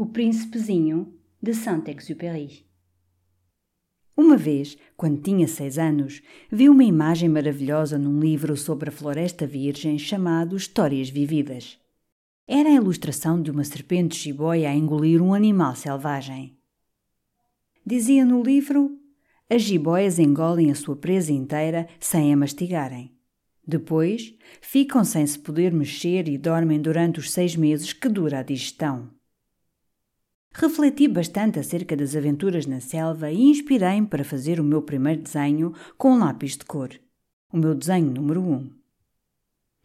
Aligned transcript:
O 0.00 0.06
Príncipezinho 0.06 1.12
de 1.42 1.52
Saint-Exupéry. 1.52 2.64
Uma 4.16 4.36
vez, 4.36 4.78
quando 4.96 5.20
tinha 5.20 5.48
seis 5.48 5.76
anos, 5.76 6.22
vi 6.52 6.68
uma 6.68 6.84
imagem 6.84 7.28
maravilhosa 7.28 7.98
num 7.98 8.20
livro 8.20 8.56
sobre 8.56 8.90
a 8.90 8.92
Floresta 8.92 9.44
Virgem 9.44 9.98
chamado 9.98 10.56
Histórias 10.56 11.10
Vividas. 11.10 11.80
Era 12.46 12.68
a 12.68 12.74
ilustração 12.74 13.42
de 13.42 13.50
uma 13.50 13.64
serpente 13.64 14.16
jiboia 14.16 14.70
a 14.70 14.72
engolir 14.72 15.20
um 15.20 15.34
animal 15.34 15.74
selvagem. 15.74 16.56
Dizia 17.84 18.24
no 18.24 18.40
livro: 18.40 18.96
as 19.50 19.62
jiboias 19.62 20.20
engolem 20.20 20.70
a 20.70 20.76
sua 20.76 20.94
presa 20.94 21.32
inteira 21.32 21.88
sem 21.98 22.32
a 22.32 22.36
mastigarem. 22.36 23.12
Depois, 23.66 24.32
ficam 24.60 25.02
sem 25.02 25.26
se 25.26 25.40
poder 25.40 25.72
mexer 25.72 26.28
e 26.28 26.38
dormem 26.38 26.80
durante 26.80 27.18
os 27.18 27.32
seis 27.32 27.56
meses 27.56 27.92
que 27.92 28.08
dura 28.08 28.38
a 28.38 28.42
digestão. 28.44 29.17
Refleti 30.52 31.06
bastante 31.06 31.58
acerca 31.58 31.96
das 31.96 32.16
aventuras 32.16 32.66
na 32.66 32.80
selva 32.80 33.30
e 33.30 33.40
inspirei-me 33.40 34.06
para 34.06 34.24
fazer 34.24 34.58
o 34.58 34.64
meu 34.64 34.82
primeiro 34.82 35.22
desenho 35.22 35.72
com 35.96 36.12
um 36.12 36.18
lápis 36.18 36.56
de 36.56 36.64
cor. 36.64 36.90
O 37.52 37.56
meu 37.56 37.74
desenho 37.74 38.10
número 38.10 38.40
1. 38.42 38.52
Um. 38.52 38.70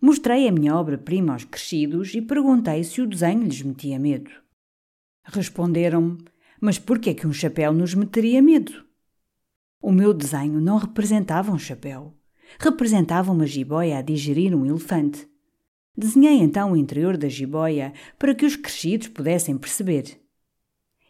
Mostrei 0.02 0.48
a 0.48 0.52
minha 0.52 0.76
obra-prima 0.76 1.34
aos 1.34 1.44
crescidos 1.44 2.14
e 2.14 2.22
perguntei 2.22 2.84
se 2.84 3.02
o 3.02 3.08
desenho 3.08 3.44
lhes 3.44 3.62
metia 3.62 4.00
medo. 4.00 4.32
Responderam-me: 5.24 6.18
Mas 6.60 6.80
por 6.80 7.00
que 7.00 7.12
é 7.12 7.14
que 7.14 7.28
um 7.28 7.34
chapéu 7.34 7.72
nos 7.72 7.94
meteria 7.94 8.42
medo? 8.42 8.84
O 9.82 9.92
meu 9.92 10.14
desenho 10.14 10.60
não 10.60 10.78
representava 10.78 11.52
um 11.52 11.60
chapéu. 11.60 12.14
Representava 12.60 13.32
uma 13.32 13.46
jiboia 13.46 13.98
a 13.98 14.02
digerir 14.02 14.56
um 14.56 14.66
elefante. 14.66 15.28
Desenhei 15.96 16.40
então 16.40 16.72
o 16.72 16.78
interior 16.78 17.16
da 17.16 17.30
jiboia 17.30 17.94
para 18.18 18.34
que 18.34 18.46
os 18.46 18.56
crescidos 18.56 19.08
pudessem 19.10 19.58
perceber. 19.58 20.23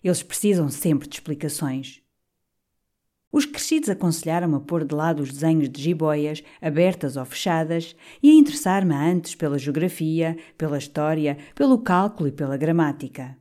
Eles 0.04 0.22
precisam 0.22 0.70
sempre 0.70 1.08
de 1.08 1.16
explicações. 1.16 2.02
Os 3.32 3.48
crescidos 3.48 3.90
aconselharam-me 3.90 4.58
a 4.58 4.60
pôr 4.60 4.86
de 4.86 4.94
lado 4.94 5.24
os 5.24 5.32
desenhos 5.32 5.68
de 5.68 5.82
jiboias, 5.82 6.44
abertas 6.62 7.18
ou 7.18 7.26
fechadas, 7.26 7.96
e 8.22 8.30
a 8.30 8.34
interessar-me 8.34 8.94
antes 8.94 9.34
pela 9.34 9.58
geografia, 9.58 10.38
pela 10.56 10.78
história, 10.78 11.38
pelo 11.56 11.80
cálculo 11.80 12.30
e 12.30 12.32
pela 12.32 12.58
gramática. 12.58 13.36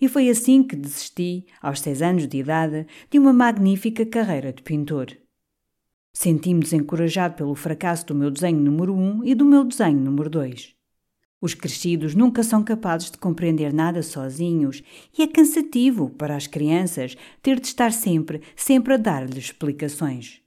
E 0.00 0.08
foi 0.08 0.30
assim 0.30 0.62
que 0.62 0.74
desisti, 0.74 1.44
aos 1.60 1.80
seis 1.80 2.00
anos 2.00 2.26
de 2.26 2.38
idade, 2.38 2.86
de 3.10 3.18
uma 3.18 3.34
magnífica 3.34 4.06
carreira 4.06 4.54
de 4.54 4.62
pintor. 4.62 5.14
Senti-me 6.14 6.60
desencorajado 6.60 7.34
pelo 7.34 7.54
fracasso 7.54 8.06
do 8.06 8.14
meu 8.14 8.30
desenho 8.30 8.58
número 8.58 8.94
um 8.94 9.22
e 9.22 9.34
do 9.34 9.44
meu 9.44 9.64
desenho 9.64 10.00
número 10.00 10.30
dois. 10.30 10.74
Os 11.40 11.54
crescidos 11.54 12.14
nunca 12.14 12.42
são 12.42 12.62
capazes 12.62 13.10
de 13.10 13.16
compreender 13.16 13.72
nada 13.72 14.02
sozinhos 14.02 14.82
e 15.16 15.22
é 15.22 15.26
cansativo 15.26 16.10
para 16.10 16.36
as 16.36 16.46
crianças 16.46 17.16
ter 17.42 17.58
de 17.58 17.66
estar 17.66 17.92
sempre, 17.92 18.42
sempre 18.54 18.94
a 18.94 18.96
dar-lhes 18.98 19.36
explicações. 19.36 20.42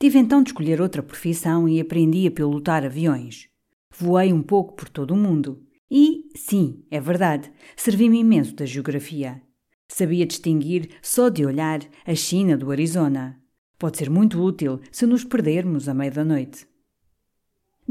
Tive 0.00 0.18
então 0.18 0.42
de 0.42 0.50
escolher 0.50 0.80
outra 0.80 1.02
profissão 1.02 1.68
e 1.68 1.80
aprendi 1.80 2.26
a 2.26 2.30
pilotar 2.32 2.84
aviões. 2.84 3.48
Voei 3.96 4.32
um 4.32 4.42
pouco 4.42 4.74
por 4.74 4.88
todo 4.88 5.12
o 5.12 5.16
mundo 5.16 5.62
e, 5.88 6.28
sim, 6.34 6.82
é 6.90 6.98
verdade, 6.98 7.52
servi-me 7.76 8.18
imenso 8.18 8.56
da 8.56 8.66
geografia. 8.66 9.40
Sabia 9.86 10.26
distinguir, 10.26 10.88
só 11.00 11.28
de 11.28 11.44
olhar, 11.44 11.80
a 12.04 12.14
China 12.14 12.56
do 12.56 12.72
Arizona. 12.72 13.38
Pode 13.78 13.98
ser 13.98 14.10
muito 14.10 14.42
útil 14.42 14.80
se 14.90 15.06
nos 15.06 15.22
perdermos 15.22 15.88
à 15.88 15.94
meia 15.94 16.10
da 16.10 16.24
noite. 16.24 16.66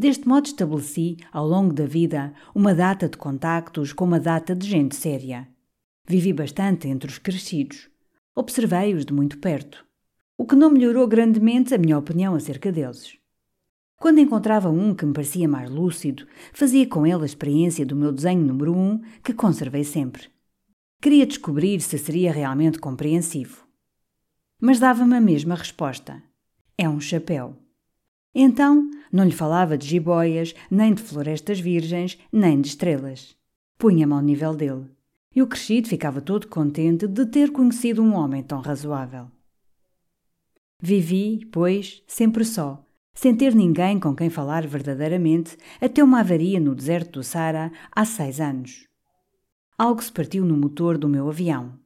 Deste 0.01 0.27
modo 0.27 0.47
estabeleci, 0.47 1.17
ao 1.31 1.47
longo 1.47 1.71
da 1.71 1.85
vida, 1.85 2.33
uma 2.55 2.73
data 2.73 3.07
de 3.07 3.15
contactos 3.17 3.93
com 3.93 4.03
uma 4.03 4.19
data 4.19 4.55
de 4.55 4.67
gente 4.67 4.95
séria. 4.95 5.47
Vivi 6.07 6.33
bastante 6.33 6.87
entre 6.87 7.07
os 7.07 7.19
crescidos. 7.19 7.87
Observei-os 8.35 9.05
de 9.05 9.13
muito 9.13 9.37
perto, 9.37 9.85
o 10.39 10.43
que 10.47 10.55
não 10.55 10.71
melhorou 10.71 11.07
grandemente 11.07 11.75
a 11.75 11.77
minha 11.77 11.99
opinião 11.99 12.33
acerca 12.33 12.71
deles. 12.71 13.15
Quando 13.95 14.17
encontrava 14.17 14.71
um 14.71 14.95
que 14.95 15.05
me 15.05 15.13
parecia 15.13 15.47
mais 15.47 15.69
lúcido, 15.69 16.25
fazia 16.51 16.87
com 16.87 17.05
ele 17.05 17.21
a 17.21 17.25
experiência 17.27 17.85
do 17.85 17.95
meu 17.95 18.11
desenho 18.11 18.43
número 18.43 18.75
um, 18.75 18.99
que 19.23 19.33
conservei 19.33 19.83
sempre. 19.83 20.29
Queria 20.99 21.27
descobrir 21.27 21.79
se 21.79 21.99
seria 21.99 22.31
realmente 22.31 22.79
compreensivo. 22.79 23.67
Mas 24.59 24.79
dava-me 24.79 25.15
a 25.15 25.21
mesma 25.21 25.53
resposta: 25.53 26.23
é 26.75 26.89
um 26.89 26.99
chapéu. 26.99 27.55
Então 28.33 28.89
não 29.11 29.25
lhe 29.25 29.31
falava 29.31 29.77
de 29.77 29.87
jiboias, 29.87 30.55
nem 30.69 30.93
de 30.93 31.01
florestas 31.01 31.59
virgens, 31.59 32.17
nem 32.31 32.61
de 32.61 32.69
estrelas. 32.69 33.35
Punha-me 33.77 34.13
ao 34.13 34.21
nível 34.21 34.55
dele. 34.55 34.85
E 35.35 35.41
o 35.41 35.47
crescido 35.47 35.87
ficava 35.87 36.21
todo 36.21 36.47
contente 36.47 37.07
de 37.07 37.25
ter 37.25 37.51
conhecido 37.51 38.01
um 38.01 38.13
homem 38.13 38.43
tão 38.43 38.59
razoável. 38.59 39.27
Vivi, 40.79 41.45
pois, 41.51 42.01
sempre 42.07 42.43
só, 42.43 42.83
sem 43.13 43.35
ter 43.35 43.53
ninguém 43.53 43.99
com 43.99 44.15
quem 44.15 44.29
falar 44.29 44.65
verdadeiramente, 44.65 45.57
até 45.79 46.03
uma 46.03 46.21
avaria 46.21 46.59
no 46.59 46.73
deserto 46.73 47.19
do 47.19 47.23
Sara 47.23 47.71
há 47.91 48.05
seis 48.05 48.39
anos. 48.39 48.87
Algo 49.77 50.01
se 50.01 50.11
partiu 50.11 50.45
no 50.45 50.57
motor 50.57 50.97
do 50.97 51.09
meu 51.09 51.29
avião. 51.29 51.80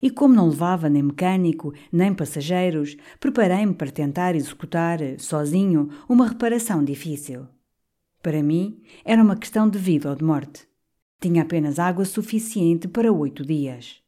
E 0.00 0.10
como 0.10 0.34
não 0.34 0.48
levava 0.48 0.88
nem 0.88 1.02
mecânico, 1.02 1.72
nem 1.90 2.12
passageiros, 2.12 2.96
preparei-me 3.18 3.74
para 3.74 3.90
tentar 3.90 4.34
executar, 4.34 4.98
sozinho, 5.18 5.88
uma 6.08 6.28
reparação 6.28 6.84
difícil. 6.84 7.46
Para 8.22 8.42
mim, 8.42 8.82
era 9.04 9.22
uma 9.22 9.36
questão 9.36 9.68
de 9.68 9.78
vida 9.78 10.10
ou 10.10 10.16
de 10.16 10.24
morte. 10.24 10.68
Tinha 11.20 11.42
apenas 11.42 11.78
água 11.78 12.04
suficiente 12.04 12.86
para 12.88 13.12
oito 13.12 13.44
dias. 13.44 14.02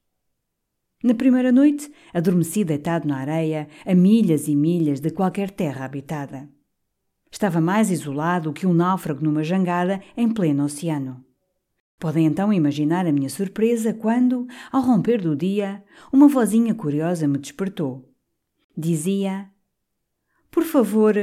Na 1.03 1.15
primeira 1.15 1.53
noite, 1.53 1.91
adormeci 2.13 2.65
deitado 2.65 3.07
na 3.07 3.19
areia, 3.19 3.69
a 3.87 3.95
milhas 3.95 4.49
e 4.49 4.57
milhas 4.57 5.01
de 5.01 5.11
qualquer 5.11 5.51
terra 5.51 5.85
habitada. 5.85 6.49
Estava 7.31 7.61
mais 7.61 7.91
isolado 7.91 8.53
que 8.53 8.67
um 8.67 8.75
náufrago 8.75 9.23
numa 9.23 9.45
jangada 9.45 10.03
em 10.17 10.29
pleno 10.29 10.65
oceano. 10.65 11.25
Podem 11.99 12.27
então 12.27 12.53
imaginar 12.53 13.07
a 13.07 13.13
minha 13.13 13.29
surpresa 13.29 13.93
quando, 13.93 14.47
ao 14.71 14.81
romper 14.83 15.21
do 15.21 15.35
dia, 15.35 15.85
uma 16.13 16.29
vozinha 16.29 16.73
curiosa 16.73 17.27
me 17.27 17.39
despertou. 17.39 18.09
Dizia: 18.77 19.51
Por 20.49 20.63
favor, 20.63 21.15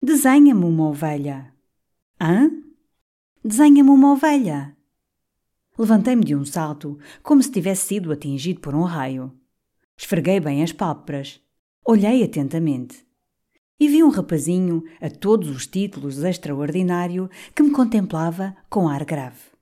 desenha-me 0.00 0.64
uma 0.64 0.88
ovelha. 0.88 1.52
Hã? 2.20 2.48
Desenha-me 3.44 3.90
uma 3.90 4.12
ovelha. 4.12 4.76
Levantei-me 5.76 6.24
de 6.24 6.36
um 6.36 6.44
salto, 6.44 6.96
como 7.20 7.42
se 7.42 7.50
tivesse 7.50 7.88
sido 7.88 8.12
atingido 8.12 8.60
por 8.60 8.72
um 8.72 8.82
raio. 8.82 9.32
Esfreguei 9.96 10.38
bem 10.38 10.62
as 10.62 10.72
pálpebras. 10.72 11.40
Olhei 11.84 12.22
atentamente. 12.22 13.04
E 13.80 13.88
vi 13.88 14.04
um 14.04 14.10
rapazinho, 14.10 14.84
a 15.00 15.10
todos 15.10 15.48
os 15.48 15.66
títulos 15.66 16.22
extraordinário, 16.22 17.28
que 17.52 17.64
me 17.64 17.72
contemplava 17.72 18.56
com 18.70 18.88
ar 18.88 19.04
grave. 19.04 19.53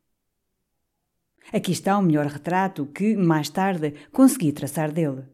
Aqui 1.53 1.73
está 1.73 1.99
o 1.99 2.03
melhor 2.03 2.27
retrato 2.27 2.87
que, 2.87 3.15
mais 3.15 3.51
tarde, 3.51 3.95
consegui 4.11 4.53
traçar 4.53 4.91
dele. 4.91 5.25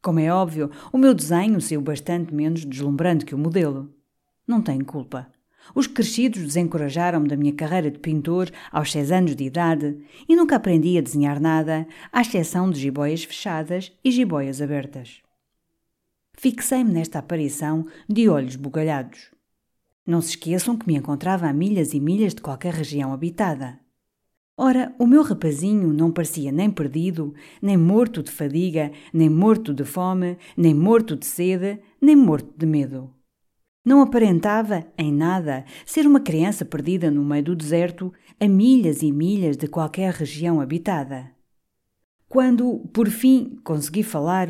Como 0.00 0.20
é 0.20 0.32
óbvio, 0.32 0.70
o 0.92 0.96
meu 0.96 1.12
desenho 1.12 1.60
saiu 1.60 1.82
bastante 1.82 2.32
menos 2.32 2.64
deslumbrante 2.64 3.24
que 3.24 3.34
o 3.34 3.38
modelo. 3.38 3.92
Não 4.46 4.62
tenho 4.62 4.84
culpa. 4.84 5.30
Os 5.74 5.86
crescidos 5.86 6.42
desencorajaram-me 6.42 7.28
da 7.28 7.36
minha 7.36 7.52
carreira 7.52 7.90
de 7.90 7.98
pintor 7.98 8.50
aos 8.72 8.90
seis 8.90 9.12
anos 9.12 9.36
de 9.36 9.44
idade 9.44 9.98
e 10.28 10.34
nunca 10.34 10.56
aprendi 10.56 10.96
a 10.96 11.02
desenhar 11.02 11.40
nada, 11.40 11.86
à 12.12 12.22
exceção 12.22 12.70
de 12.70 12.80
jiboias 12.80 13.24
fechadas 13.24 13.92
e 14.02 14.10
jiboias 14.10 14.62
abertas. 14.62 15.20
Fixei-me 16.32 16.92
nesta 16.92 17.18
aparição 17.18 17.86
de 18.08 18.28
olhos 18.28 18.56
bugalhados. 18.56 19.30
Não 20.06 20.22
se 20.22 20.30
esqueçam 20.30 20.78
que 20.78 20.86
me 20.86 20.96
encontrava 20.96 21.46
a 21.46 21.52
milhas 21.52 21.92
e 21.92 22.00
milhas 22.00 22.34
de 22.34 22.40
qualquer 22.40 22.72
região 22.72 23.12
habitada. 23.12 23.78
Ora, 24.56 24.94
o 24.98 25.06
meu 25.06 25.22
rapazinho 25.22 25.92
não 25.92 26.12
parecia 26.12 26.52
nem 26.52 26.70
perdido, 26.70 27.34
nem 27.62 27.76
morto 27.76 28.22
de 28.22 28.30
fadiga, 28.30 28.92
nem 29.12 29.30
morto 29.30 29.72
de 29.72 29.84
fome, 29.84 30.36
nem 30.56 30.74
morto 30.74 31.16
de 31.16 31.24
sede, 31.24 31.80
nem 32.00 32.14
morto 32.14 32.52
de 32.56 32.66
medo. 32.66 33.14
Não 33.82 34.02
aparentava, 34.02 34.86
em 34.98 35.10
nada, 35.10 35.64
ser 35.86 36.06
uma 36.06 36.20
criança 36.20 36.64
perdida 36.64 37.10
no 37.10 37.24
meio 37.24 37.44
do 37.44 37.56
deserto, 37.56 38.12
a 38.38 38.46
milhas 38.46 39.02
e 39.02 39.10
milhas 39.10 39.56
de 39.56 39.66
qualquer 39.66 40.12
região 40.12 40.60
habitada. 40.60 41.34
Quando, 42.28 42.80
por 42.92 43.08
fim, 43.08 43.58
consegui 43.64 44.02
falar, 44.02 44.48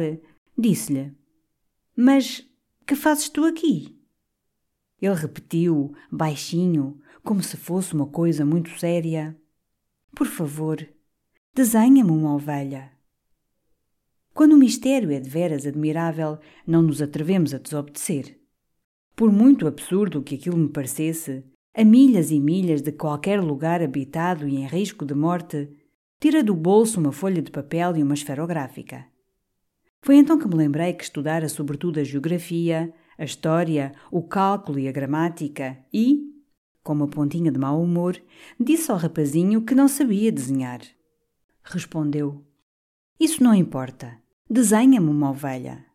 disse-lhe: 0.59 1.13
Mas 1.97 2.45
que 2.85 2.97
fazes 2.97 3.29
tu 3.29 3.45
aqui? 3.45 3.97
Ele 5.01 5.15
repetiu, 5.15 5.95
baixinho, 6.11 7.01
como 7.23 7.43
se 7.43 7.57
fosse 7.57 7.95
uma 7.95 8.07
coisa 8.07 8.45
muito 8.45 8.79
séria: 8.79 9.35
por 10.15 10.27
favor, 10.27 10.87
desenha-me 11.55 12.11
uma 12.11 12.35
ovelha. 12.35 12.91
Quando 14.33 14.53
o 14.53 14.59
mistério 14.59 15.11
é 15.11 15.21
de 15.21 15.29
veras 15.29 15.67
admirável, 15.67 16.39
não 16.67 16.83
nos 16.83 17.03
atrevemos 17.03 17.53
a 17.53 17.59
desobedecer. 17.59 18.39
Por 19.15 19.33
muito 19.33 19.67
absurdo 19.67 20.23
que 20.23 20.35
aquilo 20.35 20.57
me 20.57 20.69
parecesse, 20.69 21.45
a 21.75 21.85
milhas 21.85 22.31
e 22.31 22.41
milhas 22.41 22.81
de 22.83 22.93
qualquer 22.93 23.41
lugar 23.41 23.83
habitado 23.83 24.49
e 24.49 24.57
em 24.57 24.67
risco 24.67 25.05
de 25.05 25.15
morte, 25.15 25.69
Tira 26.21 26.45
do 26.45 26.55
bolso 26.55 27.01
uma 27.01 27.13
folha 27.13 27.41
de 27.41 27.51
papel 27.51 27.97
e 27.97 28.03
uma 28.03 28.13
esferográfica. 28.13 29.07
Foi 30.03 30.17
então 30.17 30.39
que 30.39 30.47
me 30.47 30.55
lembrei 30.55 30.93
que 30.93 31.03
estudara 31.03 31.49
sobretudo 31.49 31.99
a 31.99 32.05
geografia, 32.05 32.93
a 33.17 33.25
história, 33.25 33.93
o 34.11 34.23
cálculo 34.23 34.79
e 34.79 34.87
a 34.87 34.93
gramática 34.93 35.79
e, 35.91 36.30
com 36.91 36.95
uma 36.95 37.07
pontinha 37.07 37.53
de 37.53 37.59
mau 37.59 37.81
humor, 37.81 38.21
disse 38.59 38.91
ao 38.91 38.97
rapazinho 38.97 39.63
que 39.63 39.77
não 39.77 39.87
sabia 39.87 40.33
desenhar. 40.33 40.81
Respondeu: 41.63 42.45
Isso 43.21 43.45
não 43.45 43.55
importa. 43.55 44.19
Desenha-me 44.51 45.09
uma 45.09 45.31
ovelha. 45.31 45.87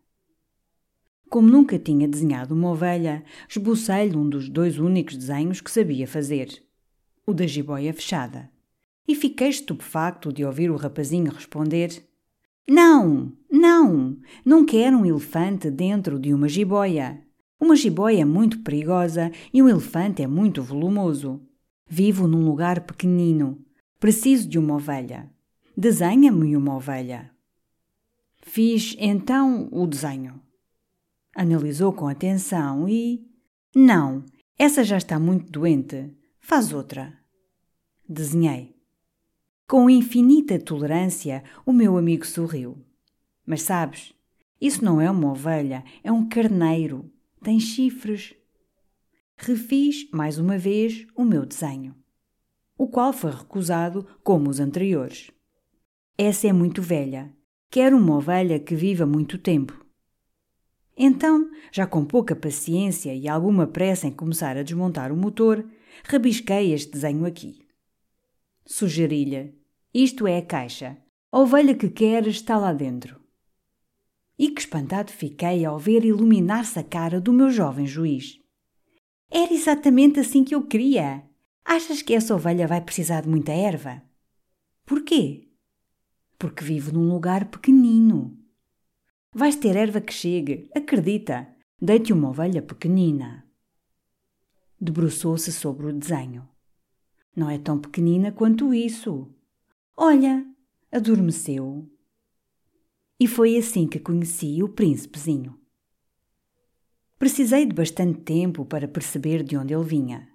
Como 1.28 1.48
nunca 1.48 1.78
tinha 1.78 2.08
desenhado 2.08 2.54
uma 2.54 2.70
ovelha, 2.70 3.22
esbocei-lhe 3.46 4.16
um 4.16 4.26
dos 4.26 4.48
dois 4.48 4.78
únicos 4.78 5.18
desenhos 5.18 5.60
que 5.60 5.70
sabia 5.70 6.08
fazer: 6.08 6.62
o 7.26 7.34
da 7.34 7.46
jiboia 7.46 7.92
fechada. 7.92 8.50
E 9.06 9.14
fiquei 9.14 9.48
estupefacto 9.48 10.32
de 10.32 10.46
ouvir 10.46 10.70
o 10.70 10.76
rapazinho 10.76 11.30
responder: 11.30 12.08
Não, 12.66 13.34
não, 13.52 14.16
não 14.42 14.64
quero 14.64 14.96
um 14.96 15.04
elefante 15.04 15.70
dentro 15.70 16.18
de 16.18 16.32
uma 16.32 16.48
jiboia. 16.48 17.22
Uma 17.58 17.74
jiboia 17.74 18.20
é 18.20 18.24
muito 18.24 18.60
perigosa 18.60 19.32
e 19.52 19.62
um 19.62 19.68
elefante 19.68 20.22
é 20.22 20.26
muito 20.26 20.62
volumoso. 20.62 21.40
Vivo 21.88 22.28
num 22.28 22.44
lugar 22.44 22.80
pequenino. 22.82 23.64
Preciso 23.98 24.48
de 24.48 24.58
uma 24.58 24.74
ovelha. 24.74 25.30
Desenha-me 25.76 26.56
uma 26.56 26.76
ovelha. 26.76 27.30
Fiz 28.42 28.94
então 28.98 29.68
o 29.72 29.86
desenho. 29.86 30.40
Analisou 31.34 31.92
com 31.92 32.06
atenção 32.06 32.88
e. 32.88 33.26
Não, 33.74 34.24
essa 34.58 34.84
já 34.84 34.96
está 34.96 35.18
muito 35.18 35.50
doente. 35.50 36.14
Faz 36.40 36.72
outra. 36.72 37.12
Desenhei. 38.08 38.76
Com 39.66 39.90
infinita 39.90 40.58
tolerância, 40.58 41.42
o 41.64 41.72
meu 41.72 41.96
amigo 41.96 42.24
sorriu. 42.24 42.78
Mas 43.44 43.62
sabes, 43.62 44.14
isso 44.60 44.84
não 44.84 45.00
é 45.00 45.10
uma 45.10 45.30
ovelha, 45.30 45.84
é 46.04 46.12
um 46.12 46.28
carneiro. 46.28 47.10
Tem 47.46 47.60
chifres. 47.60 48.34
Refiz 49.36 50.10
mais 50.10 50.36
uma 50.36 50.58
vez 50.58 51.06
o 51.14 51.24
meu 51.24 51.46
desenho, 51.46 51.94
o 52.76 52.88
qual 52.88 53.12
foi 53.12 53.30
recusado 53.30 54.04
como 54.24 54.50
os 54.50 54.58
anteriores. 54.58 55.30
Essa 56.18 56.48
é 56.48 56.52
muito 56.52 56.82
velha. 56.82 57.32
Quero 57.70 57.96
uma 57.98 58.16
ovelha 58.16 58.58
que 58.58 58.74
viva 58.74 59.06
muito 59.06 59.38
tempo. 59.38 59.86
Então, 60.96 61.48
já 61.70 61.86
com 61.86 62.04
pouca 62.04 62.34
paciência 62.34 63.14
e 63.14 63.28
alguma 63.28 63.68
pressa 63.68 64.08
em 64.08 64.12
começar 64.12 64.56
a 64.56 64.64
desmontar 64.64 65.12
o 65.12 65.16
motor, 65.16 65.64
rabisquei 66.02 66.72
este 66.72 66.90
desenho 66.90 67.24
aqui. 67.24 67.64
Sugeri-lhe: 68.64 69.54
Isto 69.94 70.26
é 70.26 70.38
a 70.38 70.44
caixa. 70.44 70.98
A 71.30 71.38
ovelha 71.38 71.76
que 71.76 71.90
queres 71.90 72.34
está 72.34 72.58
lá 72.58 72.72
dentro. 72.72 73.24
E 74.38 74.50
que 74.50 74.60
espantado 74.60 75.10
fiquei 75.12 75.64
ao 75.64 75.78
ver 75.78 76.04
iluminar-se 76.04 76.78
a 76.78 76.84
cara 76.84 77.20
do 77.20 77.32
meu 77.32 77.50
jovem 77.50 77.86
juiz. 77.86 78.38
Era 79.30 79.52
exatamente 79.52 80.20
assim 80.20 80.44
que 80.44 80.54
eu 80.54 80.66
queria. 80.66 81.24
Achas 81.64 82.02
que 82.02 82.14
essa 82.14 82.34
ovelha 82.34 82.66
vai 82.66 82.80
precisar 82.80 83.22
de 83.22 83.28
muita 83.28 83.52
erva? 83.52 84.02
Porquê? 84.84 85.48
Porque 86.38 86.62
vivo 86.62 86.92
num 86.92 87.08
lugar 87.08 87.50
pequenino. 87.50 88.38
Vais 89.32 89.56
ter 89.56 89.74
erva 89.74 90.00
que 90.00 90.12
chegue, 90.12 90.70
acredita. 90.74 91.48
Deite 91.80 92.12
uma 92.12 92.30
ovelha 92.30 92.62
pequenina. 92.62 93.46
Debruçou-se 94.80 95.52
sobre 95.52 95.86
o 95.86 95.92
desenho. 95.92 96.48
Não 97.34 97.50
é 97.50 97.58
tão 97.58 97.78
pequenina 97.78 98.32
quanto 98.32 98.72
isso. 98.72 99.30
Olha, 99.96 100.46
adormeceu. 100.90 101.86
E 103.18 103.26
foi 103.26 103.56
assim 103.56 103.86
que 103.86 103.98
conheci 103.98 104.62
o 104.62 104.68
príncipezinho. 104.68 105.58
Precisei 107.18 107.64
de 107.64 107.74
bastante 107.74 108.20
tempo 108.20 108.64
para 108.66 108.86
perceber 108.86 109.42
de 109.42 109.56
onde 109.56 109.72
ele 109.72 109.84
vinha. 109.84 110.28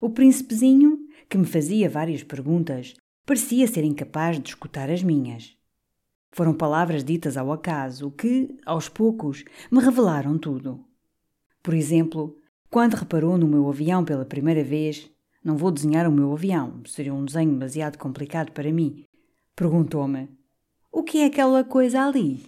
O 0.00 0.10
príncipezinho, 0.10 0.98
que 1.28 1.38
me 1.38 1.46
fazia 1.46 1.88
várias 1.88 2.24
perguntas, 2.24 2.94
parecia 3.24 3.68
ser 3.68 3.84
incapaz 3.84 4.40
de 4.40 4.48
escutar 4.48 4.90
as 4.90 5.00
minhas. 5.00 5.56
Foram 6.32 6.52
palavras 6.54 7.04
ditas 7.04 7.36
ao 7.36 7.52
acaso 7.52 8.10
que, 8.10 8.58
aos 8.66 8.88
poucos, 8.88 9.44
me 9.70 9.80
revelaram 9.80 10.36
tudo. 10.36 10.84
Por 11.62 11.72
exemplo, 11.72 12.36
quando 12.68 12.94
reparou 12.94 13.38
no 13.38 13.46
meu 13.46 13.68
avião 13.68 14.04
pela 14.04 14.24
primeira 14.24 14.64
vez, 14.64 15.08
não 15.44 15.56
vou 15.56 15.70
desenhar 15.70 16.08
o 16.08 16.12
meu 16.12 16.32
avião, 16.32 16.82
seria 16.84 17.14
um 17.14 17.24
desenho 17.24 17.52
demasiado 17.52 17.96
complicado 17.96 18.50
para 18.50 18.72
mim, 18.72 19.04
perguntou-me: 19.54 20.28
O 20.90 21.02
que 21.02 21.18
é 21.18 21.26
aquela 21.26 21.62
coisa 21.62 22.02
ali? 22.02 22.44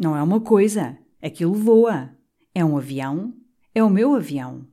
Não 0.00 0.16
é 0.16 0.22
uma 0.22 0.40
coisa, 0.40 0.98
aquilo 1.20 1.54
voa. 1.54 2.16
É 2.54 2.64
um 2.64 2.76
avião, 2.76 3.34
é 3.74 3.82
o 3.82 3.90
meu 3.90 4.14
avião. 4.14 4.66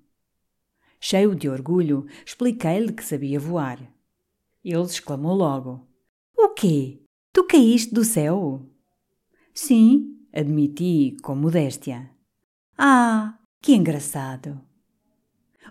Cheio 1.00 1.36
de 1.36 1.48
orgulho, 1.48 2.06
expliquei-lhe 2.26 2.92
que 2.92 3.04
sabia 3.04 3.40
voar. 3.40 3.80
Ele 4.64 4.82
exclamou 4.82 5.34
logo: 5.34 5.88
O 6.38 6.50
quê? 6.50 7.02
Tu 7.32 7.44
caíste 7.46 7.94
do 7.94 8.04
céu? 8.04 8.66
Sim, 9.54 10.18
admiti 10.34 11.16
com 11.22 11.36
modéstia. 11.36 12.10
Ah, 12.78 13.38
que 13.62 13.74
engraçado! 13.74 14.62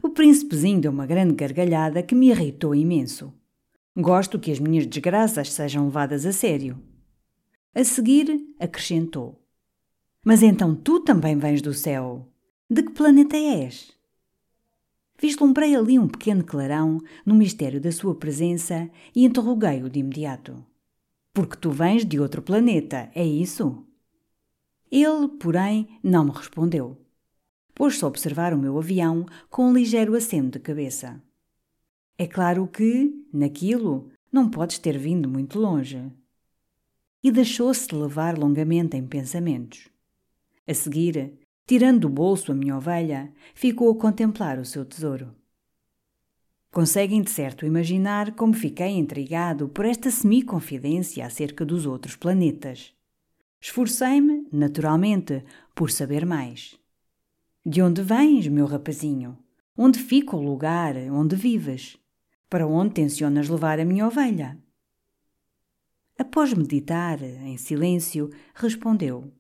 O 0.02 0.10
príncipezinho 0.10 0.80
deu 0.80 0.92
uma 0.92 1.06
grande 1.06 1.34
gargalhada 1.34 2.02
que 2.02 2.14
me 2.14 2.28
irritou 2.28 2.74
imenso. 2.74 3.32
Gosto 4.00 4.38
que 4.38 4.52
as 4.52 4.60
minhas 4.60 4.86
desgraças 4.86 5.52
sejam 5.52 5.86
levadas 5.86 6.24
a 6.24 6.30
sério. 6.30 6.80
A 7.74 7.82
seguir, 7.82 8.46
acrescentou: 8.60 9.44
Mas 10.24 10.40
então 10.40 10.72
tu 10.72 11.00
também 11.00 11.36
vens 11.36 11.60
do 11.60 11.74
céu. 11.74 12.28
De 12.70 12.84
que 12.84 12.92
planeta 12.92 13.36
és? 13.36 13.90
Vislumbrei 15.20 15.74
ali 15.74 15.98
um 15.98 16.06
pequeno 16.06 16.44
clarão 16.44 17.00
no 17.26 17.34
mistério 17.34 17.80
da 17.80 17.90
sua 17.90 18.14
presença 18.14 18.88
e 19.16 19.24
interroguei-o 19.24 19.90
de 19.90 19.98
imediato. 19.98 20.64
Porque 21.34 21.56
tu 21.56 21.72
vens 21.72 22.04
de 22.04 22.20
outro 22.20 22.40
planeta, 22.40 23.10
é 23.16 23.26
isso? 23.26 23.84
Ele, 24.92 25.26
porém, 25.40 25.98
não 26.04 26.26
me 26.26 26.30
respondeu. 26.30 26.96
Pôs-se 27.74 28.04
a 28.04 28.06
observar 28.06 28.54
o 28.54 28.58
meu 28.58 28.78
avião 28.78 29.26
com 29.50 29.64
um 29.64 29.72
ligeiro 29.72 30.14
aceno 30.14 30.50
de 30.50 30.60
cabeça. 30.60 31.20
É 32.20 32.26
claro 32.26 32.66
que, 32.66 33.14
naquilo, 33.32 34.10
não 34.32 34.50
podes 34.50 34.76
ter 34.76 34.98
vindo 34.98 35.28
muito 35.28 35.56
longe. 35.56 36.10
E 37.22 37.30
deixou-se 37.30 37.94
levar 37.94 38.36
longamente 38.36 38.96
em 38.96 39.06
pensamentos. 39.06 39.88
A 40.66 40.74
seguir, 40.74 41.38
tirando 41.64 42.00
do 42.00 42.08
bolso 42.08 42.50
a 42.50 42.54
minha 42.56 42.76
ovelha, 42.76 43.32
ficou 43.54 43.92
a 43.92 43.94
contemplar 43.94 44.58
o 44.58 44.64
seu 44.64 44.84
tesouro. 44.84 45.32
Conseguem 46.72 47.22
de 47.22 47.30
certo 47.30 47.64
imaginar 47.64 48.34
como 48.34 48.52
fiquei 48.52 48.90
intrigado 48.90 49.68
por 49.68 49.84
esta 49.84 50.10
semi-confidência 50.10 51.24
acerca 51.24 51.64
dos 51.64 51.86
outros 51.86 52.16
planetas. 52.16 52.92
Esforcei-me, 53.60 54.44
naturalmente, 54.52 55.44
por 55.72 55.88
saber 55.88 56.26
mais. 56.26 56.76
De 57.64 57.80
onde 57.80 58.02
vens, 58.02 58.48
meu 58.48 58.66
rapazinho? 58.66 59.38
Onde 59.76 60.00
fica 60.00 60.36
o 60.36 60.42
lugar 60.42 60.96
onde 61.12 61.36
vives? 61.36 61.96
Para 62.48 62.66
onde 62.66 62.94
tencionas 62.94 63.48
levar 63.48 63.78
a 63.78 63.84
minha 63.84 64.06
ovelha? 64.06 64.58
Após 66.18 66.52
meditar, 66.52 67.22
em 67.22 67.56
silêncio, 67.56 68.30
respondeu: 68.54 69.32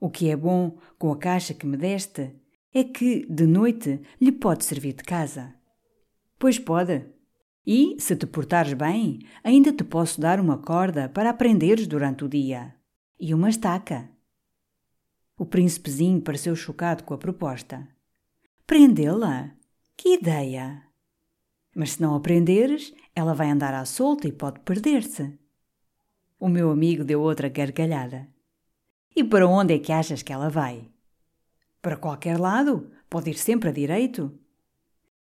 O 0.00 0.08
que 0.08 0.30
é 0.30 0.36
bom 0.36 0.78
com 0.98 1.12
a 1.12 1.18
caixa 1.18 1.52
que 1.52 1.66
me 1.66 1.76
deste 1.76 2.34
é 2.72 2.84
que, 2.84 3.26
de 3.26 3.46
noite, 3.46 4.00
lhe 4.20 4.32
pode 4.32 4.64
servir 4.64 4.94
de 4.94 5.02
casa. 5.02 5.54
Pois 6.38 6.58
pode. 6.58 7.04
E, 7.66 7.96
se 7.98 8.14
te 8.14 8.26
portares 8.26 8.74
bem, 8.74 9.20
ainda 9.42 9.72
te 9.72 9.82
posso 9.82 10.20
dar 10.20 10.38
uma 10.38 10.58
corda 10.58 11.08
para 11.08 11.30
aprenderes 11.30 11.86
durante 11.86 12.24
o 12.24 12.28
dia. 12.28 12.74
E 13.18 13.32
uma 13.32 13.48
estaca. 13.48 14.10
O 15.36 15.46
príncipezinho 15.46 16.20
pareceu 16.20 16.54
chocado 16.54 17.04
com 17.04 17.14
a 17.14 17.18
proposta. 17.18 17.88
Prendê-la? 18.66 19.54
Que 19.96 20.14
ideia! 20.14 20.93
Mas 21.74 21.92
se 21.92 22.02
não 22.02 22.14
aprenderes, 22.14 22.94
ela 23.14 23.34
vai 23.34 23.50
andar 23.50 23.74
à 23.74 23.84
solta 23.84 24.28
e 24.28 24.32
pode 24.32 24.60
perder-se. 24.60 25.36
O 26.38 26.48
meu 26.48 26.70
amigo 26.70 27.04
deu 27.04 27.20
outra 27.20 27.48
gargalhada. 27.48 28.28
E 29.16 29.24
para 29.24 29.48
onde 29.48 29.74
é 29.74 29.78
que 29.78 29.92
achas 29.92 30.22
que 30.22 30.32
ela 30.32 30.48
vai? 30.48 30.88
Para 31.80 31.96
qualquer 31.96 32.38
lado? 32.38 32.90
Pode 33.08 33.30
ir 33.30 33.34
sempre 33.34 33.68
a 33.68 33.72
direito? 33.72 34.32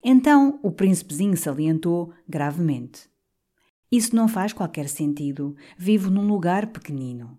Então 0.02 0.58
o 0.62 0.70
príncipezinho 0.70 1.36
salientou 1.36 2.12
gravemente: 2.28 3.08
Isso 3.90 4.14
não 4.14 4.28
faz 4.28 4.52
qualquer 4.52 4.88
sentido. 4.88 5.56
Vivo 5.76 6.10
num 6.10 6.26
lugar 6.26 6.68
pequenino. 6.68 7.38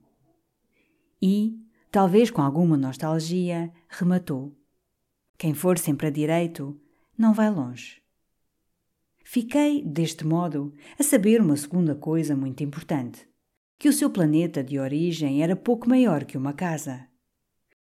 E, 1.21 1.59
talvez 1.91 2.29
com 2.29 2.41
alguma 2.41 2.77
nostalgia, 2.77 3.71
rematou: 3.89 4.55
Quem 5.37 5.53
for 5.53 5.77
sempre 5.77 6.07
a 6.07 6.09
direito, 6.11 6.79
não 7.17 7.33
vai 7.33 7.49
longe. 7.49 8.01
Fiquei, 9.29 9.83
deste 9.83 10.25
modo, 10.25 10.73
a 10.97 11.03
saber 11.03 11.41
uma 11.41 11.57
segunda 11.57 11.93
coisa 11.93 12.35
muito 12.35 12.63
importante: 12.63 13.27
que 13.77 13.89
o 13.89 13.93
seu 13.93 14.09
planeta 14.09 14.63
de 14.63 14.79
origem 14.79 15.43
era 15.43 15.55
pouco 15.55 15.89
maior 15.89 16.23
que 16.23 16.37
uma 16.37 16.53
casa. 16.53 17.07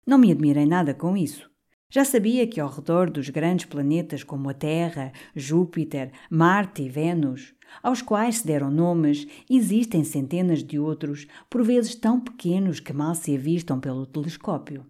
Não 0.05 0.17
me 0.17 0.31
admirei 0.31 0.65
nada 0.65 0.93
com 0.93 1.15
isso. 1.15 1.49
Já 1.89 2.03
sabia 2.03 2.45
que 2.47 2.59
ao 2.59 2.69
redor 2.69 3.09
dos 3.09 3.29
grandes 3.29 3.65
planetas 3.65 4.23
como 4.23 4.49
a 4.49 4.53
Terra, 4.53 5.13
Júpiter, 5.35 6.11
Marte 6.29 6.83
e 6.83 6.89
Vênus, 6.89 7.53
aos 7.81 8.01
quais 8.01 8.39
se 8.39 8.47
deram 8.47 8.71
nomes, 8.71 9.27
existem 9.49 10.03
centenas 10.03 10.63
de 10.63 10.79
outros, 10.79 11.27
por 11.49 11.63
vezes 11.63 11.95
tão 11.95 12.19
pequenos 12.19 12.79
que 12.79 12.91
mal 12.91 13.15
se 13.15 13.35
avistam 13.35 13.79
pelo 13.79 14.05
telescópio. 14.05 14.85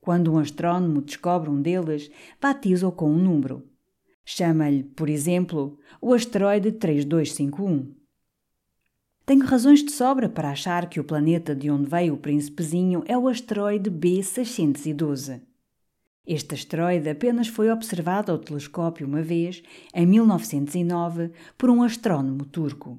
Quando 0.00 0.32
um 0.32 0.38
astrónomo 0.38 1.02
descobre 1.02 1.50
um 1.50 1.60
deles, 1.60 2.10
batiza-o 2.40 2.92
com 2.92 3.10
um 3.10 3.18
número. 3.18 3.68
Chama-lhe, 4.24 4.82
por 4.82 5.10
exemplo, 5.10 5.78
o 6.00 6.14
asteroide 6.14 6.72
3251. 6.72 7.94
Tenho 9.26 9.44
razões 9.44 9.82
de 9.82 9.90
sobra 9.90 10.28
para 10.28 10.50
achar 10.50 10.88
que 10.88 11.00
o 11.00 11.04
planeta 11.04 11.54
de 11.54 11.70
onde 11.70 11.88
veio 11.88 12.14
o 12.14 12.18
príncipezinho 12.18 13.02
é 13.06 13.16
o 13.16 13.28
asteroide 13.28 13.90
B612. 13.90 15.40
Este 16.26 16.54
asteroide 16.54 17.08
apenas 17.08 17.48
foi 17.48 17.70
observado 17.70 18.32
ao 18.32 18.38
telescópio 18.38 19.06
uma 19.06 19.22
vez, 19.22 19.62
em 19.94 20.06
1909, 20.06 21.32
por 21.56 21.68
um 21.68 21.82
astrónomo 21.82 22.46
turco. 22.46 22.98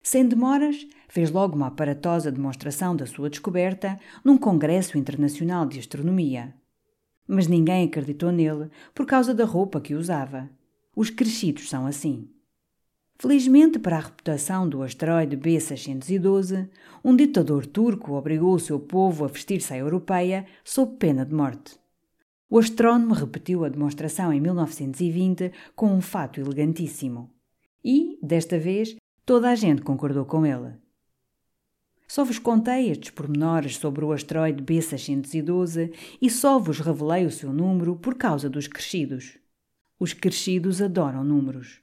Sem 0.00 0.26
demoras, 0.28 0.86
fez 1.08 1.30
logo 1.30 1.56
uma 1.56 1.68
aparatosa 1.68 2.30
demonstração 2.30 2.94
da 2.94 3.06
sua 3.06 3.30
descoberta 3.30 3.98
num 4.24 4.36
Congresso 4.36 4.98
Internacional 4.98 5.66
de 5.66 5.78
Astronomia. 5.78 6.54
Mas 7.26 7.46
ninguém 7.46 7.84
acreditou 7.84 8.30
nele 8.30 8.70
por 8.94 9.06
causa 9.06 9.34
da 9.34 9.44
roupa 9.44 9.80
que 9.80 9.94
usava. 9.94 10.50
Os 10.94 11.10
crescidos 11.10 11.68
são 11.68 11.86
assim. 11.86 12.28
Felizmente 13.18 13.78
para 13.78 13.96
a 13.96 14.00
reputação 14.00 14.68
do 14.68 14.82
asteroide 14.82 15.36
B612, 15.36 16.68
um 17.02 17.14
ditador 17.14 17.64
turco 17.64 18.12
obrigou 18.14 18.54
o 18.54 18.60
seu 18.60 18.78
povo 18.78 19.24
a 19.24 19.28
vestir-se 19.28 19.72
à 19.72 19.78
europeia 19.78 20.44
sob 20.64 20.96
pena 20.96 21.24
de 21.24 21.34
morte. 21.34 21.78
O 22.50 22.58
astrónomo 22.58 23.14
repetiu 23.14 23.64
a 23.64 23.68
demonstração 23.68 24.32
em 24.32 24.40
1920 24.40 25.52
com 25.74 25.92
um 25.92 26.00
fato 26.00 26.40
elegantíssimo. 26.40 27.30
E, 27.84 28.18
desta 28.22 28.58
vez, 28.58 28.96
toda 29.24 29.50
a 29.50 29.54
gente 29.54 29.82
concordou 29.82 30.24
com 30.24 30.44
ele. 30.44 30.83
Só 32.14 32.22
vos 32.22 32.38
contei 32.38 32.92
estes 32.92 33.10
pormenores 33.10 33.76
sobre 33.76 34.04
o 34.04 34.12
asteroide 34.12 34.62
B612 34.62 35.92
e 36.22 36.30
só 36.30 36.60
vos 36.60 36.78
revelei 36.78 37.26
o 37.26 37.30
seu 37.32 37.52
número 37.52 37.96
por 37.96 38.14
causa 38.14 38.48
dos 38.48 38.68
crescidos. 38.68 39.36
Os 39.98 40.12
crescidos 40.12 40.80
adoram 40.80 41.24
números. 41.24 41.80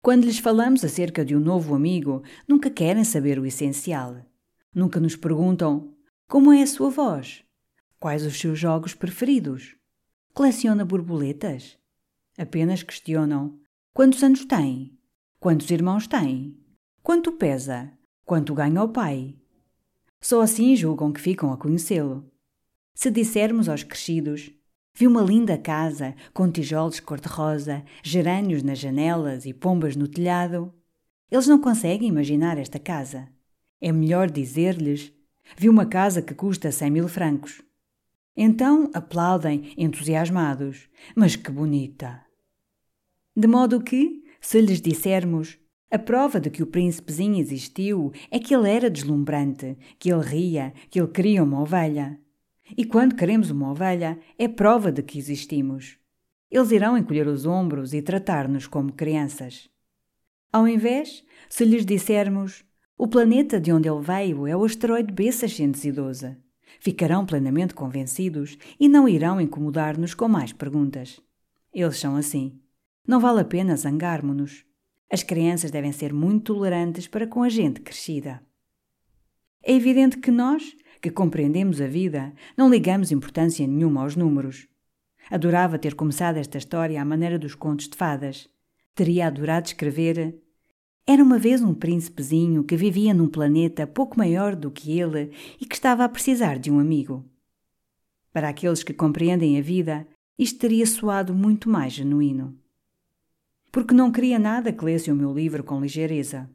Quando 0.00 0.24
lhes 0.24 0.38
falamos 0.38 0.84
acerca 0.84 1.24
de 1.24 1.34
um 1.34 1.40
novo 1.40 1.74
amigo, 1.74 2.22
nunca 2.46 2.70
querem 2.70 3.02
saber 3.02 3.40
o 3.40 3.44
essencial. 3.44 4.24
Nunca 4.72 5.00
nos 5.00 5.16
perguntam 5.16 5.96
como 6.28 6.52
é 6.52 6.62
a 6.62 6.66
sua 6.68 6.88
voz, 6.88 7.42
quais 7.98 8.24
os 8.24 8.38
seus 8.38 8.56
jogos 8.56 8.94
preferidos, 8.94 9.74
Coleciona 10.32 10.84
borboletas? 10.84 11.76
Apenas 12.38 12.84
questionam: 12.84 13.58
quantos 13.92 14.22
anos 14.22 14.44
tem? 14.44 14.96
Quantos 15.40 15.68
irmãos 15.72 16.06
tem? 16.06 16.56
Quanto 17.02 17.32
pesa? 17.32 17.90
Quanto 18.24 18.54
ganha 18.54 18.80
o 18.84 18.88
pai? 18.88 19.39
Só 20.20 20.42
assim 20.42 20.76
julgam 20.76 21.12
que 21.12 21.20
ficam 21.20 21.52
a 21.52 21.56
conhecê-lo. 21.56 22.30
Se 22.94 23.10
dissermos 23.10 23.68
aos 23.68 23.82
crescidos: 23.82 24.52
Vi 24.94 25.06
uma 25.06 25.22
linda 25.22 25.56
casa 25.56 26.14
com 26.34 26.50
tijolos 26.50 27.00
cor-de-rosa, 27.00 27.82
gerânios 28.02 28.62
nas 28.62 28.78
janelas 28.78 29.46
e 29.46 29.54
pombas 29.54 29.96
no 29.96 30.06
telhado. 30.06 30.72
Eles 31.30 31.46
não 31.46 31.60
conseguem 31.60 32.08
imaginar 32.08 32.58
esta 32.58 32.78
casa. 32.78 33.28
É 33.80 33.90
melhor 33.90 34.30
dizer-lhes: 34.30 35.12
Vi 35.56 35.68
uma 35.68 35.86
casa 35.86 36.20
que 36.20 36.34
custa 36.34 36.70
cem 36.70 36.90
mil 36.90 37.08
francos. 37.08 37.62
Então 38.36 38.90
aplaudem 38.92 39.72
entusiasmados. 39.76 40.88
Mas 41.16 41.36
que 41.36 41.50
bonita! 41.50 42.24
De 43.34 43.46
modo 43.48 43.82
que, 43.82 44.22
se 44.40 44.60
lhes 44.60 44.80
dissermos 44.80 45.58
a 45.90 45.98
prova 45.98 46.40
de 46.40 46.50
que 46.50 46.62
o 46.62 46.66
príncipezinho 46.66 47.38
existiu 47.38 48.12
é 48.30 48.38
que 48.38 48.54
ele 48.54 48.70
era 48.70 48.90
deslumbrante, 48.90 49.76
que 49.98 50.12
ele 50.12 50.22
ria, 50.22 50.72
que 50.88 51.00
ele 51.00 51.08
queria 51.08 51.42
uma 51.42 51.60
ovelha. 51.60 52.18
E 52.76 52.84
quando 52.84 53.16
queremos 53.16 53.50
uma 53.50 53.70
ovelha, 53.70 54.18
é 54.38 54.46
prova 54.46 54.92
de 54.92 55.02
que 55.02 55.18
existimos. 55.18 55.98
Eles 56.50 56.70
irão 56.70 56.96
encolher 56.96 57.26
os 57.26 57.46
ombros 57.46 57.92
e 57.92 58.02
tratar-nos 58.02 58.66
como 58.66 58.92
crianças. 58.92 59.68
Ao 60.52 60.66
invés, 60.66 61.24
se 61.48 61.64
lhes 61.64 61.84
dissermos 61.84 62.64
o 62.96 63.08
planeta 63.08 63.60
de 63.60 63.72
onde 63.72 63.88
ele 63.88 64.00
veio 64.00 64.46
é 64.46 64.56
o 64.56 64.64
asteroide 64.64 65.12
B612, 65.12 66.36
Ficarão 66.78 67.26
plenamente 67.26 67.74
convencidos 67.74 68.56
e 68.78 68.88
não 68.88 69.08
irão 69.08 69.40
incomodar-nos 69.40 70.14
com 70.14 70.28
mais 70.28 70.52
perguntas. 70.52 71.20
Eles 71.72 71.98
são 71.98 72.16
assim. 72.16 72.60
Não 73.06 73.18
vale 73.18 73.40
a 73.40 73.44
pena 73.44 73.76
zangarmos-nos. 73.76 74.64
As 75.10 75.22
crianças 75.22 75.70
devem 75.70 75.92
ser 75.92 76.12
muito 76.12 76.54
tolerantes 76.54 77.06
para 77.06 77.26
com 77.26 77.42
a 77.42 77.48
gente 77.48 77.80
crescida. 77.80 78.42
É 79.62 79.74
evidente 79.74 80.18
que 80.18 80.30
nós, 80.30 80.74
que 81.02 81.10
compreendemos 81.10 81.80
a 81.80 81.86
vida, 81.86 82.32
não 82.56 82.70
ligamos 82.70 83.10
importância 83.10 83.66
nenhuma 83.66 84.02
aos 84.02 84.16
números. 84.16 84.68
Adorava 85.30 85.78
ter 85.78 85.94
começado 85.94 86.36
esta 86.36 86.58
história 86.58 87.00
à 87.00 87.04
maneira 87.04 87.38
dos 87.38 87.54
contos 87.54 87.88
de 87.88 87.96
fadas. 87.96 88.48
Teria 88.94 89.26
adorado 89.26 89.66
escrever 89.66 90.40
era 91.12 91.24
uma 91.24 91.38
vez 91.38 91.60
um 91.60 91.74
príncipezinho 91.74 92.62
que 92.62 92.76
vivia 92.76 93.12
num 93.12 93.26
planeta 93.26 93.84
pouco 93.84 94.16
maior 94.16 94.54
do 94.54 94.70
que 94.70 95.00
ele 95.00 95.32
e 95.60 95.66
que 95.66 95.74
estava 95.74 96.04
a 96.04 96.08
precisar 96.08 96.56
de 96.56 96.70
um 96.70 96.78
amigo. 96.78 97.28
Para 98.32 98.48
aqueles 98.48 98.84
que 98.84 98.92
compreendem 98.92 99.58
a 99.58 99.60
vida, 99.60 100.06
isto 100.38 100.60
teria 100.60 100.86
soado 100.86 101.34
muito 101.34 101.68
mais 101.68 101.94
genuíno. 101.94 102.56
Porque 103.72 103.94
não 103.94 104.10
queria 104.10 104.38
nada 104.38 104.72
que 104.72 104.84
lesse 104.84 105.12
o 105.12 105.16
meu 105.16 105.32
livro 105.32 105.62
com 105.62 105.80
ligeireza. 105.80 106.50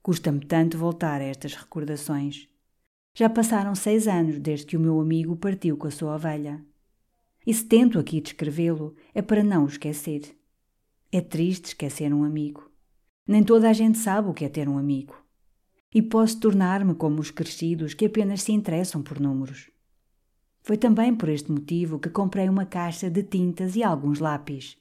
Custa-me 0.00 0.38
tanto 0.38 0.78
voltar 0.78 1.20
a 1.20 1.24
estas 1.24 1.54
recordações. 1.54 2.48
Já 3.12 3.28
passaram 3.28 3.74
seis 3.74 4.06
anos 4.06 4.38
desde 4.38 4.66
que 4.66 4.76
o 4.76 4.80
meu 4.80 5.00
amigo 5.00 5.34
partiu 5.36 5.76
com 5.76 5.88
a 5.88 5.90
sua 5.90 6.14
ovelha. 6.14 6.64
E 7.44 7.52
se 7.52 7.64
tento 7.64 7.98
aqui 7.98 8.20
descrevê-lo, 8.20 8.94
é 9.12 9.20
para 9.20 9.42
não 9.42 9.64
o 9.64 9.68
esquecer. 9.68 10.36
É 11.10 11.20
triste 11.20 11.66
esquecer 11.66 12.14
um 12.14 12.22
amigo. 12.22 12.70
Nem 13.26 13.42
toda 13.42 13.68
a 13.68 13.72
gente 13.72 13.98
sabe 13.98 14.28
o 14.28 14.34
que 14.34 14.44
é 14.44 14.48
ter 14.48 14.68
um 14.68 14.78
amigo. 14.78 15.20
E 15.92 16.00
posso 16.00 16.38
tornar-me 16.38 16.94
como 16.94 17.20
os 17.20 17.32
crescidos 17.32 17.92
que 17.92 18.06
apenas 18.06 18.42
se 18.42 18.52
interessam 18.52 19.02
por 19.02 19.18
números. 19.18 19.68
Foi 20.62 20.76
também 20.76 21.12
por 21.12 21.28
este 21.28 21.50
motivo 21.50 21.98
que 21.98 22.10
comprei 22.10 22.48
uma 22.48 22.66
caixa 22.66 23.10
de 23.10 23.24
tintas 23.24 23.74
e 23.74 23.82
alguns 23.82 24.20
lápis. 24.20 24.76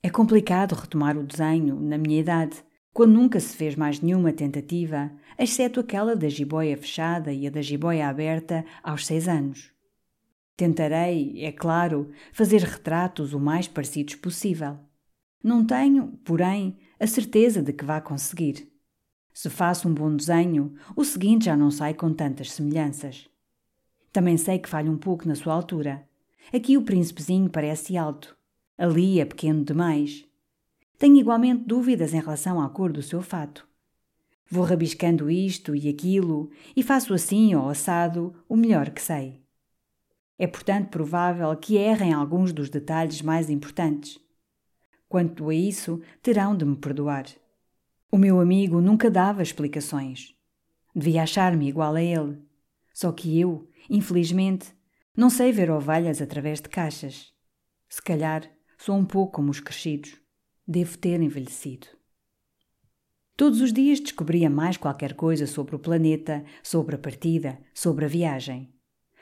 É 0.00 0.08
complicado 0.08 0.74
retomar 0.74 1.18
o 1.18 1.24
desenho, 1.24 1.80
na 1.80 1.98
minha 1.98 2.20
idade, 2.20 2.64
quando 2.92 3.14
nunca 3.14 3.40
se 3.40 3.56
fez 3.56 3.74
mais 3.74 4.00
nenhuma 4.00 4.32
tentativa, 4.32 5.10
exceto 5.36 5.80
aquela 5.80 6.14
da 6.14 6.28
jiboia 6.28 6.76
fechada 6.76 7.32
e 7.32 7.46
a 7.48 7.50
da 7.50 7.60
jiboia 7.60 8.08
aberta 8.08 8.64
aos 8.82 9.04
seis 9.04 9.26
anos. 9.26 9.72
Tentarei, 10.56 11.44
é 11.44 11.50
claro, 11.50 12.10
fazer 12.32 12.60
retratos 12.62 13.32
o 13.32 13.40
mais 13.40 13.66
parecidos 13.66 14.14
possível. 14.14 14.78
Não 15.42 15.64
tenho, 15.64 16.18
porém, 16.24 16.78
a 16.98 17.06
certeza 17.06 17.60
de 17.60 17.72
que 17.72 17.84
vá 17.84 18.00
conseguir. 18.00 18.68
Se 19.32 19.50
faço 19.50 19.88
um 19.88 19.94
bom 19.94 20.14
desenho, 20.14 20.74
o 20.96 21.04
seguinte 21.04 21.46
já 21.46 21.56
não 21.56 21.72
sai 21.72 21.94
com 21.94 22.12
tantas 22.12 22.52
semelhanças. 22.52 23.28
Também 24.12 24.36
sei 24.36 24.60
que 24.60 24.68
falho 24.68 24.92
um 24.92 24.98
pouco 24.98 25.26
na 25.26 25.34
sua 25.34 25.54
altura. 25.54 26.08
Aqui 26.52 26.76
o 26.76 26.82
príncipezinho 26.82 27.50
parece 27.50 27.96
alto. 27.96 28.37
Ali 28.78 29.18
é 29.18 29.24
pequeno 29.24 29.64
demais. 29.64 30.24
Tenho 30.96 31.16
igualmente 31.16 31.64
dúvidas 31.64 32.14
em 32.14 32.20
relação 32.20 32.60
à 32.60 32.70
cor 32.70 32.92
do 32.92 33.02
seu 33.02 33.20
fato. 33.20 33.66
Vou 34.48 34.62
rabiscando 34.64 35.28
isto 35.28 35.74
e 35.74 35.88
aquilo 35.88 36.48
e 36.76 36.82
faço 36.82 37.12
assim 37.12 37.56
ou 37.56 37.68
assado 37.68 38.32
o 38.48 38.56
melhor 38.56 38.90
que 38.90 39.02
sei. 39.02 39.42
É 40.38 40.46
portanto 40.46 40.90
provável 40.90 41.54
que 41.56 41.76
errem 41.76 42.12
alguns 42.12 42.52
dos 42.52 42.70
detalhes 42.70 43.20
mais 43.20 43.50
importantes. 43.50 44.20
Quanto 45.08 45.50
a 45.50 45.54
isso, 45.54 46.00
terão 46.22 46.56
de 46.56 46.64
me 46.64 46.76
perdoar. 46.76 47.26
O 48.12 48.16
meu 48.16 48.40
amigo 48.40 48.80
nunca 48.80 49.10
dava 49.10 49.42
explicações. 49.42 50.34
Devia 50.94 51.24
achar-me 51.24 51.68
igual 51.68 51.96
a 51.96 52.02
ele. 52.02 52.38
Só 52.94 53.10
que 53.10 53.40
eu, 53.40 53.68
infelizmente, 53.90 54.72
não 55.16 55.28
sei 55.28 55.50
ver 55.50 55.68
ovelhas 55.68 56.22
através 56.22 56.60
de 56.60 56.68
caixas. 56.68 57.32
Se 57.88 58.00
calhar 58.00 58.48
sou 58.78 58.96
um 58.96 59.04
pouco 59.04 59.32
como 59.32 59.50
os 59.50 59.60
crescidos. 59.60 60.16
Devo 60.66 60.96
ter 60.96 61.20
envelhecido. 61.20 61.88
Todos 63.36 63.60
os 63.60 63.72
dias 63.72 64.00
descobria 64.00 64.48
mais 64.48 64.76
qualquer 64.76 65.14
coisa 65.14 65.46
sobre 65.46 65.76
o 65.76 65.78
planeta, 65.78 66.44
sobre 66.62 66.96
a 66.96 66.98
partida, 66.98 67.58
sobre 67.74 68.04
a 68.04 68.08
viagem. 68.08 68.72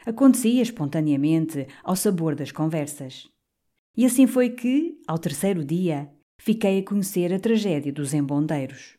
Acontecia 0.05 0.63
espontaneamente 0.63 1.67
ao 1.83 1.97
sabor 1.97 2.35
das 2.35 2.53
conversas. 2.53 3.29
E 3.97 4.05
assim 4.05 4.27
foi 4.27 4.51
que, 4.51 5.01
ao 5.07 5.19
terceiro 5.19 5.65
dia, 5.65 6.11
fiquei 6.39 6.79
a 6.79 6.85
conhecer 6.85 7.33
a 7.33 7.41
tragédia 7.41 7.93
dos 7.93 8.15
embondeiros. 8.15 8.97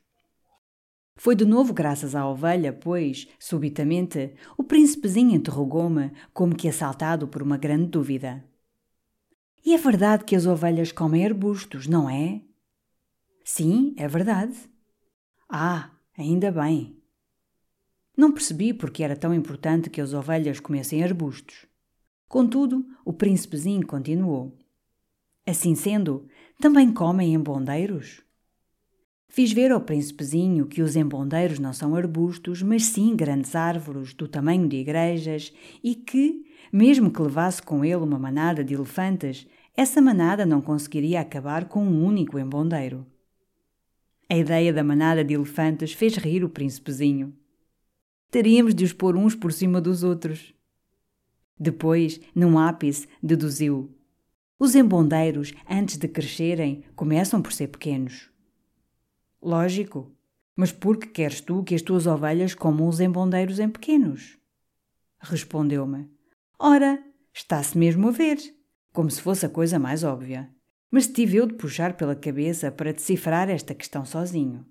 Foi 1.15 1.35
de 1.35 1.45
novo 1.45 1.73
graças 1.73 2.13
à 2.13 2.27
ovelha, 2.27 2.71
pois, 2.71 3.27
subitamente, 3.39 4.33
o 4.55 4.63
príncipezinho 4.63 5.35
interrogou-me, 5.35 6.11
como 6.31 6.55
que 6.55 6.69
assaltado 6.69 7.27
por 7.27 7.41
uma 7.41 7.57
grande 7.57 7.87
dúvida. 7.87 8.45
E 9.65 9.73
é 9.73 9.77
verdade 9.77 10.23
que 10.23 10.35
as 10.35 10.45
ovelhas 10.45 10.91
comem 10.91 11.25
arbustos, 11.25 11.87
não 11.87 12.09
é? 12.09 12.41
Sim, 13.43 13.93
é 13.97 14.07
verdade. 14.07 14.57
Ah, 15.49 15.91
ainda 16.17 16.51
bem. 16.51 16.97
Não 18.15 18.31
percebi 18.31 18.73
porque 18.73 19.03
era 19.03 19.15
tão 19.15 19.33
importante 19.33 19.89
que 19.89 20.01
as 20.01 20.13
ovelhas 20.13 20.59
comessem 20.59 21.03
arbustos. 21.03 21.65
Contudo, 22.27 22.85
o 23.05 23.13
príncipezinho 23.13 23.85
continuou. 23.85 24.57
Assim 25.45 25.75
sendo, 25.75 26.27
também 26.59 26.93
comem 26.93 27.33
embondeiros? 27.33 28.21
Fiz 29.29 29.51
ver 29.51 29.71
ao 29.71 29.81
príncipezinho 29.81 30.65
que 30.65 30.81
os 30.81 30.95
embondeiros 30.95 31.59
não 31.59 31.73
são 31.73 31.95
arbustos, 31.95 32.61
mas 32.63 32.85
sim 32.85 33.15
grandes 33.15 33.55
árvores 33.55 34.13
do 34.13 34.27
tamanho 34.27 34.67
de 34.67 34.77
igrejas 34.77 35.53
e 35.83 35.93
que, 35.93 36.45
mesmo 36.71 37.11
que 37.11 37.21
levasse 37.21 37.61
com 37.61 37.83
ele 37.83 37.95
uma 37.95 38.17
manada 38.17 38.63
de 38.63 38.73
elefantes, 38.73 39.45
essa 39.75 40.01
manada 40.01 40.45
não 40.45 40.61
conseguiria 40.61 41.21
acabar 41.21 41.65
com 41.65 41.83
um 41.83 42.03
único 42.03 42.39
embondeiro. 42.39 43.05
A 44.29 44.35
ideia 44.35 44.73
da 44.73 44.83
manada 44.83 45.23
de 45.23 45.33
elefantes 45.33 45.93
fez 45.93 46.15
rir 46.15 46.43
o 46.43 46.49
príncipezinho. 46.49 47.33
Teríamos 48.31 48.73
de 48.73 48.83
os 48.83 48.91
pôr 48.91 49.15
uns 49.15 49.35
por 49.35 49.53
cima 49.53 49.79
dos 49.79 50.03
outros. 50.03 50.53
Depois, 51.59 52.19
num 52.33 52.57
ápice, 52.57 53.07
deduziu: 53.21 53.89
Os 54.59 54.75
embondeiros, 54.75 55.53
antes 55.69 55.97
de 55.97 56.07
crescerem, 56.07 56.83
começam 56.95 57.41
por 57.41 57.53
ser 57.53 57.67
pequenos. 57.67 58.29
Lógico, 59.41 60.11
mas 60.55 60.71
por 60.71 60.97
que 60.97 61.07
queres 61.07 61.39
tu 61.39 61.63
que 61.63 61.75
as 61.75 61.81
tuas 61.81 62.07
ovelhas 62.07 62.55
comam 62.55 62.87
os 62.87 62.99
embondeiros 62.99 63.59
em 63.59 63.69
pequenos? 63.69 64.37
Respondeu-me: 65.19 66.09
Ora, 66.59 67.03
está-se 67.33 67.77
mesmo 67.77 68.07
a 68.07 68.11
ver, 68.11 68.37
como 68.91 69.11
se 69.11 69.21
fosse 69.21 69.45
a 69.45 69.49
coisa 69.49 69.77
mais 69.77 70.03
óbvia. 70.03 70.49
Mas 70.89 71.07
tive 71.07 71.37
eu 71.37 71.45
de 71.45 71.53
puxar 71.53 71.95
pela 71.95 72.15
cabeça 72.15 72.71
para 72.71 72.93
decifrar 72.93 73.49
esta 73.49 73.75
questão 73.75 74.05
sozinho. 74.05 74.65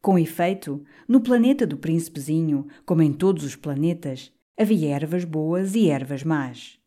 Com 0.00 0.18
efeito, 0.18 0.82
no 1.06 1.20
planeta 1.20 1.66
do 1.66 1.76
príncipezinho, 1.76 2.66
como 2.86 3.02
em 3.02 3.12
todos 3.12 3.44
os 3.44 3.54
planetas, 3.54 4.32
havia 4.58 4.94
ervas 4.94 5.24
boas 5.24 5.74
e 5.74 5.90
ervas 5.90 6.24
más. 6.24 6.80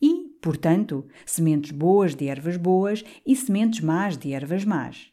E, 0.00 0.28
portanto, 0.42 1.08
sementes 1.24 1.70
boas 1.70 2.14
de 2.14 2.28
ervas 2.28 2.56
boas 2.56 3.02
e 3.26 3.34
sementes 3.34 3.80
más 3.80 4.16
de 4.16 4.32
ervas 4.32 4.64
más. 4.64 5.09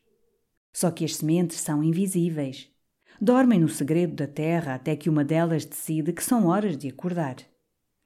Só 0.77 0.91
que 0.91 1.03
as 1.03 1.15
sementes 1.15 1.60
são 1.60 1.84
invisíveis. 1.84 2.69
Dormem 3.19 3.60
no 3.60 3.67
segredo 3.67 4.13
da 4.13 4.27
terra 4.27 4.75
até 4.75 4.96
que 4.96 5.10
uma 5.10 5.25
delas 5.25 5.65
decide 5.65 6.13
que 6.13 6.24
são 6.24 6.46
horas 6.46 6.77
de 6.77 6.88
acordar. 6.88 7.38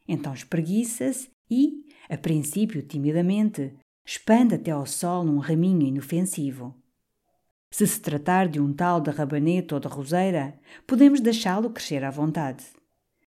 Então 0.08 0.34
espreguiça-se 0.34 1.30
e, 1.50 1.84
a 2.10 2.18
princípio 2.18 2.82
timidamente, 2.82 3.74
expande 4.06 4.56
até 4.56 4.72
ao 4.72 4.86
sol 4.86 5.26
num 5.26 5.40
raminho 5.40 5.86
inofensivo. 5.86 6.74
Se 7.70 7.86
se 7.86 8.00
tratar 8.00 8.48
de 8.48 8.62
um 8.62 8.72
tal 8.72 9.02
de 9.02 9.12
rabanete 9.12 9.74
ou 9.74 9.80
de 9.82 9.90
roseira, 9.90 10.58
podemos 10.88 11.20
deixá-lo 11.20 11.72
crescer 11.72 12.06
à 12.06 12.10
vontade. 12.10 12.64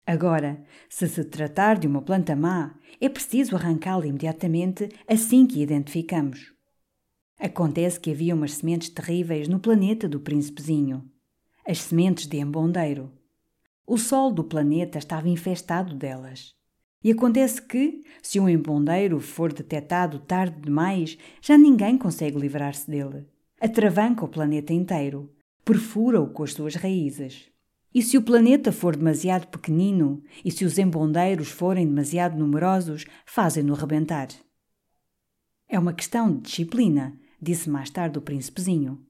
Agora, 0.06 0.64
se 0.88 1.06
se 1.06 1.22
tratar 1.22 1.78
de 1.78 1.86
uma 1.86 2.00
planta 2.00 2.34
má, 2.34 2.74
é 2.98 3.10
preciso 3.10 3.56
arrancá-la 3.56 4.06
imediatamente 4.06 4.88
assim 5.06 5.46
que 5.46 5.60
a 5.60 5.64
identificamos. 5.64 6.53
Acontece 7.38 8.00
que 8.00 8.10
havia 8.10 8.34
umas 8.34 8.54
sementes 8.54 8.88
terríveis 8.88 9.48
no 9.48 9.58
planeta 9.58 10.08
do 10.08 10.20
príncipezinho. 10.20 11.04
As 11.66 11.80
sementes 11.80 12.26
de 12.26 12.38
embondeiro. 12.38 13.12
O 13.86 13.98
sol 13.98 14.32
do 14.32 14.44
planeta 14.44 14.98
estava 14.98 15.28
infestado 15.28 15.94
delas. 15.94 16.54
E 17.02 17.10
acontece 17.10 17.60
que, 17.60 18.02
se 18.22 18.40
um 18.40 18.48
embondeiro 18.48 19.20
for 19.20 19.52
detectado 19.52 20.18
tarde 20.20 20.60
demais, 20.60 21.18
já 21.40 21.58
ninguém 21.58 21.98
consegue 21.98 22.38
livrar-se 22.38 22.90
dele 22.90 23.26
atravanca 23.64 24.22
o 24.22 24.28
planeta 24.28 24.74
inteiro, 24.74 25.32
perfura-o 25.64 26.28
com 26.28 26.42
as 26.42 26.52
suas 26.52 26.74
raízes. 26.74 27.48
E 27.94 28.02
se 28.02 28.18
o 28.18 28.22
planeta 28.22 28.70
for 28.70 28.94
demasiado 28.94 29.46
pequenino 29.46 30.22
e 30.44 30.50
se 30.50 30.66
os 30.66 30.76
embondeiros 30.78 31.48
forem 31.48 31.86
demasiado 31.86 32.36
numerosos, 32.36 33.06
fazem-no 33.24 33.72
rebentar. 33.72 34.28
É 35.66 35.78
uma 35.78 35.94
questão 35.94 36.30
de 36.30 36.42
disciplina, 36.42 37.18
disse 37.44 37.70
mais 37.70 37.90
tarde 37.90 38.18
o 38.18 38.22
príncipezinho. 38.22 39.00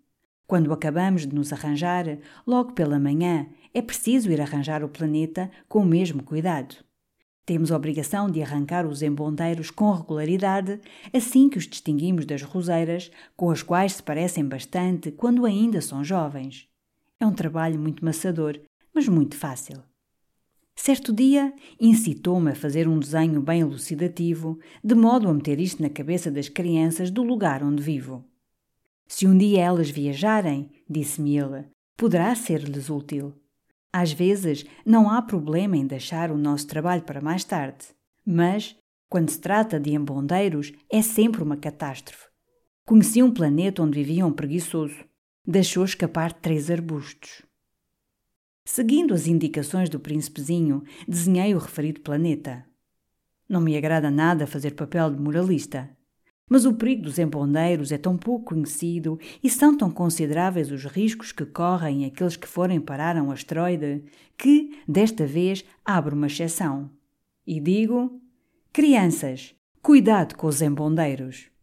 Quando 0.47 0.73
acabamos 0.73 1.27
de 1.27 1.35
nos 1.35 1.53
arranjar, 1.53 2.19
logo 2.47 2.73
pela 2.73 2.99
manhã, 2.99 3.47
é 3.73 3.81
preciso 3.81 4.31
ir 4.31 4.41
arranjar 4.41 4.85
o 4.85 4.89
planeta 4.89 5.51
com 5.69 5.81
o 5.81 5.87
mesmo 5.87 6.23
cuidado. 6.23 6.77
Temos 7.47 7.71
a 7.71 7.77
obrigação 7.77 8.31
de 8.31 8.43
arrancar 8.43 8.87
os 8.87 9.03
embondeiros 9.03 9.71
com 9.71 9.93
regularidade, 9.93 10.81
assim 11.13 11.49
que 11.49 11.59
os 11.59 11.67
distinguimos 11.67 12.25
das 12.25 12.43
roseiras, 12.43 13.11
com 13.37 13.51
as 13.51 13.63
quais 13.63 13.95
se 13.95 14.03
parecem 14.03 14.47
bastante 14.47 15.11
quando 15.11 15.45
ainda 15.45 15.81
são 15.81 16.03
jovens. 16.03 16.69
É 17.21 17.27
um 17.27 17.33
trabalho 17.33 17.79
muito 17.79 18.05
maçador, 18.05 18.59
mas 18.95 19.09
muito 19.09 19.37
fácil. 19.37 19.83
Certo 20.75 21.13
dia, 21.13 21.55
incitou-me 21.81 22.51
a 22.51 22.55
fazer 22.55 22.89
um 22.89 22.99
desenho 22.99 23.41
bem 23.41 23.61
elucidativo, 23.61 24.59
de 24.83 24.95
modo 24.95 25.29
a 25.29 25.35
meter 25.35 25.61
isto 25.61 25.81
na 25.81 25.89
cabeça 25.89 26.31
das 26.31 26.49
crianças 26.49 27.11
do 27.11 27.23
lugar 27.23 27.63
onde 27.63 27.83
vivo. 27.83 28.25
Se 29.07 29.27
um 29.27 29.37
dia 29.37 29.63
elas 29.63 29.89
viajarem, 29.89 30.71
disse-me 30.89 31.39
ele, 31.39 31.67
poderá 31.97 32.35
ser-lhes 32.35 32.91
útil. 32.91 33.33
Às 33.93 34.13
vezes, 34.13 34.65
não 34.85 35.09
há 35.09 35.23
problema 35.23 35.77
em 35.77 35.87
deixar 35.87 36.33
o 36.33 36.37
nosso 36.37 36.67
trabalho 36.67 37.03
para 37.03 37.21
mais 37.21 37.45
tarde, 37.45 37.87
mas, 38.27 38.77
quando 39.09 39.31
se 39.31 39.41
trata 39.41 39.79
de 39.79 39.95
embondeiros, 39.95 40.73
é 40.91 41.01
sempre 41.01 41.43
uma 41.43 41.57
catástrofe. 41.57 42.27
Conheci 42.85 43.23
um 43.23 43.33
planeta 43.33 43.83
onde 43.83 44.03
vivia 44.03 44.27
um 44.27 44.33
preguiçoso. 44.33 45.05
Deixou 45.47 45.85
escapar 45.85 46.33
três 46.33 46.71
arbustos. 46.71 47.43
Seguindo 48.65 49.13
as 49.13 49.27
indicações 49.27 49.91
do 49.91 50.01
príncipezinho, 50.01 50.83
desenhei 51.07 51.55
o 51.55 51.59
referido 51.59 52.01
planeta. 52.01 52.65
Não 53.47 53.61
me 53.61 53.77
agrada 53.77 54.11
nada 54.11 54.47
fazer 54.47 54.71
papel 54.71 55.11
de 55.11 55.21
moralista, 55.21 55.91
mas 56.49 56.65
o 56.65 56.73
perigo 56.73 57.03
dos 57.03 57.19
embondeiros 57.19 57.93
é 57.93 57.99
tão 57.99 58.17
pouco 58.17 58.47
conhecido 58.47 59.19
e 59.43 59.51
são 59.51 59.77
tão 59.77 59.91
consideráveis 59.91 60.71
os 60.71 60.85
riscos 60.85 61.31
que 61.31 61.45
correm 61.45 62.07
aqueles 62.07 62.37
que 62.37 62.49
forem 62.49 62.81
parar 62.81 63.17
a 63.17 63.23
um 63.23 63.31
asteroide 63.31 64.05
que, 64.37 64.79
desta 64.89 65.27
vez, 65.27 65.63
abro 65.85 66.17
uma 66.17 66.27
exceção. 66.27 66.91
E 67.47 67.61
digo: 67.61 68.19
Crianças, 68.73 69.55
cuidado 69.83 70.37
com 70.37 70.47
os 70.47 70.63
embondeiros. 70.63 71.54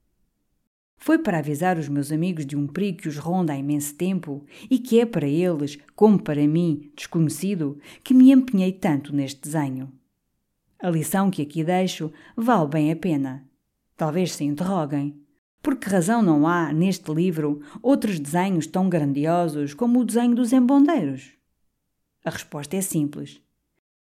Foi 1.04 1.18
para 1.18 1.40
avisar 1.40 1.80
os 1.80 1.90
meus 1.90 2.12
amigos 2.12 2.46
de 2.46 2.56
um 2.56 2.68
perigo 2.68 3.00
que 3.00 3.08
os 3.08 3.18
ronda 3.18 3.54
há 3.54 3.58
imenso 3.58 3.96
tempo 3.96 4.46
e 4.70 4.78
que 4.78 5.00
é 5.00 5.06
para 5.06 5.28
eles, 5.28 5.80
como 5.96 6.22
para 6.22 6.48
mim, 6.48 6.92
desconhecido, 6.96 7.80
que 8.04 8.14
me 8.14 8.32
empenhei 8.32 8.72
tanto 8.72 9.14
neste 9.14 9.42
desenho. 9.42 9.92
A 10.80 10.92
lição 10.92 11.32
que 11.32 11.42
aqui 11.42 11.64
deixo 11.64 12.12
vale 12.38 12.68
bem 12.68 12.92
a 12.92 12.96
pena. 12.96 13.44
Talvez 13.98 14.36
se 14.36 14.44
interroguem. 14.44 15.20
Por 15.64 15.76
que 15.76 15.90
razão 15.90 16.22
não 16.22 16.48
há, 16.48 16.72
neste 16.72 17.12
livro, 17.12 17.62
outros 17.82 18.20
desenhos 18.20 18.68
tão 18.68 18.88
grandiosos 18.88 19.74
como 19.74 20.00
o 20.00 20.06
desenho 20.06 20.36
dos 20.36 20.54
embondeiros? 20.54 21.32
A 22.24 22.30
resposta 22.30 22.76
é 22.78 22.82
simples. 22.82 23.42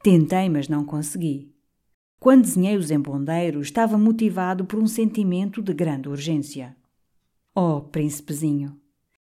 Tentei, 0.04 0.50
mas 0.50 0.68
não 0.68 0.84
consegui. 0.84 1.56
Quando 2.20 2.42
desenhei 2.42 2.76
os 2.76 2.92
embondeiros, 2.92 3.68
estava 3.68 3.98
motivado 3.98 4.66
por 4.66 4.78
um 4.78 4.88
sentimento 4.88 5.62
de 5.62 5.74
grande 5.74 6.10
urgência. 6.10 6.76
Oh, 7.62 7.82
príncipezinho! 7.82 8.80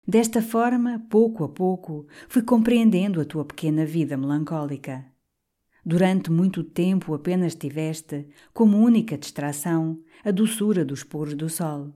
Desta 0.08 0.42
forma, 0.42 1.06
pouco 1.10 1.44
a 1.44 1.50
pouco, 1.50 2.08
fui 2.30 2.42
compreendendo 2.42 3.20
a 3.20 3.26
tua 3.26 3.44
pequena 3.44 3.86
vida 3.86 4.16
melancólica. 4.16 5.06
Durante 5.86 6.32
muito 6.32 6.64
tempo 6.64 7.14
apenas 7.14 7.56
tiveste, 7.56 8.26
como 8.54 8.78
única 8.78 9.18
distração, 9.18 10.02
a 10.24 10.32
doçura 10.32 10.86
dos 10.86 11.04
poros 11.04 11.34
do 11.34 11.50
sol. 11.50 11.94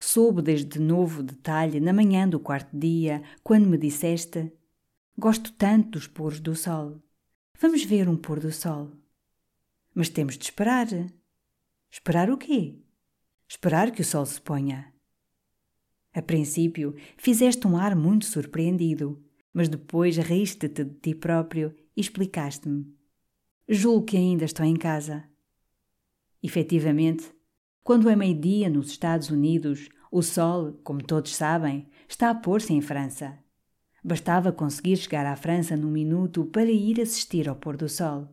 Soube 0.00 0.40
desde 0.40 0.78
novo 0.78 1.22
detalhe 1.22 1.80
na 1.80 1.92
manhã 1.92 2.26
do 2.26 2.40
quarto 2.40 2.74
dia, 2.74 3.22
quando 3.44 3.68
me 3.68 3.76
disseste: 3.76 4.50
Gosto 5.18 5.52
tanto 5.52 5.90
dos 5.90 6.06
poros 6.06 6.40
do 6.40 6.56
sol. 6.56 6.98
Vamos 7.60 7.84
ver 7.84 8.08
um 8.08 8.16
pôr 8.16 8.40
do 8.40 8.50
sol. 8.50 8.90
Mas 9.94 10.08
temos 10.08 10.38
de 10.38 10.44
esperar. 10.44 10.86
Esperar 11.90 12.30
o 12.30 12.38
quê? 12.38 12.78
Esperar 13.46 13.90
que 13.90 14.00
o 14.00 14.04
sol 14.04 14.24
se 14.24 14.40
ponha. 14.40 14.97
A 16.14 16.22
princípio, 16.22 16.94
fizeste 17.16 17.66
um 17.66 17.76
ar 17.76 17.94
muito 17.94 18.24
surpreendido, 18.26 19.22
mas 19.52 19.68
depois 19.68 20.16
riste-te 20.16 20.84
de 20.84 20.94
ti 20.94 21.14
próprio 21.14 21.74
e 21.96 22.00
explicaste-me. 22.00 22.86
Julgo 23.68 24.06
que 24.06 24.16
ainda 24.16 24.44
estou 24.44 24.64
em 24.64 24.76
casa. 24.76 25.24
Efetivamente, 26.42 27.30
quando 27.82 28.08
é 28.08 28.16
meio-dia 28.16 28.68
nos 28.68 28.90
Estados 28.90 29.30
Unidos, 29.30 29.88
O 30.10 30.22
sol, 30.22 30.72
como 30.82 31.02
todos 31.02 31.34
sabem, 31.36 31.86
está 32.08 32.30
a 32.30 32.34
pôr-se 32.34 32.72
em 32.72 32.80
França. 32.80 33.38
Bastava 34.02 34.52
conseguir 34.52 34.96
chegar 34.96 35.26
à 35.26 35.36
França 35.36 35.76
num 35.76 35.90
minuto 35.90 36.46
para 36.46 36.70
ir 36.70 37.00
assistir 37.00 37.48
ao 37.48 37.56
pôr 37.56 37.76
do 37.76 37.88
sol. 37.88 38.28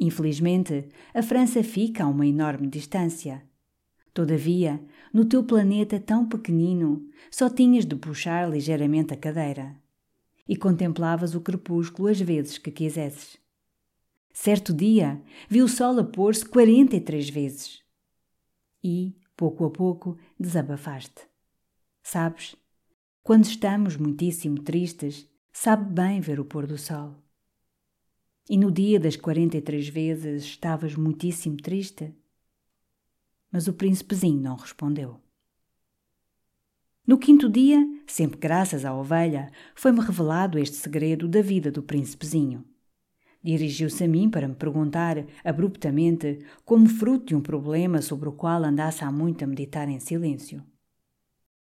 Infelizmente, 0.00 0.88
a 1.12 1.22
França 1.22 1.62
fica 1.64 2.04
a 2.04 2.08
uma 2.08 2.26
enorme 2.26 2.68
distância. 2.68 3.42
Todavia, 4.14 4.80
no 5.12 5.24
teu 5.24 5.44
planeta 5.44 6.00
tão 6.00 6.26
pequenino, 6.26 7.06
só 7.30 7.50
tinhas 7.50 7.84
de 7.84 7.94
puxar 7.94 8.48
ligeiramente 8.48 9.12
a 9.12 9.16
cadeira. 9.16 9.76
E 10.48 10.56
contemplavas 10.56 11.34
o 11.34 11.40
crepúsculo 11.40 12.08
as 12.08 12.20
vezes 12.20 12.58
que 12.58 12.70
quisesses. 12.70 13.36
Certo 14.32 14.72
dia, 14.72 15.22
vi 15.48 15.60
o 15.60 15.68
sol 15.68 15.98
a 16.00 16.04
pôr-se 16.04 16.44
43 16.44 17.28
vezes. 17.28 17.82
E, 18.82 19.14
pouco 19.36 19.64
a 19.64 19.70
pouco, 19.70 20.18
desabafaste. 20.40 21.22
Sabes, 22.02 22.56
quando 23.22 23.44
estamos 23.44 23.96
muitíssimo 23.96 24.62
tristes, 24.62 25.28
sabe 25.52 25.92
bem 25.92 26.20
ver 26.20 26.40
o 26.40 26.44
pôr 26.44 26.66
do 26.66 26.78
sol. 26.78 27.22
E 28.48 28.56
no 28.56 28.72
dia 28.72 28.98
das 28.98 29.16
43 29.16 29.88
vezes 29.88 30.44
estavas 30.44 30.96
muitíssimo 30.96 31.56
triste? 31.56 32.12
Mas 33.52 33.68
o 33.68 33.74
príncipezinho 33.74 34.40
não 34.40 34.56
respondeu. 34.56 35.20
No 37.06 37.18
quinto 37.18 37.48
dia, 37.50 37.84
sempre 38.06 38.38
graças 38.38 38.84
à 38.84 38.94
ovelha, 38.94 39.50
foi-me 39.74 40.00
revelado 40.00 40.58
este 40.58 40.76
segredo 40.76 41.28
da 41.28 41.42
vida 41.42 41.70
do 41.70 41.82
príncipezinho. 41.82 42.64
Dirigiu-se 43.42 44.04
a 44.04 44.08
mim 44.08 44.30
para 44.30 44.46
me 44.46 44.54
perguntar, 44.54 45.26
abruptamente, 45.44 46.38
como 46.64 46.88
fruto 46.88 47.26
de 47.26 47.34
um 47.34 47.40
problema 47.40 48.00
sobre 48.00 48.28
o 48.28 48.32
qual 48.32 48.62
andasse 48.62 49.04
há 49.04 49.10
muito 49.10 49.42
a 49.42 49.46
meditar 49.48 49.88
em 49.88 49.98
silêncio. 49.98 50.64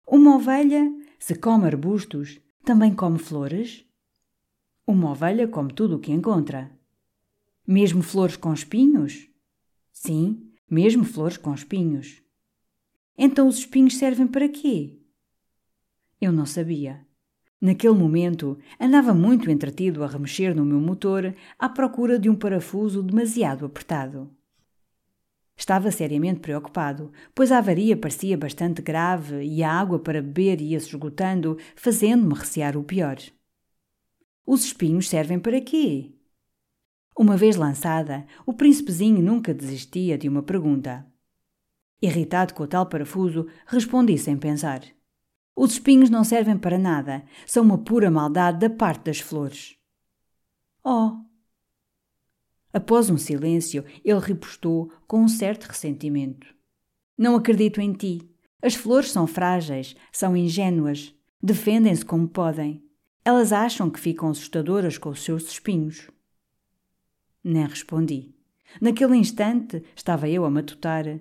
Uma 0.06 0.36
ovelha, 0.36 0.88
se 1.18 1.34
come 1.34 1.66
arbustos, 1.66 2.40
também 2.64 2.94
come 2.94 3.18
flores? 3.18 3.84
Uma 4.86 5.12
ovelha 5.12 5.48
come 5.48 5.74
tudo 5.74 5.96
o 5.96 6.00
que 6.00 6.12
encontra. 6.12 6.72
Mesmo 7.66 8.04
flores 8.04 8.38
com 8.38 8.54
espinhos? 8.54 9.28
Sim, 9.92 10.53
mesmo 10.74 11.04
flores 11.04 11.38
com 11.38 11.54
espinhos. 11.54 12.22
Então 13.16 13.48
os 13.48 13.60
espinhos 13.60 13.96
servem 13.98 14.26
para 14.26 14.50
quê? 14.50 14.98
Eu 16.20 16.32
não 16.32 16.46
sabia. 16.46 17.06
Naquele 17.62 17.94
momento, 17.94 18.58
andava 18.80 19.14
muito 19.14 19.50
entretido 19.52 20.04
a 20.04 20.08
remexer 20.08 20.56
no 20.56 20.66
meu 20.66 20.80
motor 20.80 21.34
à 21.58 21.70
procura 21.70 22.18
de 22.18 22.30
um 22.30 22.36
parafuso 22.36 23.04
demasiado 23.04 23.66
apertado. 23.66 24.30
Estava 25.56 25.92
seriamente 25.92 26.40
preocupado, 26.40 27.12
pois 27.36 27.52
a 27.52 27.60
avaria 27.60 27.96
parecia 27.96 28.36
bastante 28.36 28.82
grave 28.82 29.44
e 29.44 29.64
a 29.64 29.72
água 29.72 30.00
para 30.00 30.22
beber 30.22 30.60
ia-se 30.60 30.88
esgotando, 30.88 31.58
fazendo-me 31.76 32.34
recear 32.34 32.76
o 32.76 32.84
pior. 32.84 33.18
Os 34.46 34.66
espinhos 34.66 35.08
servem 35.08 35.40
para 35.40 35.62
quê? 35.62 36.12
Uma 37.18 37.38
vez 37.38 37.56
lançada, 37.56 38.26
o 38.46 38.54
príncipezinho 38.54 39.22
nunca 39.22 39.54
desistia 39.54 40.18
de 40.18 40.28
uma 40.28 40.42
pergunta. 40.42 41.06
Irritado 42.02 42.54
com 42.54 42.64
o 42.64 42.68
tal 42.68 42.88
parafuso, 42.88 43.48
respondi 43.68 44.18
sem 44.18 44.38
pensar. 44.38 44.82
Os 45.56 45.74
espinhos 45.74 46.10
não 46.10 46.24
servem 46.24 46.58
para 46.58 46.80
nada, 46.80 47.24
são 47.46 47.64
uma 47.64 47.78
pura 47.78 48.10
maldade 48.10 48.60
da 48.60 48.70
parte 48.70 49.06
das 49.06 49.20
flores. 49.20 49.78
Oh! 50.84 51.18
Após 52.74 53.10
um 53.12 53.18
silêncio, 53.18 53.86
ele 54.04 54.20
repostou 54.20 54.92
com 55.08 55.22
um 55.22 55.28
certo 55.28 55.66
ressentimento. 55.66 56.48
Não 57.16 57.36
acredito 57.36 57.80
em 57.80 57.94
ti. 57.94 58.28
As 58.60 58.74
flores 58.74 59.12
são 59.12 59.28
frágeis, 59.28 59.96
são 60.12 60.36
ingênuas, 60.36 61.14
defendem-se 61.42 62.04
como 62.04 62.28
podem. 62.28 62.84
Elas 63.24 63.54
acham 63.54 63.90
que 63.90 64.00
ficam 64.00 64.30
assustadoras 64.30 64.98
com 64.98 65.10
os 65.10 65.24
seus 65.24 65.44
espinhos. 65.44 66.10
Nem 67.44 67.66
respondi. 67.66 68.34
Naquele 68.80 69.18
instante 69.18 69.84
estava 69.96 70.30
eu 70.30 70.46
a 70.46 70.50
matutar. 70.50 71.20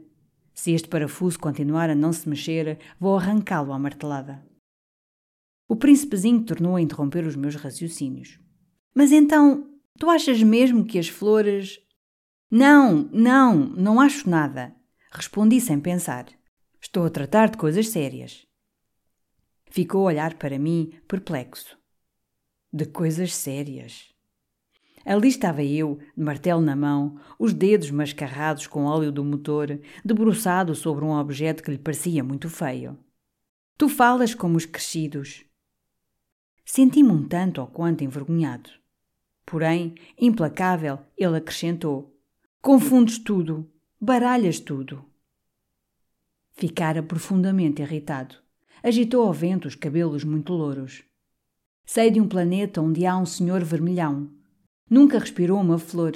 Se 0.54 0.72
este 0.72 0.88
parafuso 0.88 1.38
continuar 1.38 1.90
a 1.90 1.94
não 1.94 2.12
se 2.12 2.28
mexer, 2.28 2.78
vou 3.00 3.16
arrancá-lo 3.16 3.72
à 3.72 3.78
martelada. 3.78 4.46
O 5.68 5.76
príncipezinho 5.76 6.44
tornou 6.44 6.76
a 6.76 6.80
interromper 6.80 7.26
os 7.26 7.34
meus 7.34 7.54
raciocínios. 7.56 8.38
Mas 8.94 9.10
então, 9.10 9.70
tu 9.98 10.10
achas 10.10 10.42
mesmo 10.42 10.84
que 10.84 10.98
as 10.98 11.08
flores. 11.08 11.80
Não, 12.50 13.08
não, 13.10 13.56
não 13.56 14.00
acho 14.00 14.28
nada. 14.28 14.74
Respondi 15.10 15.60
sem 15.60 15.80
pensar. 15.80 16.26
Estou 16.80 17.06
a 17.06 17.10
tratar 17.10 17.48
de 17.48 17.56
coisas 17.56 17.88
sérias. 17.88 18.46
Ficou 19.70 20.02
a 20.02 20.12
olhar 20.12 20.34
para 20.34 20.58
mim, 20.58 20.92
perplexo. 21.08 21.78
De 22.70 22.84
coisas 22.84 23.34
sérias. 23.34 24.11
Ali 25.04 25.28
estava 25.28 25.62
eu, 25.62 25.98
de 26.16 26.22
martelo 26.22 26.60
na 26.60 26.76
mão, 26.76 27.18
os 27.38 27.52
dedos 27.52 27.90
mascarrados 27.90 28.66
com 28.66 28.84
óleo 28.84 29.10
do 29.10 29.24
motor, 29.24 29.80
debruçado 30.04 30.74
sobre 30.74 31.04
um 31.04 31.12
objeto 31.12 31.62
que 31.62 31.70
lhe 31.70 31.78
parecia 31.78 32.22
muito 32.22 32.48
feio. 32.48 32.96
Tu 33.76 33.88
falas 33.88 34.34
como 34.34 34.56
os 34.56 34.64
crescidos. 34.64 35.44
Senti-me 36.64 37.10
um 37.10 37.26
tanto 37.26 37.60
ou 37.60 37.66
quanto 37.66 38.04
envergonhado. 38.04 38.70
Porém, 39.44 39.94
implacável, 40.16 41.00
ele 41.18 41.36
acrescentou: 41.36 42.16
Confundes 42.60 43.18
tudo, 43.18 43.68
baralhas 44.00 44.60
tudo. 44.60 45.04
Ficara 46.52 47.02
profundamente 47.02 47.82
irritado. 47.82 48.36
Agitou 48.82 49.26
ao 49.26 49.32
vento 49.32 49.66
os 49.66 49.74
cabelos 49.74 50.22
muito 50.22 50.52
louros. 50.52 51.02
Sei 51.84 52.10
de 52.10 52.20
um 52.20 52.28
planeta 52.28 52.80
onde 52.80 53.04
há 53.04 53.16
um 53.16 53.26
senhor 53.26 53.64
vermelhão, 53.64 54.30
Nunca 54.92 55.18
respirou 55.18 55.58
uma 55.58 55.78
flor, 55.78 56.12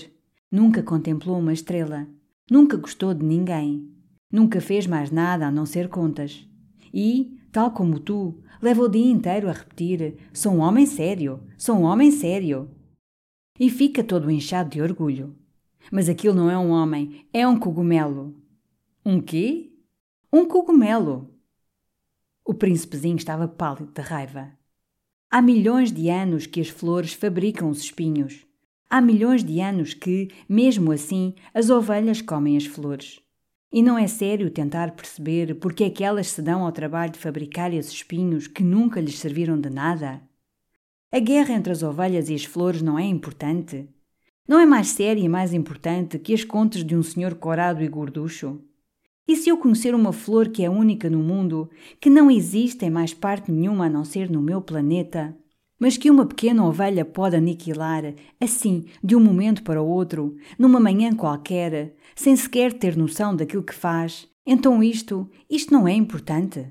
nunca 0.53 0.83
contemplou 0.83 1.39
uma 1.39 1.55
estrela, 1.55 2.07
nunca 2.51 2.77
gostou 2.77 3.15
de 3.15 3.25
ninguém, 3.25 3.91
nunca 4.31 4.61
fez 4.61 4.87
mais 4.87 5.11
nada 5.11 5.47
a 5.47 5.51
não 5.51 5.65
ser 5.65 5.89
contas. 5.89 6.47
E, 6.93 7.41
tal 7.51 7.71
como 7.71 7.99
tu, 7.99 8.39
leva 8.61 8.83
o 8.83 8.89
dia 8.91 9.11
inteiro 9.11 9.49
a 9.49 9.53
repetir: 9.53 10.19
sou 10.31 10.53
um 10.53 10.59
homem 10.59 10.85
sério, 10.85 11.41
sou 11.57 11.75
um 11.75 11.85
homem 11.85 12.11
sério. 12.11 12.71
E 13.59 13.71
fica 13.71 14.05
todo 14.05 14.31
inchado 14.31 14.69
de 14.69 14.83
orgulho. 14.83 15.35
Mas 15.91 16.07
aquilo 16.11 16.35
não 16.35 16.51
é 16.51 16.59
um 16.59 16.69
homem, 16.69 17.25
é 17.33 17.49
um 17.49 17.59
cogumelo. 17.59 18.37
Um 19.03 19.23
quê? 19.23 19.73
Um 20.31 20.45
cogumelo. 20.45 21.31
O 22.45 22.53
príncipezinho 22.53 23.17
estava 23.17 23.49
pálido 23.49 23.91
de 23.91 24.03
raiva. 24.03 24.53
Há 25.31 25.41
milhões 25.41 25.91
de 25.91 26.11
anos 26.11 26.47
que 26.47 26.61
as 26.61 26.69
flores 26.69 27.15
fabricam 27.15 27.71
os 27.71 27.81
espinhos. 27.81 28.46
Há 28.89 29.01
milhões 29.01 29.43
de 29.43 29.61
anos 29.61 29.95
que, 29.95 30.29
mesmo 30.49 30.93
assim, 30.93 31.35
as 31.53 31.71
ovelhas 31.71 32.23
comem 32.23 32.57
as 32.57 32.67
flores. 32.67 33.21
E 33.73 33.83
não 33.83 33.99
é 33.99 34.07
sério 34.07 34.49
tentar 34.49 34.93
perceber 34.93 35.57
porque 35.57 35.85
é 35.85 35.91
que 35.91 36.05
elas 36.05 36.29
se 36.29 36.41
dão 36.41 36.65
ao 36.65 36.71
trabalho 36.71 37.13
de 37.13 37.19
fabricar 37.19 37.75
esses 37.75 37.93
espinhos 37.93 38.47
que 38.47 38.63
nunca 38.63 39.01
lhes 39.01 39.19
serviram 39.19 39.61
de 39.61 39.69
nada? 39.69 40.23
A 41.11 41.19
guerra 41.19 41.55
entre 41.55 41.73
as 41.73 41.83
ovelhas 41.83 42.31
e 42.31 42.35
as 42.35 42.45
flores 42.45 42.81
não 42.81 42.97
é 42.97 43.05
importante? 43.05 43.89
Não 44.47 44.61
é 44.61 44.65
mais 44.65 44.89
séria 44.89 45.21
e 45.21 45.29
mais 45.29 45.53
importante 45.53 46.19
que 46.19 46.33
as 46.33 46.45
contas 46.45 46.85
de 46.85 46.97
um 46.97 47.03
senhor 47.03 47.35
corado 47.35 47.83
e 47.83 47.89
gorducho? 47.89 48.61
E 49.27 49.35
se 49.35 49.49
eu 49.49 49.59
conhecer 49.59 49.97
uma 49.97 50.13
flor 50.13 50.49
que 50.49 50.65
é 50.65 50.71
única 50.71 51.11
no 51.11 51.19
mundo, 51.19 51.69
que 52.01 52.09
não 52.09 52.31
existe 52.31 52.85
em 52.85 52.91
mais 52.91 53.13
parte 53.13 53.51
nenhuma 53.51 53.87
a 53.87 53.91
não 53.91 54.05
ser 54.05 54.31
no 54.31 54.41
meu 54.41 54.63
planeta, 54.63 55.37
mas 55.79 55.97
que 55.97 56.11
uma 56.11 56.27
pequena 56.27 56.65
ovelha 56.65 57.05
pode 57.05 57.37
aniquilar, 57.37 58.15
assim, 58.41 58.87
de 59.03 59.15
um 59.15 59.21
momento 59.21 59.63
para 59.63 59.83
o 59.83 59.89
outro, 59.89 60.37
numa 60.59 60.81
manhã 60.81 61.15
qualquer, 61.15 61.95
sem 62.15 62.35
sequer 62.35 62.73
ter 62.73 62.97
noção 62.97 63.37
daquilo 63.37 63.63
que 63.63 63.75
faz, 63.75 64.29
então 64.47 64.83
isto, 64.83 65.29
isto 65.51 65.73
não 65.73 65.87
é 65.87 65.93
importante? 65.93 66.71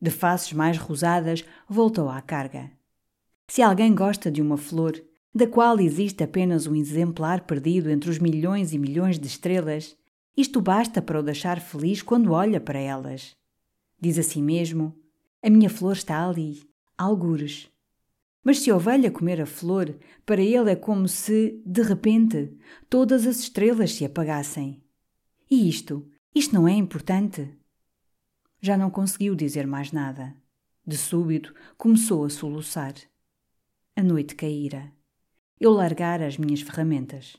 De 0.00 0.10
faces 0.10 0.52
mais 0.52 0.76
rosadas, 0.76 1.44
voltou 1.68 2.08
à 2.08 2.20
carga. 2.20 2.70
Se 3.48 3.62
alguém 3.62 3.94
gosta 3.94 4.30
de 4.30 4.40
uma 4.42 4.56
flor, 4.56 5.02
da 5.34 5.46
qual 5.46 5.80
existe 5.80 6.22
apenas 6.22 6.66
um 6.66 6.74
exemplar 6.74 7.40
perdido 7.40 7.90
entre 7.90 8.08
os 8.08 8.18
milhões 8.18 8.72
e 8.72 8.78
milhões 8.78 9.18
de 9.18 9.26
estrelas, 9.26 9.96
isto 10.36 10.60
basta 10.60 11.02
para 11.02 11.18
o 11.18 11.22
deixar 11.22 11.60
feliz 11.60 12.02
quando 12.02 12.32
olha 12.32 12.60
para 12.60 12.78
elas. 12.78 13.34
Diz 14.00 14.18
a 14.18 14.22
si 14.22 14.40
mesmo: 14.40 14.94
A 15.42 15.48
minha 15.48 15.70
flor 15.70 15.94
está 15.94 16.28
ali, 16.28 16.62
algures. 16.96 17.70
Mas 18.42 18.60
se 18.60 18.70
a 18.70 18.76
ovelha 18.76 19.10
comer 19.10 19.40
a 19.40 19.46
flor, 19.46 19.98
para 20.26 20.42
ele 20.42 20.70
é 20.70 20.76
como 20.76 21.08
se, 21.08 21.62
de 21.64 21.82
repente, 21.82 22.56
todas 22.90 23.26
as 23.26 23.38
estrelas 23.38 23.94
se 23.94 24.04
apagassem. 24.04 24.82
E 25.50 25.68
isto? 25.68 26.06
Isto 26.34 26.54
não 26.54 26.68
é 26.68 26.72
importante? 26.72 27.56
Já 28.60 28.76
não 28.76 28.90
conseguiu 28.90 29.34
dizer 29.34 29.66
mais 29.66 29.92
nada. 29.92 30.34
De 30.86 30.98
súbito, 30.98 31.54
começou 31.78 32.24
a 32.24 32.30
soluçar. 32.30 32.94
A 33.96 34.02
noite 34.02 34.34
caíra. 34.34 34.92
Eu 35.58 35.72
largara 35.72 36.26
as 36.26 36.36
minhas 36.36 36.60
ferramentas. 36.60 37.36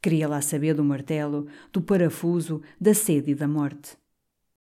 Queria 0.00 0.26
lá 0.26 0.40
saber 0.40 0.74
do 0.74 0.82
martelo, 0.82 1.46
do 1.72 1.80
parafuso, 1.80 2.60
da 2.80 2.92
sede 2.92 3.30
e 3.30 3.34
da 3.34 3.46
morte. 3.46 3.96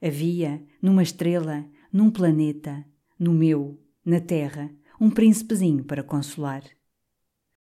Havia, 0.02 0.62
numa 0.82 1.04
estrela, 1.04 1.66
num 1.94 2.10
planeta, 2.10 2.84
no 3.18 3.32
meu, 3.32 3.80
na 4.04 4.20
terra, 4.20 4.72
um 5.00 5.10
príncipezinho 5.10 5.84
para 5.84 6.04
consolar. 6.04 6.64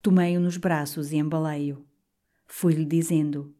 Tomei-o 0.03 0.40
nos 0.40 0.57
braços 0.57 1.12
e 1.12 1.16
embalei-o. 1.16 1.85
Fui-lhe 2.47 2.85
dizendo: 2.85 3.55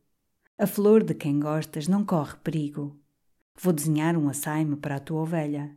A 0.59 0.66
flor 0.66 1.02
de 1.02 1.14
quem 1.14 1.38
gostas 1.38 1.87
não 1.87 2.04
corre 2.04 2.37
perigo. 2.38 2.98
Vou 3.61 3.72
desenhar 3.72 4.16
um 4.16 4.28
assaime 4.28 4.76
para 4.76 4.96
a 4.96 5.00
tua 5.00 5.20
ovelha. 5.22 5.76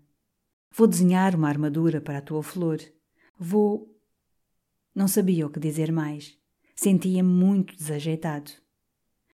Vou 0.71 0.88
desenhar 0.88 1.36
uma 1.36 1.49
armadura 1.49 1.99
para 1.99 2.19
a 2.19 2.21
tua 2.21 2.41
flor. 2.41 2.79
Vou. 3.38 3.93
Não 4.95 5.08
sabia 5.08 5.45
o 5.45 5.49
que 5.49 5.60
dizer 5.60 5.91
mais. 5.91 6.38
Sentia-me 6.75 7.29
muito 7.29 7.75
desajeitado. 7.75 8.51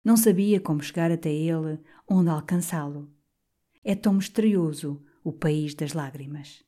Não 0.05 0.17
sabia 0.17 0.61
como 0.61 0.83
chegar 0.83 1.11
até 1.11 1.33
ele, 1.33 1.81
onde 2.09 2.29
alcançá-lo. 2.29 3.11
É 3.83 3.95
tão 3.95 4.15
misterioso 4.15 5.03
o 5.23 5.33
país 5.33 5.75
das 5.75 5.93
lágrimas. 5.93 6.63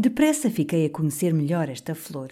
Depressa 0.00 0.48
fiquei 0.48 0.86
a 0.86 0.90
conhecer 0.90 1.34
melhor 1.34 1.68
esta 1.68 1.92
flor. 1.92 2.28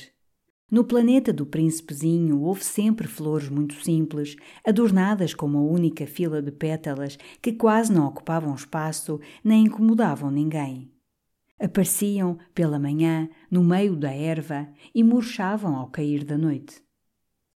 No 0.70 0.84
planeta 0.84 1.32
do 1.32 1.44
príncipezinho 1.44 2.40
houve 2.40 2.64
sempre 2.64 3.08
flores 3.08 3.48
muito 3.48 3.74
simples, 3.82 4.36
adornadas 4.64 5.34
com 5.34 5.46
uma 5.46 5.60
única 5.60 6.06
fila 6.06 6.40
de 6.40 6.52
pétalas 6.52 7.18
que 7.42 7.52
quase 7.52 7.92
não 7.92 8.06
ocupavam 8.06 8.54
espaço 8.54 9.18
nem 9.42 9.64
incomodavam 9.64 10.30
ninguém. 10.30 10.92
Apareciam 11.58 12.38
pela 12.54 12.78
manhã, 12.78 13.28
no 13.50 13.64
meio 13.64 13.96
da 13.96 14.12
erva, 14.12 14.68
e 14.94 15.02
murchavam 15.02 15.74
ao 15.74 15.88
cair 15.88 16.22
da 16.22 16.38
noite. 16.38 16.80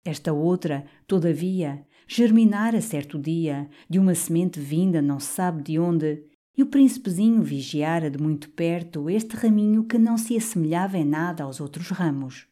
Esta 0.04 0.32
outra, 0.32 0.86
todavia, 1.06 1.86
germinara 2.08 2.80
certo 2.80 3.16
dia, 3.16 3.70
de 3.88 4.00
uma 4.00 4.16
semente 4.16 4.58
vinda 4.58 5.00
não 5.00 5.20
se 5.20 5.28
sabe 5.28 5.62
de 5.62 5.78
onde, 5.78 6.24
e 6.56 6.62
o 6.62 6.66
príncipezinho 6.66 7.42
vigiara 7.42 8.10
de 8.10 8.18
muito 8.18 8.50
perto 8.50 9.08
este 9.08 9.36
raminho 9.36 9.84
que 9.84 9.98
não 9.98 10.18
se 10.18 10.36
assemelhava 10.36 10.98
em 10.98 11.04
nada 11.04 11.44
aos 11.44 11.60
outros 11.60 11.88
ramos. 11.88 12.46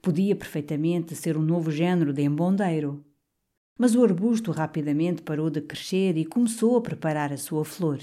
Podia 0.00 0.36
perfeitamente 0.36 1.14
ser 1.16 1.36
um 1.36 1.42
novo 1.42 1.70
género 1.70 2.12
de 2.12 2.22
embondeiro. 2.22 3.04
Mas 3.76 3.94
o 3.94 4.02
arbusto 4.02 4.50
rapidamente 4.50 5.22
parou 5.22 5.50
de 5.50 5.60
crescer 5.60 6.16
e 6.16 6.24
começou 6.24 6.76
a 6.76 6.80
preparar 6.80 7.32
a 7.32 7.36
sua 7.36 7.64
flor. 7.64 7.98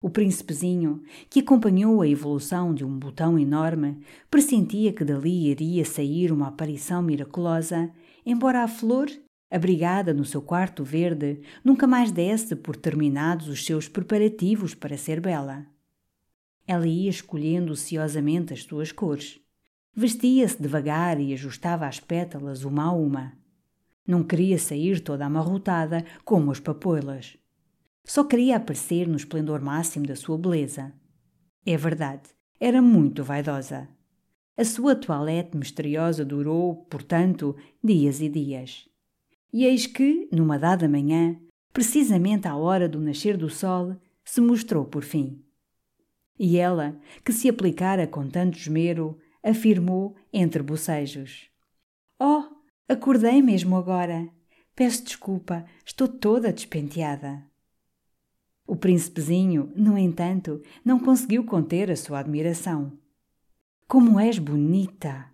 O 0.00 0.10
príncipezinho, 0.10 1.02
que 1.30 1.40
acompanhou 1.40 2.02
a 2.02 2.08
evolução 2.08 2.74
de 2.74 2.84
um 2.84 2.98
botão 2.98 3.38
enorme, 3.38 3.98
pressentia 4.28 4.92
que 4.92 5.04
dali 5.04 5.48
iria 5.48 5.84
sair 5.84 6.32
uma 6.32 6.48
aparição 6.48 7.00
miraculosa, 7.00 7.88
embora 8.26 8.64
a 8.64 8.68
flor, 8.68 9.08
abrigada 9.52 10.14
no 10.14 10.24
seu 10.24 10.40
quarto 10.40 10.82
verde, 10.82 11.42
nunca 11.62 11.86
mais 11.86 12.10
desse 12.10 12.56
por 12.56 12.74
terminados 12.74 13.48
os 13.48 13.66
seus 13.66 13.86
preparativos 13.86 14.74
para 14.74 14.96
ser 14.96 15.20
bela. 15.20 15.66
Ela 16.66 16.86
ia 16.86 17.10
escolhendo 17.10 17.76
ciosamente 17.76 18.54
as 18.54 18.62
suas 18.62 18.90
cores. 18.90 19.38
Vestia-se 19.94 20.60
devagar 20.60 21.20
e 21.20 21.34
ajustava 21.34 21.86
as 21.86 22.00
pétalas 22.00 22.64
uma 22.64 22.84
a 22.84 22.92
uma. 22.92 23.34
Não 24.06 24.24
queria 24.24 24.58
sair 24.58 25.00
toda 25.00 25.26
amarrotada 25.26 26.02
como 26.24 26.50
as 26.50 26.58
papoilas. 26.58 27.36
Só 28.04 28.24
queria 28.24 28.56
aparecer 28.56 29.06
no 29.06 29.16
esplendor 29.16 29.60
máximo 29.60 30.06
da 30.06 30.16
sua 30.16 30.38
beleza. 30.38 30.94
É 31.66 31.76
verdade, 31.76 32.30
era 32.58 32.80
muito 32.80 33.22
vaidosa. 33.22 33.86
A 34.56 34.64
sua 34.64 34.96
toilette 34.96 35.56
misteriosa 35.56 36.24
durou, 36.24 36.86
portanto, 36.86 37.54
dias 37.84 38.20
e 38.20 38.28
dias. 38.30 38.91
E 39.52 39.64
eis 39.64 39.86
que, 39.86 40.28
numa 40.32 40.58
dada 40.58 40.88
manhã, 40.88 41.38
precisamente 41.72 42.48
à 42.48 42.56
hora 42.56 42.88
do 42.88 42.98
nascer 42.98 43.36
do 43.36 43.50
sol, 43.50 43.96
se 44.24 44.40
mostrou 44.40 44.84
por 44.84 45.02
fim. 45.02 45.44
E 46.38 46.56
ela, 46.56 46.98
que 47.24 47.32
se 47.32 47.48
aplicara 47.48 48.06
com 48.06 48.26
tanto 48.28 48.56
esmero, 48.56 49.18
afirmou 49.42 50.16
entre 50.32 50.62
bocejos. 50.62 51.50
Oh, 52.18 52.44
acordei 52.88 53.42
mesmo 53.42 53.76
agora. 53.76 54.28
Peço 54.74 55.04
desculpa, 55.04 55.66
estou 55.84 56.08
toda 56.08 56.52
despenteada. 56.52 57.44
O 58.66 58.74
príncipezinho, 58.74 59.70
no 59.76 59.98
entanto, 59.98 60.62
não 60.84 60.98
conseguiu 60.98 61.44
conter 61.44 61.90
a 61.90 61.96
sua 61.96 62.20
admiração. 62.20 62.98
Como 63.86 64.18
és 64.18 64.38
bonita! 64.38 65.30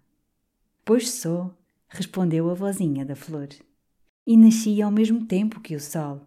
Pois 0.85 1.11
sou, 1.11 1.55
respondeu 1.89 2.51
a 2.51 2.55
vozinha 2.55 3.05
da 3.05 3.15
flor. 3.15 3.49
E 4.31 4.37
nasci 4.37 4.83
ao 4.83 4.91
mesmo 4.91 5.25
tempo 5.25 5.59
que 5.59 5.75
o 5.75 5.81
sol. 5.81 6.21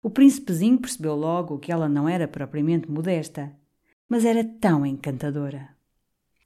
O 0.00 0.08
príncipezinho 0.08 0.78
percebeu 0.78 1.16
logo 1.16 1.58
que 1.58 1.72
ela 1.72 1.88
não 1.88 2.08
era 2.08 2.28
propriamente 2.28 2.88
modesta, 2.88 3.52
mas 4.08 4.24
era 4.24 4.44
tão 4.44 4.86
encantadora. 4.86 5.70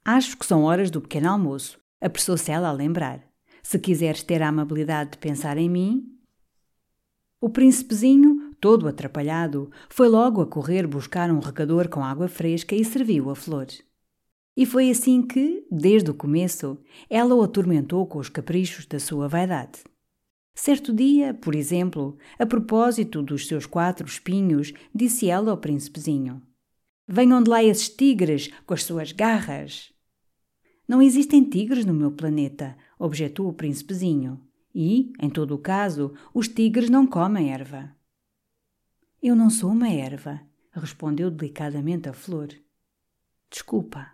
Acho 0.03 0.35
que 0.35 0.43
são 0.43 0.63
horas 0.63 0.89
do 0.89 1.01
pequeno 1.01 1.29
almoço, 1.29 1.79
apressou-se 2.01 2.49
ela 2.49 2.69
a 2.69 2.71
lembrar. 2.71 3.23
Se 3.61 3.77
quiseres 3.77 4.23
ter 4.23 4.41
a 4.41 4.47
amabilidade 4.47 5.11
de 5.11 5.17
pensar 5.19 5.55
em 5.55 5.69
mim. 5.69 6.17
O 7.39 7.47
príncipezinho, 7.47 8.51
todo 8.59 8.87
atrapalhado, 8.87 9.69
foi 9.87 10.07
logo 10.07 10.41
a 10.41 10.47
correr 10.47 10.87
buscar 10.87 11.29
um 11.29 11.37
regador 11.37 11.89
com 11.89 12.03
água 12.03 12.27
fresca 12.27 12.73
e 12.73 12.83
serviu 12.83 13.29
a 13.29 13.35
flor. 13.35 13.67
E 14.57 14.65
foi 14.65 14.89
assim 14.89 15.21
que, 15.21 15.63
desde 15.69 16.09
o 16.09 16.15
começo, 16.15 16.75
ela 17.07 17.35
o 17.35 17.43
atormentou 17.43 18.07
com 18.07 18.17
os 18.17 18.29
caprichos 18.29 18.87
da 18.87 18.99
sua 18.99 19.27
vaidade. 19.27 19.83
Certo 20.61 20.91
dia, 20.91 21.33
por 21.33 21.55
exemplo, 21.55 22.17
a 22.37 22.45
propósito 22.45 23.23
dos 23.23 23.47
seus 23.47 23.65
quatro 23.65 24.05
espinhos, 24.05 24.73
disse 24.93 25.29
ela 25.29 25.51
ao 25.51 25.57
príncipezinho: 25.57 26.41
Venham 27.07 27.41
de 27.41 27.49
lá 27.49 27.63
esses 27.63 27.87
tigres 27.87 28.49
com 28.65 28.73
as 28.73 28.83
suas 28.83 29.13
garras. 29.13 29.93
Não 30.85 31.01
existem 31.01 31.45
tigres 31.45 31.85
no 31.85 31.93
meu 31.93 32.11
planeta, 32.11 32.75
objetou 32.99 33.47
o 33.47 33.53
príncipezinho. 33.53 34.37
E, 34.75 35.13
em 35.21 35.29
todo 35.29 35.55
o 35.55 35.57
caso, 35.57 36.13
os 36.33 36.49
tigres 36.49 36.89
não 36.89 37.07
comem 37.07 37.53
erva. 37.53 37.95
Eu 39.23 39.37
não 39.37 39.49
sou 39.49 39.71
uma 39.71 39.87
erva, 39.87 40.41
respondeu 40.73 41.31
delicadamente 41.31 42.09
a 42.09 42.13
flor. 42.13 42.49
Desculpa. 43.49 44.11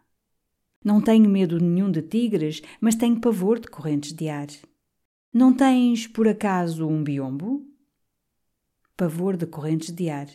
Não 0.83 1.01
tenho 1.01 1.27
medo 1.27 1.57
nenhum 1.57 1.89
de 1.89 2.03
tigres, 2.03 2.61
mas 2.79 2.93
tenho 2.93 3.19
pavor 3.19 3.59
de 3.59 3.67
correntes 3.67 4.13
de 4.13 4.29
ar. 4.29 4.49
Não 5.37 5.53
tens, 5.53 6.07
por 6.07 6.29
acaso, 6.29 6.87
um 6.87 7.03
biombo? 7.03 7.61
Pavor 8.95 9.35
de 9.35 9.45
correntes 9.45 9.93
de 9.93 10.09
ar. 10.09 10.29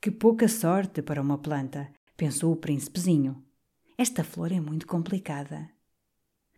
Que 0.00 0.08
pouca 0.08 0.46
sorte 0.46 1.02
para 1.02 1.20
uma 1.20 1.36
planta, 1.36 1.90
pensou 2.16 2.52
o 2.52 2.56
príncipezinho. 2.56 3.42
Esta 3.98 4.22
flor 4.22 4.52
é 4.52 4.60
muito 4.60 4.86
complicada. 4.86 5.68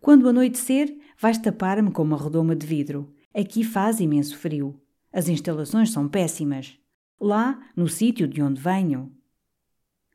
Quando 0.02 0.28
anoitecer, 0.28 0.98
vais 1.18 1.38
tapar-me 1.38 1.90
com 1.90 2.02
uma 2.02 2.22
redoma 2.22 2.54
de 2.54 2.66
vidro. 2.66 3.10
Aqui 3.34 3.64
faz 3.64 4.00
imenso 4.00 4.36
frio. 4.36 4.78
As 5.10 5.26
instalações 5.26 5.90
são 5.90 6.06
péssimas. 6.06 6.78
Lá, 7.18 7.70
no 7.74 7.88
sítio 7.88 8.28
de 8.28 8.42
onde 8.42 8.60
venho. 8.60 9.10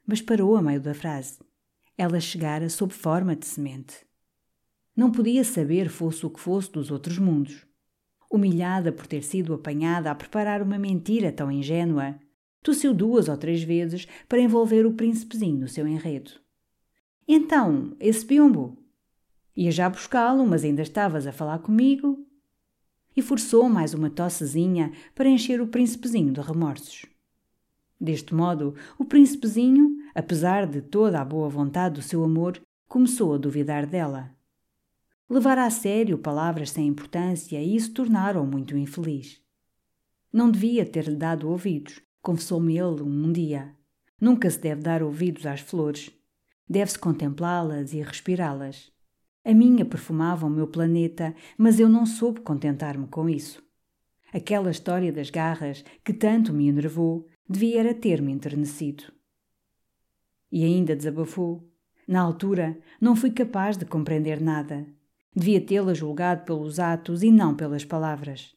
Mas 0.05 0.21
parou 0.21 0.55
a 0.55 0.61
meio 0.61 0.79
da 0.79 0.93
frase. 0.93 1.39
Ela 1.97 2.19
chegara 2.19 2.69
sob 2.69 2.93
forma 2.93 3.35
de 3.35 3.47
semente. 3.47 4.05
Não 4.95 5.11
podia 5.11 5.43
saber 5.43 5.89
fosse 5.89 6.25
o 6.25 6.29
que 6.29 6.39
fosse 6.39 6.71
dos 6.71 6.91
outros 6.91 7.17
mundos. 7.17 7.65
Humilhada 8.31 8.91
por 8.91 9.07
ter 9.07 9.23
sido 9.23 9.53
apanhada 9.53 10.09
a 10.09 10.15
preparar 10.15 10.61
uma 10.61 10.77
mentira 10.77 11.31
tão 11.31 11.51
ingênua, 11.51 12.19
tossiu 12.61 12.93
duas 12.93 13.27
ou 13.27 13.37
três 13.37 13.63
vezes 13.63 14.07
para 14.27 14.39
envolver 14.39 14.85
o 14.85 14.93
príncipezinho 14.93 15.59
no 15.59 15.67
seu 15.67 15.87
enredo. 15.87 16.31
Então, 17.27 17.95
esse 17.99 18.25
biombo, 18.25 18.77
Ia 19.55 19.71
já 19.71 19.89
buscá-lo, 19.89 20.45
mas 20.47 20.63
ainda 20.63 20.81
estavas 20.81 21.27
a 21.27 21.31
falar 21.31 21.59
comigo. 21.59 22.25
E 23.15 23.21
forçou 23.21 23.69
mais 23.69 23.93
uma 23.93 24.09
tossezinha 24.09 24.91
para 25.13 25.29
encher 25.29 25.61
o 25.61 25.67
príncipezinho 25.67 26.33
de 26.33 26.41
remorsos. 26.41 27.05
Deste 28.01 28.33
modo, 28.33 28.73
o 28.97 29.05
príncipezinho, 29.05 29.95
apesar 30.15 30.65
de 30.65 30.81
toda 30.81 31.21
a 31.21 31.25
boa 31.25 31.47
vontade 31.47 31.95
do 31.95 32.01
seu 32.01 32.23
amor, 32.23 32.59
começou 32.87 33.35
a 33.35 33.37
duvidar 33.37 33.85
dela. 33.85 34.35
Levara 35.33 35.65
a 35.65 35.69
sério 35.71 36.15
palavras 36.19 36.69
sem 36.69 36.85
importância 36.85 37.59
e 37.59 37.75
isso 37.75 37.91
tornaram-o 37.91 38.45
muito 38.45 38.77
infeliz. 38.77 39.41
Não 40.31 40.51
devia 40.51 40.85
ter-lhe 40.85 41.15
dado 41.15 41.49
ouvidos, 41.49 41.99
confessou-me 42.21 42.77
ele 42.77 43.01
um 43.01 43.31
dia. 43.31 43.75
Nunca 44.21 44.47
se 44.47 44.59
deve 44.59 44.83
dar 44.83 45.01
ouvidos 45.01 45.47
às 45.47 45.59
flores. 45.59 46.11
Deve-se 46.69 46.99
contemplá-las 46.99 47.93
e 47.93 48.01
respirá-las. 48.03 48.91
A 49.43 49.55
minha 49.55 49.83
perfumava 49.83 50.45
o 50.45 50.51
meu 50.51 50.67
planeta, 50.67 51.33
mas 51.57 51.79
eu 51.79 51.89
não 51.89 52.05
soube 52.05 52.41
contentar-me 52.41 53.07
com 53.07 53.27
isso. 53.27 53.59
Aquela 54.31 54.69
história 54.69 55.11
das 55.11 55.31
garras, 55.31 55.83
que 56.05 56.13
tanto 56.13 56.53
me 56.53 56.67
enervou, 56.67 57.27
devia 57.49 57.91
ter-me 57.95 58.31
enternecido. 58.31 59.05
E 60.51 60.63
ainda 60.63 60.95
desabafou. 60.95 61.67
Na 62.07 62.21
altura, 62.21 62.79
não 63.01 63.15
fui 63.15 63.31
capaz 63.31 63.77
de 63.77 63.85
compreender 63.85 64.39
nada. 64.39 64.85
Devia 65.35 65.59
tê-la 65.59 65.93
julgado 65.93 66.45
pelos 66.45 66.79
atos 66.79 67.23
e 67.23 67.31
não 67.31 67.55
pelas 67.55 67.83
palavras. 67.83 68.55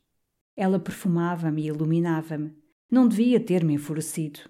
Ela 0.56 0.78
perfumava-me 0.78 1.62
e 1.62 1.66
iluminava-me, 1.68 2.54
Não 2.90 3.08
devia 3.08 3.40
ter-me 3.40 3.74
enfurecido. 3.74 4.40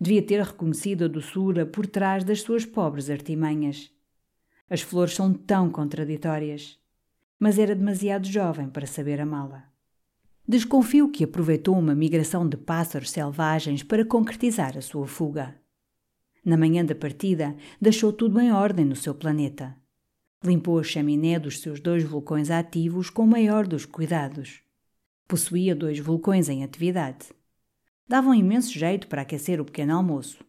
Devia 0.00 0.22
ter 0.22 0.40
reconhecido 0.42 1.04
a 1.04 1.08
doçura 1.08 1.66
por 1.66 1.86
trás 1.86 2.24
das 2.24 2.40
suas 2.40 2.64
pobres 2.64 3.10
artimanhas. 3.10 3.90
As 4.68 4.80
flores 4.80 5.14
são 5.14 5.32
tão 5.32 5.70
contraditórias. 5.70 6.78
Mas 7.38 7.58
era 7.58 7.74
demasiado 7.74 8.26
jovem 8.26 8.68
para 8.68 8.86
saber 8.86 9.20
amá-la. 9.20 9.68
Desconfio 10.46 11.10
que 11.10 11.24
aproveitou 11.24 11.76
uma 11.78 11.94
migração 11.94 12.48
de 12.48 12.56
pássaros 12.56 13.10
selvagens 13.10 13.82
para 13.82 14.04
concretizar 14.04 14.76
a 14.76 14.82
sua 14.82 15.06
fuga. 15.06 15.54
Na 16.44 16.56
manhã 16.56 16.84
da 16.84 16.94
partida, 16.94 17.56
deixou 17.80 18.12
tudo 18.12 18.38
em 18.40 18.52
ordem 18.52 18.84
no 18.84 18.94
seu 18.94 19.14
planeta. 19.14 19.74
Limpou 20.46 20.78
a 20.78 20.82
chaminé 20.82 21.38
dos 21.38 21.60
seus 21.60 21.80
dois 21.80 22.04
vulcões 22.04 22.50
ativos 22.50 23.08
com 23.08 23.22
o 23.22 23.26
maior 23.26 23.66
dos 23.66 23.86
cuidados. 23.86 24.60
Possuía 25.26 25.74
dois 25.74 25.98
vulcões 25.98 26.50
em 26.50 26.62
atividade. 26.62 27.28
Davam 28.06 28.34
imenso 28.34 28.70
jeito 28.70 29.08
para 29.08 29.22
aquecer 29.22 29.58
o 29.58 29.64
pequeno 29.64 29.96
almoço. 29.96 30.44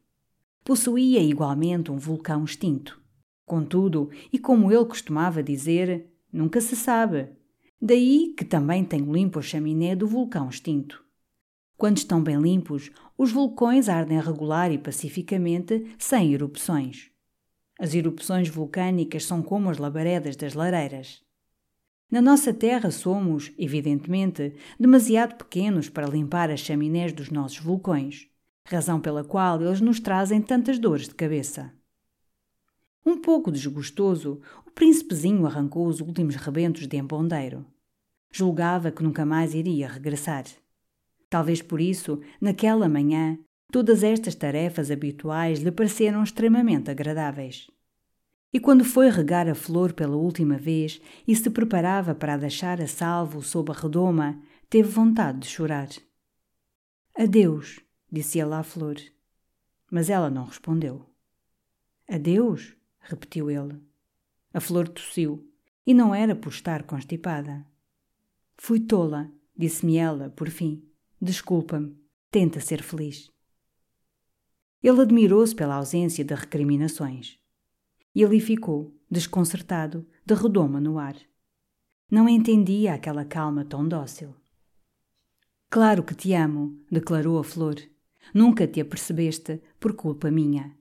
Possuía 0.66 1.22
igualmente 1.22 1.94
um 1.94 1.98
vulcão 1.98 2.44
extinto. 2.44 3.02
Contudo, 3.46 4.10
e 4.34 4.38
como 4.38 4.70
ele 4.70 4.84
costumava 4.84 5.42
dizer, 5.42 6.12
nunca 6.30 6.60
se 6.60 6.76
sabe. 6.76 7.30
Daí 7.82 8.34
que 8.38 8.44
também 8.44 8.84
tenho 8.84 9.14
limpo 9.14 9.40
a 9.40 9.42
chaminé 9.42 9.96
do 9.96 10.08
vulcão 10.08 10.50
extinto. 10.50 11.02
Quando 11.78 11.96
estão 11.96 12.22
bem 12.22 12.42
limpos, 12.42 12.92
os 13.18 13.32
vulcões 13.32 13.88
ardem 13.88 14.20
regular 14.20 14.74
e 14.74 14.78
pacificamente, 14.78 15.96
sem 15.98 16.34
erupções. 16.34 17.15
As 17.78 17.94
erupções 17.94 18.48
vulcânicas 18.48 19.26
são 19.26 19.42
como 19.42 19.70
as 19.70 19.78
labaredas 19.78 20.36
das 20.36 20.54
lareiras. 20.54 21.22
Na 22.10 22.22
nossa 22.22 22.54
Terra 22.54 22.92
somos, 22.92 23.52
evidentemente, 23.58 24.54
demasiado 24.80 25.36
pequenos 25.36 25.90
para 25.90 26.08
limpar 26.08 26.50
as 26.50 26.62
chaminés 26.62 27.12
dos 27.12 27.30
nossos 27.30 27.60
vulcões, 27.60 28.30
razão 28.66 29.02
pela 29.02 29.24
qual 29.24 29.62
eles 29.62 29.82
nos 29.82 30.00
trazem 30.00 30.42
tantas 30.42 30.80
dores 30.80 31.08
de 31.08 31.16
cabeça. 31.16 31.74
Um 33.06 33.18
pouco 33.18 33.52
desgostoso, 33.52 34.42
o 34.66 34.72
príncipezinho 34.72 35.46
arrancou 35.46 35.88
os 35.88 36.00
últimos 36.00 36.36
rebentos 36.36 36.88
de 36.88 36.98
embondeiro. 36.98 37.66
Julgava 38.32 38.92
que 38.92 39.04
nunca 39.04 39.26
mais 39.26 39.54
iria 39.54 39.88
regressar. 39.88 40.46
Talvez 41.30 41.62
por 41.62 41.82
isso, 41.82 42.22
naquela 42.40 42.88
manhã, 42.88 43.38
todas 43.72 44.04
estas 44.04 44.36
tarefas 44.36 44.92
habituais 44.92 45.60
lhe 45.60 45.72
pareceram 45.72 46.24
extremamente 46.24 46.90
agradáveis. 46.90 47.70
E 48.54 48.60
quando 48.60 48.86
foi 48.86 49.10
regar 49.10 49.50
a 49.50 49.54
flor 49.54 49.92
pela 49.92 50.16
última 50.16 50.58
vez 50.58 51.02
e 51.28 51.36
se 51.36 51.50
preparava 51.50 52.16
para 52.16 52.36
a 52.36 52.38
deixar 52.38 52.80
a 52.80 52.88
salvo 52.88 53.42
sob 53.42 53.72
a 53.72 53.76
redoma, 53.76 54.42
teve 54.70 54.88
vontade 54.88 55.40
de 55.40 55.48
chorar. 55.48 55.90
Adeus, 57.18 57.82
disse 58.10 58.40
ela 58.40 58.60
à 58.60 58.64
flor. 58.64 58.96
Mas 59.92 60.10
ela 60.10 60.30
não 60.30 60.46
respondeu. 60.46 61.06
Adeus, 62.08 62.76
repetiu 63.02 63.52
ele. 63.52 63.78
A 64.54 64.62
flor 64.62 64.88
tossiu, 64.88 65.46
e 65.86 65.94
não 65.94 66.16
era 66.16 66.34
por 66.34 66.50
estar 66.50 66.84
constipada. 66.84 67.66
Fui 68.58 68.80
tola, 68.80 69.30
disse-me 69.56 69.98
ela, 69.98 70.30
por 70.30 70.50
fim. 70.50 70.82
Desculpa-me, 71.22 71.96
tenta 72.32 72.60
ser 72.62 72.82
feliz. 72.82 73.35
Ele 74.86 75.02
admirou-se 75.02 75.56
pela 75.56 75.78
ausência 75.78 76.24
de 76.24 76.36
recriminações. 76.36 77.40
E 78.14 78.24
ali 78.24 78.40
ficou, 78.40 78.96
desconcertado, 79.10 80.06
de 80.24 80.36
redoma 80.36 80.80
no 80.80 81.00
ar. 81.00 81.16
Não 82.12 82.30
entendia 82.30 82.94
aquela 82.94 83.26
calma 83.26 83.66
tão 83.66 83.88
dócil. 83.88 84.36
Claro 85.72 86.04
que 86.04 86.14
te 86.14 86.36
amo, 86.36 86.80
declarou 86.92 87.40
a 87.40 87.44
flor. 87.44 87.78
Nunca 88.32 88.68
te 88.68 88.80
apercebeste 88.80 89.60
por 89.80 89.94
culpa 89.94 90.30
minha. 90.30 90.78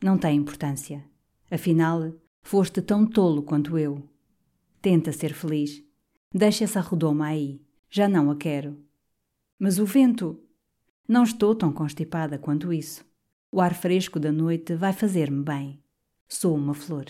Não 0.00 0.16
tem 0.16 0.36
importância. 0.36 1.04
Afinal, 1.50 2.14
foste 2.40 2.80
tão 2.80 3.04
tolo 3.04 3.42
quanto 3.42 3.76
eu. 3.76 4.08
Tenta 4.80 5.10
ser 5.10 5.34
feliz. 5.34 5.82
Deixa 6.32 6.62
essa 6.62 6.80
redoma 6.80 7.26
aí. 7.26 7.60
Já 7.90 8.08
não 8.08 8.30
a 8.30 8.36
quero. 8.36 8.78
Mas 9.58 9.80
o 9.80 9.84
vento. 9.84 10.40
Não 11.08 11.24
estou 11.24 11.56
tão 11.56 11.72
constipada 11.72 12.38
quanto 12.38 12.72
isso. 12.72 13.07
O 13.50 13.60
ar 13.60 13.74
fresco 13.74 14.20
da 14.20 14.30
noite 14.30 14.74
vai 14.74 14.92
fazer-me 14.92 15.42
bem. 15.42 15.82
Sou 16.28 16.56
uma 16.56 16.74
flor. 16.74 17.06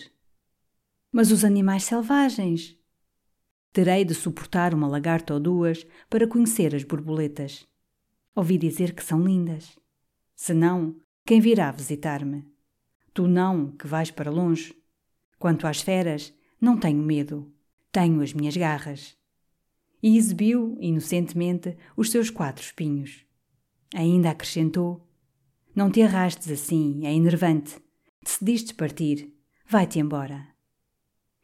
Mas 1.11 1.31
os 1.31 1.43
animais 1.43 1.83
selvagens. 1.83 2.77
Terei 3.73 4.05
de 4.05 4.13
suportar 4.13 4.73
uma 4.73 4.87
lagarta 4.87 5.33
ou 5.33 5.39
duas 5.39 5.85
para 6.09 6.27
conhecer 6.27 6.73
as 6.73 6.83
borboletas. 6.83 7.67
Ouvi 8.35 8.57
dizer 8.57 8.93
que 8.93 9.03
são 9.03 9.23
lindas. 9.23 9.77
Se 10.35 10.53
não, 10.53 10.95
quem 11.25 11.41
virá 11.41 11.71
visitar-me? 11.71 12.45
Tu 13.13 13.27
não, 13.27 13.71
que 13.71 13.87
vais 13.87 14.09
para 14.09 14.31
longe. 14.31 14.75
Quanto 15.37 15.67
às 15.67 15.81
feras, 15.81 16.33
não 16.59 16.77
tenho 16.77 17.01
medo. 17.01 17.51
Tenho 17.91 18.21
as 18.21 18.33
minhas 18.33 18.55
garras 18.55 19.19
e 20.01 20.17
exibiu, 20.17 20.77
inocentemente, 20.79 21.77
os 21.95 22.09
seus 22.09 22.29
quatro 22.29 22.63
espinhos. 22.63 23.25
Ainda 23.93 24.29
acrescentou: 24.29 25.07
Não 25.75 25.91
te 25.91 26.01
arrastes 26.01 26.51
assim, 26.51 27.05
é 27.05 27.13
enervante. 27.13 27.77
Decidiste 28.23 28.73
partir. 28.73 29.33
Vai-te 29.67 29.99
embora. 29.99 30.47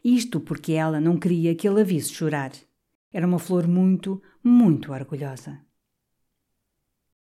Isto 0.03 0.39
porque 0.39 0.73
ela 0.73 0.99
não 0.99 1.17
queria 1.17 1.55
que 1.55 1.67
ele 1.67 1.81
a 1.81 1.83
visse 1.83 2.13
chorar. 2.13 2.51
Era 3.13 3.25
uma 3.25 3.39
flor 3.39 3.67
muito, 3.67 4.21
muito 4.43 4.91
orgulhosa. 4.91 5.59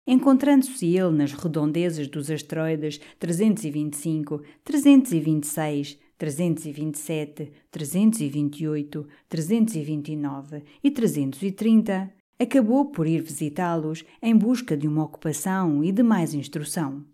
Encontrando-se 0.05 0.85
ele 0.85 1.11
nas 1.11 1.33
redondezas 1.33 2.07
dos 2.07 2.31
asteroides 2.31 2.99
325, 3.19 4.41
326, 4.63 5.99
327, 6.17 7.51
328, 7.71 9.07
329 9.29 10.63
e 10.83 10.91
330, 10.91 12.13
acabou 12.39 12.85
por 12.85 13.05
ir 13.05 13.21
visitá-los 13.21 14.05
em 14.21 14.35
busca 14.35 14.77
de 14.77 14.87
uma 14.87 15.03
ocupação 15.03 15.83
e 15.83 15.91
de 15.91 16.01
mais 16.01 16.33
instrução. 16.33 17.05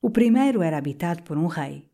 O 0.00 0.08
primeiro 0.08 0.62
era 0.62 0.78
habitado 0.78 1.22
por 1.24 1.36
um 1.36 1.46
rei. 1.46 1.90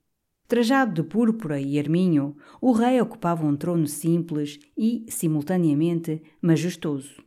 Trajado 0.47 0.93
de 0.93 1.09
púrpura 1.09 1.59
e 1.59 1.79
arminho, 1.79 2.37
o 2.61 2.73
rei 2.73 3.01
ocupava 3.01 3.47
um 3.47 3.57
trono 3.57 3.87
simples 3.87 4.59
e, 4.77 5.07
simultaneamente, 5.09 6.23
majestoso. 6.43 7.25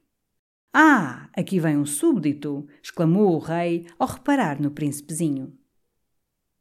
Ah, 0.72 1.28
aqui 1.34 1.60
vem 1.60 1.78
um 1.78 1.86
súbdito! 1.86 2.68
exclamou 2.84 3.34
o 3.34 3.40
rei 3.40 3.88
ao 3.98 4.08
reparar 4.08 4.62
no 4.62 4.70
príncipezinho. 4.70 5.52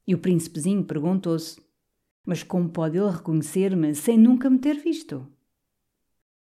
E 0.07 0.15
o 0.15 0.19
príncipezinho 0.19 0.83
perguntou-se: 0.83 1.61
mas 2.27 2.43
como 2.43 2.69
pode 2.69 2.99
ele 2.99 3.11
reconhecer-me 3.11 3.95
sem 3.95 4.19
nunca 4.19 4.51
me 4.51 4.59
ter 4.59 4.75
visto? 4.81 5.27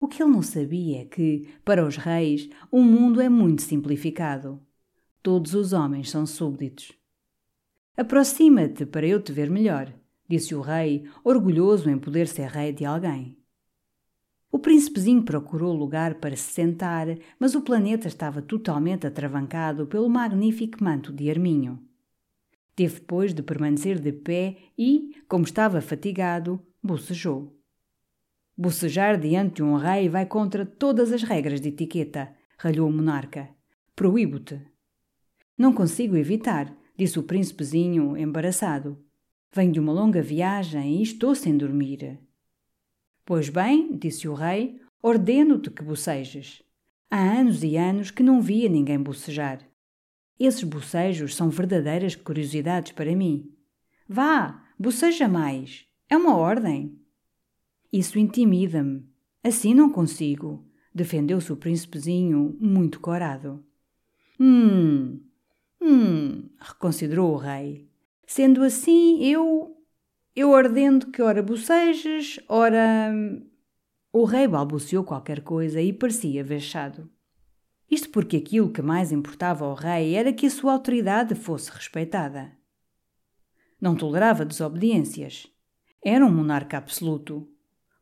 O 0.00 0.08
que 0.08 0.22
ele 0.22 0.32
não 0.32 0.40
sabia 0.40 1.02
é 1.02 1.04
que, 1.04 1.46
para 1.62 1.86
os 1.86 1.98
reis, 1.98 2.48
o 2.70 2.80
mundo 2.80 3.20
é 3.20 3.28
muito 3.28 3.60
simplificado. 3.60 4.58
Todos 5.22 5.52
os 5.54 5.74
homens 5.74 6.08
são 6.08 6.24
súbditos. 6.24 6.92
Aproxima-te 7.94 8.86
para 8.86 9.06
eu 9.06 9.22
te 9.22 9.30
ver 9.30 9.50
melhor, 9.50 9.92
disse 10.26 10.54
o 10.54 10.62
rei, 10.62 11.04
orgulhoso 11.22 11.90
em 11.90 11.98
poder 11.98 12.26
ser 12.28 12.48
rei 12.48 12.72
de 12.72 12.86
alguém. 12.86 13.36
O 14.50 14.58
príncipezinho 14.58 15.22
procurou 15.22 15.76
lugar 15.76 16.14
para 16.14 16.34
se 16.34 16.50
sentar, 16.50 17.06
mas 17.38 17.54
o 17.54 17.60
planeta 17.60 18.08
estava 18.08 18.40
totalmente 18.40 19.06
atravancado 19.06 19.86
pelo 19.86 20.08
magnífico 20.08 20.82
manto 20.82 21.12
de 21.12 21.28
arminho. 21.28 21.78
Teve, 22.74 23.02
pois, 23.02 23.34
de 23.34 23.42
permanecer 23.42 24.00
de 24.00 24.12
pé 24.12 24.56
e, 24.78 25.14
como 25.28 25.44
estava 25.44 25.82
fatigado, 25.82 26.58
bocejou. 26.82 27.59
Bocejar 28.60 29.18
diante 29.18 29.54
de 29.54 29.62
um 29.62 29.74
rei 29.74 30.06
vai 30.06 30.26
contra 30.26 30.66
todas 30.66 31.12
as 31.12 31.22
regras 31.22 31.62
de 31.62 31.70
etiqueta, 31.70 32.30
ralhou 32.58 32.90
o 32.90 32.92
monarca. 32.92 33.48
Proíbo-te. 33.96 34.60
Não 35.56 35.72
consigo 35.72 36.14
evitar, 36.14 36.70
disse 36.94 37.18
o 37.18 37.22
príncipezinho, 37.22 38.18
embaraçado. 38.18 39.02
Venho 39.50 39.72
de 39.72 39.80
uma 39.80 39.94
longa 39.94 40.20
viagem 40.20 40.98
e 40.98 41.02
estou 41.02 41.34
sem 41.34 41.56
dormir. 41.56 42.20
Pois 43.24 43.48
bem, 43.48 43.96
disse 43.96 44.28
o 44.28 44.34
rei, 44.34 44.78
ordeno-te 45.02 45.70
que 45.70 45.82
bocejes. 45.82 46.62
Há 47.10 47.18
anos 47.18 47.64
e 47.64 47.78
anos 47.78 48.10
que 48.10 48.22
não 48.22 48.42
via 48.42 48.68
ninguém 48.68 49.02
bocejar. 49.02 49.66
Esses 50.38 50.64
bocejos 50.64 51.34
são 51.34 51.48
verdadeiras 51.48 52.14
curiosidades 52.14 52.92
para 52.92 53.16
mim. 53.16 53.54
Vá, 54.06 54.62
boceja 54.78 55.26
mais. 55.26 55.86
É 56.10 56.16
uma 56.18 56.36
ordem. 56.36 56.99
Isso 57.92 58.18
intimida-me. 58.18 59.04
Assim 59.42 59.74
não 59.74 59.90
consigo, 59.90 60.64
defendeu-se 60.94 61.52
o 61.52 61.56
príncipezinho, 61.56 62.56
muito 62.60 63.00
corado. 63.00 63.64
Hum, 64.38 65.20
hum, 65.80 66.48
reconsiderou 66.60 67.32
o 67.32 67.36
rei. 67.36 67.88
Sendo 68.26 68.62
assim, 68.62 69.24
eu. 69.24 69.76
Eu 70.36 70.50
ordeno 70.50 71.10
que 71.10 71.20
ora 71.20 71.42
bocejes, 71.42 72.38
ora. 72.48 73.12
O 74.12 74.24
rei 74.24 74.46
balbuciou 74.46 75.02
qualquer 75.02 75.40
coisa 75.42 75.80
e 75.80 75.92
parecia 75.92 76.44
vexado. 76.44 77.10
Isto 77.90 78.08
porque 78.10 78.36
aquilo 78.36 78.70
que 78.70 78.80
mais 78.80 79.10
importava 79.10 79.64
ao 79.64 79.74
rei 79.74 80.14
era 80.14 80.32
que 80.32 80.46
a 80.46 80.50
sua 80.50 80.72
autoridade 80.74 81.34
fosse 81.34 81.72
respeitada. 81.72 82.52
Não 83.80 83.96
tolerava 83.96 84.44
desobediências. 84.44 85.48
Era 86.02 86.24
um 86.24 86.32
monarca 86.32 86.78
absoluto. 86.78 87.49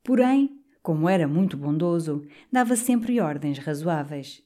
Porém, 0.09 0.59
como 0.82 1.06
era 1.06 1.28
muito 1.28 1.54
bondoso, 1.54 2.26
dava 2.50 2.74
sempre 2.76 3.20
ordens 3.20 3.59
razoáveis. 3.59 4.42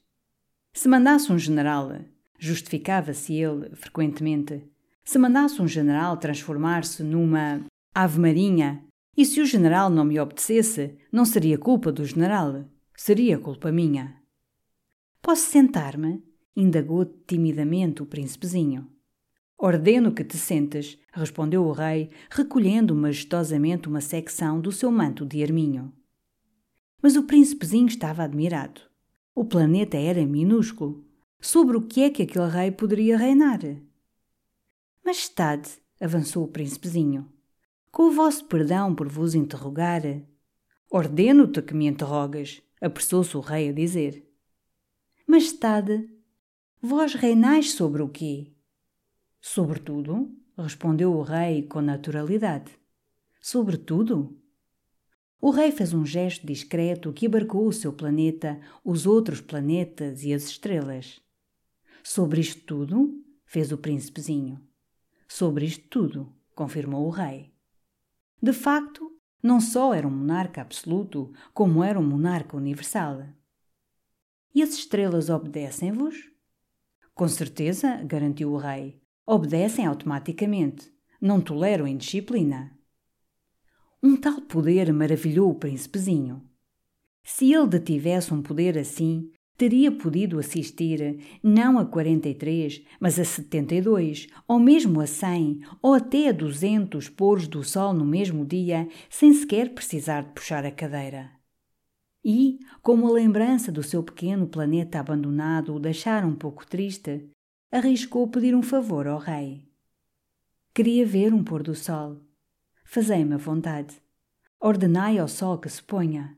Se 0.73 0.89
mandasse 0.89 1.31
um 1.31 1.39
general, 1.39 2.01
justificava-se 2.37 3.33
ele, 3.33 3.73
frequentemente, 3.73 4.61
se 5.05 5.17
mandasse 5.17 5.61
um 5.61 5.67
general 5.67 6.17
transformar-se 6.17 7.01
numa 7.01 7.63
ave 7.95 8.19
marinha, 8.19 8.83
e 9.15 9.25
se 9.25 9.39
o 9.39 9.45
general 9.45 9.89
não 9.89 10.03
me 10.03 10.19
obedecesse, 10.19 10.97
não 11.09 11.23
seria 11.23 11.57
culpa 11.57 11.93
do 11.93 12.03
general, 12.03 12.65
seria 12.97 13.39
culpa 13.39 13.71
minha. 13.71 14.21
Posso 15.21 15.49
sentar-me? 15.49 16.21
indagou 16.57 17.05
timidamente 17.05 18.03
o 18.03 18.05
príncipezinho. 18.05 18.92
Ordeno 19.65 20.11
que 20.11 20.25
te 20.25 20.37
sentes, 20.37 20.97
respondeu 21.13 21.63
o 21.63 21.71
rei, 21.71 22.09
recolhendo 22.29 22.93
majestosamente 22.93 23.87
uma 23.87 24.01
secção 24.01 24.59
do 24.59 24.73
seu 24.73 24.91
manto 24.91 25.25
de 25.25 25.41
arminho. 25.41 25.93
Mas 27.01 27.15
o 27.15 27.23
príncipezinho 27.23 27.87
estava 27.87 28.23
admirado. 28.23 28.81
O 29.33 29.45
planeta 29.45 29.95
era 29.95 30.25
minúsculo. 30.25 31.05
Sobre 31.39 31.77
o 31.77 31.81
que 31.81 32.01
é 32.01 32.09
que 32.09 32.23
aquele 32.23 32.49
rei 32.49 32.71
poderia 32.71 33.17
reinar? 33.17 33.61
Majestade, 35.01 35.69
avançou 35.97 36.43
o 36.43 36.49
príncipezinho, 36.49 37.31
com 37.89 38.09
o 38.09 38.11
vosso 38.11 38.43
perdão 38.43 38.93
por 38.93 39.07
vos 39.07 39.33
interrogar. 39.33 40.01
Ordeno-te 40.91 41.61
que 41.61 41.73
me 41.73 41.87
interrogas, 41.87 42.61
apressou-se 42.81 43.37
o 43.37 43.39
rei 43.39 43.69
a 43.69 43.71
dizer. 43.71 44.29
Majestade, 45.25 46.05
vós 46.81 47.13
reinais 47.13 47.71
sobre 47.71 48.01
o 48.01 48.09
quê? 48.09 48.52
Sobretudo, 49.45 50.33
respondeu 50.57 51.13
o 51.13 51.21
rei 51.21 51.63
com 51.63 51.81
naturalidade. 51.81 52.71
Sobretudo? 53.41 54.41
O 55.39 55.51
rei 55.51 55.69
fez 55.69 55.93
um 55.93 56.05
gesto 56.05 56.47
discreto 56.47 57.11
que 57.11 57.25
abarcou 57.25 57.67
o 57.67 57.73
seu 57.73 57.91
planeta, 57.91 58.61
os 58.85 59.05
outros 59.05 59.41
planetas 59.41 60.23
e 60.23 60.33
as 60.33 60.43
estrelas. 60.45 61.21
Sobre 62.01 62.39
isto 62.39 62.61
tudo, 62.65 63.21
fez 63.45 63.73
o 63.73 63.77
príncipezinho. 63.77 64.65
Sobre 65.27 65.65
isto 65.65 65.89
tudo, 65.89 66.33
confirmou 66.55 67.05
o 67.05 67.11
rei. 67.11 67.53
De 68.41 68.53
facto, 68.53 69.11
não 69.43 69.59
só 69.59 69.93
era 69.93 70.07
um 70.07 70.11
monarca 70.11 70.61
absoluto, 70.61 71.33
como 71.53 71.83
era 71.83 71.99
um 71.99 72.07
monarca 72.07 72.55
universal. 72.55 73.27
E 74.55 74.63
as 74.63 74.69
estrelas 74.69 75.29
obedecem-vos? 75.29 76.31
Com 77.13 77.27
certeza, 77.27 78.01
garantiu 78.05 78.53
o 78.53 78.57
rei. 78.57 79.02
Obedecem 79.25 79.85
automaticamente. 79.85 80.91
Não 81.21 81.39
toleram 81.39 81.87
indisciplina. 81.87 82.77
Um 84.01 84.17
tal 84.17 84.41
poder 84.41 84.91
maravilhou 84.91 85.49
o 85.49 85.55
príncipezinho. 85.55 86.41
Se 87.23 87.53
ele 87.53 87.67
detivesse 87.67 88.33
um 88.33 88.41
poder 88.41 88.77
assim, 88.77 89.31
teria 89.57 89.89
podido 89.89 90.37
assistir 90.39 91.39
não 91.41 91.79
a 91.79 91.85
43, 91.85 92.83
mas 92.99 93.17
a 93.17 93.23
72, 93.23 94.27
ou 94.45 94.59
mesmo 94.59 94.99
a 94.99 95.07
100, 95.07 95.61
ou 95.81 95.93
até 95.93 96.27
a 96.27 96.33
200 96.33 97.07
pôres 97.07 97.47
do 97.47 97.63
sol 97.63 97.93
no 97.93 98.03
mesmo 98.03 98.45
dia, 98.45 98.89
sem 99.09 99.31
sequer 99.31 99.73
precisar 99.73 100.23
de 100.23 100.33
puxar 100.33 100.65
a 100.65 100.71
cadeira. 100.71 101.31
E, 102.25 102.59
como 102.81 103.07
a 103.07 103.11
lembrança 103.11 103.71
do 103.71 103.83
seu 103.83 104.03
pequeno 104.03 104.47
planeta 104.47 104.99
abandonado 104.99 105.73
o 105.73 105.79
deixara 105.79 106.27
um 106.27 106.35
pouco 106.35 106.67
triste, 106.67 107.29
arriscou 107.73 108.27
pedir 108.27 108.55
um 108.55 108.61
favor 108.61 109.07
ao 109.07 109.17
rei. 109.17 109.67
Queria 110.73 111.05
ver 111.05 111.33
um 111.33 111.43
pôr 111.43 111.61
do 111.63 111.75
sol 111.75 112.21
fazei-me 112.93 113.33
a 113.33 113.37
vontade. 113.37 113.95
Ordenai 114.59 115.17
ao 115.17 115.27
sol 115.27 115.57
que 115.57 115.67
se 115.67 115.81
ponha. 115.81 116.37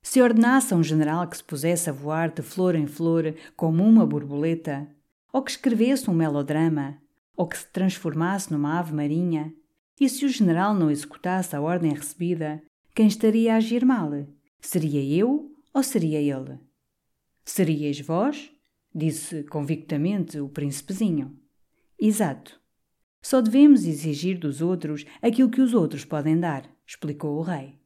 Se 0.00 0.22
ordenasse 0.22 0.72
a 0.72 0.76
um 0.76 0.84
general 0.84 1.26
que 1.26 1.36
se 1.36 1.42
pusesse 1.42 1.90
a 1.90 1.92
voar 1.92 2.30
de 2.30 2.42
flor 2.42 2.76
em 2.76 2.86
flor 2.86 3.34
como 3.56 3.84
uma 3.84 4.06
borboleta, 4.06 4.88
ou 5.32 5.42
que 5.42 5.50
escrevesse 5.50 6.08
um 6.08 6.14
melodrama, 6.14 7.02
ou 7.36 7.48
que 7.48 7.58
se 7.58 7.66
transformasse 7.66 8.52
numa 8.52 8.78
ave 8.78 8.94
marinha, 8.94 9.52
e 10.00 10.08
se 10.08 10.24
o 10.24 10.28
general 10.28 10.74
não 10.74 10.92
executasse 10.92 11.56
a 11.56 11.60
ordem 11.60 11.92
recebida, 11.92 12.62
quem 12.94 13.08
estaria 13.08 13.54
a 13.54 13.56
agir 13.56 13.84
mal? 13.84 14.12
Seria 14.60 15.02
eu 15.02 15.52
ou 15.74 15.82
seria 15.82 16.20
ele? 16.20 16.56
Seríeis 17.44 17.98
vós? 18.00 18.48
Disse 18.98 19.44
convictamente 19.44 20.40
o 20.40 20.48
príncipezinho. 20.48 21.38
Exato. 21.98 22.60
Só 23.22 23.40
devemos 23.40 23.84
exigir 23.84 24.38
dos 24.38 24.60
outros 24.60 25.04
aquilo 25.22 25.50
que 25.50 25.60
os 25.60 25.74
outros 25.74 26.04
podem 26.04 26.38
dar, 26.38 26.68
explicou 26.86 27.36
o 27.36 27.42
rei. 27.42 27.78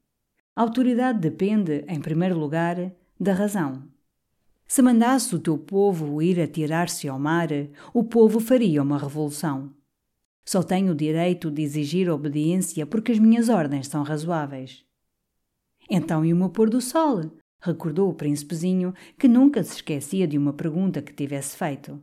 A 0.54 0.62
autoridade 0.62 1.18
depende, 1.18 1.84
em 1.88 2.00
primeiro 2.00 2.38
lugar, 2.38 2.92
da 3.18 3.32
razão. 3.32 3.88
Se 4.66 4.82
mandasse 4.82 5.34
o 5.34 5.38
teu 5.38 5.58
povo 5.58 6.22
ir 6.22 6.40
atirar-se 6.40 7.08
ao 7.08 7.18
mar, 7.18 7.48
o 7.92 8.04
povo 8.04 8.40
faria 8.40 8.82
uma 8.82 8.98
revolução. 8.98 9.74
Só 10.44 10.62
tenho 10.62 10.92
o 10.92 10.96
direito 10.96 11.50
de 11.50 11.62
exigir 11.62 12.10
obediência 12.10 12.86
porque 12.86 13.12
as 13.12 13.18
minhas 13.18 13.48
ordens 13.48 13.88
são 13.88 14.02
razoáveis. 14.02 14.84
Então 15.90 16.24
e 16.24 16.32
o 16.32 16.36
meu 16.36 16.48
pôr 16.48 16.70
do 16.70 16.80
sol? 16.80 17.30
Recordou 17.62 18.10
o 18.10 18.14
príncipezinho, 18.14 18.92
que 19.16 19.28
nunca 19.28 19.62
se 19.62 19.76
esquecia 19.76 20.26
de 20.26 20.36
uma 20.36 20.52
pergunta 20.52 21.00
que 21.00 21.14
tivesse 21.14 21.56
feito. 21.56 22.02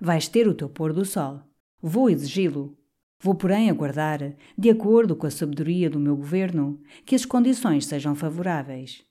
Vais 0.00 0.28
ter 0.28 0.46
o 0.46 0.54
teu 0.54 0.68
pôr 0.68 0.92
do 0.92 1.04
sol. 1.04 1.42
Vou 1.82 2.08
exigi-lo. 2.08 2.78
Vou, 3.20 3.34
porém, 3.34 3.68
aguardar, 3.68 4.36
de 4.56 4.70
acordo 4.70 5.16
com 5.16 5.26
a 5.26 5.30
sabedoria 5.30 5.90
do 5.90 5.98
meu 5.98 6.16
governo, 6.16 6.80
que 7.04 7.16
as 7.16 7.24
condições 7.24 7.84
sejam 7.86 8.14
favoráveis. 8.14 9.04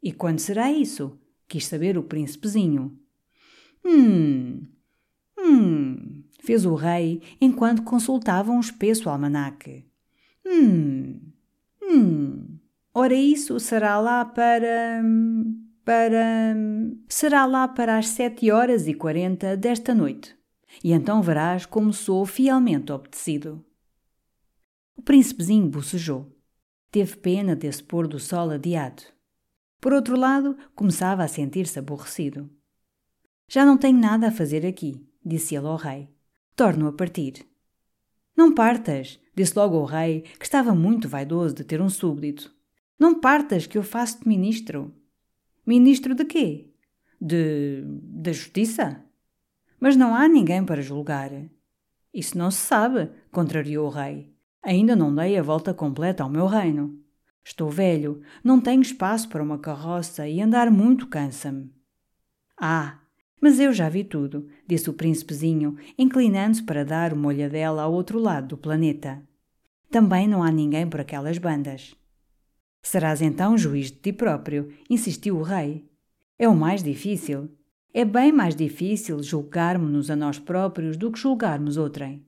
E 0.00 0.12
quando 0.12 0.38
será 0.38 0.70
isso? 0.70 1.18
Quis 1.48 1.66
saber 1.66 1.98
o 1.98 2.04
príncipezinho. 2.04 2.96
Hum. 3.84 4.68
Hum. 5.36 6.22
Fez 6.38 6.64
o 6.64 6.76
rei 6.76 7.20
enquanto 7.40 7.82
consultava 7.82 8.52
um 8.52 8.60
espesso 8.60 9.10
almanaque. 9.10 9.84
Hum. 10.46 11.20
Hum. 11.82 12.55
Ora, 12.98 13.12
isso 13.12 13.60
será 13.60 14.00
lá 14.00 14.24
para. 14.24 15.02
para. 15.84 16.56
será 17.06 17.44
lá 17.44 17.68
para 17.68 17.98
as 17.98 18.08
sete 18.08 18.50
horas 18.50 18.88
e 18.88 18.94
quarenta 18.94 19.54
desta 19.54 19.94
noite 19.94 20.34
e 20.82 20.92
então 20.92 21.20
verás 21.20 21.66
como 21.66 21.92
sou 21.92 22.24
fielmente 22.24 22.90
obedecido. 22.90 23.62
O 24.96 25.02
príncipezinho 25.02 25.68
bocejou. 25.68 26.32
Teve 26.90 27.16
pena 27.16 27.54
desse 27.54 27.84
pôr 27.84 28.08
do 28.08 28.18
sol 28.18 28.50
adiado. 28.50 29.02
Por 29.78 29.92
outro 29.92 30.16
lado, 30.16 30.56
começava 30.74 31.22
a 31.22 31.28
sentir-se 31.28 31.78
aborrecido. 31.78 32.48
Já 33.46 33.66
não 33.66 33.76
tenho 33.76 33.98
nada 33.98 34.28
a 34.28 34.32
fazer 34.32 34.64
aqui, 34.64 35.06
disse 35.22 35.54
ele 35.54 35.66
ao 35.66 35.76
rei. 35.76 36.08
Torno 36.54 36.88
a 36.88 36.92
partir. 36.92 37.46
Não 38.34 38.54
partas, 38.54 39.20
disse 39.34 39.52
logo 39.54 39.76
ao 39.76 39.84
rei, 39.84 40.22
que 40.22 40.46
estava 40.46 40.74
muito 40.74 41.08
vaidoso 41.08 41.56
de 41.56 41.64
ter 41.64 41.82
um 41.82 41.90
súbdito. 41.90 42.55
Não 42.98 43.20
partas, 43.20 43.66
que 43.66 43.76
eu 43.76 43.82
faço-te 43.82 44.26
ministro. 44.26 44.94
Ministro 45.66 46.14
de 46.14 46.24
quê? 46.24 46.70
De. 47.20 47.82
da 47.84 48.32
justiça? 48.32 49.04
Mas 49.78 49.96
não 49.96 50.14
há 50.14 50.26
ninguém 50.28 50.64
para 50.64 50.80
julgar. 50.80 51.30
Isso 52.12 52.38
não 52.38 52.50
se 52.50 52.58
sabe, 52.58 53.10
contrariou 53.30 53.86
o 53.86 53.90
rei. 53.90 54.32
Ainda 54.62 54.96
não 54.96 55.14
dei 55.14 55.36
a 55.36 55.42
volta 55.42 55.74
completa 55.74 56.22
ao 56.22 56.30
meu 56.30 56.46
reino. 56.46 56.98
Estou 57.44 57.70
velho, 57.70 58.22
não 58.42 58.60
tenho 58.60 58.80
espaço 58.80 59.28
para 59.28 59.42
uma 59.42 59.58
carroça 59.58 60.26
e 60.26 60.40
andar 60.40 60.70
muito 60.70 61.06
cansa-me. 61.06 61.70
Ah, 62.58 62.98
mas 63.40 63.60
eu 63.60 63.72
já 63.72 63.88
vi 63.88 64.02
tudo, 64.02 64.48
disse 64.66 64.88
o 64.88 64.94
príncipezinho, 64.94 65.76
inclinando-se 65.96 66.62
para 66.62 66.84
dar 66.84 67.12
uma 67.12 67.28
olhadela 67.28 67.82
ao 67.82 67.92
outro 67.92 68.18
lado 68.18 68.48
do 68.48 68.56
planeta. 68.56 69.22
Também 69.90 70.26
não 70.26 70.42
há 70.42 70.50
ninguém 70.50 70.88
por 70.88 71.00
aquelas 71.00 71.38
bandas. 71.38 71.94
Serás 72.86 73.20
então 73.20 73.58
juiz 73.58 73.90
de 73.90 73.98
ti 73.98 74.12
próprio, 74.12 74.72
insistiu 74.88 75.36
o 75.38 75.42
rei. 75.42 75.84
É 76.38 76.48
o 76.48 76.54
mais 76.54 76.84
difícil. 76.84 77.50
É 77.92 78.04
bem 78.04 78.30
mais 78.30 78.54
difícil 78.54 79.20
julgarmos-nos 79.24 80.08
a 80.08 80.14
nós 80.14 80.38
próprios 80.38 80.96
do 80.96 81.10
que 81.10 81.18
julgarmos 81.18 81.76
outrem. 81.76 82.24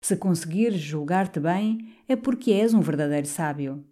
Se 0.00 0.16
conseguires 0.16 0.80
julgar-te 0.80 1.40
bem, 1.40 1.96
é 2.06 2.14
porque 2.14 2.52
és 2.52 2.72
um 2.74 2.80
verdadeiro 2.80 3.26
sábio. 3.26 3.84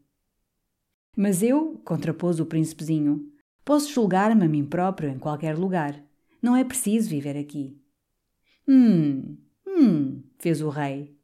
Mas 1.17 1.43
eu, 1.43 1.81
contrapôs 1.85 2.39
o 2.39 2.47
príncipezinho, 2.47 3.29
posso 3.65 3.93
julgar-me 3.93 4.45
a 4.45 4.49
mim 4.49 4.65
próprio 4.65 5.11
em 5.11 5.19
qualquer 5.19 5.59
lugar. 5.59 6.01
Não 6.41 6.55
é 6.55 6.63
preciso 6.63 7.11
viver 7.11 7.37
aqui. 7.37 7.77
Hum, 8.69 9.37
hum, 9.67 10.23
fez 10.39 10.63
o 10.63 10.69
rei. 10.69 11.19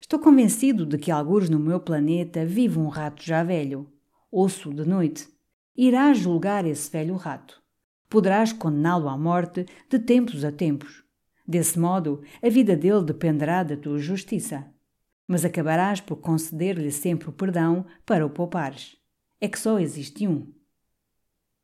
Estou 0.00 0.18
convencido 0.18 0.84
de 0.84 0.98
que 0.98 1.12
alguns 1.12 1.48
no 1.48 1.60
meu 1.60 1.78
planeta 1.78 2.44
vive 2.44 2.80
um 2.80 2.88
rato 2.88 3.22
já 3.22 3.44
velho. 3.44 3.93
Ouço 4.36 4.74
de 4.74 4.84
noite. 4.84 5.28
Irás 5.76 6.18
julgar 6.18 6.66
esse 6.66 6.90
velho 6.90 7.14
rato. 7.14 7.62
Poderás 8.10 8.52
condená-lo 8.52 9.08
à 9.08 9.16
morte 9.16 9.64
de 9.88 9.96
tempos 9.96 10.44
a 10.44 10.50
tempos. 10.50 11.04
Desse 11.46 11.78
modo, 11.78 12.20
a 12.42 12.48
vida 12.48 12.76
dele 12.76 13.04
dependerá 13.04 13.62
da 13.62 13.76
tua 13.76 13.96
justiça. 14.00 14.66
Mas 15.28 15.44
acabarás 15.44 16.00
por 16.00 16.16
conceder-lhe 16.16 16.90
sempre 16.90 17.28
o 17.28 17.32
perdão 17.32 17.86
para 18.04 18.26
o 18.26 18.28
poupares. 18.28 18.96
É 19.40 19.46
que 19.46 19.56
só 19.56 19.78
existe 19.78 20.26
um. 20.26 20.52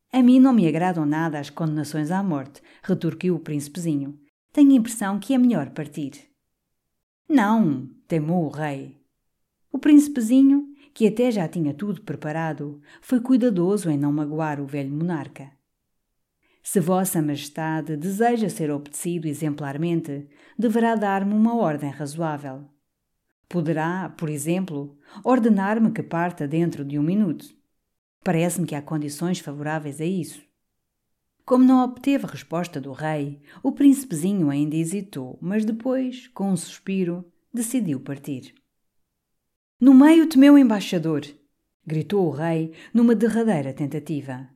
A 0.09 0.23
mim 0.23 0.39
não 0.39 0.53
me 0.53 0.65
agradam 0.65 1.05
nada 1.05 1.39
as 1.39 1.49
condenações 1.49 2.09
à 2.09 2.23
morte, 2.23 2.61
retorquiu 2.83 3.35
o 3.35 3.39
príncipezinho. 3.39 4.17
Tenho 4.53 4.71
a 4.71 4.75
impressão 4.75 5.19
que 5.19 5.33
é 5.33 5.37
melhor 5.37 5.71
partir. 5.71 6.13
Não, 7.27 7.89
temou 8.07 8.45
o 8.45 8.49
rei. 8.49 8.97
O 9.73 9.77
príncipezinho, 9.77 10.70
que 10.93 11.07
até 11.07 11.31
já 11.31 11.47
tinha 11.47 11.73
tudo 11.73 12.01
preparado, 12.01 12.81
foi 13.01 13.19
cuidadoso 13.19 13.89
em 13.89 13.97
não 13.97 14.11
magoar 14.11 14.59
o 14.59 14.65
velho 14.65 14.91
monarca. 14.91 15.51
Se 16.63 16.79
Vossa 16.79 17.21
Majestade 17.21 17.97
deseja 17.97 18.47
ser 18.47 18.69
obedecido 18.69 19.27
exemplarmente, 19.27 20.27
deverá 20.57 20.95
dar-me 20.95 21.33
uma 21.33 21.55
ordem 21.55 21.89
razoável. 21.89 22.69
Poderá, 23.49 24.09
por 24.09 24.29
exemplo, 24.29 24.97
ordenar-me 25.23 25.91
que 25.91 26.03
parta 26.03 26.47
dentro 26.47 26.85
de 26.85 26.99
um 26.99 27.03
minuto. 27.03 27.45
Parece-me 28.23 28.67
que 28.67 28.75
há 28.75 28.81
condições 28.81 29.39
favoráveis 29.39 29.99
a 29.99 30.05
isso. 30.05 30.41
Como 31.43 31.65
não 31.65 31.83
obteve 31.83 32.27
resposta 32.27 32.79
do 32.79 32.93
rei, 32.93 33.41
o 33.63 33.71
príncipezinho 33.71 34.49
ainda 34.49 34.75
hesitou, 34.75 35.37
mas 35.41 35.65
depois, 35.65 36.27
com 36.27 36.51
um 36.51 36.55
suspiro, 36.55 37.25
decidiu 37.51 37.99
partir. 37.99 38.60
No 39.81 39.95
meio 39.95 40.27
te 40.27 40.37
meu 40.37 40.59
embaixador! 40.59 41.25
gritou 41.83 42.27
o 42.27 42.29
rei 42.29 42.71
numa 42.93 43.15
derradeira 43.15 43.73
tentativa. 43.73 44.47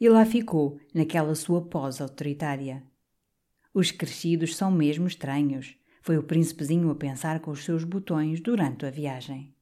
E 0.00 0.08
lá 0.08 0.26
ficou, 0.26 0.80
naquela 0.92 1.36
sua 1.36 1.62
pose 1.62 2.02
autoritária. 2.02 2.82
Os 3.72 3.92
crescidos 3.92 4.56
são 4.56 4.72
mesmo 4.72 5.06
estranhos, 5.06 5.76
foi 6.02 6.18
o 6.18 6.22
príncipezinho 6.24 6.90
a 6.90 6.96
pensar 6.96 7.38
com 7.38 7.52
os 7.52 7.64
seus 7.64 7.84
botões 7.84 8.40
durante 8.40 8.84
a 8.84 8.90
viagem. 8.90 9.54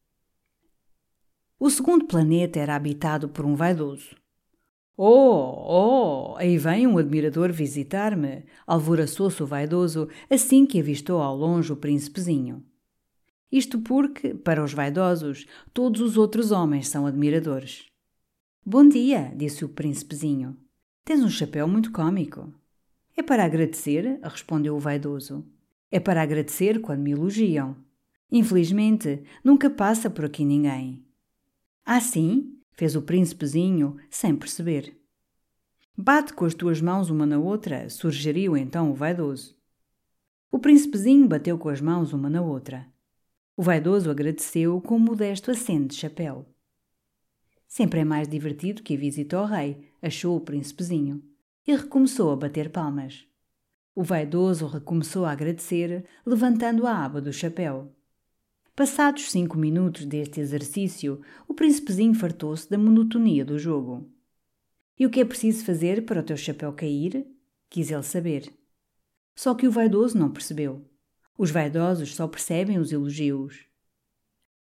O 1.61 1.68
segundo 1.68 2.07
planeta 2.07 2.59
era 2.59 2.75
habitado 2.75 3.29
por 3.29 3.45
um 3.45 3.55
vaidoso. 3.55 4.16
Oh, 4.97 6.33
oh, 6.33 6.37
aí 6.39 6.57
vem 6.57 6.87
um 6.87 6.97
admirador 6.97 7.53
visitar-me, 7.53 8.47
alvoroçou-se 8.66 9.43
o 9.43 9.47
vaidoso 9.47 10.09
assim 10.31 10.64
que 10.64 10.81
avistou 10.81 11.20
ao 11.20 11.37
longe 11.37 11.70
o 11.70 11.77
príncipezinho. 11.77 12.64
Isto 13.53 13.79
porque, 13.81 14.33
para 14.33 14.65
os 14.65 14.73
vaidosos, 14.73 15.47
todos 15.75 16.01
os 16.01 16.17
outros 16.17 16.51
homens 16.51 16.89
são 16.89 17.07
admiradores. 17.07 17.85
Bom 18.65 18.89
dia, 18.89 19.31
disse 19.37 19.63
o 19.63 19.69
príncipezinho. 19.69 20.57
Tens 21.05 21.23
um 21.23 21.29
chapéu 21.29 21.69
muito 21.69 21.93
cômico. 21.93 22.51
É 23.15 23.23
para 23.23 23.45
agradecer, 23.45 24.19
respondeu 24.23 24.75
o 24.75 24.81
vaidoso. 24.81 25.45
É 25.91 26.01
para 26.01 26.23
agradecer 26.23 26.81
quando 26.81 27.03
me 27.03 27.11
elogiam. 27.11 27.77
Infelizmente, 28.31 29.23
nunca 29.45 29.69
passa 29.69 30.09
por 30.09 30.25
aqui 30.25 30.47
ninguém. 30.47 31.05
Ah, 31.85 32.01
sim? 32.01 32.59
fez 32.71 32.97
o 32.97 33.03
príncipezinho, 33.03 33.97
sem 34.09 34.35
perceber. 34.35 34.99
Bate 35.95 36.33
com 36.33 36.47
as 36.47 36.55
tuas 36.55 36.81
mãos 36.81 37.11
uma 37.11 37.27
na 37.27 37.39
outra, 37.39 37.91
sugeriu 37.91 38.57
então 38.57 38.91
o 38.91 38.95
vaidoso. 38.95 39.55
O 40.51 40.59
príncipezinho 40.59 41.29
bateu 41.29 41.59
com 41.59 41.69
as 41.69 41.83
mãos 41.83 42.15
uma 42.15 42.31
na 42.31 42.41
outra. 42.41 42.91
O 43.55 43.63
vaidoso 43.63 44.11
agradeceu 44.11 44.81
com 44.81 44.97
um 44.97 44.99
modesto 44.99 45.51
aceno 45.51 45.87
de 45.87 45.95
chapéu. 45.95 46.47
Sempre 47.69 48.01
é 48.01 48.05
mais 48.05 48.27
divertido 48.27 48.83
que 48.83 48.95
a 48.95 48.99
visita 48.99 49.37
ao 49.37 49.47
rei, 49.47 49.91
achou 50.01 50.37
o 50.37 50.41
príncipezinho, 50.41 51.23
e 51.67 51.77
recomeçou 51.77 52.31
a 52.31 52.37
bater 52.37 52.71
palmas. 52.71 53.27
O 53.95 54.03
vaidoso 54.03 54.67
recomeçou 54.67 55.27
a 55.27 55.33
agradecer, 55.33 56.05
levantando 56.25 56.87
a 56.87 57.05
aba 57.05 57.21
do 57.21 57.33
chapéu. 57.33 57.95
Passados 58.75 59.31
cinco 59.31 59.59
minutos 59.59 60.07
deste 60.07 60.41
exercício, 60.41 61.21
o 61.47 61.53
príncipezinho 61.53 62.15
fartou-se 62.15 62.69
da 62.71 62.79
monotonia 62.79 63.45
do 63.45 63.59
jogo. 63.59 64.11
E 64.99 65.05
o 65.05 65.11
que 65.11 65.21
é 65.21 65.25
preciso 65.27 65.65
fazer 65.65 66.07
para 66.07 66.21
o 66.21 66.23
teu 66.23 66.39
chapéu 66.39 66.73
cair? 66.73 67.27
Quis 67.69 67.91
ele 67.91 68.03
saber. 68.03 68.51
Só 69.35 69.55
que 69.55 69.69
o 69.69 69.71
vaidoso 69.71 70.17
não 70.17 70.31
percebeu. 70.31 70.91
Os 71.37 71.51
vaidosos 71.51 72.14
só 72.14 72.28
percebem 72.28 72.78
os 72.78 72.93
elogios. 72.93 73.66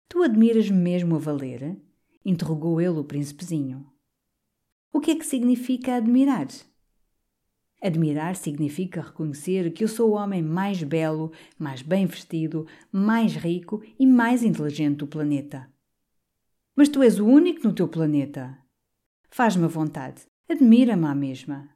Tu 0.08 0.22
admiras-me 0.22 0.76
mesmo 0.76 1.16
a 1.16 1.18
valer? 1.18 1.80
interrogou 2.24 2.80
ele 2.80 2.98
o 2.98 3.04
príncipezinho. 3.04 3.90
O 4.92 5.00
que 5.00 5.10
é 5.10 5.16
que 5.16 5.26
significa 5.26 5.96
admirar? 5.96 6.48
Admirar 7.82 8.36
significa 8.36 9.00
reconhecer 9.00 9.72
que 9.72 9.82
eu 9.82 9.88
sou 9.88 10.10
o 10.10 10.14
homem 10.14 10.40
mais 10.40 10.82
belo, 10.82 11.32
mais 11.58 11.82
bem 11.82 12.06
vestido, 12.06 12.66
mais 12.92 13.34
rico 13.34 13.82
e 13.98 14.06
mais 14.06 14.44
inteligente 14.44 14.98
do 14.98 15.06
planeta. 15.06 15.68
Mas 16.76 16.88
tu 16.88 17.02
és 17.02 17.18
o 17.18 17.26
único 17.26 17.66
no 17.66 17.74
teu 17.74 17.88
planeta. 17.88 18.56
Faz-me 19.30 19.64
a 19.64 19.68
vontade, 19.68 20.22
admira-me 20.48 21.06
à 21.06 21.14
mesma. 21.14 21.70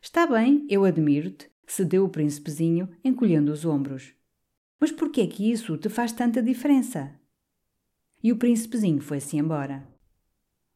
Está 0.00 0.26
bem, 0.26 0.66
eu 0.70 0.84
admiro-te, 0.84 1.50
cedeu 1.66 2.04
o 2.04 2.08
príncipezinho, 2.08 2.88
encolhendo 3.02 3.52
os 3.52 3.64
ombros. 3.64 4.14
Mas 4.80 4.90
por 4.90 5.10
que 5.12 5.20
é 5.20 5.26
que 5.26 5.52
isso 5.52 5.76
te 5.76 5.88
faz 5.88 6.10
tanta 6.10 6.42
diferença? 6.42 7.14
E 8.22 8.32
o 8.32 8.36
príncipezinho 8.36 9.00
foi-se 9.00 9.36
embora. 9.36 9.86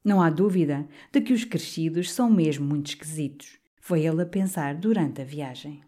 Não 0.05 0.21
há 0.21 0.29
dúvida 0.29 0.87
de 1.11 1.21
que 1.21 1.33
os 1.33 1.45
crescidos 1.45 2.13
são 2.13 2.31
mesmo 2.31 2.67
muito 2.67 2.89
esquisitos 2.89 3.59
foi 3.87 4.07
ele 4.07 4.23
a 4.23 4.27
pensar 4.27 4.75
durante 4.75 5.21
a 5.21 5.25
viagem. 5.27 5.85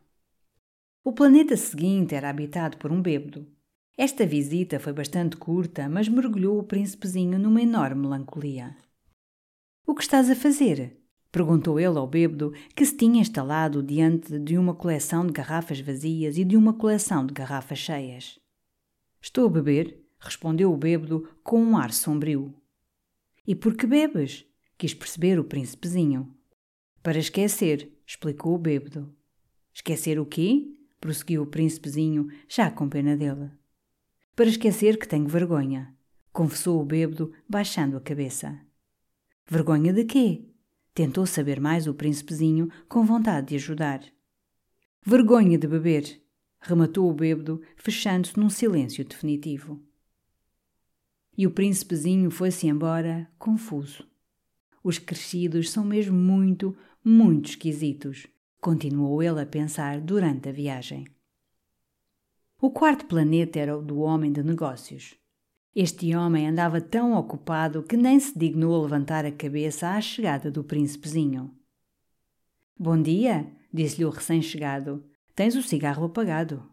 O 1.03 1.15
planeta 1.15 1.57
seguinte 1.57 2.15
era 2.15 2.29
habitado 2.29 2.77
por 2.77 2.93
um 2.93 3.01
bêbado. 3.01 3.51
Esta 3.97 4.27
visita 4.27 4.79
foi 4.79 4.93
bastante 4.93 5.39
curta, 5.39 5.89
mas 5.89 6.07
mergulhou 6.07 6.59
o 6.59 6.63
príncipezinho 6.63 7.39
numa 7.39 7.63
enorme 7.63 8.03
melancolia. 8.03 8.77
O 9.87 9.95
que 9.95 10.03
estás 10.03 10.29
a 10.29 10.37
fazer? 10.37 11.01
Perguntou 11.37 11.79
ele 11.79 11.99
ao 11.99 12.07
bêbado, 12.07 12.55
que 12.75 12.83
se 12.83 12.97
tinha 12.97 13.21
instalado 13.21 13.83
diante 13.83 14.39
de 14.39 14.57
uma 14.57 14.75
coleção 14.75 15.27
de 15.27 15.35
garrafas 15.35 15.79
vazias 15.79 16.39
e 16.39 16.45
de 16.45 16.57
uma 16.57 16.73
coleção 16.73 17.27
de 17.27 17.35
garrafas 17.35 17.79
cheias. 17.79 18.39
Estou 19.21 19.45
a 19.45 19.51
beber, 19.51 20.03
respondeu 20.19 20.73
o 20.73 20.77
bêbado 20.79 21.29
com 21.45 21.63
um 21.63 21.77
ar 21.77 21.93
sombrio. 21.93 22.55
E 23.47 23.55
por 23.55 23.77
que 23.77 23.87
bebes? 23.87 24.47
quis 24.79 24.95
perceber 24.95 25.39
o 25.39 25.45
príncipezinho. 25.45 26.35
Para 27.03 27.19
esquecer, 27.19 27.93
explicou 28.07 28.55
o 28.55 28.59
bêbado. 28.59 29.15
Esquecer 29.75 30.19
o 30.19 30.25
quê? 30.25 30.73
prosseguiu 30.99 31.43
o 31.43 31.47
príncipezinho, 31.47 32.29
já 32.49 32.71
com 32.71 32.89
pena 32.89 33.15
dele. 33.15 33.51
Para 34.35 34.49
esquecer 34.49 34.99
que 34.99 35.07
tenho 35.07 35.29
vergonha, 35.29 35.95
confessou 36.33 36.81
o 36.81 36.85
bêbado, 36.87 37.31
baixando 37.47 37.99
a 37.99 38.01
cabeça. 38.01 38.59
Vergonha 39.47 39.93
de 39.93 40.05
quê? 40.07 40.56
Tentou 40.97 41.27
saber 41.27 41.61
mais 41.61 41.87
o 41.87 41.93
príncipezinho, 41.93 42.71
com 42.89 43.05
vontade 43.05 43.49
de 43.49 43.57
ajudar. 43.57 44.03
Vergonha 45.05 45.59
de 45.59 45.67
beber, 45.67 46.23
rematou 46.59 47.11
o 47.11 47.13
bêbado, 47.13 47.61
fechando-se 47.77 48.39
num 48.41 48.49
silêncio 48.49 49.05
definitivo. 49.05 49.79
E 51.37 51.47
o 51.47 51.51
príncipezinho 51.51 52.31
foi-se 52.31 52.67
embora, 52.67 53.31
confuso. 53.39 54.09
Os 54.83 54.99
crescidos 54.99 55.69
são 55.69 55.85
mesmo 55.85 56.17
muito, 56.17 56.75
muito 57.05 57.51
esquisitos, 57.51 58.27
continuou 58.59 59.23
ele 59.23 59.43
a 59.43 59.45
pensar 59.45 60.01
durante 60.01 60.49
a 60.49 60.53
viagem. 60.53 61.07
O 62.59 62.71
quarto 62.71 63.05
planeta 63.05 63.59
era 63.59 63.77
o 63.77 63.83
do 63.83 63.99
homem 63.99 64.33
de 64.33 64.43
negócios. 64.43 65.15
Este 65.79 66.17
homem 66.17 66.49
andava 66.49 66.81
tão 66.81 67.13
ocupado 67.13 67.83
que 67.83 67.99
nem 67.99 68.19
se 68.19 68.37
dignou 68.39 68.75
a 68.75 68.83
levantar 68.83 69.27
a 69.27 69.31
cabeça 69.31 69.91
à 69.91 70.01
chegada 70.01 70.51
do 70.51 70.65
príncipezinho. 70.65 71.55
Bom 72.79 73.03
dia, 73.03 73.47
disse-lhe 73.71 74.07
o 74.07 74.09
recém-chegado. 74.09 75.05
Tens 75.35 75.55
o 75.55 75.63
cigarro 75.63 76.07
apagado. 76.07 76.67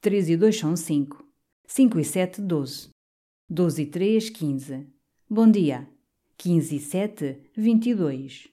Três 0.00 0.30
e 0.30 0.38
dois 0.38 0.58
são 0.58 0.74
cinco. 0.74 1.22
Cinco 1.66 2.00
e 2.00 2.04
sete, 2.04 2.40
doze. 2.40 2.88
Doze 3.46 3.82
e 3.82 3.86
três, 3.86 4.30
quinze. 4.30 4.86
Bom 5.28 5.50
dia. 5.50 5.86
Quinze 6.38 6.76
e 6.76 6.80
sete, 6.80 7.38
vinte 7.54 7.90
e 7.90 7.94
dois. 7.94 8.48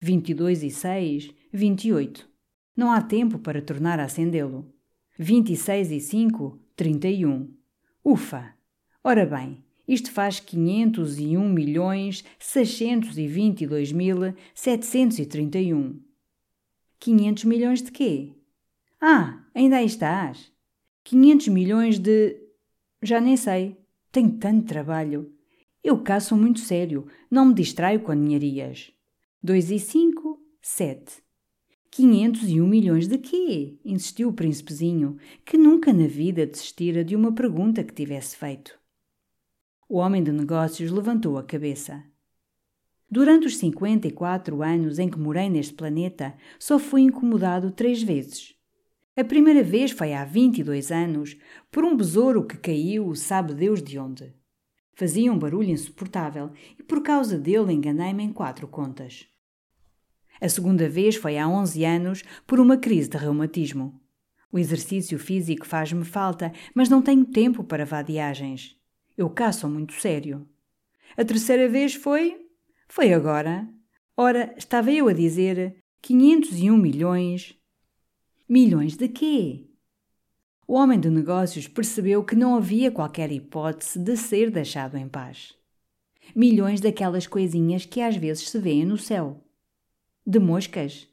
22 0.00 0.62
e 0.62 0.70
6, 0.70 1.34
28. 1.52 2.26
Não 2.76 2.92
há 2.92 3.02
tempo 3.02 3.40
para 3.40 3.60
tornar 3.60 3.98
a 3.98 4.04
acendê-lo. 4.04 4.72
26 5.18 5.90
e 5.90 6.00
5, 6.00 6.58
31. 6.74 7.52
Ufa! 8.02 8.59
Ora 9.02 9.24
bem, 9.24 9.64
isto 9.88 10.12
faz 10.12 10.40
501 10.40 11.48
milhões 11.48 12.22
622 12.38 13.92
mil 13.92 14.34
731. 14.54 15.98
500 16.98 17.44
milhões 17.44 17.82
de 17.82 17.90
quê? 17.90 18.34
Ah, 19.00 19.42
ainda 19.54 19.78
aí 19.78 19.86
estás. 19.86 20.52
500 21.02 21.48
milhões 21.48 21.98
de... 21.98 22.36
Já 23.02 23.22
nem 23.22 23.38
sei. 23.38 23.78
Tenho 24.12 24.32
tanto 24.32 24.66
trabalho. 24.66 25.32
Eu 25.82 26.02
cá 26.02 26.20
sou 26.20 26.36
muito 26.36 26.60
sério. 26.60 27.06
Não 27.30 27.46
me 27.46 27.54
distraio 27.54 28.00
com 28.00 28.12
ninharias. 28.12 28.92
2 29.42 29.70
e 29.70 29.78
5, 29.78 30.38
sete. 30.60 31.22
Quinhentos 31.90 32.48
e 32.50 32.60
um 32.60 32.66
milhões 32.66 33.08
de 33.08 33.16
quê? 33.16 33.78
insistiu 33.82 34.28
o 34.28 34.34
príncipezinho, 34.34 35.16
que 35.44 35.56
nunca 35.56 35.92
na 35.92 36.06
vida 36.06 36.46
desistira 36.46 37.02
de 37.02 37.16
uma 37.16 37.32
pergunta 37.32 37.82
que 37.82 37.94
tivesse 37.94 38.36
feito. 38.36 38.79
O 39.92 39.96
homem 39.96 40.22
de 40.22 40.30
negócios 40.30 40.92
levantou 40.92 41.36
a 41.36 41.42
cabeça. 41.42 42.00
Durante 43.10 43.48
os 43.48 43.56
54 43.56 44.62
anos 44.62 45.00
em 45.00 45.08
que 45.08 45.18
morei 45.18 45.50
neste 45.50 45.74
planeta, 45.74 46.32
só 46.60 46.78
fui 46.78 47.00
incomodado 47.00 47.72
três 47.72 48.00
vezes. 48.00 48.54
A 49.16 49.24
primeira 49.24 49.64
vez 49.64 49.90
foi 49.90 50.14
há 50.14 50.24
22 50.24 50.92
anos, 50.92 51.36
por 51.72 51.84
um 51.84 51.96
besouro 51.96 52.46
que 52.46 52.56
caiu, 52.56 53.12
sabe 53.16 53.52
Deus 53.52 53.82
de 53.82 53.98
onde. 53.98 54.32
Fazia 54.94 55.32
um 55.32 55.36
barulho 55.36 55.70
insuportável 55.70 56.52
e 56.78 56.84
por 56.84 57.02
causa 57.02 57.36
dele 57.36 57.72
enganei-me 57.72 58.22
em 58.22 58.32
quatro 58.32 58.68
contas. 58.68 59.26
A 60.40 60.48
segunda 60.48 60.88
vez 60.88 61.16
foi 61.16 61.36
há 61.36 61.48
11 61.48 61.84
anos, 61.84 62.22
por 62.46 62.60
uma 62.60 62.76
crise 62.76 63.10
de 63.10 63.16
reumatismo. 63.16 64.00
O 64.52 64.58
exercício 64.60 65.18
físico 65.18 65.66
faz-me 65.66 66.04
falta, 66.04 66.52
mas 66.72 66.88
não 66.88 67.02
tenho 67.02 67.24
tempo 67.24 67.64
para 67.64 67.84
vadiagens. 67.84 68.79
Eu 69.20 69.28
caço 69.28 69.68
muito 69.68 69.92
sério. 69.92 70.48
A 71.14 71.22
terceira 71.22 71.68
vez 71.68 71.94
foi 71.94 72.48
foi 72.88 73.12
agora. 73.12 73.68
Ora, 74.16 74.54
estava 74.56 74.90
eu 74.90 75.08
a 75.08 75.12
dizer 75.12 75.76
501 76.00 76.74
milhões. 76.74 77.54
Milhões 78.48 78.96
de 78.96 79.08
quê? 79.08 79.68
O 80.66 80.72
homem 80.72 80.98
de 80.98 81.10
negócios 81.10 81.68
percebeu 81.68 82.24
que 82.24 82.34
não 82.34 82.56
havia 82.56 82.90
qualquer 82.90 83.30
hipótese 83.30 83.98
de 83.98 84.16
ser 84.16 84.50
deixado 84.50 84.96
em 84.96 85.06
paz. 85.06 85.54
Milhões 86.34 86.80
daquelas 86.80 87.26
coisinhas 87.26 87.84
que 87.84 88.00
às 88.00 88.16
vezes 88.16 88.48
se 88.48 88.58
vêem 88.58 88.86
no 88.86 88.96
céu. 88.96 89.44
De 90.26 90.38
moscas? 90.38 91.06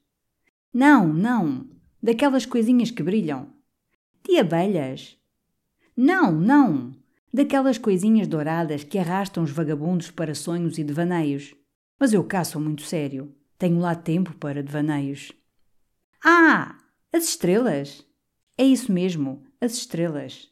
Não, 0.73 1.11
não. 1.11 1.69
Daquelas 2.01 2.45
coisinhas 2.45 2.89
que 2.89 3.03
brilham. 3.03 3.51
De 4.23 4.37
abelhas? 4.37 5.17
Não, 5.93 6.31
não. 6.31 6.96
Daquelas 7.33 7.77
coisinhas 7.77 8.27
douradas 8.27 8.83
que 8.83 8.97
arrastam 8.97 9.43
os 9.43 9.51
vagabundos 9.51 10.09
para 10.09 10.33
sonhos 10.33 10.77
e 10.77 10.83
devaneios. 10.83 11.53
Mas 11.99 12.13
eu 12.13 12.23
cá 12.23 12.43
sou 12.43 12.61
muito 12.61 12.83
sério. 12.83 13.33
Tenho 13.57 13.79
lá 13.79 13.95
tempo 13.95 14.35
para 14.35 14.63
devaneios. 14.63 15.31
Ah! 16.23 16.77
As 17.11 17.25
estrelas! 17.25 18.05
É 18.57 18.63
isso 18.63 18.91
mesmo, 18.91 19.43
as 19.61 19.73
estrelas. 19.73 20.49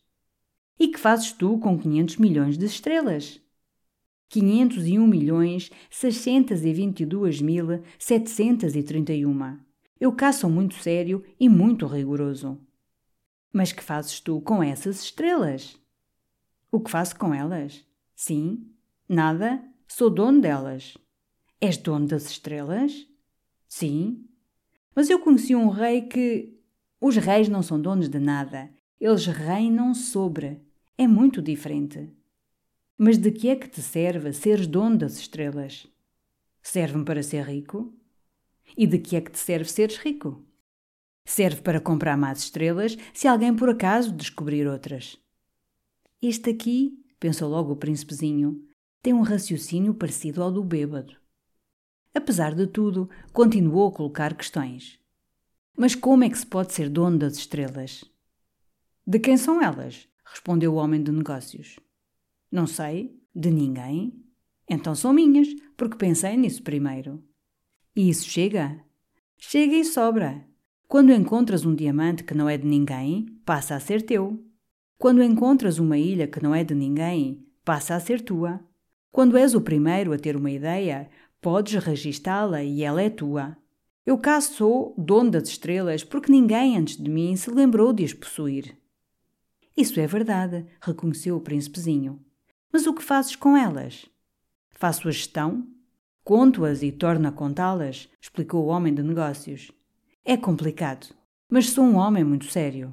E 0.80 0.89
que 0.89 0.99
fazes 0.99 1.32
tu 1.32 1.57
com 1.57 1.78
500 1.78 2.17
milhões 2.17 2.57
de 2.57 2.65
estrelas? 2.65 3.41
501 4.30 5.07
milhões 5.07 5.71
622 5.89 7.41
mil 7.41 7.82
731. 7.97 9.59
Eu 9.99 10.11
cá 10.11 10.34
sou 10.34 10.49
muito 10.49 10.76
sério 10.76 11.23
e 11.39 11.47
muito 11.47 11.88
rigoroso. 11.88 12.59
Mas 13.53 13.71
que 13.71 13.82
fazes 13.84 14.19
tu 14.19 14.41
com 14.41 14.61
essas 14.61 15.01
estrelas? 15.01 15.80
O 16.76 16.80
que 16.82 16.91
faço 16.91 17.17
com 17.17 17.34
elas? 17.34 17.86
Sim, 18.13 18.69
nada, 19.07 19.63
sou 19.88 20.09
dono 20.09 20.41
delas. 20.41 20.97
És 21.61 21.78
dono 21.78 22.05
das 22.05 22.26
estrelas? 22.26 23.07
Sim. 23.65 24.28
Mas 24.93 25.09
eu 25.09 25.19
conheci 25.19 25.55
um 25.55 25.69
rei 25.69 26.01
que. 26.01 26.59
Os 26.99 27.15
reis 27.15 27.47
não 27.47 27.63
são 27.63 27.82
donos 27.82 28.09
de 28.09 28.19
nada. 28.19 28.69
Eles 28.99 29.26
reinam 29.26 29.93
sobre. 29.93 30.59
É 30.97 31.07
muito 31.07 31.41
diferente. 31.41 32.11
Mas 32.97 33.17
de 33.17 33.32
que 33.32 33.47
é 33.47 33.55
que 33.55 33.69
te 33.69 33.82
serve 33.82 34.34
seres 34.34 34.67
dono 34.67 34.97
das 34.97 35.17
estrelas? 35.17 35.88
Serve-me 36.61 37.05
para 37.05 37.23
ser 37.23 37.45
rico? 37.45 37.97
E 38.76 38.86
de 38.86 38.99
que 38.99 39.15
é 39.15 39.21
que 39.21 39.32
te 39.32 39.39
serve 39.39 39.69
seres 39.71 39.95
rico? 39.95 40.43
Serve 41.23 41.61
para 41.61 41.80
comprar 41.80 42.17
mais 42.17 42.39
estrelas 42.39 42.97
se 43.13 43.30
alguém 43.30 43.55
por 43.55 43.69
acaso 43.69 44.11
descobrir 44.11 44.67
outras. 44.67 45.17
Este 46.28 46.49
aqui, 46.49 46.91
pensou 47.19 47.47
logo 47.47 47.73
o 47.73 47.76
príncipezinho, 47.76 48.59
tem 48.99 49.13
um 49.13 49.21
raciocínio 49.21 49.93
parecido 49.93 50.41
ao 50.41 50.51
do 50.51 50.63
bêbado. 50.63 51.15
Apesar 52.15 52.55
de 52.55 52.65
tudo, 52.65 53.07
continuou 53.32 53.89
a 53.89 53.91
colocar 53.91 54.36
questões. 54.36 54.99
Mas 55.78 55.93
como 55.93 56.23
é 56.23 56.30
que 56.32 56.39
se 56.39 56.47
pode 56.47 56.73
ser 56.73 56.89
dono 56.89 57.19
das 57.19 57.38
estrelas? 57.38 58.03
De 59.05 59.19
quem 59.19 59.38
são 59.38 59.61
elas? 59.61 60.09
respondeu 60.26 60.73
o 60.73 60.78
homem 60.78 61.03
de 61.03 61.11
negócios. 61.11 61.80
Não 62.51 62.65
sei, 62.65 63.15
de 63.36 63.51
ninguém. 63.51 64.19
Então 64.67 64.95
são 64.95 65.13
minhas, 65.13 65.49
porque 65.78 65.95
pensei 65.95 66.36
nisso 66.36 66.63
primeiro. 66.63 67.23
E 67.95 68.09
isso 68.09 68.28
chega? 68.28 68.84
Chega 69.38 69.76
e 69.76 69.86
sobra. 69.86 70.43
Quando 70.88 71.13
encontras 71.13 71.65
um 71.65 71.76
diamante 71.76 72.23
que 72.23 72.34
não 72.34 72.49
é 72.49 72.57
de 72.57 72.65
ninguém, 72.65 73.28
passa 73.45 73.76
a 73.76 73.80
ser 73.80 74.01
teu. 74.01 74.43
Quando 74.97 75.23
encontras 75.23 75.79
uma 75.79 75.97
ilha 75.97 76.27
que 76.27 76.41
não 76.41 76.53
é 76.53 76.63
de 76.63 76.73
ninguém, 76.73 77.45
passa 77.63 77.95
a 77.95 77.99
ser 77.99 78.21
tua. 78.21 78.59
Quando 79.11 79.37
és 79.37 79.53
o 79.53 79.61
primeiro 79.61 80.13
a 80.13 80.17
ter 80.17 80.35
uma 80.35 80.51
ideia, 80.51 81.09
Podes 81.45 81.75
registá-la 81.75 82.63
e 82.63 82.81
ela 82.81 83.03
é 83.03 83.07
tua. 83.07 83.55
Eu 84.03 84.17
cá 84.17 84.41
sou 84.41 84.95
dono 84.97 85.29
das 85.29 85.47
estrelas 85.47 86.03
porque 86.03 86.31
ninguém 86.31 86.75
antes 86.75 86.97
de 86.97 87.07
mim 87.07 87.35
se 87.35 87.51
lembrou 87.51 87.93
de 87.93 88.03
as 88.03 88.13
possuir. 88.15 88.75
Isso 89.77 89.99
é 89.99 90.07
verdade, 90.07 90.65
reconheceu 90.81 91.37
o 91.37 91.39
príncipezinho. 91.39 92.19
Mas 92.73 92.87
o 92.87 92.95
que 92.95 93.03
fazes 93.03 93.35
com 93.35 93.55
elas? 93.55 94.07
Faço 94.71 95.07
a 95.07 95.11
gestão? 95.11 95.67
Conto-as 96.23 96.81
e 96.81 96.91
torno 96.91 97.27
a 97.27 97.31
contá-las, 97.31 98.09
explicou 98.19 98.65
o 98.65 98.69
homem 98.69 98.91
de 98.91 99.03
negócios. 99.03 99.71
É 100.25 100.35
complicado, 100.35 101.13
mas 101.47 101.69
sou 101.69 101.83
um 101.83 101.97
homem 101.97 102.23
muito 102.23 102.45
sério. 102.45 102.91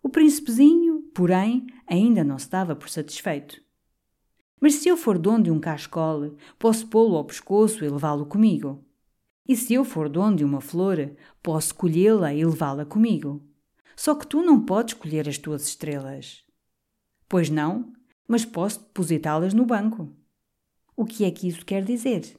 O 0.00 0.08
príncipezinho, 0.08 0.85
porém, 1.16 1.66
ainda 1.86 2.22
não 2.22 2.38
se 2.38 2.50
dava 2.50 2.76
por 2.76 2.90
satisfeito. 2.90 3.62
Mas 4.60 4.74
se 4.74 4.90
eu 4.90 4.98
for 4.98 5.16
dono 5.16 5.44
de 5.44 5.50
um 5.50 5.58
cascole, 5.58 6.36
posso 6.58 6.86
pô-lo 6.88 7.16
ao 7.16 7.24
pescoço 7.24 7.82
e 7.82 7.88
levá-lo 7.88 8.26
comigo. 8.26 8.84
E 9.48 9.56
se 9.56 9.72
eu 9.72 9.82
for 9.82 10.10
dono 10.10 10.36
de 10.36 10.44
uma 10.44 10.60
flor, 10.60 11.10
posso 11.42 11.74
colhê-la 11.74 12.34
e 12.34 12.44
levá-la 12.44 12.84
comigo. 12.84 13.42
Só 13.96 14.14
que 14.14 14.26
tu 14.26 14.42
não 14.42 14.60
podes 14.60 14.92
colher 14.92 15.26
as 15.26 15.38
tuas 15.38 15.66
estrelas. 15.66 16.44
Pois 17.26 17.48
não, 17.48 17.94
mas 18.28 18.44
posso 18.44 18.80
depositá-las 18.80 19.54
no 19.54 19.64
banco. 19.64 20.14
O 20.94 21.06
que 21.06 21.24
é 21.24 21.30
que 21.30 21.48
isso 21.48 21.64
quer 21.64 21.82
dizer? 21.82 22.38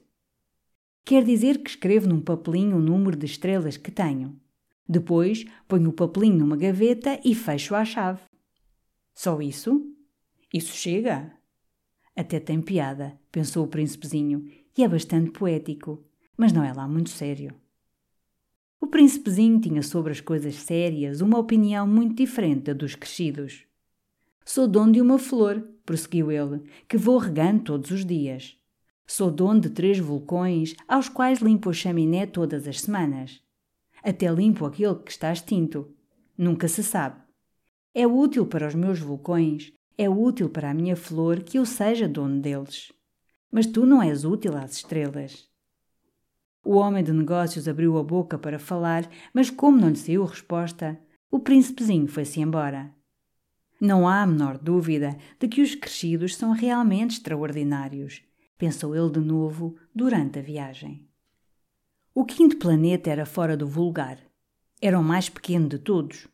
Quer 1.04 1.24
dizer 1.24 1.64
que 1.64 1.70
escrevo 1.70 2.08
num 2.08 2.20
papelinho 2.20 2.76
o 2.76 2.80
número 2.80 3.16
de 3.16 3.26
estrelas 3.26 3.76
que 3.76 3.90
tenho. 3.90 4.38
Depois 4.88 5.44
ponho 5.66 5.90
o 5.90 5.92
papelinho 5.92 6.38
numa 6.38 6.56
gaveta 6.56 7.18
e 7.24 7.34
fecho 7.34 7.74
a 7.74 7.84
chave. 7.84 8.20
Só 9.18 9.40
isso? 9.40 9.84
Isso 10.54 10.72
chega? 10.76 11.32
Até 12.14 12.38
tem 12.38 12.62
piada, 12.62 13.18
pensou 13.32 13.64
o 13.64 13.68
príncipezinho, 13.68 14.48
e 14.76 14.84
é 14.84 14.88
bastante 14.88 15.32
poético, 15.32 16.04
mas 16.36 16.52
não 16.52 16.62
é 16.62 16.72
lá 16.72 16.86
muito 16.86 17.10
sério. 17.10 17.52
O 18.80 18.86
príncipezinho 18.86 19.60
tinha 19.60 19.82
sobre 19.82 20.12
as 20.12 20.20
coisas 20.20 20.54
sérias 20.54 21.20
uma 21.20 21.36
opinião 21.36 21.84
muito 21.84 22.14
diferente 22.14 22.66
da 22.66 22.72
dos 22.72 22.94
crescidos. 22.94 23.64
Sou 24.44 24.68
dono 24.68 24.92
de 24.92 25.00
uma 25.00 25.18
flor, 25.18 25.68
prosseguiu 25.84 26.30
ele, 26.30 26.62
que 26.86 26.96
vou 26.96 27.18
regando 27.18 27.64
todos 27.64 27.90
os 27.90 28.06
dias. 28.06 28.56
Sou 29.04 29.32
dono 29.32 29.62
de 29.62 29.70
três 29.70 29.98
vulcões, 29.98 30.76
aos 30.86 31.08
quais 31.08 31.40
limpo 31.40 31.70
a 31.70 31.72
chaminé 31.72 32.24
todas 32.24 32.68
as 32.68 32.82
semanas. 32.82 33.42
Até 34.00 34.30
limpo 34.30 34.64
aquele 34.64 34.94
que 34.94 35.10
está 35.10 35.32
extinto. 35.32 35.92
Nunca 36.38 36.68
se 36.68 36.84
sabe. 36.84 37.27
É 37.98 38.06
útil 38.06 38.46
para 38.46 38.68
os 38.68 38.76
meus 38.76 39.00
vulcões 39.00 39.72
é 39.96 40.08
útil 40.08 40.48
para 40.48 40.70
a 40.70 40.72
minha 40.72 40.94
flor 40.94 41.42
que 41.42 41.58
eu 41.58 41.66
seja 41.66 42.08
dono 42.08 42.40
deles. 42.40 42.92
Mas 43.50 43.66
tu 43.66 43.84
não 43.84 44.00
és 44.00 44.24
útil 44.24 44.56
às 44.56 44.74
estrelas. 44.74 45.48
O 46.64 46.76
homem 46.76 47.02
de 47.02 47.12
negócios 47.12 47.66
abriu 47.66 47.98
a 47.98 48.02
boca 48.04 48.38
para 48.38 48.56
falar, 48.56 49.10
mas 49.34 49.50
como 49.50 49.80
não 49.80 49.88
lhe 49.88 49.96
saiu 49.96 50.24
resposta, 50.24 50.96
o 51.28 51.40
príncipezinho 51.40 52.06
foi-se 52.06 52.38
embora. 52.40 52.94
Não 53.80 54.06
há 54.06 54.22
a 54.22 54.26
menor 54.28 54.58
dúvida 54.58 55.18
de 55.40 55.48
que 55.48 55.60
os 55.60 55.74
crescidos 55.74 56.36
são 56.36 56.52
realmente 56.52 57.14
extraordinários, 57.16 58.22
pensou 58.56 58.94
ele 58.94 59.10
de 59.10 59.18
novo 59.18 59.74
durante 59.92 60.38
a 60.38 60.42
viagem. 60.42 61.04
O 62.14 62.24
quinto 62.24 62.58
planeta 62.58 63.10
era 63.10 63.26
fora 63.26 63.56
do 63.56 63.66
vulgar. 63.66 64.20
Era 64.80 65.00
o 65.00 65.02
mais 65.02 65.28
pequeno 65.28 65.68
de 65.68 65.80
todos. 65.80 66.28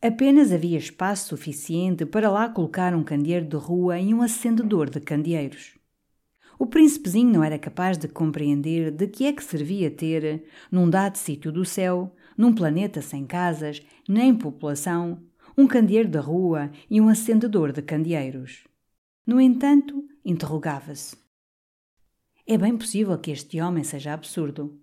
Apenas 0.00 0.52
havia 0.52 0.76
espaço 0.76 1.28
suficiente 1.28 2.04
para 2.04 2.30
lá 2.30 2.48
colocar 2.48 2.94
um 2.94 3.02
candeeiro 3.02 3.46
de 3.46 3.56
rua 3.56 3.98
e 3.98 4.12
um 4.12 4.20
acendedor 4.20 4.90
de 4.90 5.00
candeeiros. 5.00 5.74
O 6.58 6.66
príncipezinho 6.66 7.32
não 7.32 7.42
era 7.42 7.58
capaz 7.58 7.96
de 7.96 8.06
compreender 8.06 8.90
de 8.90 9.06
que 9.06 9.26
é 9.26 9.32
que 9.32 9.42
servia 9.42 9.90
ter, 9.90 10.44
num 10.70 10.88
dado 10.88 11.16
sítio 11.16 11.50
do 11.50 11.64
céu, 11.64 12.14
num 12.36 12.54
planeta 12.54 13.00
sem 13.00 13.26
casas, 13.26 13.82
nem 14.08 14.34
população, 14.34 15.22
um 15.56 15.66
candeeiro 15.66 16.08
de 16.08 16.18
rua 16.18 16.70
e 16.90 17.00
um 17.00 17.08
acendedor 17.08 17.72
de 17.72 17.80
candeeiros. 17.80 18.64
No 19.26 19.40
entanto, 19.40 20.06
interrogava-se. 20.24 21.16
É 22.46 22.56
bem 22.56 22.76
possível 22.76 23.18
que 23.18 23.30
este 23.30 23.60
homem 23.60 23.82
seja 23.82 24.12
absurdo. 24.12 24.78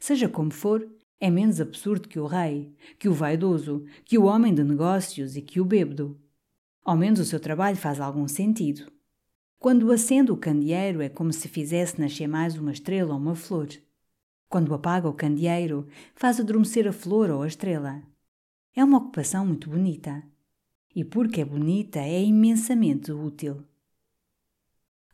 Seja 0.00 0.28
como 0.28 0.50
for, 0.50 0.88
é 1.22 1.30
menos 1.30 1.60
absurdo 1.60 2.08
que 2.08 2.18
o 2.18 2.26
rei, 2.26 2.74
que 2.98 3.08
o 3.08 3.14
vaidoso, 3.14 3.84
que 4.04 4.18
o 4.18 4.24
homem 4.24 4.52
de 4.52 4.64
negócios 4.64 5.36
e 5.36 5.40
que 5.40 5.60
o 5.60 5.64
bêbado. 5.64 6.20
Ao 6.84 6.96
menos 6.96 7.20
o 7.20 7.24
seu 7.24 7.38
trabalho 7.38 7.76
faz 7.76 8.00
algum 8.00 8.26
sentido. 8.26 8.90
Quando 9.56 9.92
acende 9.92 10.32
o 10.32 10.36
candeeiro 10.36 11.00
é 11.00 11.08
como 11.08 11.32
se 11.32 11.46
fizesse 11.46 12.00
nascer 12.00 12.26
mais 12.26 12.56
uma 12.56 12.72
estrela 12.72 13.12
ou 13.14 13.20
uma 13.20 13.36
flor. 13.36 13.68
Quando 14.48 14.74
apaga 14.74 15.08
o 15.08 15.14
candeeiro, 15.14 15.86
faz 16.16 16.40
adormecer 16.40 16.88
a 16.88 16.92
flor 16.92 17.30
ou 17.30 17.42
a 17.42 17.46
estrela. 17.46 18.02
É 18.74 18.82
uma 18.82 18.98
ocupação 18.98 19.46
muito 19.46 19.70
bonita. 19.70 20.24
E 20.92 21.04
porque 21.04 21.40
é 21.40 21.44
bonita, 21.44 22.00
é 22.00 22.20
imensamente 22.20 23.12
útil. 23.12 23.64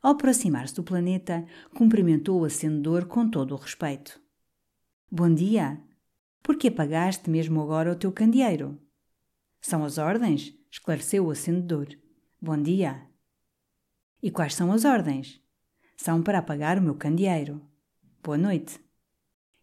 Ao 0.01 0.13
aproximar-se 0.13 0.75
do 0.75 0.83
planeta, 0.83 1.45
cumprimentou 1.75 2.41
o 2.41 2.45
acendedor 2.47 3.05
com 3.05 3.29
todo 3.29 3.53
o 3.53 3.59
respeito. 3.59 4.19
Bom 5.13 5.35
dia! 5.35 5.87
Por 6.43 6.57
que 6.57 6.68
apagaste 6.68 7.28
mesmo 7.28 7.61
agora 7.61 7.93
o 7.93 7.97
teu 7.97 8.12
candeeiro? 8.12 8.80
São 9.61 9.84
as 9.84 9.99
ordens? 9.99 10.55
esclareceu 10.70 11.26
o 11.26 11.30
acendedor. 11.30 11.89
Bom 12.41 12.61
dia! 12.61 13.07
E 14.22 14.30
quais 14.30 14.55
são 14.55 14.72
as 14.72 14.84
ordens? 14.84 15.41
São 15.97 16.22
para 16.22 16.39
apagar 16.39 16.78
o 16.78 16.82
meu 16.82 16.95
candeeiro. 16.95 17.61
Boa 18.22 18.39
noite! 18.39 18.80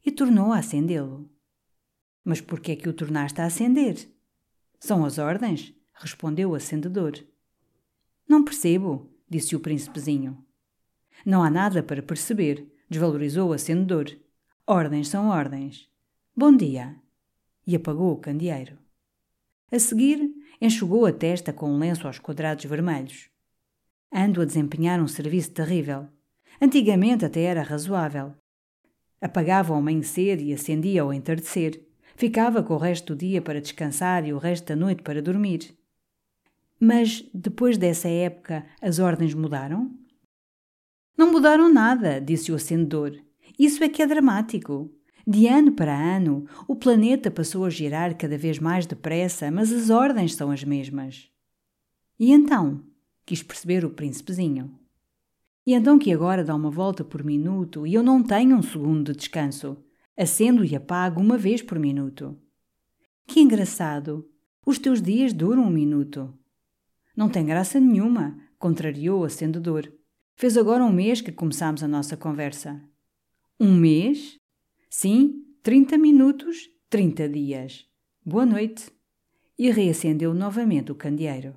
E 0.05 0.11
tornou 0.11 0.51
a 0.51 0.59
acendê-lo. 0.59 1.29
Mas 2.23 2.41
por 2.41 2.59
que 2.59 2.71
é 2.71 2.75
que 2.75 2.89
o 2.89 2.93
tornaste 2.93 3.39
a 3.41 3.45
acender? 3.45 4.09
São 4.79 5.05
as 5.05 5.17
ordens? 5.17 5.73
respondeu 5.93 6.51
o 6.51 6.55
acendedor. 6.55 7.13
Não 8.27 8.43
percebo, 8.43 9.09
disse 9.29 9.55
o 9.55 9.59
príncipezinho. 9.59 10.43
Não 11.25 11.43
há 11.43 11.49
nada 11.49 11.81
para 11.81 12.03
perceber, 12.03 12.67
desvalorizou 12.89 13.49
o 13.49 13.53
acendedor. 13.53 14.05
Ordens 14.67 15.07
são 15.07 15.29
ordens. 15.29 15.89
Bom 16.37 16.53
dia. 16.53 16.93
E 17.65 17.77
apagou 17.77 18.11
o 18.11 18.17
candeeiro. 18.17 18.77
A 19.71 19.79
seguir, 19.79 20.19
enxugou 20.59 21.05
a 21.05 21.13
testa 21.13 21.53
com 21.53 21.71
um 21.71 21.79
lenço 21.79 22.05
aos 22.07 22.19
quadrados 22.19 22.65
vermelhos. 22.65 23.29
Ando 24.13 24.41
a 24.41 24.45
desempenhar 24.45 25.01
um 25.01 25.07
serviço 25.07 25.51
terrível. 25.51 26.09
Antigamente 26.61 27.23
até 27.23 27.43
era 27.43 27.63
razoável. 27.63 28.33
Apagava 29.21 29.71
ao 29.71 29.79
amanhecer 29.79 30.41
e 30.41 30.51
acendia 30.51 31.03
ao 31.03 31.13
entardecer. 31.13 31.81
Ficava 32.17 32.61
com 32.61 32.73
o 32.73 32.79
resto 32.79 33.15
do 33.15 33.19
dia 33.19 33.41
para 33.41 33.61
descansar 33.61 34.27
e 34.27 34.33
o 34.33 34.37
resto 34.37 34.65
da 34.65 34.75
noite 34.75 35.03
para 35.03 35.21
dormir. 35.21 35.73
Mas 36.77 37.23
depois 37.33 37.77
dessa 37.77 38.09
época 38.09 38.65
as 38.81 38.99
ordens 38.99 39.33
mudaram? 39.33 39.89
Não 41.17 41.31
mudaram 41.31 41.71
nada, 41.71 42.19
disse 42.19 42.51
o 42.51 42.55
acendedor. 42.55 43.17
Isso 43.57 43.81
é 43.85 43.87
que 43.87 44.01
é 44.01 44.05
dramático. 44.05 44.93
De 45.27 45.47
ano 45.47 45.71
para 45.71 45.93
ano, 45.93 46.45
o 46.67 46.75
planeta 46.75 47.31
passou 47.31 47.65
a 47.65 47.69
girar 47.69 48.15
cada 48.15 48.37
vez 48.37 48.59
mais 48.59 48.85
depressa, 48.85 49.49
mas 49.49 49.73
as 49.73 49.89
ordens 49.89 50.35
são 50.35 50.51
as 50.51 50.63
mesmas. 50.63 51.31
E 52.19 52.31
então? 52.31 52.83
Quis 53.25 53.41
perceber 53.41 53.83
o 53.83 53.89
príncipezinho. 53.89 54.79
E 55.65 55.73
então 55.73 55.97
que 55.97 56.13
agora 56.13 56.43
dá 56.43 56.53
uma 56.53 56.69
volta 56.69 57.03
por 57.03 57.23
minuto 57.23 57.87
e 57.87 57.95
eu 57.95 58.03
não 58.03 58.21
tenho 58.21 58.55
um 58.55 58.61
segundo 58.61 59.11
de 59.11 59.17
descanso. 59.17 59.77
Acendo 60.15 60.63
e 60.63 60.75
apago 60.75 61.19
uma 61.19 61.37
vez 61.37 61.61
por 61.61 61.79
minuto. 61.79 62.37
Que 63.25 63.41
engraçado! 63.41 64.29
Os 64.63 64.77
teus 64.77 65.01
dias 65.01 65.33
duram 65.33 65.63
um 65.63 65.71
minuto. 65.71 66.31
Não 67.17 67.29
tem 67.29 67.45
graça 67.45 67.79
nenhuma, 67.79 68.37
contrariou 68.59 69.21
o 69.21 69.23
acendedor. 69.25 69.91
Fez 70.35 70.55
agora 70.55 70.83
um 70.83 70.91
mês 70.91 71.19
que 71.19 71.31
começámos 71.31 71.81
a 71.81 71.87
nossa 71.87 72.15
conversa. 72.15 72.81
Um 73.59 73.75
mês? 73.75 74.39
Sim, 74.97 75.43
trinta 75.61 75.97
minutos, 75.97 76.69
trinta 76.89 77.27
dias. 77.27 77.85
Boa 78.25 78.45
noite. 78.45 78.89
E 79.59 79.69
reacendeu 79.69 80.33
novamente 80.33 80.89
o 80.89 80.95
candeeiro. 80.95 81.53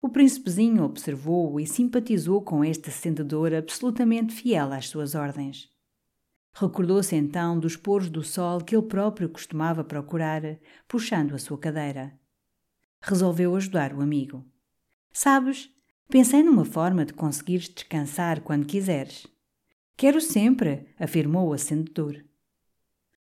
O 0.00 0.08
príncipezinho 0.08 0.84
observou-o 0.84 1.58
e 1.58 1.66
simpatizou 1.66 2.40
com 2.40 2.64
este 2.64 2.88
acendedor 2.88 3.52
absolutamente 3.52 4.32
fiel 4.32 4.72
às 4.72 4.88
suas 4.88 5.16
ordens. 5.16 5.68
Recordou-se 6.52 7.16
então 7.16 7.58
dos 7.58 7.74
poros 7.76 8.08
do 8.08 8.22
sol 8.22 8.60
que 8.60 8.76
ele 8.76 8.86
próprio 8.86 9.28
costumava 9.28 9.82
procurar, 9.82 10.40
puxando 10.86 11.34
a 11.34 11.38
sua 11.38 11.58
cadeira 11.58 12.16
resolveu 13.02 13.56
ajudar 13.56 13.92
o 13.92 14.00
amigo. 14.00 14.46
Sabes, 15.12 15.68
pensei 16.08 16.44
numa 16.44 16.64
forma 16.64 17.04
de 17.04 17.12
conseguires 17.12 17.68
descansar 17.68 18.40
quando 18.40 18.66
quiseres. 18.66 19.33
Quero 19.96 20.20
sempre, 20.20 20.88
afirmou 20.98 21.48
o 21.48 21.52
acendedor. 21.52 22.24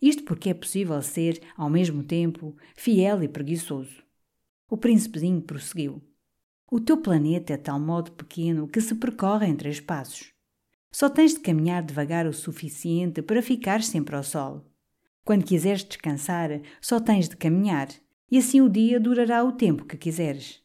Isto 0.01 0.23
porque 0.23 0.49
é 0.49 0.53
possível 0.53 1.01
ser, 1.01 1.41
ao 1.57 1.69
mesmo 1.69 2.03
tempo, 2.03 2.55
fiel 2.75 3.21
e 3.21 3.27
preguiçoso. 3.27 4.03
O 4.69 4.77
príncipezinho 4.77 5.41
prosseguiu. 5.41 6.01
O 6.71 6.79
teu 6.79 6.97
planeta 6.97 7.53
é 7.53 7.57
tal 7.57 7.79
modo 7.79 8.13
pequeno 8.13 8.67
que 8.67 8.81
se 8.81 8.95
percorre 8.95 9.47
em 9.47 9.55
três 9.55 9.79
passos. 9.79 10.33
Só 10.91 11.09
tens 11.09 11.33
de 11.33 11.39
caminhar 11.41 11.83
devagar 11.83 12.25
o 12.25 12.33
suficiente 12.33 13.21
para 13.21 13.41
ficar 13.41 13.83
sempre 13.83 14.15
ao 14.15 14.23
sol. 14.23 14.65
Quando 15.23 15.45
quiseres 15.45 15.83
descansar, 15.83 16.61
só 16.81 16.99
tens 16.99 17.29
de 17.29 17.37
caminhar, 17.37 17.89
e 18.31 18.37
assim 18.37 18.61
o 18.61 18.69
dia 18.69 18.99
durará 18.99 19.43
o 19.43 19.51
tempo 19.51 19.85
que 19.85 19.97
quiseres. 19.97 20.61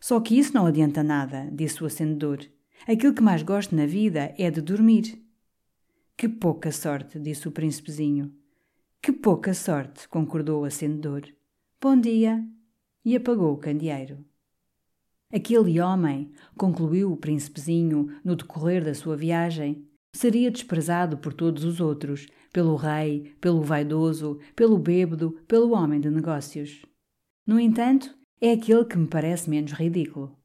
Só 0.00 0.20
que 0.20 0.38
isso 0.38 0.54
não 0.54 0.66
adianta 0.66 1.02
nada, 1.02 1.48
disse 1.52 1.82
o 1.82 1.86
acendedor. 1.86 2.38
Aquilo 2.88 3.14
que 3.14 3.22
mais 3.22 3.42
gosto 3.42 3.76
na 3.76 3.84
vida 3.84 4.34
é 4.38 4.50
de 4.50 4.60
dormir. 4.60 5.22
Que 6.16 6.28
pouca 6.28 6.72
sorte, 6.72 7.18
disse 7.18 7.46
o 7.46 7.52
príncipezinho. 7.52 8.32
Que 9.02 9.12
pouca 9.12 9.52
sorte, 9.52 10.08
concordou 10.08 10.62
o 10.62 10.64
acendedor. 10.64 11.22
Bom 11.80 11.98
dia. 11.98 12.42
E 13.04 13.14
apagou 13.14 13.52
o 13.52 13.58
candeeiro. 13.58 14.24
Aquele 15.32 15.80
homem, 15.80 16.32
concluiu 16.56 17.12
o 17.12 17.16
príncipezinho 17.16 18.08
no 18.24 18.34
decorrer 18.34 18.84
da 18.84 18.94
sua 18.94 19.16
viagem, 19.16 19.86
seria 20.12 20.50
desprezado 20.50 21.18
por 21.18 21.32
todos 21.32 21.64
os 21.64 21.80
outros, 21.80 22.26
pelo 22.52 22.74
rei, 22.76 23.34
pelo 23.40 23.62
vaidoso, 23.62 24.38
pelo 24.56 24.78
bêbado, 24.78 25.38
pelo 25.46 25.72
homem 25.72 26.00
de 26.00 26.10
negócios. 26.10 26.84
No 27.46 27.60
entanto, 27.60 28.14
é 28.40 28.52
aquele 28.52 28.84
que 28.84 28.98
me 28.98 29.06
parece 29.06 29.48
menos 29.48 29.72
ridículo. 29.72 30.39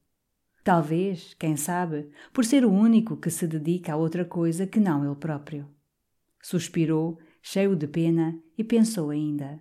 Talvez, 0.66 1.32
quem 1.34 1.56
sabe, 1.56 2.10
por 2.32 2.44
ser 2.44 2.64
o 2.64 2.72
único 2.72 3.16
que 3.16 3.30
se 3.30 3.46
dedica 3.46 3.92
a 3.92 3.96
outra 3.96 4.24
coisa 4.24 4.66
que 4.66 4.80
não 4.80 5.04
ele 5.04 5.14
próprio. 5.14 5.68
Suspirou, 6.42 7.20
cheio 7.40 7.76
de 7.76 7.86
pena, 7.86 8.36
e 8.58 8.64
pensou 8.64 9.10
ainda. 9.10 9.60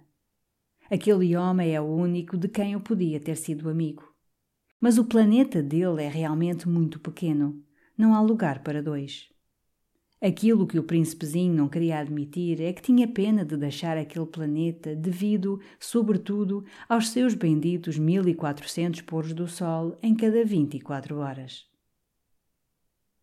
Aquele 0.89 1.37
homem 1.37 1.75
é 1.75 1.79
o 1.79 1.85
único 1.85 2.35
de 2.35 2.47
quem 2.47 2.73
eu 2.73 2.81
podia 2.81 3.19
ter 3.19 3.35
sido 3.35 3.69
amigo. 3.69 4.01
Mas 4.81 4.97
o 4.97 5.05
planeta 5.05 5.61
dele 5.61 6.01
é 6.01 6.09
realmente 6.09 6.67
muito 6.67 6.99
pequeno. 6.99 7.63
Não 7.95 8.15
há 8.15 8.19
lugar 8.19 8.63
para 8.63 8.81
dois. 8.81 9.29
Aquilo 10.21 10.65
que 10.65 10.79
o 10.79 10.83
príncipezinho 10.83 11.53
não 11.53 11.67
queria 11.67 11.99
admitir 11.99 12.61
é 12.61 12.71
que 12.71 12.81
tinha 12.81 13.07
pena 13.07 13.43
de 13.43 13.57
deixar 13.57 13.97
aquele 13.97 14.25
planeta 14.25 14.95
devido, 14.95 15.59
sobretudo, 15.79 16.63
aos 16.87 17.09
seus 17.09 17.33
benditos 17.33 17.97
1400 17.97 19.01
poros 19.01 19.33
do 19.33 19.47
Sol 19.47 19.97
em 20.01 20.15
cada 20.15 20.43
24 20.43 21.17
horas. 21.17 21.65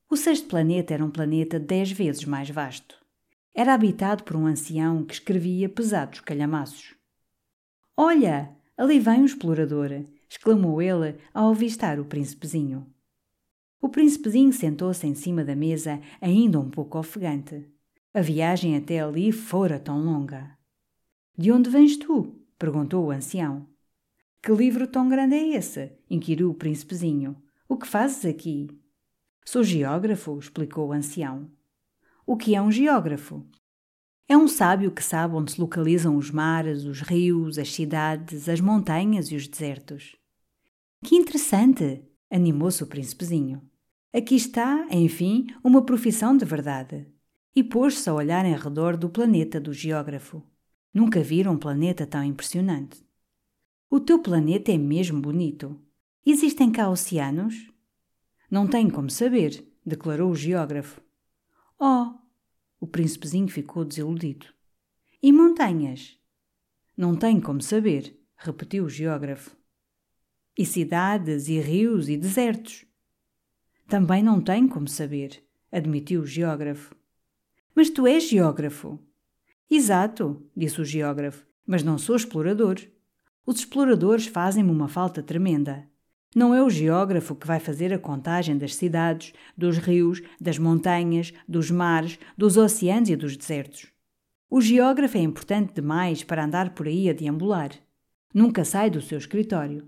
O 0.09 0.16
sexto 0.16 0.47
planeta 0.47 0.93
era 0.93 1.05
um 1.05 1.11
planeta 1.11 1.59
dez 1.59 1.90
vezes 1.90 2.26
mais 2.26 2.51
vasto. 2.51 3.03
Era 3.55 3.72
habitado 3.72 4.24
por 4.24 4.36
um 4.36 4.47
ancião 4.47 5.05
que 5.05 5.14
escrevia 5.14 5.68
pesados 5.68 6.20
calhamaços. 6.20 6.95
Olha, 7.97 8.55
ali 8.76 9.01
vem 9.01 9.22
um 9.22 9.24
explorador! 9.24 10.05
exclamou 10.28 10.80
ele 10.80 11.16
ao 11.32 11.51
avistar 11.51 11.99
o 11.99 12.05
príncipezinho. 12.05 12.86
O 13.82 13.88
príncipezinho 13.88 14.52
sentou-se 14.52 15.04
em 15.04 15.12
cima 15.12 15.44
da 15.44 15.56
mesa, 15.56 16.00
ainda 16.20 16.60
um 16.60 16.70
pouco 16.70 16.96
ofegante. 17.00 17.68
A 18.14 18.20
viagem 18.20 18.76
até 18.76 19.00
ali 19.00 19.32
fora 19.32 19.76
tão 19.76 20.00
longa. 20.04 20.56
De 21.36 21.50
onde 21.50 21.68
vens 21.68 21.96
tu? 21.96 22.32
perguntou 22.56 23.04
o 23.04 23.10
ancião. 23.10 23.66
Que 24.40 24.52
livro 24.52 24.86
tão 24.86 25.08
grande 25.08 25.34
é 25.34 25.56
esse? 25.56 25.90
inquiriu 26.08 26.48
o 26.48 26.54
príncipezinho. 26.54 27.36
O 27.68 27.76
que 27.76 27.88
fazes 27.88 28.24
aqui? 28.24 28.68
Sou 29.44 29.64
geógrafo, 29.64 30.38
explicou 30.38 30.88
o 30.88 30.92
ancião. 30.92 31.50
O 32.24 32.36
que 32.36 32.54
é 32.54 32.62
um 32.62 32.70
geógrafo? 32.70 33.44
É 34.28 34.36
um 34.36 34.46
sábio 34.46 34.92
que 34.92 35.02
sabe 35.02 35.34
onde 35.34 35.52
se 35.52 35.60
localizam 35.60 36.16
os 36.16 36.30
mares, 36.30 36.84
os 36.84 37.00
rios, 37.00 37.58
as 37.58 37.72
cidades, 37.74 38.48
as 38.48 38.60
montanhas 38.60 39.32
e 39.32 39.34
os 39.34 39.48
desertos. 39.48 40.14
Que 41.04 41.16
interessante! 41.16 42.00
animou-se 42.30 42.80
o 42.84 42.86
príncipezinho. 42.86 43.71
Aqui 44.14 44.34
está, 44.34 44.86
enfim, 44.90 45.46
uma 45.64 45.86
profissão 45.86 46.36
de 46.36 46.44
verdade. 46.44 47.06
E 47.56 47.64
pôs-se 47.64 48.08
a 48.10 48.14
olhar 48.14 48.44
em 48.44 48.54
redor 48.54 48.94
do 48.94 49.08
planeta 49.08 49.58
do 49.58 49.72
geógrafo. 49.72 50.42
Nunca 50.92 51.22
viram 51.22 51.54
um 51.54 51.58
planeta 51.58 52.06
tão 52.06 52.22
impressionante. 52.22 53.02
O 53.88 53.98
teu 53.98 54.18
planeta 54.18 54.70
é 54.70 54.76
mesmo 54.76 55.18
bonito. 55.20 55.80
Existem 56.26 56.70
cá 56.70 56.90
oceanos? 56.90 57.70
Não 58.50 58.66
tenho 58.66 58.92
como 58.92 59.08
saber, 59.08 59.66
declarou 59.84 60.30
o 60.30 60.36
geógrafo. 60.36 61.00
Oh, 61.78 62.14
O 62.78 62.86
príncipezinho 62.86 63.48
ficou 63.48 63.84
desiludido. 63.84 64.46
E 65.22 65.32
montanhas? 65.32 66.18
Não 66.94 67.16
tenho 67.16 67.40
como 67.40 67.62
saber, 67.62 68.20
repetiu 68.36 68.84
o 68.84 68.90
geógrafo. 68.90 69.56
E 70.58 70.66
cidades, 70.66 71.48
e 71.48 71.58
rios, 71.60 72.08
e 72.10 72.16
desertos? 72.16 72.84
Também 73.93 74.22
não 74.22 74.40
tenho 74.40 74.70
como 74.70 74.88
saber, 74.88 75.45
admitiu 75.70 76.22
o 76.22 76.26
geógrafo. 76.26 76.95
Mas 77.74 77.90
tu 77.90 78.07
és 78.07 78.26
geógrafo. 78.26 78.99
Exato, 79.70 80.43
disse 80.57 80.80
o 80.80 80.84
geógrafo, 80.84 81.45
mas 81.66 81.82
não 81.82 81.99
sou 81.99 82.16
explorador. 82.16 82.76
Os 83.45 83.59
exploradores 83.59 84.26
fazem-me 84.26 84.70
uma 84.70 84.88
falta 84.88 85.22
tremenda. 85.22 85.86
Não 86.34 86.55
é 86.55 86.62
o 86.62 86.70
geógrafo 86.70 87.34
que 87.34 87.47
vai 87.47 87.61
fazer 87.61 87.93
a 87.93 87.99
contagem 87.99 88.57
das 88.57 88.74
cidades, 88.76 89.34
dos 89.55 89.76
rios, 89.76 90.22
das 90.40 90.57
montanhas, 90.57 91.34
dos 91.47 91.70
mares, 91.70 92.18
dos 92.34 92.57
oceanos 92.57 93.11
e 93.11 93.14
dos 93.14 93.36
desertos. 93.36 93.88
O 94.49 94.62
geógrafo 94.62 95.18
é 95.18 95.20
importante 95.20 95.74
demais 95.74 96.24
para 96.24 96.43
andar 96.43 96.70
por 96.70 96.86
aí 96.86 97.11
a 97.11 97.12
deambular. 97.12 97.72
Nunca 98.32 98.64
sai 98.64 98.88
do 98.88 99.03
seu 99.03 99.18
escritório. 99.18 99.86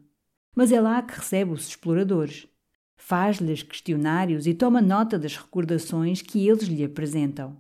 Mas 0.55 0.73
é 0.73 0.79
lá 0.79 1.01
que 1.01 1.19
recebe 1.19 1.53
os 1.53 1.67
exploradores. 1.69 2.47
Faz-lhes 2.97 3.63
questionários 3.63 4.47
e 4.47 4.55
toma 4.55 4.81
nota 4.81 5.19
das 5.19 5.37
recordações 5.37 6.23
que 6.23 6.49
eles 6.49 6.65
lhe 6.65 6.85
apresentam. 6.85 7.57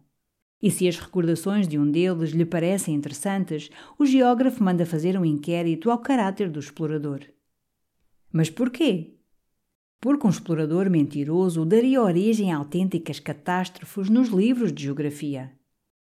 E 0.63 0.71
se 0.71 0.89
as 0.89 0.99
recordações 0.99 1.69
de 1.69 1.79
um 1.79 1.91
deles 1.91 2.31
lhe 2.31 2.47
parecem 2.47 2.95
interessantes, 2.95 3.69
o 3.99 4.07
geógrafo 4.07 4.65
manda 4.65 4.87
fazer 4.87 5.19
um 5.19 5.25
inquérito 5.25 5.91
ao 5.91 5.99
caráter 5.99 6.49
do 6.49 6.59
explorador. 6.59 7.21
Mas 8.33 8.49
porquê? 8.49 9.19
Porque 10.01 10.27
um 10.27 10.31
explorador 10.31 10.89
mentiroso 10.89 11.65
daria 11.65 12.03
origem 12.03 12.53
a 12.53 12.57
autênticas 12.57 13.21
catástrofes 13.21 14.09
nos 14.09 14.29
livros 14.29 14.73
de 14.73 14.85
geografia. 14.85 15.53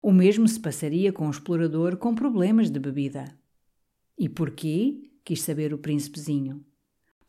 O 0.03 0.13
mesmo 0.13 0.49
se 0.49 0.59
passaria 0.59 1.13
com 1.13 1.27
um 1.27 1.31
explorador 1.31 1.97
com 1.97 2.15
problemas 2.15 2.71
de 2.71 2.81
bebida. 2.81 3.25
E 4.19 4.29
porquê? 4.29 5.11
quis 5.25 5.43
saber 5.43 5.73
o 5.73 5.79
príncipezinho. 5.79 6.65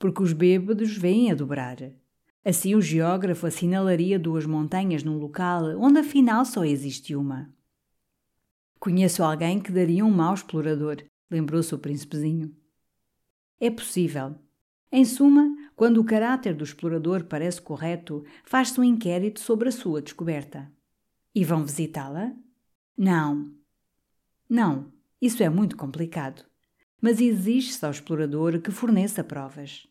Porque 0.01 0.23
os 0.23 0.33
bêbados 0.33 0.97
vêm 0.97 1.31
a 1.31 1.35
dobrar. 1.35 1.77
Assim 2.43 2.73
o 2.73 2.81
geógrafo 2.81 3.45
assinalaria 3.45 4.17
duas 4.17 4.47
montanhas 4.47 5.03
num 5.03 5.15
local 5.15 5.79
onde 5.79 5.99
afinal 5.99 6.43
só 6.43 6.65
existe 6.65 7.15
uma. 7.15 7.53
Conheço 8.79 9.21
alguém 9.21 9.59
que 9.59 9.71
daria 9.71 10.03
um 10.03 10.09
mau 10.09 10.33
explorador, 10.33 11.03
lembrou-se 11.29 11.75
o 11.75 11.77
príncipezinho. 11.77 12.51
É 13.59 13.69
possível. 13.69 14.33
Em 14.91 15.05
suma, 15.05 15.55
quando 15.75 16.01
o 16.01 16.03
caráter 16.03 16.55
do 16.55 16.63
explorador 16.63 17.25
parece 17.25 17.61
correto, 17.61 18.25
faz-se 18.43 18.79
um 18.79 18.83
inquérito 18.83 19.39
sobre 19.39 19.69
a 19.69 19.71
sua 19.71 20.01
descoberta. 20.01 20.67
E 21.35 21.45
vão 21.45 21.63
visitá-la? 21.63 22.33
Não. 22.97 23.53
Não, 24.49 24.91
isso 25.21 25.43
é 25.43 25.49
muito 25.49 25.77
complicado. 25.77 26.43
Mas 26.99 27.21
exige-se 27.21 27.85
ao 27.85 27.91
explorador 27.91 28.59
que 28.59 28.71
forneça 28.71 29.23
provas. 29.23 29.90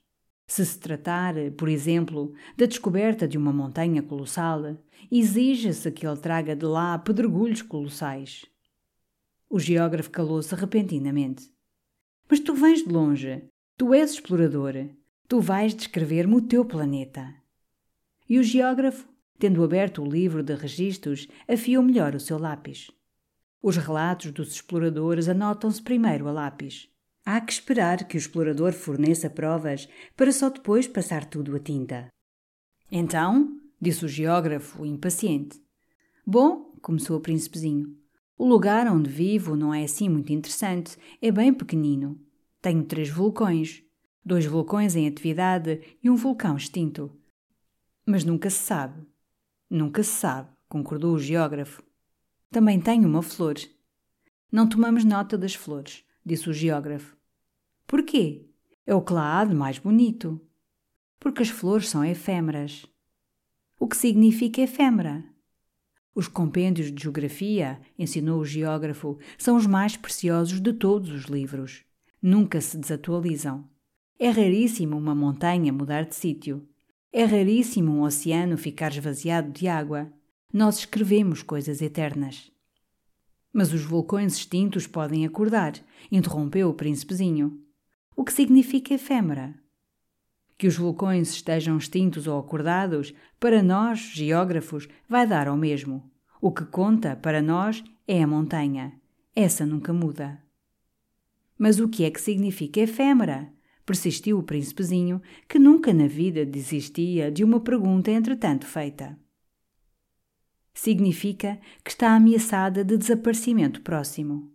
Se 0.51 0.66
se 0.66 0.80
tratar, 0.80 1.36
por 1.57 1.68
exemplo, 1.68 2.34
da 2.57 2.66
descoberta 2.66 3.28
de 3.28 3.38
uma 3.38 3.53
montanha 3.53 4.03
colossal, 4.03 4.76
exige-se 5.09 5.92
que 5.92 6.05
ele 6.05 6.16
traga 6.16 6.57
de 6.57 6.66
lá 6.66 6.98
pedregulhos 6.98 7.62
colossais. 7.62 8.44
O 9.48 9.61
geógrafo 9.61 10.11
calou-se 10.11 10.53
repentinamente. 10.53 11.48
Mas 12.28 12.40
tu 12.40 12.53
vens 12.53 12.82
de 12.82 12.92
longe. 12.92 13.44
Tu 13.76 13.94
és 13.94 14.11
explorador. 14.11 14.74
Tu 15.28 15.40
vais 15.40 15.72
descrever-me 15.72 16.34
o 16.34 16.42
teu 16.42 16.64
planeta. 16.64 17.32
E 18.28 18.36
o 18.36 18.42
geógrafo, 18.42 19.09
tendo 19.38 19.62
aberto 19.62 20.03
o 20.03 20.11
livro 20.11 20.42
de 20.42 20.57
registros, 20.57 21.28
afiou 21.46 21.80
melhor 21.80 22.16
o 22.16 22.20
seu 22.20 22.40
lápis. 22.40 22.90
Os 23.62 23.76
relatos 23.76 24.32
dos 24.32 24.53
exploradores 24.53 25.28
anotam-se 25.28 25.80
primeiro 25.80 26.26
a 26.26 26.32
lápis. 26.32 26.89
Há 27.33 27.41
que 27.41 27.53
esperar 27.53 28.09
que 28.09 28.16
o 28.16 28.18
explorador 28.18 28.72
forneça 28.72 29.31
provas 29.31 29.89
para 30.16 30.33
só 30.33 30.51
depois 30.51 30.89
passar 30.89 31.24
tudo 31.24 31.55
a 31.55 31.61
tinta. 31.61 32.09
Então, 32.91 33.57
disse 33.81 34.05
o 34.05 34.09
geógrafo, 34.09 34.85
impaciente. 34.85 35.62
Bom, 36.26 36.74
começou 36.83 37.18
o 37.18 37.20
príncipezinho. 37.20 37.97
O 38.37 38.45
lugar 38.45 38.89
onde 38.89 39.09
vivo 39.09 39.55
não 39.55 39.72
é 39.72 39.85
assim 39.85 40.09
muito 40.09 40.33
interessante, 40.33 40.99
é 41.22 41.31
bem 41.31 41.55
pequenino. 41.55 42.20
Tenho 42.61 42.83
três 42.83 43.09
vulcões, 43.09 43.81
dois 44.24 44.45
vulcões 44.45 44.97
em 44.97 45.07
atividade 45.07 45.99
e 46.03 46.11
um 46.11 46.16
vulcão 46.16 46.57
extinto. 46.57 47.16
Mas 48.05 48.24
nunca 48.24 48.51
se 48.51 48.59
sabe. 48.59 49.07
Nunca 49.70 50.03
se 50.03 50.11
sabe, 50.11 50.51
concordou 50.68 51.14
o 51.14 51.20
geógrafo. 51.20 51.81
Também 52.51 52.81
tenho 52.81 53.07
uma 53.09 53.22
flor. 53.22 53.55
Não 54.51 54.68
tomamos 54.68 55.05
nota 55.05 55.39
das 55.39 55.55
flores 55.55 56.05
disse 56.24 56.49
o 56.49 56.53
geógrafo. 56.53 57.16
Porquê? 57.91 58.47
É 58.86 58.95
o 58.95 59.03
que 59.03 59.12
lá 59.12 59.41
há 59.41 59.45
de 59.45 59.53
mais 59.53 59.80
bonito. 59.80 60.41
Porque 61.18 61.43
as 61.43 61.49
flores 61.49 61.88
são 61.88 62.05
efêmeras. 62.05 62.86
O 63.80 63.88
que 63.88 63.97
significa 63.97 64.61
efêmera? 64.61 65.24
Os 66.14 66.28
compêndios 66.28 66.93
de 66.93 67.03
geografia, 67.03 67.80
ensinou 67.99 68.38
o 68.38 68.45
geógrafo, 68.45 69.18
são 69.36 69.57
os 69.57 69.66
mais 69.66 69.97
preciosos 69.97 70.61
de 70.61 70.72
todos 70.72 71.11
os 71.11 71.24
livros. 71.24 71.84
Nunca 72.22 72.61
se 72.61 72.78
desatualizam. 72.78 73.68
É 74.20 74.30
raríssimo 74.30 74.97
uma 74.97 75.14
montanha 75.14 75.72
mudar 75.72 76.05
de 76.05 76.14
sítio. 76.14 76.64
É 77.12 77.24
raríssimo 77.24 77.91
um 77.91 78.03
oceano 78.03 78.57
ficar 78.57 78.93
esvaziado 78.93 79.51
de 79.51 79.66
água. 79.66 80.12
Nós 80.53 80.78
escrevemos 80.78 81.43
coisas 81.43 81.82
eternas. 81.82 82.53
Mas 83.53 83.72
os 83.72 83.82
vulcões 83.82 84.36
extintos 84.36 84.86
podem 84.86 85.26
acordar, 85.26 85.72
interrompeu 86.12 86.68
o 86.68 86.74
príncipezinho. 86.74 87.61
O 88.21 88.23
que 88.23 88.35
significa 88.35 88.93
efêmera? 88.93 89.55
Que 90.59 90.66
os 90.66 90.77
vulcões 90.77 91.31
estejam 91.31 91.79
extintos 91.79 92.27
ou 92.27 92.39
acordados, 92.39 93.14
para 93.41 93.62
nós, 93.62 93.99
geógrafos, 93.99 94.87
vai 95.09 95.27
dar 95.27 95.49
ao 95.49 95.57
mesmo. 95.57 96.05
O 96.39 96.53
que 96.53 96.66
conta, 96.66 97.16
para 97.16 97.41
nós, 97.41 97.83
é 98.07 98.23
a 98.23 98.27
montanha. 98.27 98.93
Essa 99.35 99.64
nunca 99.64 99.91
muda. 99.91 100.39
Mas 101.57 101.81
o 101.81 101.89
que 101.89 102.05
é 102.05 102.11
que 102.11 102.21
significa 102.21 102.81
efêmera? 102.81 103.51
Persistiu 103.87 104.39
o 104.39 104.43
príncipezinho, 104.43 105.23
que 105.49 105.59
nunca 105.59 105.91
na 105.95 106.07
vida 106.07 106.45
desistia 106.45 107.33
de 107.33 107.43
uma 107.43 107.59
pergunta 107.59 108.11
entretanto 108.11 108.66
feita 108.66 109.18
significa 110.73 111.61
que 111.85 111.91
está 111.91 112.14
ameaçada 112.14 112.85
de 112.85 112.97
desaparecimento 112.97 113.83
próximo. 113.83 114.51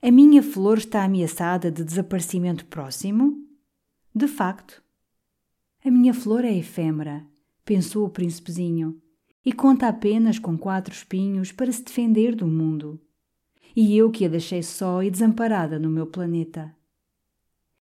A 0.00 0.12
minha 0.12 0.44
flor 0.44 0.78
está 0.78 1.02
ameaçada 1.02 1.72
de 1.72 1.82
desaparecimento 1.82 2.64
próximo? 2.66 3.44
De 4.14 4.28
facto. 4.28 4.80
A 5.84 5.90
minha 5.90 6.14
flor 6.14 6.44
é 6.44 6.56
efêmera, 6.56 7.26
pensou 7.64 8.06
o 8.06 8.10
príncipezinho, 8.10 9.02
e 9.44 9.52
conta 9.52 9.88
apenas 9.88 10.38
com 10.38 10.56
quatro 10.56 10.94
espinhos 10.94 11.50
para 11.50 11.72
se 11.72 11.82
defender 11.82 12.36
do 12.36 12.46
mundo. 12.46 13.00
E 13.74 13.96
eu 13.96 14.08
que 14.08 14.24
a 14.24 14.28
deixei 14.28 14.62
só 14.62 15.02
e 15.02 15.10
desamparada 15.10 15.80
no 15.80 15.90
meu 15.90 16.06
planeta. 16.06 16.72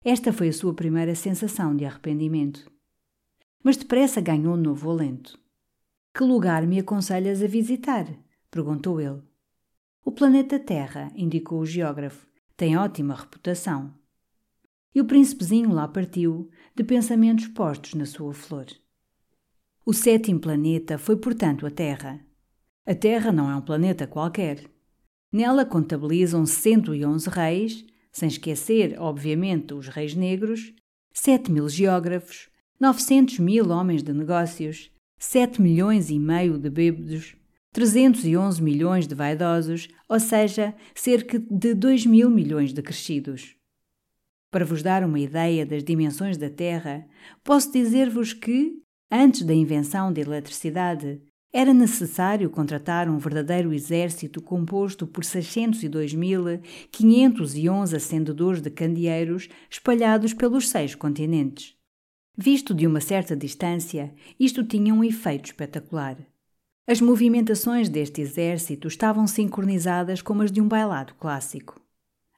Esta 0.04 0.34
foi 0.34 0.49
a 0.49 0.54
sua 0.54 0.74
primeira 0.74 1.16
sensação 1.16 1.74
de 1.74 1.86
arrependimento. 1.86 2.70
Mas 3.64 3.78
depressa 3.78 4.20
ganhou 4.20 4.58
novo 4.58 4.91
alento. 4.91 5.39
Que 6.14 6.26
lugar 6.26 6.68
me 6.68 6.80
aconselhas 6.80 7.41
a 7.41 7.47
visitar? 7.47 8.14
perguntou 8.51 8.99
ele. 8.99 9.22
O 10.06 10.12
planeta 10.12 10.60
Terra, 10.60 11.14
indicou 11.16 11.62
o 11.62 11.66
geógrafo, 11.66 12.28
tem 12.58 12.76
ótima 12.76 13.16
reputação. 13.16 13.93
E 14.93 14.99
o 14.99 15.06
príncipezinho 15.06 15.72
lá 15.72 15.88
partiu, 15.88 16.49
de 16.76 16.84
pensamentos 16.84 17.47
postos 17.47 17.93
na 17.93 18.06
sua 18.06 18.34
flor. 18.34 18.66
O 19.86 19.93
sétimo 19.93 20.41
planeta 20.41 20.97
foi, 20.97 21.16
portanto, 21.16 21.66
a 21.66 21.72
Terra. 21.72 22.20
A 22.86 22.93
Terra 22.93 23.32
não 23.32 23.49
é 23.49 23.56
um 23.56 23.62
planeta 23.62 24.06
qualquer. 24.06 24.70
Nela 25.32 25.66
contabilizam 25.66 26.45
111 26.45 27.30
reis, 27.30 27.86
sem 28.12 28.28
esquecer, 28.28 28.99
obviamente, 28.99 29.74
os 29.74 29.88
reis 29.88 30.16
negros, 30.16 30.74
7 31.14 31.49
mil 31.49 31.70
geógrafos, 31.70 32.49
900 32.78 33.39
mil 33.39 33.70
homens 33.70 34.04
de 34.04 34.12
negócios, 34.12 34.91
7 35.18 35.62
milhões 35.62 36.10
e 36.10 36.20
meio 36.20 36.58
de 36.58 36.70
bêbados, 36.70 37.38
311 37.74 38.61
milhões 38.61 39.05
de 39.07 39.15
vaidosos, 39.15 39.88
ou 40.07 40.19
seja, 40.19 40.76
cerca 40.93 41.39
de 41.39 41.74
2 41.74 42.05
mil 42.05 42.30
milhões 42.30 42.71
de 42.71 42.84
crescidos. 42.84 43.55
Para 44.51 44.63
vos 44.63 44.84
dar 44.84 45.03
uma 45.03 45.19
ideia 45.19 45.65
das 45.65 45.84
dimensões 45.84 46.38
da 46.38 46.51
Terra, 46.51 47.07
posso 47.43 47.71
dizer-vos 47.71 48.32
que, 48.32 48.80
antes 49.11 49.41
da 49.41 49.55
invenção 49.55 50.13
da 50.13 50.21
eletricidade, 50.21 51.19
era 51.51 51.74
necessário 51.74 52.51
contratar 52.51 53.09
um 53.09 53.17
verdadeiro 53.17 53.74
exército 53.74 54.39
composto 54.41 55.07
por 55.07 55.24
602.511 55.24 57.95
acendedores 57.95 58.61
de 58.61 58.69
candeeiros 58.69 59.49
espalhados 59.69 60.34
pelos 60.34 60.69
seis 60.69 60.93
continentes. 60.93 61.76
Visto 62.38 62.71
de 62.74 62.86
uma 62.86 63.01
certa 63.01 63.36
distância, 63.36 64.13
isto 64.39 64.63
tinha 64.63 64.93
um 64.93 65.03
efeito 65.03 65.45
espetacular. 65.45 66.17
As 66.86 66.99
movimentações 66.99 67.88
deste 67.88 68.19
exército 68.19 68.89
estavam 68.89 69.25
sincronizadas 69.25 70.21
como 70.21 70.41
as 70.41 70.51
de 70.51 70.59
um 70.59 70.67
bailado 70.67 71.15
clássico. 71.15 71.81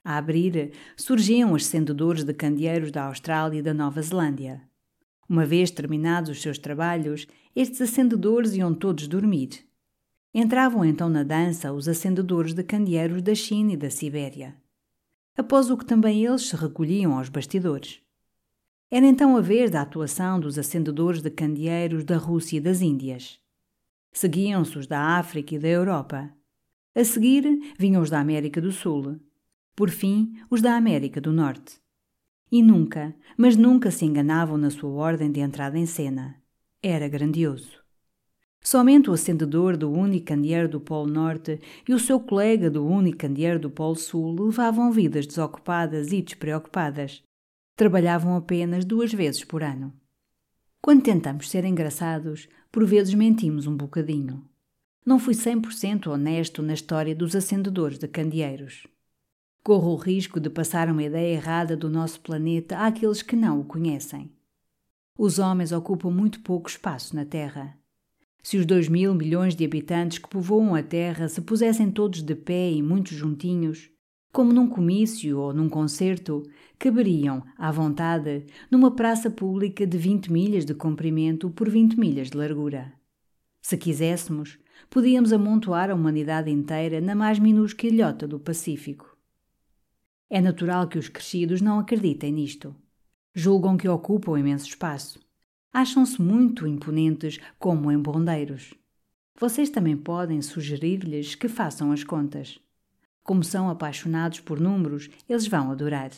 A 0.04 0.18
abrir, 0.18 0.70
surgiam 0.96 1.52
os 1.52 1.66
acendedores 1.66 2.22
de 2.22 2.32
candeeiros 2.32 2.92
da 2.92 3.06
Austrália 3.06 3.58
e 3.58 3.62
da 3.62 3.74
Nova 3.74 4.00
Zelândia. 4.00 4.62
Uma 5.28 5.44
vez 5.44 5.72
terminados 5.72 6.30
os 6.30 6.40
seus 6.40 6.58
trabalhos, 6.58 7.26
estes 7.56 7.80
acendedores 7.80 8.54
iam 8.54 8.72
todos 8.72 9.08
dormir. 9.08 9.66
Entravam 10.32 10.84
então 10.84 11.08
na 11.08 11.24
dança 11.24 11.72
os 11.72 11.88
acendedores 11.88 12.54
de 12.54 12.62
candeeiros 12.62 13.22
da 13.22 13.34
China 13.34 13.72
e 13.72 13.76
da 13.76 13.90
Sibéria. 13.90 14.54
Após 15.36 15.70
o 15.70 15.76
que 15.76 15.84
também 15.84 16.24
eles 16.24 16.42
se 16.42 16.54
recolhiam 16.54 17.18
aos 17.18 17.28
bastidores. 17.28 18.00
Era 18.88 19.06
então 19.06 19.36
a 19.36 19.40
vez 19.40 19.72
da 19.72 19.80
atuação 19.80 20.38
dos 20.38 20.56
acendedores 20.56 21.20
de 21.20 21.30
candeeiros 21.30 22.04
da 22.04 22.16
Rússia 22.16 22.58
e 22.58 22.60
das 22.60 22.80
Índias. 22.80 23.44
Seguiam-se 24.16 24.78
os 24.78 24.86
da 24.86 25.18
África 25.18 25.54
e 25.54 25.58
da 25.58 25.68
Europa. 25.68 26.32
A 26.94 27.04
seguir 27.04 27.44
vinham 27.78 28.00
os 28.00 28.08
da 28.08 28.18
América 28.18 28.62
do 28.62 28.72
Sul. 28.72 29.20
Por 29.74 29.90
fim, 29.90 30.32
os 30.48 30.62
da 30.62 30.74
América 30.74 31.20
do 31.20 31.30
Norte. 31.30 31.78
E 32.50 32.62
nunca, 32.62 33.14
mas 33.36 33.58
nunca 33.58 33.90
se 33.90 34.06
enganavam 34.06 34.56
na 34.56 34.70
sua 34.70 34.88
ordem 34.88 35.30
de 35.30 35.40
entrada 35.40 35.78
em 35.78 35.84
cena. 35.84 36.34
Era 36.82 37.06
grandioso. 37.08 37.78
Somente 38.62 39.10
o 39.10 39.12
acendedor 39.12 39.76
do 39.76 39.92
único 39.92 40.28
candeeiro 40.28 40.66
do 40.70 40.80
Polo 40.80 41.12
Norte 41.12 41.60
e 41.86 41.92
o 41.92 41.98
seu 41.98 42.18
colega 42.18 42.70
do 42.70 42.86
único 42.86 43.18
candeeiro 43.18 43.60
do 43.60 43.68
Polo 43.68 43.96
Sul 43.96 44.46
levavam 44.46 44.90
vidas 44.90 45.26
desocupadas 45.26 46.10
e 46.10 46.22
despreocupadas. 46.22 47.22
Trabalhavam 47.76 48.34
apenas 48.34 48.82
duas 48.82 49.12
vezes 49.12 49.44
por 49.44 49.62
ano. 49.62 49.92
Quando 50.80 51.02
tentamos 51.02 51.50
ser 51.50 51.64
engraçados, 51.64 52.48
por 52.76 52.84
vezes 52.84 53.14
mentimos 53.14 53.66
um 53.66 53.74
bocadinho. 53.74 54.44
Não 55.02 55.18
fui 55.18 55.32
100% 55.32 56.08
honesto 56.08 56.62
na 56.62 56.74
história 56.74 57.16
dos 57.16 57.34
acendedores 57.34 57.98
de 57.98 58.06
candeeiros. 58.06 58.86
Corro 59.64 59.92
o 59.92 59.96
risco 59.96 60.38
de 60.38 60.50
passar 60.50 60.90
uma 60.90 61.02
ideia 61.02 61.32
errada 61.32 61.74
do 61.74 61.88
nosso 61.88 62.20
planeta 62.20 62.76
àqueles 62.76 63.22
que 63.22 63.34
não 63.34 63.60
o 63.60 63.64
conhecem. 63.64 64.30
Os 65.16 65.38
homens 65.38 65.72
ocupam 65.72 66.10
muito 66.10 66.40
pouco 66.40 66.68
espaço 66.68 67.16
na 67.16 67.24
Terra. 67.24 67.78
Se 68.42 68.58
os 68.58 68.66
dois 68.66 68.90
mil 68.90 69.14
milhões 69.14 69.56
de 69.56 69.64
habitantes 69.64 70.18
que 70.18 70.28
povoam 70.28 70.74
a 70.74 70.82
Terra 70.82 71.30
se 71.30 71.40
pusessem 71.40 71.90
todos 71.90 72.20
de 72.20 72.34
pé 72.34 72.72
e 72.72 72.82
muito 72.82 73.14
juntinhos, 73.14 73.88
como 74.36 74.52
num 74.52 74.68
comício 74.68 75.38
ou 75.38 75.54
num 75.54 75.66
concerto, 75.66 76.42
caberiam, 76.78 77.42
à 77.56 77.72
vontade, 77.72 78.44
numa 78.70 78.94
praça 78.94 79.30
pública 79.30 79.86
de 79.86 79.96
20 79.96 80.30
milhas 80.30 80.66
de 80.66 80.74
comprimento 80.74 81.48
por 81.48 81.70
20 81.70 81.98
milhas 81.98 82.28
de 82.28 82.36
largura. 82.36 82.92
Se 83.62 83.78
quiséssemos, 83.78 84.58
podíamos 84.90 85.32
amontoar 85.32 85.90
a 85.90 85.94
humanidade 85.94 86.50
inteira 86.50 87.00
na 87.00 87.14
mais 87.14 87.38
minúscula 87.38 87.90
ilhota 87.90 88.28
do 88.28 88.38
Pacífico. 88.38 89.16
É 90.28 90.38
natural 90.38 90.86
que 90.86 90.98
os 90.98 91.08
crescidos 91.08 91.62
não 91.62 91.78
acreditem 91.78 92.30
nisto. 92.30 92.76
Julgam 93.34 93.78
que 93.78 93.88
ocupam 93.88 94.38
imenso 94.38 94.66
espaço. 94.66 95.18
Acham-se 95.72 96.20
muito 96.20 96.66
imponentes 96.66 97.40
como 97.58 97.90
embondeiros. 97.90 98.74
Vocês 99.40 99.70
também 99.70 99.96
podem 99.96 100.42
sugerir-lhes 100.42 101.34
que 101.34 101.48
façam 101.48 101.90
as 101.90 102.04
contas. 102.04 102.60
Como 103.26 103.42
são 103.42 103.68
apaixonados 103.68 104.38
por 104.38 104.60
números, 104.60 105.10
eles 105.28 105.48
vão 105.48 105.72
adorar. 105.72 106.12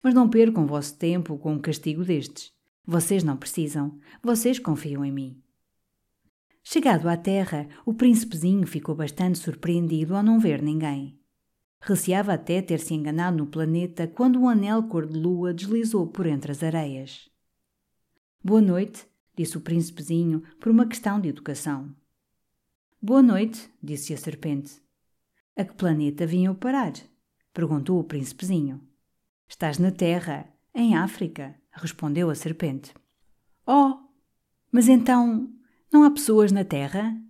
Mas 0.00 0.14
não 0.14 0.30
percam 0.30 0.68
vosso 0.68 0.96
tempo 0.96 1.36
com 1.36 1.56
o 1.56 1.60
castigo 1.60 2.04
destes. 2.04 2.52
Vocês 2.86 3.24
não 3.24 3.36
precisam. 3.36 3.98
Vocês 4.22 4.60
confiam 4.60 5.04
em 5.04 5.10
mim. 5.10 5.42
Chegado 6.62 7.08
à 7.08 7.16
terra, 7.16 7.68
o 7.84 7.92
príncipezinho 7.92 8.68
ficou 8.68 8.94
bastante 8.94 9.36
surpreendido 9.36 10.14
ao 10.14 10.22
não 10.22 10.38
ver 10.38 10.62
ninguém. 10.62 11.18
Receava 11.80 12.34
até 12.34 12.62
ter 12.62 12.78
se 12.78 12.94
enganado 12.94 13.36
no 13.36 13.46
planeta 13.48 14.06
quando 14.06 14.38
um 14.38 14.48
anel 14.48 14.84
cor-de-lua 14.84 15.52
deslizou 15.52 16.06
por 16.06 16.24
entre 16.24 16.52
as 16.52 16.62
areias. 16.62 17.28
Boa 18.44 18.60
noite, 18.60 19.04
disse 19.36 19.56
o 19.56 19.60
príncipezinho 19.60 20.44
por 20.60 20.70
uma 20.70 20.86
questão 20.86 21.20
de 21.20 21.30
educação. 21.30 21.92
Boa 23.02 23.22
noite, 23.22 23.68
disse 23.82 24.14
a 24.14 24.16
serpente. 24.16 24.80
A 25.58 25.64
que 25.64 25.74
planeta 25.74 26.24
vinham 26.24 26.54
parar? 26.54 26.92
perguntou 27.52 27.98
o 27.98 28.04
príncipezinho. 28.04 28.80
Estás 29.48 29.76
na 29.76 29.90
Terra, 29.90 30.48
em 30.72 30.96
África, 30.96 31.56
respondeu 31.72 32.30
a 32.30 32.34
serpente. 32.36 32.94
Oh, 33.66 33.98
mas 34.70 34.88
então 34.88 35.52
não 35.92 36.04
há 36.04 36.12
pessoas 36.12 36.52
na 36.52 36.64
Terra? 36.64 37.20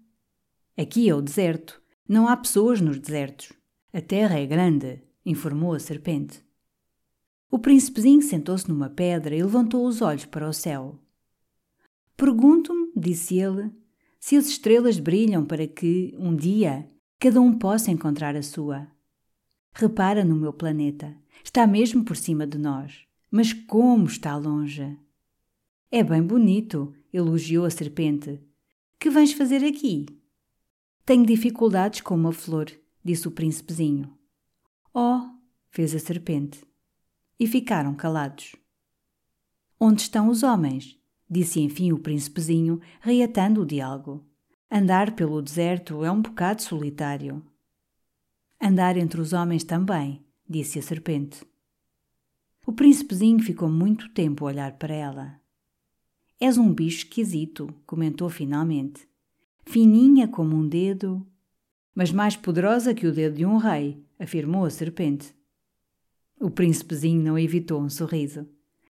Aqui 0.76 1.08
é 1.08 1.14
o 1.14 1.22
deserto. 1.22 1.80
Não 2.06 2.28
há 2.28 2.36
pessoas 2.36 2.82
nos 2.82 2.98
desertos. 2.98 3.50
A 3.94 4.02
terra 4.02 4.38
é 4.38 4.44
grande, 4.44 5.02
informou 5.24 5.72
a 5.72 5.78
serpente. 5.78 6.44
O 7.50 7.58
príncipezinho 7.58 8.20
sentou-se 8.20 8.68
numa 8.68 8.90
pedra 8.90 9.34
e 9.34 9.42
levantou 9.42 9.86
os 9.86 10.02
olhos 10.02 10.26
para 10.26 10.46
o 10.46 10.52
céu. 10.52 10.98
Pergunto-me, 12.14 12.92
disse 12.94 13.38
ele, 13.38 13.70
se 14.20 14.36
as 14.36 14.48
estrelas 14.48 14.98
brilham 14.98 15.46
para 15.46 15.66
que, 15.66 16.14
um 16.18 16.36
dia, 16.36 16.90
cada 17.18 17.40
um 17.40 17.58
possa 17.58 17.90
encontrar 17.90 18.36
a 18.36 18.42
sua. 18.42 18.86
Repara 19.72 20.24
no 20.24 20.36
meu 20.36 20.52
planeta. 20.52 21.16
Está 21.42 21.66
mesmo 21.66 22.04
por 22.04 22.16
cima 22.16 22.46
de 22.46 22.58
nós. 22.58 23.04
Mas 23.30 23.52
como 23.52 24.06
está 24.06 24.36
longe! 24.36 24.98
É 25.90 26.02
bem 26.02 26.22
bonito, 26.22 26.94
elogiou 27.12 27.64
a 27.64 27.70
serpente. 27.70 28.40
Que 28.98 29.10
vens 29.10 29.32
fazer 29.32 29.64
aqui? 29.64 30.06
Tenho 31.04 31.24
dificuldades 31.24 32.00
com 32.00 32.14
uma 32.14 32.32
flor 32.32 32.70
disse 33.08 33.26
o 33.26 33.30
príncipezinho. 33.30 34.12
Oh! 34.92 35.20
fez 35.70 35.94
a 35.94 35.98
serpente. 35.98 36.62
E 37.40 37.46
ficaram 37.46 37.94
calados. 37.94 38.54
Onde 39.80 40.02
estão 40.02 40.28
os 40.28 40.42
homens? 40.42 40.98
disse 41.30 41.58
enfim 41.60 41.90
o 41.90 41.98
príncipezinho, 41.98 42.80
reatando 43.00 43.62
o 43.62 43.66
diálogo. 43.66 44.26
Andar 44.70 45.12
pelo 45.16 45.40
deserto 45.40 46.04
é 46.04 46.10
um 46.10 46.20
bocado 46.20 46.60
solitário. 46.60 47.42
Andar 48.60 48.98
entre 48.98 49.18
os 49.18 49.32
homens 49.32 49.64
também, 49.64 50.22
disse 50.46 50.78
a 50.78 50.82
serpente. 50.82 51.42
O 52.66 52.72
príncipezinho 52.72 53.40
ficou 53.40 53.70
muito 53.70 54.10
tempo 54.10 54.44
a 54.44 54.48
olhar 54.48 54.72
para 54.72 54.94
ela. 54.94 55.40
És 56.38 56.58
um 56.58 56.70
bicho 56.72 56.98
esquisito, 56.98 57.74
comentou 57.86 58.28
finalmente. 58.28 59.08
Fininha 59.64 60.28
como 60.28 60.54
um 60.54 60.68
dedo, 60.68 61.26
mas 61.94 62.12
mais 62.12 62.36
poderosa 62.36 62.94
que 62.94 63.06
o 63.06 63.12
dedo 63.12 63.36
de 63.36 63.46
um 63.46 63.56
rei, 63.56 64.04
afirmou 64.18 64.66
a 64.66 64.70
serpente. 64.70 65.34
O 66.38 66.50
príncipezinho 66.50 67.22
não 67.22 67.38
evitou 67.38 67.80
um 67.80 67.88
sorriso. 67.88 68.46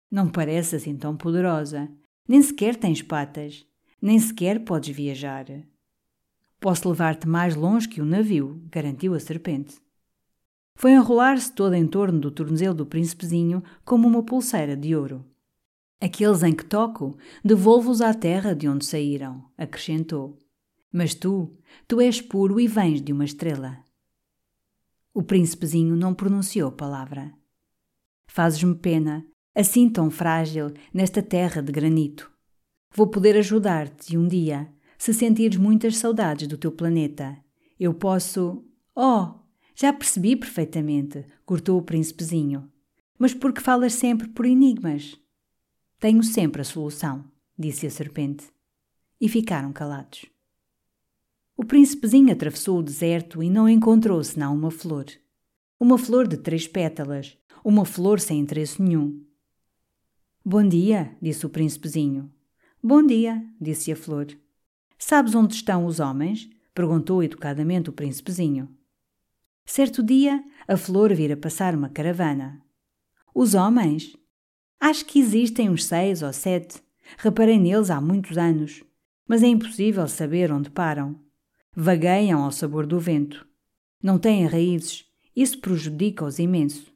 Não 0.09 0.31
parece 0.31 0.77
assim 0.77 0.97
tão 0.97 1.17
poderosa. 1.17 1.91
Nem 2.29 2.41
sequer 2.41 2.77
tens 2.77 3.03
patas. 3.03 3.67
Nem 4.05 4.19
sequer 4.19 4.63
podes 4.67 4.95
viajar. 4.95 5.47
Posso 6.61 6.87
levar-te 6.91 7.27
mais 7.27 7.57
longe 7.57 7.89
que 7.89 8.03
um 8.03 8.05
navio, 8.05 8.63
garantiu 8.71 9.15
a 9.15 9.19
serpente. 9.19 9.81
Foi 10.75 10.93
enrolar-se 10.93 11.51
toda 11.51 11.79
em 11.79 11.87
torno 11.87 12.21
do 12.21 12.31
tornozelo 12.31 12.75
do 12.75 12.85
príncipezinho 12.85 13.65
como 13.83 14.07
uma 14.07 14.23
pulseira 14.23 14.77
de 14.77 14.95
ouro. 14.95 15.25
Aqueles 15.99 16.43
em 16.43 16.53
que 16.53 16.67
toco, 16.67 17.17
devolvo-os 17.43 18.03
à 18.03 18.13
terra 18.13 18.55
de 18.55 18.69
onde 18.69 18.85
saíram, 18.85 19.43
acrescentou. 19.57 20.39
Mas 20.93 21.15
tu, 21.15 21.57
tu 21.89 21.99
és 21.99 22.21
puro 22.21 22.61
e 22.61 22.69
vens 22.69 23.01
de 23.01 23.11
uma 23.11 23.25
estrela. 23.25 23.87
O 25.15 25.23
príncipezinho 25.23 25.97
não 25.97 26.13
pronunciou 26.13 26.71
palavra. 26.71 27.33
Fazes-me 28.27 28.75
pena, 28.75 29.25
assim 29.55 29.89
tão 29.89 30.11
frágil, 30.11 30.75
nesta 30.93 31.23
terra 31.23 31.63
de 31.63 31.73
granito. 31.73 32.34
Vou 32.97 33.09
poder 33.09 33.37
ajudar-te 33.37 34.17
um 34.17 34.29
dia, 34.29 34.73
se 34.97 35.13
sentires 35.13 35.59
muitas 35.59 35.97
saudades 35.97 36.47
do 36.47 36.57
teu 36.57 36.71
planeta. 36.71 37.37
Eu 37.79 37.93
posso. 37.93 38.65
Oh! 38.95 39.35
Já 39.75 39.93
percebi 39.93 40.37
perfeitamente, 40.37 41.27
cortou 41.45 41.77
o 41.77 41.83
príncipezinho. 41.83 42.71
Mas 43.19 43.35
por 43.35 43.53
que 43.53 43.61
falas 43.61 43.95
sempre 43.95 44.29
por 44.29 44.47
enigmas? 44.47 45.19
Tenho 45.99 46.23
sempre 46.23 46.61
a 46.61 46.65
solução, 46.65 47.25
disse 47.59 47.85
a 47.85 47.91
serpente. 47.91 48.45
E 49.21 49.29
ficaram 49.29 49.73
calados. 49.73 50.27
O 51.57 51.65
príncipezinho 51.65 52.33
atravessou 52.33 52.79
o 52.79 52.83
deserto 52.83 53.43
e 53.43 53.51
não 53.51 53.69
encontrou 53.69 54.23
senão 54.23 54.55
uma 54.55 54.71
flor. 54.71 55.07
Uma 55.81 55.99
flor 55.99 56.29
de 56.29 56.37
três 56.37 56.69
pétalas, 56.69 57.37
uma 57.65 57.85
flor 57.85 58.21
sem 58.21 58.39
interesse 58.39 58.81
nenhum. 58.81 59.25
Bom 60.45 60.67
dia, 60.69 61.17
disse 61.21 61.45
o 61.45 61.51
príncipezinho. 61.51 62.34
Bom 62.87 63.03
dia, 63.03 63.43
disse 63.59 63.91
a 63.93 63.97
flor. 63.97 64.27
Sabes 64.99 65.35
onde 65.35 65.55
estão 65.55 65.87
os 65.87 66.01
homens? 66.01 66.51
perguntou 66.75 67.23
educadamente 67.23 67.89
o 67.89 67.95
príncipezinho. 67.95 68.69
Certo 69.65 70.03
dia, 70.03 70.45
a 70.69 70.77
flor 70.77 71.15
vira 71.15 71.35
passar 71.35 71.75
uma 71.75 71.89
caravana. 71.89 72.61
Os 73.35 73.55
homens? 73.55 74.15
Acho 74.79 75.07
que 75.07 75.19
existem 75.19 75.71
uns 75.71 75.87
seis 75.87 76.21
ou 76.21 76.31
sete. 76.31 76.83
Reparei 77.17 77.59
neles 77.59 77.89
há 77.89 78.03
muitos 78.03 78.37
anos, 78.37 78.85
mas 79.27 79.43
é 79.43 79.47
impossível 79.47 80.07
saber 80.07 80.53
onde 80.53 80.69
param. 80.69 81.19
Vagueiam 81.75 82.45
ao 82.45 82.53
sabor 82.53 82.85
do 82.85 83.01
vento. 83.01 83.49
Não 84.03 84.19
têm 84.19 84.45
raízes. 84.47 85.07
Isso 85.35 85.59
prejudica-os 85.59 86.39
imenso. 86.39 86.93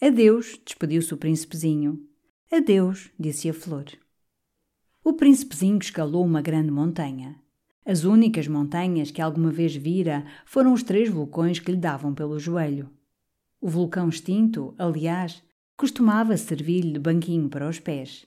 Adeus, 0.00 0.58
despediu-se 0.64 1.12
o 1.12 1.18
príncipezinho. 1.18 2.08
Adeus, 2.50 3.10
disse 3.20 3.50
a 3.50 3.52
flor. 3.52 3.84
O 5.08 5.14
príncipezinho 5.14 5.78
escalou 5.78 6.22
uma 6.22 6.42
grande 6.42 6.70
montanha. 6.70 7.40
As 7.82 8.04
únicas 8.04 8.46
montanhas 8.46 9.10
que 9.10 9.22
alguma 9.22 9.50
vez 9.50 9.74
vira 9.74 10.26
foram 10.44 10.74
os 10.74 10.82
três 10.82 11.08
vulcões 11.08 11.58
que 11.58 11.72
lhe 11.72 11.78
davam 11.78 12.12
pelo 12.12 12.38
joelho. 12.38 12.90
O 13.58 13.70
vulcão 13.70 14.10
extinto, 14.10 14.74
aliás, 14.76 15.42
costumava 15.78 16.36
servir-lhe 16.36 16.92
de 16.92 16.98
banquinho 16.98 17.48
para 17.48 17.66
os 17.66 17.80
pés. 17.80 18.26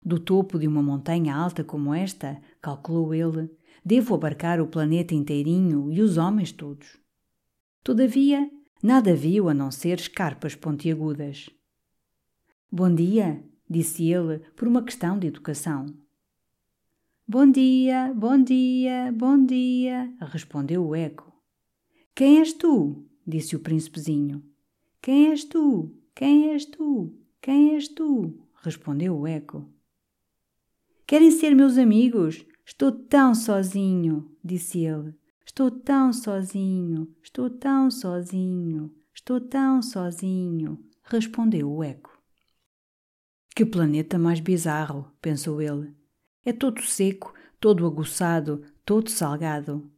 Do 0.00 0.20
topo 0.20 0.60
de 0.60 0.68
uma 0.68 0.80
montanha 0.80 1.34
alta 1.34 1.64
como 1.64 1.92
esta, 1.92 2.40
calculou 2.62 3.12
ele, 3.12 3.50
devo 3.84 4.14
abarcar 4.14 4.60
o 4.60 4.68
planeta 4.68 5.12
inteirinho 5.12 5.90
e 5.90 6.00
os 6.00 6.18
homens 6.18 6.52
todos. 6.52 7.00
Todavia, 7.82 8.48
nada 8.80 9.12
viu 9.12 9.48
a 9.48 9.54
não 9.54 9.72
ser 9.72 9.98
escarpas 9.98 10.54
pontiagudas. 10.54 11.50
Bom 12.70 12.94
dia, 12.94 13.42
disse 13.68 14.10
ele 14.10 14.38
por 14.54 14.68
uma 14.68 14.82
questão 14.82 15.18
de 15.18 15.26
educação. 15.26 15.86
Bom 17.26 17.50
dia, 17.50 18.12
bom 18.14 18.40
dia, 18.40 19.12
bom 19.12 19.44
dia, 19.44 20.12
respondeu 20.20 20.86
o 20.86 20.94
eco. 20.94 21.32
Quem 22.14 22.38
és 22.38 22.52
tu? 22.52 23.04
disse 23.26 23.56
o 23.56 23.60
príncipezinho. 23.60 24.42
Quem 25.02 25.30
és 25.30 25.44
tu? 25.44 25.92
Quem 26.14 26.50
és 26.50 26.64
tu? 26.66 27.12
Quem 27.42 27.74
és 27.74 27.88
tu? 27.88 28.38
respondeu 28.62 29.18
o 29.18 29.26
eco. 29.26 29.68
Querem 31.06 31.30
ser 31.30 31.54
meus 31.54 31.78
amigos? 31.78 32.44
Estou 32.64 32.90
tão 32.90 33.34
sozinho, 33.34 34.30
disse 34.42 34.80
ele. 34.80 35.14
Estou 35.44 35.70
tão 35.70 36.12
sozinho, 36.12 37.08
estou 37.22 37.48
tão 37.48 37.90
sozinho, 37.90 38.92
estou 39.14 39.40
tão 39.40 39.80
sozinho, 39.80 40.84
respondeu 41.04 41.70
o 41.70 41.84
eco. 41.84 42.15
Que 43.56 43.64
planeta 43.64 44.18
mais 44.18 44.38
bizarro, 44.38 45.10
pensou 45.18 45.62
ele. 45.62 45.90
É 46.44 46.52
todo 46.52 46.82
seco, 46.82 47.32
todo 47.58 47.86
aguçado, 47.86 48.62
todo 48.84 49.08
salgado. 49.08 49.90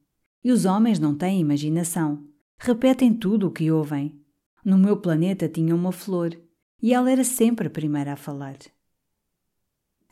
E 0.45 0.53
os 0.53 0.65
homens 0.65 1.01
não 1.01 1.13
têm 1.13 1.41
imaginação. 1.41 2.25
Repetem 2.57 3.13
tudo 3.13 3.49
o 3.49 3.51
que 3.51 3.69
ouvem. 3.69 4.17
No 4.65 4.79
meu 4.79 4.97
planeta 4.97 5.49
tinha 5.49 5.75
uma 5.75 5.91
flor, 5.91 6.41
e 6.81 6.95
ela 6.95 7.11
era 7.11 7.25
sempre 7.25 7.67
a 7.67 7.71
primeira 7.71 8.13
a 8.13 8.17
falar. 8.17 8.59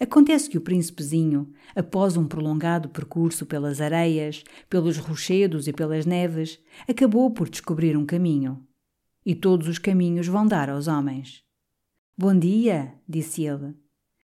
Acontece 0.01 0.51
que 0.51 0.59
o 0.59 0.63
príncipezinho, 0.63 1.53
após 1.73 2.17
um 2.17 2.27
prolongado 2.27 2.89
percurso 2.89 3.47
pelas 3.47 3.81
areias, 3.81 4.43
pelos 4.69 4.99
rochedos 4.99 5.69
e 5.69 5.73
pelas 5.73 6.05
neves, 6.05 6.59
acabou 6.89 7.31
por 7.31 7.49
descobrir 7.49 7.97
um 7.97 8.05
caminho. 8.05 8.67
E 9.25 9.37
todos 9.37 9.69
os 9.69 9.79
caminhos 9.79 10.27
vão 10.27 10.45
dar 10.45 10.69
aos 10.69 10.89
homens. 10.89 11.46
Bom 12.19 12.39
dia, 12.39 12.95
disse 13.07 13.45
ele. 13.45 13.75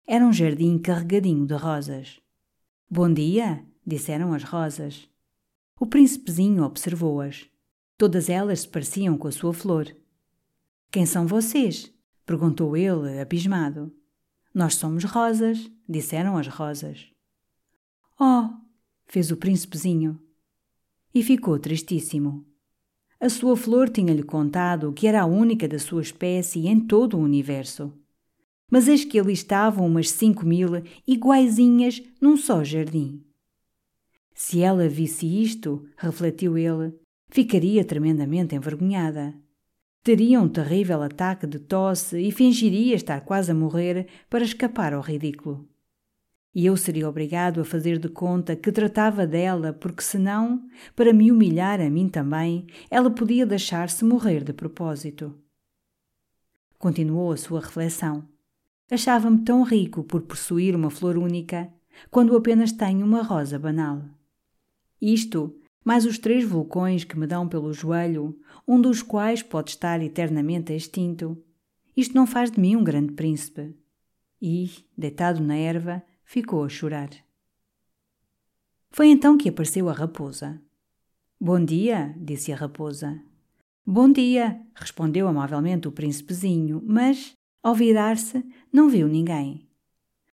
Era 0.07 0.25
um 0.25 0.33
jardim 0.33 0.79
carregadinho 0.79 1.45
de 1.45 1.55
rosas. 1.55 2.21
Bom 2.89 3.13
dia, 3.13 3.67
disseram 3.85 4.33
as 4.33 4.45
rosas. 4.45 5.09
O 5.81 5.85
príncipezinho 5.85 6.63
observou-as. 6.63 7.51
Todas 7.99 8.29
elas 8.29 8.61
se 8.61 8.69
pareciam 8.69 9.19
com 9.19 9.27
a 9.27 9.33
sua 9.33 9.53
flor. 9.53 9.93
Quem 10.93 11.05
são 11.05 11.27
vocês? 11.27 11.93
perguntou 12.25 12.77
ele, 12.77 13.19
abismado. 13.19 13.93
Nós 14.55 14.77
somos 14.77 15.03
rosas, 15.03 15.69
disseram 15.89 16.39
as 16.39 16.47
rosas. 16.47 17.09
Oh! 18.17 18.49
fez 19.07 19.33
o 19.33 19.37
príncipezinho. 19.37 20.23
E 21.13 21.21
ficou 21.21 21.59
tristíssimo. 21.59 22.47
A 23.23 23.29
sua 23.29 23.57
flor 23.57 23.89
tinha-lhe 23.89 24.25
contado 24.25 24.93
que 24.93 25.07
era 25.07 25.23
a 25.23 25.27
única 25.27 25.69
da 25.69 25.79
sua 25.79 26.03
espécie 26.03 26.67
em 26.67 26.81
todo 26.81 27.17
o 27.17 27.21
universo. 27.21 27.93
Mas 28.69 28.89
eis 28.89 29.05
que 29.05 29.17
ali 29.17 29.33
estavam 29.33 29.87
umas 29.87 30.11
cinco 30.11 30.45
mil 30.45 30.71
iguaizinhas 31.07 32.03
num 32.21 32.37
só 32.37 32.65
jardim. 32.65 33.23
Se 34.35 34.61
ela 34.61 34.89
visse 34.89 35.25
isto, 35.25 35.87
refletiu 35.97 36.59
ele, 36.59 36.95
ficaria 37.31 37.85
tremendamente 37.85 38.57
envergonhada. 38.57 39.33
Teria 40.03 40.41
um 40.41 40.49
terrível 40.49 41.01
ataque 41.01 41.47
de 41.47 41.61
tosse 41.61 42.19
e 42.19 42.33
fingiria 42.33 42.97
estar 42.97 43.21
quase 43.21 43.53
a 43.53 43.55
morrer 43.55 44.09
para 44.29 44.43
escapar 44.43 44.95
ao 44.95 45.01
ridículo. 45.01 45.72
E 46.55 46.67
eu 46.67 46.77
seria 46.77 47.09
obrigado 47.09 47.61
a 47.61 47.65
fazer 47.65 47.99
de 47.99 48.09
conta 48.09 48.55
que 48.55 48.71
tratava 48.71 49.27
dela, 49.27 49.73
porque 49.73 50.03
senão, 50.03 50.63
para 50.95 51.13
me 51.13 51.33
humilhar 51.33 51.81
a 51.81 51.89
mim 51.89 52.09
também, 52.09 52.67
ela 52.91 53.11
podia 53.11 53.47
deixar-se 53.47 54.05
morrer 54.05 54.45
de 54.45 54.53
propósito. 54.53 55.35
Continuou 56.79 57.33
a 57.33 57.37
sua 57.37 57.61
reflexão. 57.61 58.29
Achava-me 58.91 59.39
tão 59.45 59.63
rico 59.63 60.05
por 60.05 60.23
possuir 60.23 60.77
uma 60.77 60.91
flor 60.91 61.17
única, 61.17 61.73
quando 62.11 62.37
apenas 62.37 62.73
tenho 62.73 63.07
uma 63.07 63.23
rosa 63.23 63.59
banal. 63.59 64.03
Isto 65.01 65.57
mais 65.85 66.05
os 66.05 66.19
três 66.19 66.45
vulcões 66.45 67.03
que 67.03 67.19
me 67.19 67.27
dão 67.27 67.49
pelo 67.49 67.73
joelho, 67.73 68.39
um 68.69 68.81
dos 68.81 69.03
quais 69.03 69.43
pode 69.43 69.71
estar 69.71 70.01
eternamente 70.03 70.73
extinto. 70.73 71.37
Isto 71.97 72.15
não 72.15 72.27
faz 72.27 72.51
de 72.51 72.61
mim 72.61 72.77
um 72.77 72.85
grande 72.85 73.13
príncipe. 73.13 73.75
E, 74.41 74.71
deitado 74.97 75.43
na 75.43 75.57
erva, 75.57 76.03
ficou 76.33 76.65
a 76.65 76.69
chorar. 76.71 77.11
Foi 78.91 79.09
então 79.09 79.37
que 79.37 79.51
apareceu 79.51 79.91
a 79.91 79.93
raposa. 79.93 80.59
Bom 81.39 81.63
dia, 81.63 82.15
disse 82.17 82.51
a 82.51 82.57
raposa. 82.57 83.23
Bom 83.85 84.11
dia, 84.11 84.59
respondeu 84.75 85.29
amavelmente 85.29 85.89
o 85.89 85.93
príncipezinho, 85.93 86.83
mas, 86.87 87.37
ao 87.63 87.75
virar-se, 87.75 88.43
não 88.73 88.89
viu 88.89 89.09
ninguém. 89.09 89.69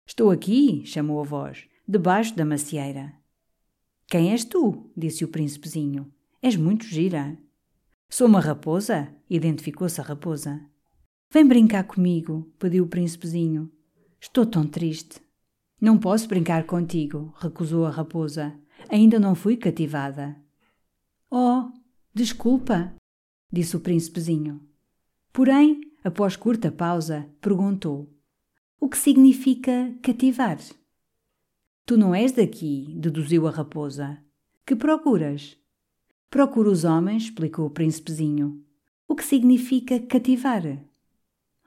Estou 0.06 0.30
aqui, 0.30 0.84
chamou 0.84 1.18
a 1.18 1.24
voz, 1.24 1.66
debaixo 1.88 2.36
da 2.36 2.44
macieira. 2.44 3.14
Quem 4.06 4.32
és 4.32 4.44
tu? 4.44 4.90
disse 4.94 5.24
o 5.24 5.28
príncipezinho. 5.28 6.12
És 6.42 6.56
muito 6.56 6.84
gira. 6.84 7.38
Sou 8.10 8.28
uma 8.28 8.40
raposa, 8.40 9.08
identificou-se 9.30 9.98
a 9.98 10.04
raposa. 10.04 10.60
Vem 11.32 11.46
brincar 11.46 11.84
comigo, 11.84 12.52
pediu 12.58 12.84
o 12.84 12.88
príncipezinho. 12.88 13.72
Estou 14.20 14.44
tão 14.44 14.66
triste. 14.66 15.24
Não 15.80 15.98
posso 15.98 16.26
brincar 16.26 16.64
contigo, 16.64 17.34
recusou 17.38 17.84
a 17.84 17.90
raposa. 17.90 18.58
Ainda 18.88 19.20
não 19.20 19.34
fui 19.34 19.56
cativada. 19.56 20.36
Oh, 21.30 21.70
desculpa, 22.14 22.94
disse 23.52 23.76
o 23.76 23.80
príncipezinho. 23.80 24.60
Porém, 25.32 25.80
após 26.02 26.34
curta 26.34 26.72
pausa, 26.72 27.28
perguntou: 27.42 28.10
O 28.80 28.88
que 28.88 28.96
significa 28.96 29.94
cativar? 30.02 30.58
Tu 31.84 31.96
não 31.96 32.14
és 32.14 32.32
daqui, 32.32 32.94
deduziu 32.98 33.46
a 33.46 33.50
raposa. 33.50 34.18
Que 34.64 34.74
procuras? 34.74 35.58
Procuro 36.30 36.70
os 36.70 36.84
homens, 36.84 37.24
explicou 37.24 37.66
o 37.66 37.70
príncipezinho. 37.70 38.64
O 39.06 39.14
que 39.14 39.24
significa 39.24 40.00
cativar? 40.00 40.62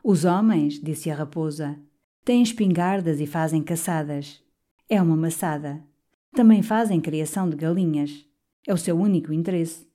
Os 0.04 0.26
homens, 0.26 0.82
disse 0.82 1.10
a 1.10 1.16
raposa, 1.16 1.80
têm 2.24 2.42
espingardas 2.42 3.20
e 3.20 3.26
fazem 3.26 3.62
caçadas. 3.64 4.44
É 4.88 5.02
uma 5.02 5.16
maçada. 5.16 5.84
Também 6.32 6.62
fazem 6.62 7.02
criação 7.02 7.50
de 7.50 7.56
galinhas. 7.56 8.26
É 8.68 8.74
o 8.74 8.78
seu 8.78 8.98
único 8.98 9.34
interesse. 9.34 9.88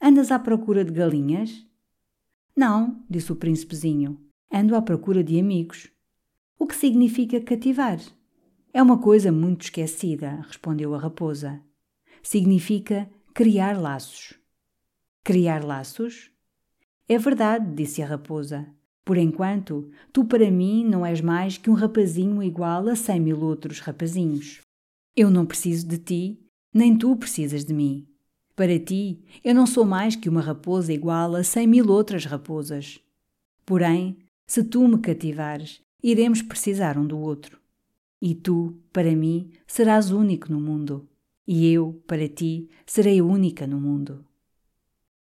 Andas 0.00 0.30
à 0.30 0.38
procura 0.38 0.84
de 0.84 0.92
galinhas? 0.92 1.66
Não, 2.56 3.04
disse 3.08 3.32
o 3.32 3.36
príncipezinho. 3.36 4.18
Ando 4.52 4.76
à 4.76 4.82
procura 4.82 5.24
de 5.24 5.38
amigos. 5.38 5.90
O 6.58 6.66
que 6.66 6.76
significa 6.76 7.40
cativar? 7.40 7.98
É 8.72 8.82
uma 8.82 8.98
coisa 8.98 9.30
muito 9.32 9.62
esquecida, 9.62 10.44
respondeu 10.46 10.94
a 10.94 10.98
raposa. 10.98 11.60
Significa 12.22 13.10
criar 13.34 13.78
laços. 13.78 14.34
Criar 15.24 15.64
laços? 15.64 16.30
É 17.08 17.18
verdade, 17.18 17.74
disse 17.74 18.02
a 18.02 18.06
raposa. 18.06 18.66
Por 19.04 19.16
enquanto, 19.16 19.90
tu 20.12 20.24
para 20.24 20.50
mim 20.50 20.84
não 20.84 21.04
és 21.04 21.20
mais 21.20 21.58
que 21.58 21.68
um 21.68 21.74
rapazinho 21.74 22.42
igual 22.42 22.88
a 22.88 22.94
cem 22.94 23.20
mil 23.20 23.40
outros 23.40 23.80
rapazinhos. 23.80 24.60
Eu 25.16 25.28
não 25.28 25.44
preciso 25.44 25.86
de 25.86 25.98
ti, 25.98 26.40
nem 26.72 26.96
tu 26.96 27.16
precisas 27.16 27.64
de 27.64 27.74
mim. 27.74 28.06
Para 28.54 28.78
ti, 28.78 29.24
eu 29.42 29.54
não 29.54 29.66
sou 29.66 29.84
mais 29.84 30.14
que 30.14 30.28
uma 30.28 30.40
raposa 30.40 30.92
igual 30.92 31.34
a 31.34 31.42
cem 31.42 31.66
mil 31.66 31.88
outras 31.88 32.24
raposas. 32.24 33.00
Porém, 33.66 34.16
se 34.46 34.62
tu 34.62 34.86
me 34.86 34.98
cativares, 34.98 35.80
iremos 36.02 36.42
precisar 36.42 36.96
um 36.96 37.06
do 37.06 37.18
outro. 37.18 37.60
E 38.20 38.34
tu, 38.34 38.76
para 38.92 39.16
mim, 39.16 39.50
serás 39.66 40.12
único 40.12 40.52
no 40.52 40.60
mundo, 40.60 41.08
e 41.46 41.66
eu, 41.72 42.00
para 42.06 42.28
ti, 42.28 42.68
serei 42.86 43.20
única 43.20 43.66
no 43.66 43.80
mundo. 43.80 44.24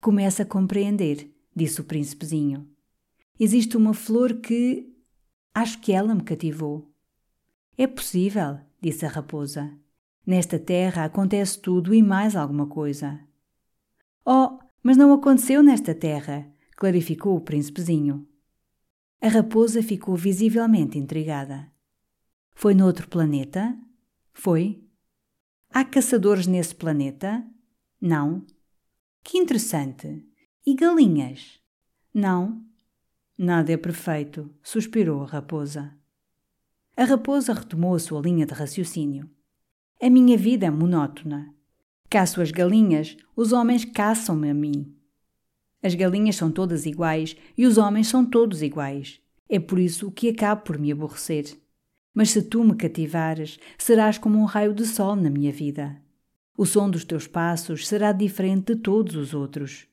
Começa 0.01 0.43
a 0.43 0.45
compreender, 0.45 1.31
disse 1.55 1.79
o 1.79 1.85
príncipezinho. 1.85 2.67
Existe 3.43 3.75
uma 3.75 3.91
flor 3.91 4.35
que. 4.35 4.87
Acho 5.51 5.81
que 5.81 5.91
ela 5.91 6.13
me 6.13 6.21
cativou. 6.21 6.93
É 7.75 7.87
possível, 7.87 8.59
disse 8.79 9.03
a 9.03 9.09
raposa. 9.09 9.75
Nesta 10.23 10.59
terra 10.59 11.05
acontece 11.05 11.59
tudo 11.59 11.91
e 11.91 12.03
mais 12.03 12.35
alguma 12.35 12.67
coisa. 12.67 13.19
Oh, 14.23 14.59
mas 14.83 14.95
não 14.95 15.11
aconteceu 15.11 15.63
nesta 15.63 15.95
terra, 15.95 16.53
clarificou 16.77 17.35
o 17.35 17.41
príncipezinho. 17.41 18.27
A 19.19 19.27
raposa 19.27 19.81
ficou 19.81 20.15
visivelmente 20.15 20.99
intrigada. 20.99 21.71
Foi 22.53 22.75
noutro 22.75 23.07
planeta? 23.07 23.75
Foi. 24.33 24.87
Há 25.71 25.83
caçadores 25.83 26.45
nesse 26.45 26.75
planeta? 26.75 27.43
Não. 27.99 28.45
Que 29.23 29.39
interessante. 29.39 30.23
E 30.63 30.75
galinhas? 30.75 31.59
Não. 32.13 32.69
Nada 33.43 33.71
é 33.71 33.77
perfeito, 33.77 34.51
suspirou 34.61 35.23
a 35.23 35.25
raposa. 35.25 35.91
A 36.95 37.05
raposa 37.05 37.53
retomou 37.53 37.95
a 37.95 37.99
sua 37.99 38.21
linha 38.21 38.45
de 38.45 38.53
raciocínio. 38.53 39.27
A 39.99 40.11
minha 40.11 40.37
vida 40.37 40.67
é 40.67 40.69
monótona. 40.69 41.51
Caço 42.07 42.39
as 42.39 42.51
galinhas, 42.51 43.17
os 43.35 43.51
homens 43.51 43.83
caçam-me 43.83 44.47
a 44.47 44.53
mim. 44.53 44.95
As 45.81 45.95
galinhas 45.95 46.35
são 46.35 46.51
todas 46.51 46.85
iguais 46.85 47.35
e 47.57 47.65
os 47.65 47.79
homens 47.79 48.09
são 48.09 48.23
todos 48.23 48.61
iguais. 48.61 49.19
É 49.49 49.59
por 49.59 49.79
isso 49.79 50.11
que 50.11 50.29
acabo 50.29 50.61
por 50.61 50.77
me 50.77 50.91
aborrecer. 50.91 51.57
Mas 52.13 52.29
se 52.29 52.43
tu 52.43 52.63
me 52.63 52.75
cativares, 52.75 53.57
serás 53.75 54.19
como 54.19 54.37
um 54.37 54.45
raio 54.45 54.71
de 54.71 54.85
sol 54.85 55.15
na 55.15 55.31
minha 55.31 55.51
vida. 55.51 55.99
O 56.55 56.63
som 56.63 56.91
dos 56.91 57.03
teus 57.03 57.25
passos 57.25 57.87
será 57.87 58.11
diferente 58.11 58.75
de 58.75 58.81
todos 58.81 59.15
os 59.15 59.33
outros. 59.33 59.90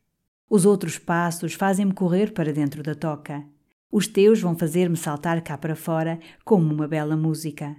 Os 0.50 0.64
outros 0.64 0.98
passos 0.98 1.52
fazem-me 1.52 1.92
correr 1.92 2.32
para 2.32 2.54
dentro 2.54 2.82
da 2.82 2.94
toca. 2.94 3.44
Os 3.92 4.06
teus 4.06 4.40
vão 4.40 4.56
fazer-me 4.56 4.96
saltar 4.96 5.42
cá 5.42 5.58
para 5.58 5.76
fora 5.76 6.18
como 6.42 6.72
uma 6.72 6.88
bela 6.88 7.16
música. 7.16 7.76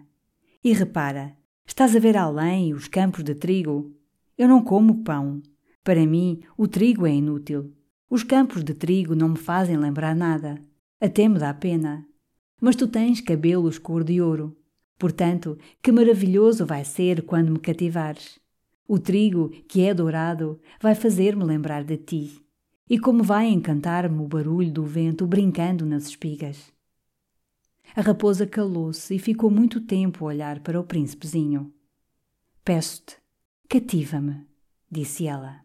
E 0.63 0.71
repara, 0.71 1.35
estás 1.65 1.95
a 1.95 1.99
ver 1.99 2.15
além 2.15 2.73
os 2.73 2.87
campos 2.87 3.23
de 3.23 3.33
trigo? 3.33 3.91
Eu 4.37 4.47
não 4.47 4.63
como 4.63 5.03
pão. 5.03 5.41
Para 5.83 6.05
mim, 6.05 6.41
o 6.55 6.67
trigo 6.67 7.07
é 7.07 7.13
inútil. 7.13 7.73
Os 8.07 8.23
campos 8.23 8.63
de 8.63 8.75
trigo 8.75 9.15
não 9.15 9.29
me 9.29 9.37
fazem 9.37 9.75
lembrar 9.75 10.15
nada. 10.15 10.61
Até 11.01 11.27
me 11.27 11.39
dá 11.39 11.51
pena. 11.53 12.05
Mas 12.61 12.75
tu 12.75 12.87
tens 12.87 13.19
cabelos 13.19 13.79
cor 13.79 14.03
de 14.03 14.21
ouro. 14.21 14.55
Portanto, 14.97 15.57
que 15.81 15.91
maravilhoso 15.91 16.67
vai 16.67 16.85
ser 16.85 17.23
quando 17.23 17.51
me 17.51 17.59
cativares. 17.59 18.37
O 18.87 18.99
trigo, 18.99 19.49
que 19.67 19.81
é 19.81 19.93
dourado, 19.93 20.59
vai 20.79 20.93
fazer-me 20.93 21.43
lembrar 21.43 21.83
de 21.83 21.97
ti. 21.97 22.48
E 22.89 22.97
como 22.97 23.23
vai 23.23 23.47
encantar-me 23.47 24.19
o 24.19 24.27
barulho 24.27 24.71
do 24.71 24.83
vento 24.83 25.27
brincando 25.27 25.85
nas 25.85 26.07
espigas. 26.07 26.73
A 27.95 28.01
raposa 28.01 28.47
calou-se 28.47 29.13
e 29.13 29.19
ficou 29.19 29.51
muito 29.51 29.81
tempo 29.81 30.25
a 30.25 30.29
olhar 30.29 30.59
para 30.61 30.79
o 30.79 30.83
príncipezinho. 30.83 31.71
Peço-te, 32.63 33.17
cativa-me, 33.67 34.43
disse 34.89 35.27
ela. 35.27 35.63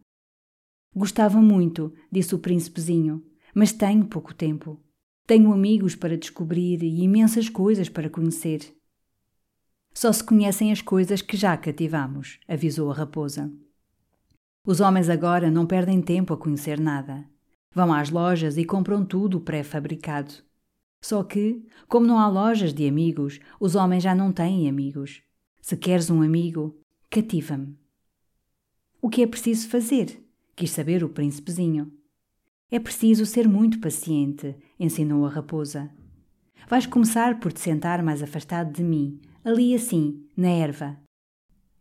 Gostava 0.94 1.40
muito, 1.40 1.94
disse 2.12 2.34
o 2.34 2.38
príncipezinho, 2.38 3.24
mas 3.54 3.72
tenho 3.72 4.06
pouco 4.06 4.34
tempo. 4.34 4.78
Tenho 5.26 5.50
amigos 5.50 5.96
para 5.96 6.18
descobrir 6.18 6.82
e 6.82 7.02
imensas 7.02 7.48
coisas 7.48 7.88
para 7.88 8.10
conhecer. 8.10 8.76
Só 9.94 10.12
se 10.12 10.22
conhecem 10.22 10.70
as 10.70 10.82
coisas 10.82 11.22
que 11.22 11.36
já 11.36 11.56
cativamos, 11.56 12.38
avisou 12.46 12.90
a 12.90 12.94
raposa. 12.94 13.50
Os 14.66 14.80
homens 14.80 15.10
agora 15.10 15.50
não 15.50 15.66
perdem 15.66 16.00
tempo 16.00 16.32
a 16.32 16.38
conhecer 16.38 16.80
nada. 16.80 17.22
Vão 17.74 17.92
às 17.92 18.08
lojas 18.08 18.56
e 18.56 18.64
compram 18.64 19.04
tudo 19.04 19.38
pré-fabricado. 19.38 20.32
Só 21.02 21.22
que, 21.22 21.62
como 21.86 22.06
não 22.06 22.18
há 22.18 22.26
lojas 22.28 22.72
de 22.72 22.88
amigos, 22.88 23.38
os 23.60 23.74
homens 23.74 24.02
já 24.02 24.14
não 24.14 24.32
têm 24.32 24.66
amigos. 24.66 25.22
Se 25.60 25.76
queres 25.76 26.08
um 26.08 26.22
amigo, 26.22 26.74
cativa-me. 27.10 27.76
O 29.02 29.10
que 29.10 29.22
é 29.22 29.26
preciso 29.26 29.68
fazer? 29.68 30.24
Quis 30.56 30.70
saber 30.70 31.04
o 31.04 31.10
príncipezinho. 31.10 31.92
É 32.70 32.78
preciso 32.78 33.26
ser 33.26 33.46
muito 33.46 33.78
paciente, 33.80 34.56
ensinou 34.80 35.26
a 35.26 35.28
raposa. 35.28 35.90
Vais 36.70 36.86
começar 36.86 37.38
por 37.38 37.52
te 37.52 37.60
sentar 37.60 38.02
mais 38.02 38.22
afastado 38.22 38.72
de 38.72 38.82
mim, 38.82 39.20
ali 39.44 39.74
assim, 39.74 40.24
na 40.34 40.48
erva. 40.48 41.03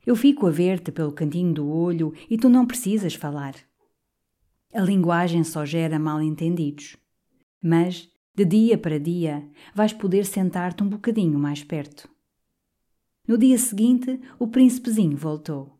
Eu 0.06 0.16
fico 0.16 0.48
a 0.48 0.52
ver-te 0.52 0.92
pelo 0.92 1.12
cantinho 1.12 1.54
do 1.54 1.70
olho 1.70 2.14
e 2.30 2.38
tu 2.38 2.50
não 2.50 2.66
precisas 2.66 3.14
falar. 3.14 3.56
A 4.74 4.82
linguagem 4.82 5.44
só 5.44 5.66
gera 5.66 5.98
mal-entendidos. 5.98 6.98
Mas, 7.62 8.10
de 8.36 8.44
dia 8.44 8.78
para 8.78 9.00
dia, 9.00 9.48
vais 9.74 9.94
poder 9.94 10.26
sentar-te 10.26 10.84
um 10.84 10.90
bocadinho 10.90 11.40
mais 11.40 11.64
perto. 11.64 12.10
No 13.26 13.38
dia 13.38 13.58
seguinte, 13.58 14.20
o 14.38 14.48
príncipezinho 14.48 15.16
voltou. 15.16 15.80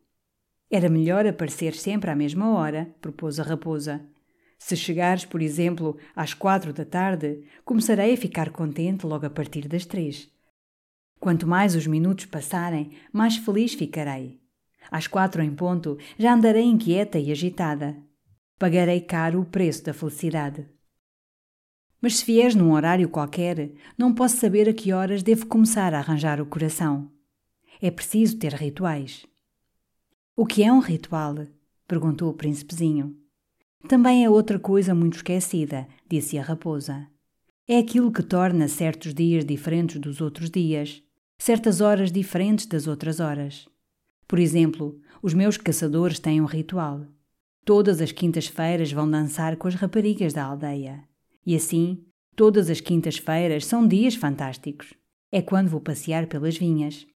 Era 0.70 0.88
melhor 0.88 1.26
aparecer 1.26 1.74
sempre 1.74 2.10
à 2.10 2.16
mesma 2.16 2.54
hora, 2.54 2.94
propôs 3.02 3.38
a 3.38 3.42
raposa. 3.42 4.00
Se 4.58 4.74
chegares, 4.74 5.26
por 5.26 5.42
exemplo, 5.42 5.98
às 6.16 6.32
quatro 6.32 6.72
da 6.72 6.86
tarde, 6.86 7.42
começarei 7.64 8.14
a 8.14 8.16
ficar 8.16 8.50
contente 8.50 9.04
logo 9.04 9.26
a 9.26 9.30
partir 9.30 9.68
das 9.68 9.84
três. 9.84 10.33
Quanto 11.20 11.46
mais 11.46 11.74
os 11.74 11.86
minutos 11.86 12.26
passarem, 12.26 12.90
mais 13.12 13.36
feliz 13.36 13.74
ficarei. 13.74 14.40
Às 14.90 15.06
quatro 15.06 15.42
em 15.42 15.54
ponto, 15.54 15.98
já 16.18 16.34
andarei 16.34 16.64
inquieta 16.64 17.18
e 17.18 17.32
agitada. 17.32 17.96
Pagarei 18.58 19.00
caro 19.00 19.40
o 19.40 19.44
preço 19.44 19.84
da 19.84 19.94
felicidade. 19.94 20.66
Mas 22.00 22.16
se 22.18 22.26
vieres 22.26 22.54
num 22.54 22.72
horário 22.72 23.08
qualquer, 23.08 23.72
não 23.96 24.12
posso 24.12 24.36
saber 24.36 24.68
a 24.68 24.74
que 24.74 24.92
horas 24.92 25.22
devo 25.22 25.46
começar 25.46 25.94
a 25.94 25.98
arranjar 25.98 26.40
o 26.40 26.46
coração. 26.46 27.10
É 27.80 27.90
preciso 27.90 28.38
ter 28.38 28.52
rituais. 28.52 29.26
O 30.36 30.44
que 30.44 30.62
é 30.62 30.72
um 30.72 30.80
ritual? 30.80 31.46
perguntou 31.86 32.30
o 32.30 32.34
príncipezinho. 32.34 33.16
Também 33.88 34.24
é 34.24 34.30
outra 34.30 34.58
coisa 34.58 34.94
muito 34.94 35.16
esquecida, 35.16 35.86
disse 36.08 36.38
a 36.38 36.42
raposa. 36.42 37.06
É 37.68 37.78
aquilo 37.78 38.10
que 38.10 38.22
torna 38.22 38.66
certos 38.66 39.14
dias 39.14 39.44
diferentes 39.44 40.00
dos 40.00 40.20
outros 40.20 40.50
dias, 40.50 41.02
certas 41.44 41.82
horas 41.82 42.10
diferentes 42.10 42.64
das 42.64 42.86
outras 42.86 43.20
horas. 43.20 43.68
Por 44.26 44.38
exemplo, 44.38 44.98
os 45.22 45.34
meus 45.34 45.58
caçadores 45.58 46.18
têm 46.18 46.40
um 46.40 46.46
ritual. 46.46 47.06
Todas 47.66 48.00
as 48.00 48.10
quintas-feiras 48.10 48.90
vão 48.90 49.10
dançar 49.10 49.54
com 49.58 49.68
as 49.68 49.74
raparigas 49.74 50.32
da 50.32 50.42
aldeia. 50.42 51.06
E 51.44 51.54
assim, 51.54 52.02
todas 52.34 52.70
as 52.70 52.80
quintas-feiras 52.80 53.66
são 53.66 53.86
dias 53.86 54.14
fantásticos. 54.14 54.94
É 55.30 55.42
quando 55.42 55.68
vou 55.68 55.82
passear 55.82 56.26
pelas 56.28 56.56
vinhas. 56.56 57.06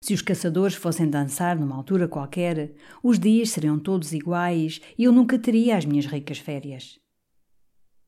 Se 0.00 0.12
os 0.12 0.20
caçadores 0.20 0.74
fossem 0.74 1.08
dançar 1.08 1.56
numa 1.56 1.76
altura 1.76 2.08
qualquer, 2.08 2.74
os 3.04 3.20
dias 3.20 3.50
seriam 3.50 3.78
todos 3.78 4.12
iguais 4.12 4.80
e 4.98 5.04
eu 5.04 5.12
nunca 5.12 5.38
teria 5.38 5.76
as 5.76 5.84
minhas 5.84 6.06
ricas 6.06 6.40
férias. 6.40 6.98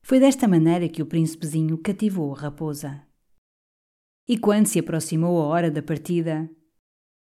Foi 0.01 0.19
desta 0.19 0.45
maneira 0.45 0.89
que 0.89 1.01
o 1.01 1.05
príncipezinho 1.05 1.77
cativou 1.77 2.35
a 2.35 2.37
raposa. 2.37 3.06
E 4.27 4.37
quando 4.37 4.67
se 4.67 4.79
aproximou 4.79 5.41
a 5.41 5.45
hora 5.45 5.71
da 5.71 5.81
partida, 5.81 6.49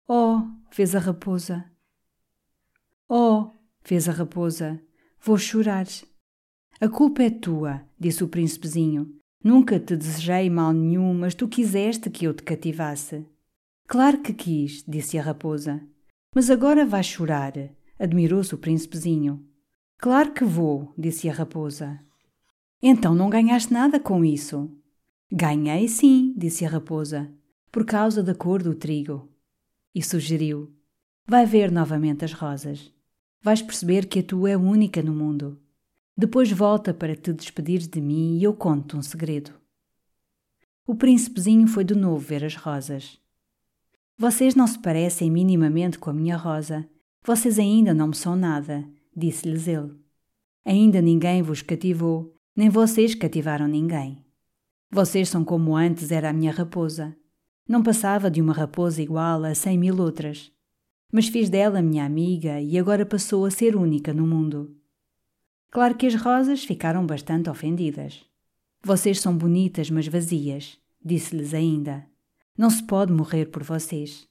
Oh, 0.09 0.41
fez 0.71 0.95
a 0.95 1.01
raposa. 1.01 1.65
Oh, 3.09 3.51
fez 3.83 4.09
a 4.09 4.13
raposa, 4.13 4.81
vou 5.21 5.37
chorar. 5.37 5.87
A 6.81 6.89
culpa 6.89 7.25
é 7.25 7.31
tua, 7.31 7.83
disse 7.99 8.23
o 8.23 8.29
príncipezinho. 8.29 9.13
Nunca 9.43 9.81
te 9.81 9.97
desejei 9.97 10.49
mal 10.49 10.73
nenhum, 10.73 11.13
mas 11.13 11.35
tu 11.35 11.49
quiseste 11.49 12.09
que 12.09 12.25
eu 12.25 12.33
te 12.33 12.45
cativasse. 12.45 13.27
Claro 13.89 14.23
que 14.23 14.33
quis, 14.33 14.85
disse 14.87 15.19
a 15.19 15.23
raposa. 15.23 15.81
Mas 16.33 16.51
agora 16.51 16.87
vais 16.87 17.07
chorar, 17.07 17.53
admirou-se 17.99 18.55
o 18.55 18.59
príncipezinho. 18.59 19.45
Claro 19.99 20.33
que 20.33 20.45
vou, 20.45 20.93
disse 20.97 21.29
a 21.29 21.33
raposa. 21.33 21.99
Então 22.81 23.13
não 23.13 23.29
ganhaste 23.29 23.73
nada 23.73 23.99
com 23.99 24.25
isso. 24.25 24.71
Ganhei 25.31 25.89
sim, 25.89 26.33
disse 26.37 26.65
a 26.65 26.69
raposa, 26.69 27.29
por 27.73 27.85
causa 27.85 28.23
da 28.23 28.35
cor 28.35 28.63
do 28.63 28.75
trigo. 28.75 29.29
E 29.93 30.01
sugeriu: 30.03 30.73
Vai 31.27 31.45
ver 31.45 31.73
novamente 31.73 32.25
as 32.25 32.33
rosas. 32.33 32.93
Vais 33.43 33.61
perceber 33.61 34.07
que 34.07 34.21
a 34.21 34.23
tua 34.23 34.51
é 34.51 34.57
única 34.57 35.03
no 35.03 35.13
mundo. 35.13 35.61
Depois 36.17 36.51
volta 36.53 36.95
para 36.95 37.17
te 37.17 37.33
despedir 37.33 37.81
de 37.81 38.01
mim 38.01 38.39
e 38.39 38.45
eu 38.45 38.55
conto 38.55 38.97
um 38.97 39.03
segredo. 39.03 39.53
O 40.87 40.95
príncipezinho 40.95 41.67
foi 41.67 41.83
de 41.83 41.95
novo 41.95 42.19
ver 42.19 42.45
as 42.45 42.55
rosas. 42.55 43.19
Vocês 44.17 44.55
não 44.55 44.67
se 44.67 44.79
parecem 44.79 45.31
minimamente 45.31 45.99
com 45.99 46.09
a 46.09 46.15
minha 46.15 46.37
rosa. 46.37 46.89
Vocês 47.25 47.59
ainda 47.59 47.93
não 47.93 48.09
me 48.09 48.15
são 48.15 48.37
nada, 48.37 48.89
disse-lhes 49.15 49.67
ele. 49.67 49.93
Ainda 50.65 51.03
ninguém 51.03 51.43
vos 51.43 51.63
cativou, 51.63 52.35
nem 52.55 52.71
vocês 52.71 53.15
cativaram 53.15 53.67
ninguém. 53.67 54.26
Vocês 54.91 55.29
são 55.29 55.45
como 55.45 55.77
antes 55.77 56.11
era 56.11 56.31
a 56.31 56.33
minha 56.33 56.53
raposa. 56.53 57.17
Não 57.69 57.83
passava 57.83 58.31
de 58.31 58.41
uma 58.41 58.53
raposa 58.53 59.03
igual 59.03 59.45
a 59.45 59.55
cem 59.55 59.77
mil 59.77 60.01
outras. 60.01 60.53
Mas 61.13 61.29
fiz 61.29 61.49
dela 61.49 61.83
minha 61.83 62.05
amiga 62.05 62.61
e 62.61 62.79
agora 62.79 63.05
passou 63.05 63.45
a 63.45 63.51
ser 63.51 63.77
única 63.77 64.13
no 64.13 64.27
mundo. 64.27 64.77
Claro 65.71 65.97
que 65.97 66.07
as 66.07 66.15
rosas 66.15 66.65
ficaram 66.65 67.05
bastante 67.05 67.51
ofendidas. 67.51 68.25
Vocês 68.83 69.21
são 69.21 69.37
bonitas, 69.37 69.91
mas 69.91 70.07
vazias, 70.07 70.79
disse-lhes 71.05 71.53
ainda. 71.53 72.07
Não 72.57 72.71
se 72.71 72.83
pode 72.83 73.13
morrer 73.13 73.47
por 73.47 73.63
vocês. 73.63 74.27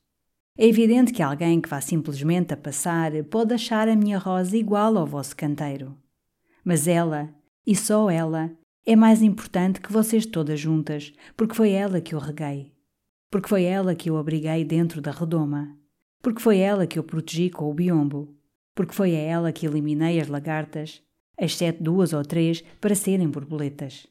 É 0.58 0.66
evidente 0.66 1.12
que 1.12 1.22
alguém 1.22 1.60
que 1.60 1.68
vá 1.68 1.82
simplesmente 1.82 2.54
a 2.54 2.58
passar 2.58 3.12
pode 3.26 3.54
achar 3.54 3.90
a 3.90 3.96
minha 3.96 4.18
rosa 4.18 4.56
igual 4.56 4.98
ao 4.98 5.06
vosso 5.06 5.36
canteiro. 5.36 5.98
Mas 6.64 6.88
ela, 6.88 7.30
e 7.68 7.76
só 7.76 8.10
ela, 8.10 8.52
é 8.86 8.96
mais 8.96 9.22
importante 9.22 9.82
que 9.82 9.92
vocês 9.92 10.26
todas 10.26 10.60
juntas, 10.60 11.14
porque 11.36 11.56
foi 11.56 11.72
ela 11.72 12.02
que 12.02 12.14
eu 12.14 12.20
reguei. 12.20 12.74
Porque 13.32 13.50
foi 13.50 13.64
ela 13.64 13.96
que 13.96 14.10
eu 14.10 14.18
abriguei 14.18 14.64
dentro 14.64 15.02
da 15.02 15.12
redoma. 15.12 15.78
Porque 16.22 16.42
foi 16.42 16.60
ela 16.60 16.86
que 16.86 17.00
eu 17.00 17.04
protegi 17.04 17.50
com 17.50 17.70
o 17.70 17.74
biombo. 17.74 18.36
Porque 18.74 18.94
foi 18.94 19.16
a 19.16 19.20
ela 19.20 19.52
que 19.52 19.66
eliminei 19.66 20.20
as 20.20 20.28
lagartas, 20.28 21.02
exceto 21.38 21.84
duas 21.84 22.14
ou 22.14 22.24
três 22.24 22.62
para 22.80 22.96
serem 22.96 23.30
borboletas. 23.30 24.06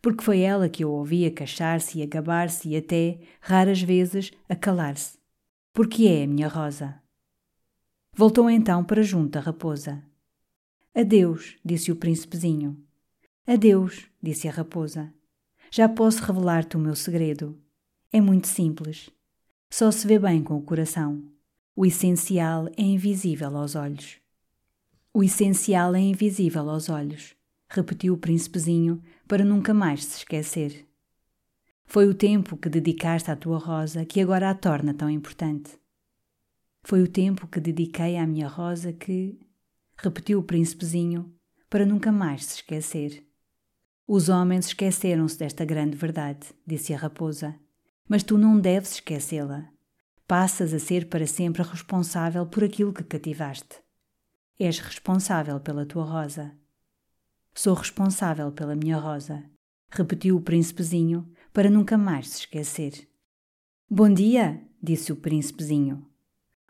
Porque 0.00 0.24
foi 0.24 0.40
ela 0.40 0.68
que 0.68 0.82
eu 0.82 0.90
ouvia 0.90 1.30
queixar-se 1.30 1.98
e 1.98 2.02
a 2.02 2.06
gabar-se 2.06 2.68
e 2.68 2.76
até, 2.76 3.18
raras 3.40 3.82
vezes, 3.82 4.30
a 4.48 4.56
calar-se 4.56 5.20
porque 5.72 6.06
é 6.06 6.24
a 6.24 6.26
minha 6.26 6.48
rosa. 6.48 7.00
Voltou 8.12 8.50
então 8.50 8.84
para 8.84 9.02
junto 9.02 9.30
da 9.30 9.40
raposa. 9.40 10.02
Adeus, 10.94 11.56
disse 11.64 11.92
o 11.92 11.96
príncipezinho. 11.96 12.76
Adeus, 13.46 14.06
disse 14.22 14.46
a 14.48 14.52
raposa. 14.52 15.12
Já 15.70 15.88
posso 15.88 16.22
revelar-te 16.22 16.76
o 16.76 16.80
meu 16.80 16.94
segredo. 16.94 17.58
É 18.12 18.20
muito 18.20 18.46
simples. 18.48 19.10
Só 19.70 19.90
se 19.90 20.06
vê 20.06 20.18
bem 20.18 20.42
com 20.42 20.56
o 20.56 20.62
coração. 20.62 21.22
O 21.74 21.86
essencial 21.86 22.68
é 22.76 22.82
invisível 22.82 23.56
aos 23.56 23.74
olhos. 23.74 24.20
O 25.12 25.24
essencial 25.24 25.94
é 25.94 26.00
invisível 26.00 26.68
aos 26.70 26.88
olhos, 26.88 27.34
repetiu 27.68 28.14
o 28.14 28.18
príncipezinho 28.18 29.02
para 29.26 29.44
nunca 29.44 29.74
mais 29.74 30.04
se 30.04 30.18
esquecer. 30.18 30.86
Foi 31.84 32.06
o 32.06 32.14
tempo 32.14 32.56
que 32.56 32.68
dedicaste 32.68 33.30
à 33.30 33.34
tua 33.34 33.58
rosa 33.58 34.04
que 34.04 34.20
agora 34.20 34.50
a 34.50 34.54
torna 34.54 34.94
tão 34.94 35.10
importante. 35.10 35.72
Foi 36.82 37.02
o 37.02 37.08
tempo 37.08 37.48
que 37.48 37.58
dediquei 37.58 38.16
à 38.16 38.26
minha 38.26 38.46
rosa 38.46 38.92
que, 38.92 39.38
repetiu 39.96 40.38
o 40.38 40.44
príncipezinho, 40.44 41.34
para 41.68 41.84
nunca 41.84 42.12
mais 42.12 42.44
se 42.44 42.56
esquecer. 42.56 43.29
Os 44.12 44.28
homens 44.28 44.66
esqueceram-se 44.66 45.38
desta 45.38 45.64
grande 45.64 45.96
verdade, 45.96 46.48
disse 46.66 46.92
a 46.92 46.96
raposa, 46.96 47.54
mas 48.08 48.24
tu 48.24 48.36
não 48.36 48.58
deves 48.58 48.94
esquecê-la. 48.94 49.70
Passas 50.26 50.74
a 50.74 50.80
ser 50.80 51.08
para 51.08 51.28
sempre 51.28 51.62
responsável 51.62 52.44
por 52.44 52.64
aquilo 52.64 52.92
que 52.92 53.04
cativaste. 53.04 53.76
És 54.58 54.80
responsável 54.80 55.60
pela 55.60 55.86
tua 55.86 56.02
rosa. 56.02 56.50
Sou 57.54 57.72
responsável 57.72 58.50
pela 58.50 58.74
minha 58.74 58.98
rosa, 58.98 59.44
repetiu 59.88 60.36
o 60.36 60.42
príncipezinho, 60.42 61.32
para 61.52 61.70
nunca 61.70 61.96
mais 61.96 62.30
se 62.30 62.40
esquecer. 62.40 63.08
Bom 63.88 64.12
dia, 64.12 64.60
disse 64.82 65.12
o 65.12 65.16
príncipezinho. 65.16 66.04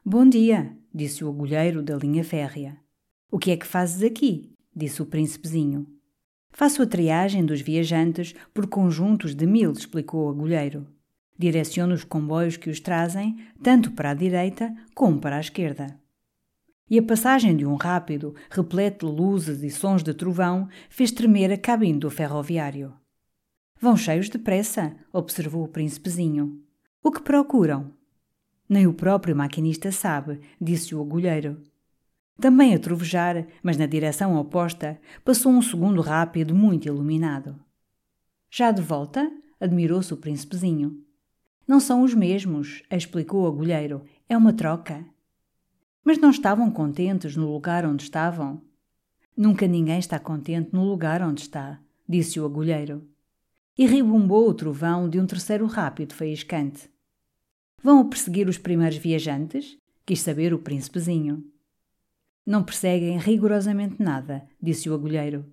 Bom 0.05 0.29
dia, 0.29 0.77
disse 0.93 1.25
o 1.25 1.31
agulheiro 1.31 1.83
da 1.83 1.97
linha 1.97 2.23
férrea. 2.23 2.77
O 3.31 3.39
que 3.39 3.51
é 3.51 3.57
que 3.57 3.67
fazes 3.67 4.03
aqui? 4.03 4.55
disse 4.77 5.01
o 5.01 5.07
príncipezinho. 5.07 6.00
Faço 6.53 6.83
a 6.83 6.87
triagem 6.87 7.45
dos 7.45 7.61
viajantes 7.61 8.35
por 8.53 8.67
conjuntos 8.67 9.35
de 9.35 9.47
mil, 9.47 9.73
explicou 9.73 10.27
o 10.27 10.31
agulheiro. 10.31 10.87
Direciono 11.39 11.95
os 11.95 12.05
comboios 12.05 12.57
que 12.57 12.69
os 12.69 12.81
trazem, 12.81 13.37
tanto 13.63 13.93
para 13.93 14.11
a 14.11 14.15
direita 14.15 14.75
como 14.95 15.19
para 15.21 15.37
a 15.37 15.41
esquerda. 15.41 15.99
E 16.91 16.99
a 16.99 17.03
passagem 17.03 17.57
de 17.57 17.65
um 17.65 17.77
rápido, 17.77 18.35
repleto 18.51 19.07
de 19.07 19.13
luzes 19.13 19.63
e 19.63 19.71
sons 19.71 20.03
de 20.03 20.13
trovão, 20.13 20.69
fez 20.91 21.13
tremer 21.13 21.53
a 21.53 21.57
cabine 21.57 21.99
do 21.99 22.11
ferroviário. 22.11 22.93
Vão 23.81 23.97
cheios 23.97 24.29
de 24.29 24.39
pressa, 24.39 24.95
observou 25.13 25.65
o 25.65 25.69
príncipezinho. 25.69 26.61
O 27.03 27.11
que 27.11 27.23
procuram? 27.23 27.93
Nem 28.69 28.87
o 28.87 28.93
próprio 28.93 29.35
maquinista 29.35 29.91
sabe, 29.91 30.41
disse 30.61 30.95
o 30.95 31.01
agulheiro. 31.01 31.63
Também 32.41 32.75
a 32.75 32.79
trovejar, 32.79 33.47
mas 33.63 33.77
na 33.77 33.87
direção 33.87 34.35
oposta, 34.37 34.99
passou 35.25 35.53
um 35.53 35.61
segundo 35.61 36.01
rápido 36.01 36.55
muito 36.55 36.89
iluminado. 36.89 37.59
Já 38.51 38.71
de 38.71 38.81
volta? 38.81 39.31
admirou-se 39.61 40.15
o 40.15 40.17
príncipezinho. 40.17 41.05
Não 41.69 41.79
são 41.79 42.03
os 42.03 42.15
mesmos, 42.15 42.83
explicou 42.91 43.43
o 43.43 43.47
agulheiro. 43.47 44.03
É 44.27 44.37
uma 44.37 44.55
troca. 44.55 45.05
Mas 46.03 46.17
não 46.17 46.31
estavam 46.31 46.71
contentes 46.71 47.37
no 47.37 47.53
lugar 47.53 47.85
onde 47.85 48.05
estavam? 48.05 48.63
Nunca 49.37 49.67
ninguém 49.67 49.99
está 49.99 50.19
contente 50.19 50.71
no 50.73 50.85
lugar 50.85 51.23
onde 51.23 51.43
está, 51.43 51.79
disse 52.09 52.41
o 52.41 52.47
agulheiro 52.47 53.07
e 53.77 53.87
ribumbou 53.87 54.49
o 54.49 54.55
trovão 54.55 55.09
de 55.09 55.19
um 55.19 55.27
terceiro 55.27 55.67
rápido 55.67 56.15
faiscante. 56.15 56.91
Vão 57.83 58.07
perseguir 58.09 58.49
os 58.49 58.59
primeiros 58.59 58.99
viajantes? 58.99 59.79
Quis 60.05 60.21
saber 60.21 60.53
o 60.53 60.59
príncipezinho. 60.59 61.43
Não 62.47 62.65
perseguem 62.65 63.19
rigorosamente 63.19 64.03
nada, 64.03 64.47
disse 64.61 64.89
o 64.89 64.95
agulheiro. 64.95 65.45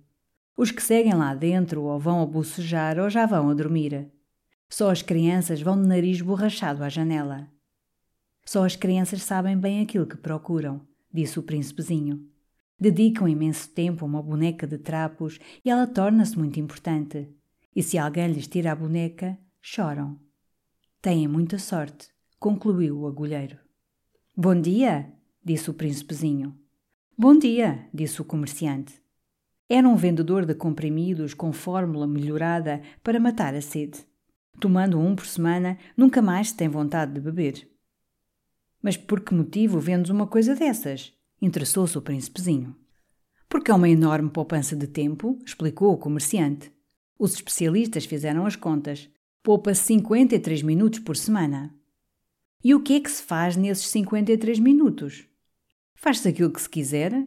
Os 0.56 0.70
que 0.70 0.82
seguem 0.82 1.14
lá 1.14 1.34
dentro 1.34 1.82
ou 1.82 1.98
vão 1.98 2.22
a 2.22 2.26
bocejar 2.26 2.98
ou 2.98 3.08
já 3.08 3.26
vão 3.26 3.50
a 3.50 3.54
dormir. 3.54 4.10
Só 4.68 4.90
as 4.90 5.02
crianças 5.02 5.60
vão 5.60 5.80
de 5.80 5.86
nariz 5.86 6.20
borrachado 6.20 6.82
à 6.82 6.88
janela. 6.88 7.48
Só 8.44 8.64
as 8.64 8.74
crianças 8.74 9.22
sabem 9.22 9.56
bem 9.56 9.82
aquilo 9.82 10.06
que 10.06 10.16
procuram, 10.16 10.80
disse 11.12 11.38
o 11.38 11.42
príncipezinho. 11.42 12.26
Dedicam 12.80 13.28
imenso 13.28 13.68
tempo 13.70 14.04
a 14.04 14.08
uma 14.08 14.22
boneca 14.22 14.66
de 14.66 14.78
trapos 14.78 15.38
e 15.64 15.70
ela 15.70 15.86
torna-se 15.86 16.38
muito 16.38 16.58
importante 16.58 17.28
e 17.78 17.82
se 17.82 17.96
alguém 17.96 18.32
lhes 18.32 18.48
tira 18.48 18.72
a 18.72 18.74
boneca, 18.74 19.38
choram. 19.60 20.18
Têm 21.00 21.28
muita 21.28 21.58
sorte, 21.58 22.08
concluiu 22.38 22.98
o 22.98 23.06
agulheiro. 23.06 23.56
Bom 24.36 24.60
dia, 24.60 25.12
disse 25.44 25.70
o 25.70 25.74
príncipezinho. 25.74 26.58
Bom 27.20 27.36
dia, 27.36 27.84
disse 27.92 28.22
o 28.22 28.24
comerciante. 28.24 28.94
Era 29.68 29.88
um 29.88 29.96
vendedor 29.96 30.46
de 30.46 30.54
comprimidos 30.54 31.34
com 31.34 31.52
fórmula 31.52 32.06
melhorada 32.06 32.80
para 33.02 33.18
matar 33.18 33.56
a 33.56 33.60
sede. 33.60 34.06
Tomando 34.60 35.00
um 35.00 35.16
por 35.16 35.26
semana, 35.26 35.76
nunca 35.96 36.22
mais 36.22 36.52
tem 36.52 36.68
vontade 36.68 37.14
de 37.14 37.20
beber. 37.20 37.68
Mas 38.80 38.96
por 38.96 39.20
que 39.20 39.34
motivo 39.34 39.80
vendes 39.80 40.12
uma 40.12 40.28
coisa 40.28 40.54
dessas? 40.54 41.12
Interessou-se 41.42 41.98
o 41.98 42.02
príncipezinho. 42.02 42.76
Porque 43.48 43.72
é 43.72 43.74
uma 43.74 43.88
enorme 43.88 44.30
poupança 44.30 44.76
de 44.76 44.86
tempo, 44.86 45.36
explicou 45.44 45.92
o 45.92 45.98
comerciante. 45.98 46.70
Os 47.18 47.34
especialistas 47.34 48.04
fizeram 48.04 48.46
as 48.46 48.54
contas. 48.54 49.10
Poupa 49.42 49.74
53 49.74 50.62
minutos 50.62 51.00
por 51.00 51.16
semana. 51.16 51.74
E 52.62 52.76
o 52.76 52.80
que 52.80 52.94
é 52.94 53.00
que 53.00 53.10
se 53.10 53.24
faz 53.24 53.56
nesses 53.56 53.88
53 53.88 54.60
minutos? 54.60 55.27
Faz-se 56.00 56.28
aquilo 56.28 56.52
que 56.52 56.62
se 56.62 56.70
quiser? 56.70 57.26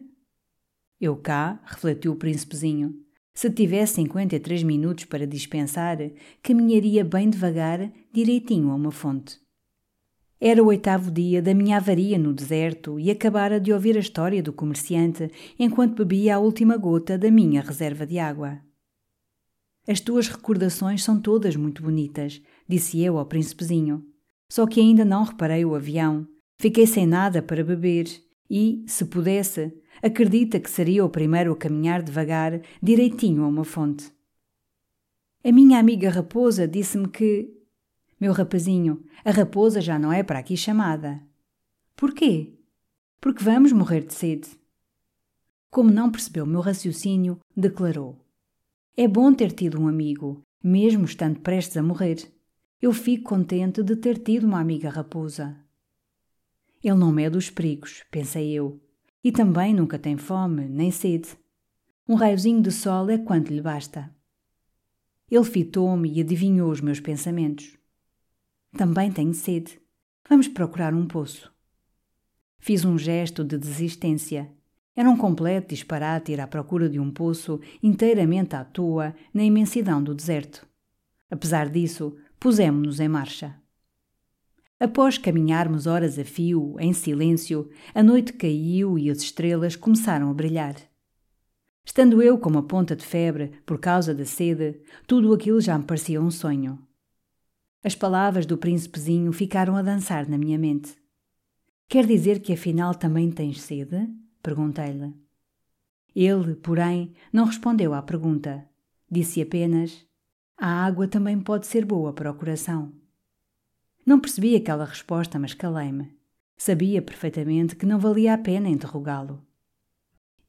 Eu 0.98 1.14
cá, 1.14 1.60
refletiu 1.66 2.12
o 2.12 2.16
príncipezinho, 2.16 2.94
se 3.34 3.50
tivesse 3.50 3.96
53 3.96 4.62
minutos 4.62 5.04
para 5.04 5.26
dispensar, 5.26 5.98
caminharia 6.42 7.04
bem 7.04 7.28
devagar, 7.28 7.92
direitinho 8.10 8.70
a 8.70 8.74
uma 8.74 8.90
fonte. 8.90 9.38
Era 10.40 10.62
o 10.62 10.68
oitavo 10.68 11.10
dia 11.10 11.42
da 11.42 11.52
minha 11.52 11.76
avaria 11.76 12.18
no 12.18 12.32
deserto 12.32 12.98
e 12.98 13.10
acabara 13.10 13.60
de 13.60 13.74
ouvir 13.74 13.94
a 13.94 14.00
história 14.00 14.42
do 14.42 14.54
comerciante 14.54 15.30
enquanto 15.58 15.96
bebia 15.96 16.36
a 16.36 16.38
última 16.38 16.78
gota 16.78 17.18
da 17.18 17.30
minha 17.30 17.60
reserva 17.60 18.06
de 18.06 18.18
água. 18.18 18.58
As 19.86 20.00
tuas 20.00 20.28
recordações 20.28 21.04
são 21.04 21.20
todas 21.20 21.56
muito 21.56 21.82
bonitas, 21.82 22.40
disse 22.66 23.02
eu 23.02 23.18
ao 23.18 23.26
príncipezinho. 23.26 24.02
Só 24.50 24.66
que 24.66 24.80
ainda 24.80 25.04
não 25.04 25.24
reparei 25.24 25.62
o 25.62 25.74
avião. 25.74 26.26
Fiquei 26.58 26.86
sem 26.86 27.06
nada 27.06 27.42
para 27.42 27.62
beber 27.62 28.06
e, 28.48 28.84
se 28.86 29.04
pudesse, 29.04 29.72
acredita 30.02 30.60
que 30.60 30.70
seria 30.70 31.04
o 31.04 31.10
primeiro 31.10 31.52
a 31.52 31.56
caminhar 31.56 32.02
devagar, 32.02 32.60
direitinho 32.82 33.44
a 33.44 33.48
uma 33.48 33.64
fonte. 33.64 34.12
A 35.44 35.50
minha 35.50 35.78
amiga 35.78 36.10
raposa 36.10 36.68
disse-me 36.68 37.08
que. 37.08 37.52
Meu 38.20 38.32
rapazinho, 38.32 39.04
a 39.24 39.32
raposa 39.32 39.80
já 39.80 39.98
não 39.98 40.12
é 40.12 40.22
para 40.22 40.38
aqui 40.38 40.56
chamada. 40.56 41.20
Porquê? 41.96 42.54
Porque 43.20 43.42
vamos 43.42 43.72
morrer 43.72 44.06
de 44.06 44.14
sede. 44.14 44.48
Como 45.70 45.90
não 45.90 46.10
percebeu 46.10 46.46
meu 46.46 46.60
raciocínio, 46.60 47.40
declarou: 47.56 48.22
é 48.94 49.08
bom 49.08 49.32
ter 49.32 49.52
tido 49.52 49.80
um 49.80 49.88
amigo, 49.88 50.42
mesmo 50.62 51.06
estando 51.06 51.40
prestes 51.40 51.78
a 51.78 51.82
morrer. 51.82 52.30
Eu 52.80 52.92
fico 52.92 53.24
contente 53.24 53.82
de 53.82 53.96
ter 53.96 54.18
tido 54.18 54.44
uma 54.46 54.60
amiga 54.60 54.90
raposa. 54.90 55.56
Ele 56.82 56.96
não 56.96 57.12
mede 57.12 57.36
os 57.36 57.50
perigos, 57.50 58.02
pensei 58.10 58.52
eu, 58.52 58.80
e 59.22 59.30
também 59.30 59.72
nunca 59.74 59.98
tem 59.98 60.16
fome 60.16 60.68
nem 60.68 60.90
sede. 60.90 61.36
Um 62.08 62.14
raiozinho 62.14 62.60
de 62.60 62.72
sol 62.72 63.08
é 63.10 63.18
quanto 63.18 63.52
lhe 63.52 63.60
basta. 63.60 64.14
Ele 65.30 65.44
fitou-me 65.44 66.12
e 66.12 66.20
adivinhou 66.20 66.70
os 66.70 66.80
meus 66.80 67.00
pensamentos. 67.00 67.78
Também 68.76 69.10
tenho 69.12 69.32
sede. 69.32 69.80
Vamos 70.28 70.48
procurar 70.48 70.94
um 70.94 71.06
poço. 71.06 71.52
Fiz 72.58 72.84
um 72.84 72.98
gesto 72.98 73.44
de 73.44 73.56
desistência 73.56 74.50
era 74.94 75.08
um 75.08 75.16
completo 75.16 75.68
disparate 75.68 76.32
ir 76.32 76.40
à 76.40 76.46
procura 76.46 76.88
de 76.88 77.00
um 77.00 77.10
poço 77.10 77.60
inteiramente 77.82 78.54
à 78.54 78.62
toa 78.62 79.14
na 79.32 79.42
imensidão 79.42 80.02
do 80.02 80.14
deserto. 80.14 80.66
Apesar 81.30 81.70
disso, 81.70 82.14
pusemo-nos 82.38 83.00
em 83.00 83.08
marcha. 83.08 83.61
Após 84.82 85.16
caminharmos 85.16 85.86
horas 85.86 86.18
a 86.18 86.24
fio, 86.24 86.74
em 86.80 86.92
silêncio, 86.92 87.70
a 87.94 88.02
noite 88.02 88.32
caiu 88.32 88.98
e 88.98 89.10
as 89.10 89.18
estrelas 89.18 89.76
começaram 89.76 90.28
a 90.28 90.34
brilhar. 90.34 90.74
Estando 91.84 92.20
eu 92.20 92.36
com 92.36 92.50
uma 92.50 92.64
ponta 92.64 92.96
de 92.96 93.06
febre 93.06 93.52
por 93.64 93.78
causa 93.78 94.12
da 94.12 94.24
sede, 94.24 94.80
tudo 95.06 95.32
aquilo 95.32 95.60
já 95.60 95.78
me 95.78 95.84
parecia 95.84 96.20
um 96.20 96.32
sonho. 96.32 96.84
As 97.84 97.94
palavras 97.94 98.44
do 98.44 98.58
príncipezinho 98.58 99.32
ficaram 99.32 99.76
a 99.76 99.82
dançar 99.82 100.28
na 100.28 100.36
minha 100.36 100.58
mente. 100.58 100.96
Quer 101.88 102.04
dizer 102.04 102.40
que 102.40 102.52
afinal 102.52 102.92
também 102.92 103.30
tens 103.30 103.60
sede? 103.60 104.08
Perguntei-lhe. 104.42 105.14
Ele, 106.12 106.56
porém, 106.56 107.12
não 107.32 107.44
respondeu 107.44 107.94
à 107.94 108.02
pergunta. 108.02 108.66
Disse 109.08 109.40
apenas: 109.40 110.04
A 110.58 110.84
água 110.84 111.06
também 111.06 111.38
pode 111.38 111.68
ser 111.68 111.84
boa 111.84 112.12
para 112.12 112.32
o 112.32 112.34
coração. 112.34 113.00
Não 114.04 114.20
percebi 114.20 114.56
aquela 114.56 114.84
resposta, 114.84 115.38
mas 115.38 115.54
calei-me. 115.54 116.16
Sabia 116.56 117.00
perfeitamente 117.00 117.76
que 117.76 117.86
não 117.86 117.98
valia 117.98 118.34
a 118.34 118.38
pena 118.38 118.68
interrogá-lo. 118.68 119.44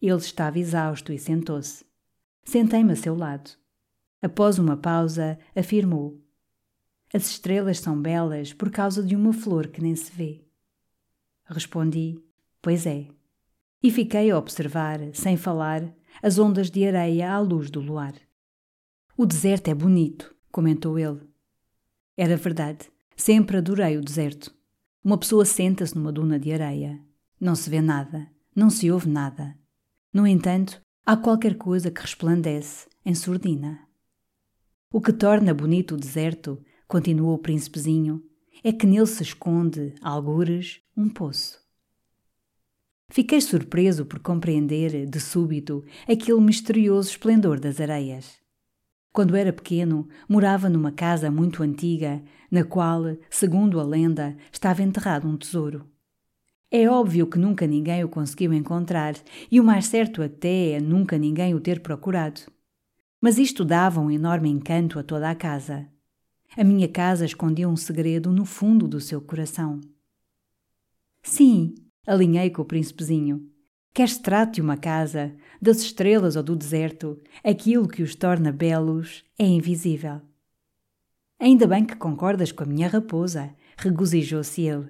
Ele 0.02 0.18
estava 0.18 0.60
exausto 0.60 1.14
e 1.14 1.20
sentou-se. 1.20 1.86
Sentei-me 2.44 2.92
a 2.92 2.96
seu 2.96 3.16
lado. 3.16 3.52
Após 4.22 4.60
uma 4.60 4.76
pausa, 4.76 5.38
afirmou: 5.56 6.22
As 7.14 7.30
estrelas 7.30 7.80
são 7.80 8.02
belas 8.02 8.54
por 8.54 8.70
causa 8.70 9.04
de 9.04 9.16
uma 9.16 9.34
flor 9.34 9.68
que 9.68 9.82
nem 9.82 9.96
se 9.96 10.12
vê. 10.12 10.44
Respondi: 11.46 12.20
Pois 12.62 12.86
é. 12.86 13.08
E 13.82 13.92
fiquei 13.92 14.32
a 14.32 14.38
observar, 14.38 15.00
sem 15.14 15.36
falar, 15.36 15.94
as 16.22 16.40
ondas 16.40 16.72
de 16.72 16.86
areia 16.86 17.32
à 17.32 17.40
luz 17.40 17.70
do 17.70 17.82
luar. 17.82 18.14
O 19.18 19.26
deserto 19.26 19.68
é 19.68 19.74
bonito, 19.74 20.34
comentou 20.52 20.98
ele. 20.98 21.22
Era 22.16 22.38
verdade. 22.38 22.93
Sempre 23.15 23.57
adorei 23.57 23.98
o 23.98 24.02
deserto. 24.02 24.53
Uma 25.03 25.18
pessoa 25.18 25.45
senta-se 25.45 25.95
numa 25.95 26.11
duna 26.11 26.40
de 26.40 26.52
areia. 26.52 26.99
Não 27.40 27.56
se 27.56 27.69
vê 27.69 27.81
nada, 27.81 28.30
não 28.56 28.69
se 28.69 28.90
ouve 28.90 29.10
nada. 29.10 29.57
No 30.14 30.26
entanto, 30.26 30.81
há 31.06 31.18
qualquer 31.18 31.56
coisa 31.56 31.91
que 31.91 32.02
resplandece 32.02 32.88
em 33.06 33.14
surdina. 33.14 33.88
O 34.91 35.02
que 35.02 35.11
torna 35.11 35.53
bonito 35.53 35.95
o 35.95 35.98
deserto, 35.98 36.64
continuou 36.88 37.34
o 37.34 37.40
príncipezinho, 37.40 38.23
é 38.64 38.72
que 38.72 38.85
nele 38.85 39.07
se 39.07 39.23
esconde, 39.23 39.94
algures, 40.02 40.81
um 40.95 41.10
poço. 41.10 41.60
Fiquei 43.10 43.41
surpreso 43.41 44.06
por 44.06 44.19
compreender, 44.19 45.06
de 45.06 45.19
súbito, 45.19 45.84
aquele 46.07 46.40
misterioso 46.40 47.10
esplendor 47.10 47.60
das 47.60 47.80
areias. 47.80 48.43
Quando 49.14 49.35
era 49.35 49.53
pequeno, 49.53 50.07
morava 50.27 50.68
numa 50.68 50.91
casa 50.91 51.30
muito 51.30 51.61
antiga, 51.61 52.23
na 52.49 52.64
qual, 52.64 53.03
segundo 53.30 53.80
a 53.80 53.84
lenda, 53.84 54.35
estava 54.52 54.81
enterrado 54.81 55.27
um 55.27 55.38
tesouro. 55.38 55.88
É 56.72 56.90
óbvio 56.90 57.27
que 57.27 57.38
nunca 57.38 57.68
ninguém 57.68 58.03
o 58.03 58.10
conseguiu 58.10 58.52
encontrar, 58.52 59.14
e 59.52 59.60
o 59.60 59.64
mais 59.64 59.85
certo 59.85 60.23
até 60.23 60.72
é 60.72 60.81
nunca 60.81 61.15
ninguém 61.15 61.53
o 61.53 61.60
ter 61.60 61.84
procurado. 61.84 62.41
Mas 63.22 63.38
isto 63.38 63.64
dava 63.64 64.02
um 64.02 64.10
enorme 64.10 64.49
encanto 64.49 64.98
a 64.98 65.03
toda 65.03 65.30
a 65.30 65.35
casa. 65.35 65.88
A 66.57 66.64
minha 66.64 66.88
casa 66.88 67.23
escondia 67.23 67.69
um 67.69 67.76
segredo 67.76 68.31
no 68.31 68.45
fundo 68.45 68.88
do 68.88 68.99
seu 68.99 69.22
coração. 69.22 69.80
Sim, 71.22 71.76
alinhei 72.07 72.49
com 72.49 72.64
o 72.64 72.65
príncipezinho. 72.65 73.53
Quer 73.94 74.10
se 74.10 74.20
trate 74.20 74.60
uma 74.60 74.76
casa, 74.76 75.36
das 75.61 75.78
estrelas 75.78 76.36
ou 76.36 76.41
do 76.41 76.56
deserto, 76.56 77.22
aquilo 77.44 77.88
que 77.88 78.02
os 78.02 78.15
torna 78.15 78.52
belos 78.52 79.24
é 79.38 79.45
invisível. 79.45 80.20
Ainda 81.40 81.68
bem 81.68 81.86
que 81.86 81.95
concordas 81.95 82.52
com 82.52 82.64
a 82.64 82.65
minha 82.65 82.88
raposa, 82.88 83.53
regozijou-se 83.78 84.61
ele. 84.64 84.90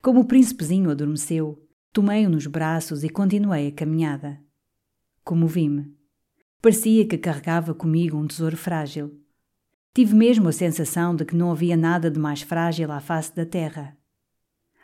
Como 0.00 0.20
o 0.20 0.24
príncipezinho 0.24 0.90
adormeceu, 0.90 1.62
tomei-o 1.92 2.30
nos 2.30 2.46
braços 2.46 3.04
e 3.04 3.10
continuei 3.10 3.68
a 3.68 3.72
caminhada. 3.72 4.40
Comovi-me. 5.22 5.94
Parecia 6.62 7.06
que 7.06 7.18
carregava 7.18 7.74
comigo 7.74 8.16
um 8.16 8.26
tesouro 8.26 8.56
frágil. 8.56 9.20
Tive 9.92 10.14
mesmo 10.14 10.48
a 10.48 10.52
sensação 10.52 11.14
de 11.14 11.26
que 11.26 11.36
não 11.36 11.52
havia 11.52 11.76
nada 11.76 12.10
de 12.10 12.18
mais 12.18 12.40
frágil 12.40 12.90
à 12.92 13.00
face 13.00 13.34
da 13.34 13.44
terra. 13.44 13.99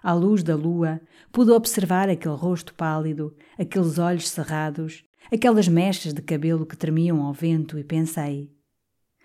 À 0.07 0.13
luz 0.13 0.45
da 0.45 0.55
lua, 0.55 1.01
pude 1.33 1.51
observar 1.51 2.09
aquele 2.09 2.37
rosto 2.37 2.73
pálido, 2.75 3.35
aqueles 3.59 3.99
olhos 3.99 4.29
cerrados, 4.29 5.03
aquelas 5.33 5.67
mechas 5.67 6.15
de 6.15 6.23
cabelo 6.23 6.65
que 6.65 6.77
tremiam 6.77 7.23
ao 7.23 7.33
vento 7.33 7.77
e 7.77 7.83
pensei: 7.83 8.49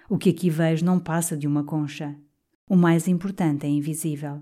o 0.10 0.18
que 0.18 0.32
aqui 0.32 0.50
vejo 0.50 0.84
não 0.84 1.00
passa 1.00 1.38
de 1.38 1.46
uma 1.46 1.64
concha. 1.64 2.16
O 2.68 2.76
mais 2.76 3.08
importante 3.08 3.64
é 3.68 3.70
invisível. 3.70 4.42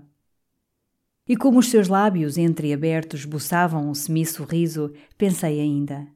E 1.28 1.36
como 1.36 1.58
os 1.58 1.68
seus 1.68 1.88
lábios 1.88 2.38
entreabertos 2.38 3.20
esboçavam 3.20 3.90
um 3.90 3.92
semi-sorriso, 3.92 4.94
pensei 5.18 5.60
ainda: 5.60 6.08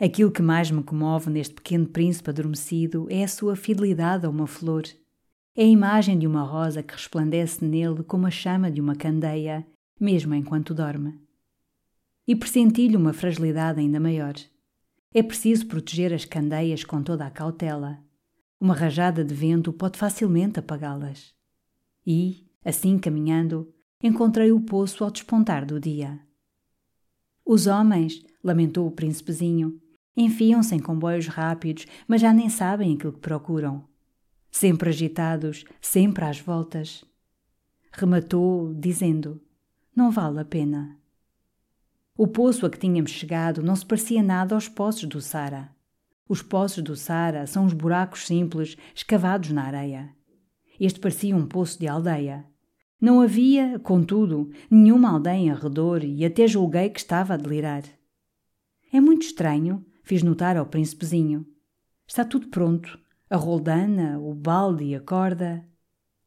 aquilo 0.00 0.32
que 0.32 0.42
mais 0.42 0.72
me 0.72 0.82
comove 0.82 1.30
neste 1.30 1.54
pequeno 1.54 1.86
príncipe 1.86 2.30
adormecido 2.30 3.06
é 3.08 3.22
a 3.22 3.28
sua 3.28 3.54
fidelidade 3.54 4.26
a 4.26 4.28
uma 4.28 4.48
flor 4.48 4.82
é 5.54 5.64
a 5.64 5.66
imagem 5.66 6.18
de 6.18 6.26
uma 6.26 6.42
rosa 6.42 6.82
que 6.82 6.94
resplandece 6.94 7.62
nele 7.62 8.02
como 8.02 8.26
a 8.26 8.30
chama 8.30 8.70
de 8.70 8.80
uma 8.80 8.96
candeia, 8.96 9.66
mesmo 10.00 10.34
enquanto 10.34 10.72
dorme. 10.72 11.20
E 12.26 12.34
pressenti-lhe 12.34 12.96
uma 12.96 13.12
fragilidade 13.12 13.78
ainda 13.78 14.00
maior. 14.00 14.34
É 15.12 15.22
preciso 15.22 15.66
proteger 15.66 16.10
as 16.14 16.24
candeias 16.24 16.84
com 16.84 17.02
toda 17.02 17.26
a 17.26 17.30
cautela. 17.30 17.98
Uma 18.58 18.74
rajada 18.74 19.22
de 19.22 19.34
vento 19.34 19.74
pode 19.74 19.98
facilmente 19.98 20.58
apagá-las. 20.58 21.34
E, 22.06 22.46
assim 22.64 22.98
caminhando, 22.98 23.70
encontrei 24.02 24.52
o 24.52 24.60
poço 24.60 25.04
ao 25.04 25.10
despontar 25.10 25.66
do 25.66 25.78
dia. 25.78 26.18
Os 27.44 27.66
homens, 27.66 28.24
lamentou 28.42 28.86
o 28.86 28.90
príncipezinho, 28.90 29.78
enfiam-se 30.16 30.74
em 30.74 30.80
comboios 30.80 31.26
rápidos, 31.26 31.86
mas 32.08 32.22
já 32.22 32.32
nem 32.32 32.48
sabem 32.48 32.94
aquilo 32.94 33.12
que 33.12 33.20
procuram 33.20 33.91
sempre 34.52 34.90
agitados, 34.90 35.64
sempre 35.80 36.24
às 36.26 36.38
voltas. 36.38 37.02
Rematou, 37.90 38.72
dizendo: 38.74 39.42
Não 39.96 40.10
vale 40.10 40.40
a 40.40 40.44
pena. 40.44 40.96
O 42.16 42.28
poço 42.28 42.66
a 42.66 42.70
que 42.70 42.78
tínhamos 42.78 43.10
chegado 43.10 43.62
não 43.62 43.74
se 43.74 43.84
parecia 43.84 44.22
nada 44.22 44.54
aos 44.54 44.68
poços 44.68 45.08
do 45.08 45.20
Sara. 45.20 45.74
Os 46.28 46.42
poços 46.42 46.84
do 46.84 46.94
Sara 46.94 47.46
são 47.46 47.64
os 47.64 47.72
buracos 47.72 48.26
simples 48.26 48.76
escavados 48.94 49.50
na 49.50 49.64
areia. 49.64 50.14
Este 50.78 51.00
parecia 51.00 51.34
um 51.34 51.46
poço 51.46 51.78
de 51.78 51.88
aldeia. 51.88 52.44
Não 53.00 53.20
havia, 53.20 53.78
contudo, 53.80 54.50
nenhuma 54.70 55.10
aldeia 55.10 55.52
em 55.52 55.54
redor 55.54 56.04
e 56.04 56.24
até 56.24 56.46
julguei 56.46 56.90
que 56.90 57.00
estava 57.00 57.34
a 57.34 57.36
delirar. 57.36 57.82
É 58.92 59.00
muito 59.00 59.22
estranho, 59.22 59.84
fiz 60.04 60.22
notar 60.22 60.56
ao 60.56 60.66
príncipezinho. 60.66 61.46
Está 62.06 62.24
tudo 62.24 62.48
pronto, 62.48 63.01
a 63.32 63.36
roldana, 63.36 64.20
o 64.20 64.34
balde 64.34 64.84
e 64.84 64.94
a 64.94 65.00
corda. 65.00 65.66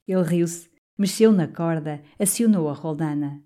Ele 0.07 0.23
riu-se, 0.23 0.67
mexeu 0.97 1.31
na 1.31 1.47
corda, 1.47 2.01
acionou 2.17 2.67
a 2.67 2.73
roldana. 2.73 3.43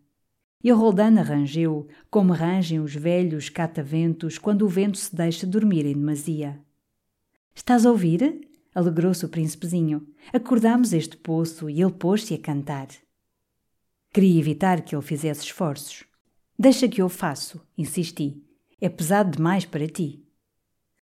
E 0.63 0.71
a 0.71 0.73
roldana 0.73 1.21
rangeu, 1.21 1.85
como 2.09 2.31
rangem 2.31 2.79
os 2.79 2.95
velhos 2.95 3.49
cataventos 3.49 4.37
quando 4.37 4.61
o 4.61 4.69
vento 4.69 4.97
se 4.97 5.13
deixa 5.13 5.45
dormir 5.45 5.85
em 5.85 5.93
demasia. 5.93 6.57
Estás 7.53 7.85
a 7.85 7.91
ouvir? 7.91 8.47
Alegrou-se 8.73 9.25
o 9.25 9.29
príncipezinho. 9.29 10.07
Acordámos 10.31 10.93
este 10.93 11.17
poço 11.17 11.69
e 11.69 11.81
ele 11.81 11.91
pôs-se 11.91 12.33
a 12.33 12.37
cantar. 12.37 12.87
Queria 14.13 14.39
evitar 14.39 14.79
que 14.79 14.95
ele 14.95 15.03
fizesse 15.03 15.43
esforços. 15.43 16.05
Deixa 16.57 16.87
que 16.87 17.01
eu 17.01 17.09
faço, 17.09 17.61
insisti. 17.77 18.41
É 18.79 18.87
pesado 18.87 19.35
demais 19.35 19.65
para 19.65 19.85
ti. 19.85 20.25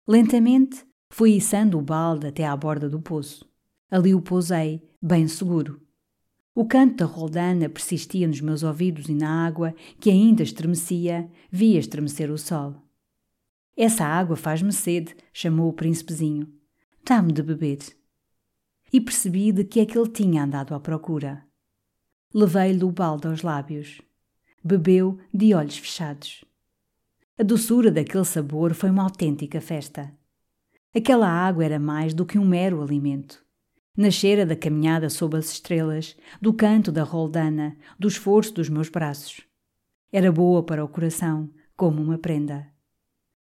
Lentamente, 0.08 0.89
Fui 1.10 1.32
içando 1.32 1.78
o 1.78 1.82
balde 1.82 2.28
até 2.28 2.46
à 2.46 2.56
borda 2.56 2.90
do 2.90 3.02
poço. 3.02 3.50
Ali 3.90 4.14
o 4.14 4.22
pousei, 4.22 4.88
bem 5.02 5.28
seguro. 5.28 5.82
O 6.54 6.66
canto 6.66 6.98
da 6.98 7.06
roldana 7.06 7.70
persistia 7.70 8.28
nos 8.28 8.42
meus 8.42 8.64
ouvidos 8.64 9.08
e 9.10 9.14
na 9.14 9.46
água, 9.46 9.74
que 10.00 10.10
ainda 10.10 10.44
estremecia, 10.44 11.30
via 11.52 11.80
estremecer 11.80 12.30
o 12.32 12.38
sol. 12.38 12.76
Essa 13.76 14.06
água 14.06 14.36
faz-me 14.36 14.74
sede, 14.74 15.16
chamou 15.32 15.70
o 15.70 15.74
príncipezinho. 15.74 16.52
Dá-me 17.06 17.32
de 17.32 17.42
beber. 17.42 17.80
E 18.92 19.00
percebi 19.00 19.52
de 19.52 19.64
que 19.64 19.80
é 19.80 19.86
que 19.86 19.98
ele 19.98 20.10
tinha 20.10 20.44
andado 20.44 20.76
à 20.76 20.80
procura. 20.80 21.46
Levei-lhe 22.34 22.84
o 22.84 22.92
balde 22.92 23.28
aos 23.28 23.42
lábios. 23.42 24.02
Bebeu 24.64 25.18
de 25.34 25.54
olhos 25.54 25.78
fechados. 25.78 26.44
A 27.38 27.44
doçura 27.44 27.90
daquele 27.90 28.26
sabor 28.26 28.74
foi 28.74 28.90
uma 28.90 29.04
autêntica 29.04 29.62
festa. 29.62 30.14
Aquela 30.96 31.30
água 31.30 31.64
era 31.64 31.78
mais 31.78 32.16
do 32.16 32.26
que 32.26 32.40
um 32.40 32.46
mero 32.46 32.82
alimento. 32.82 33.46
Nascera 33.96 34.44
da 34.44 34.56
caminhada 34.56 35.08
sob 35.08 35.38
as 35.38 35.52
estrelas, 35.52 36.18
do 36.42 36.52
canto 36.52 36.92
da 36.92 37.04
roldana, 37.04 37.78
do 38.00 38.08
esforço 38.08 38.54
dos 38.56 38.70
meus 38.70 38.90
braços. 38.90 39.42
Era 40.12 40.32
boa 40.32 40.64
para 40.64 40.84
o 40.84 40.88
coração, 40.88 41.52
como 41.78 42.02
uma 42.02 42.18
prenda. 42.18 42.68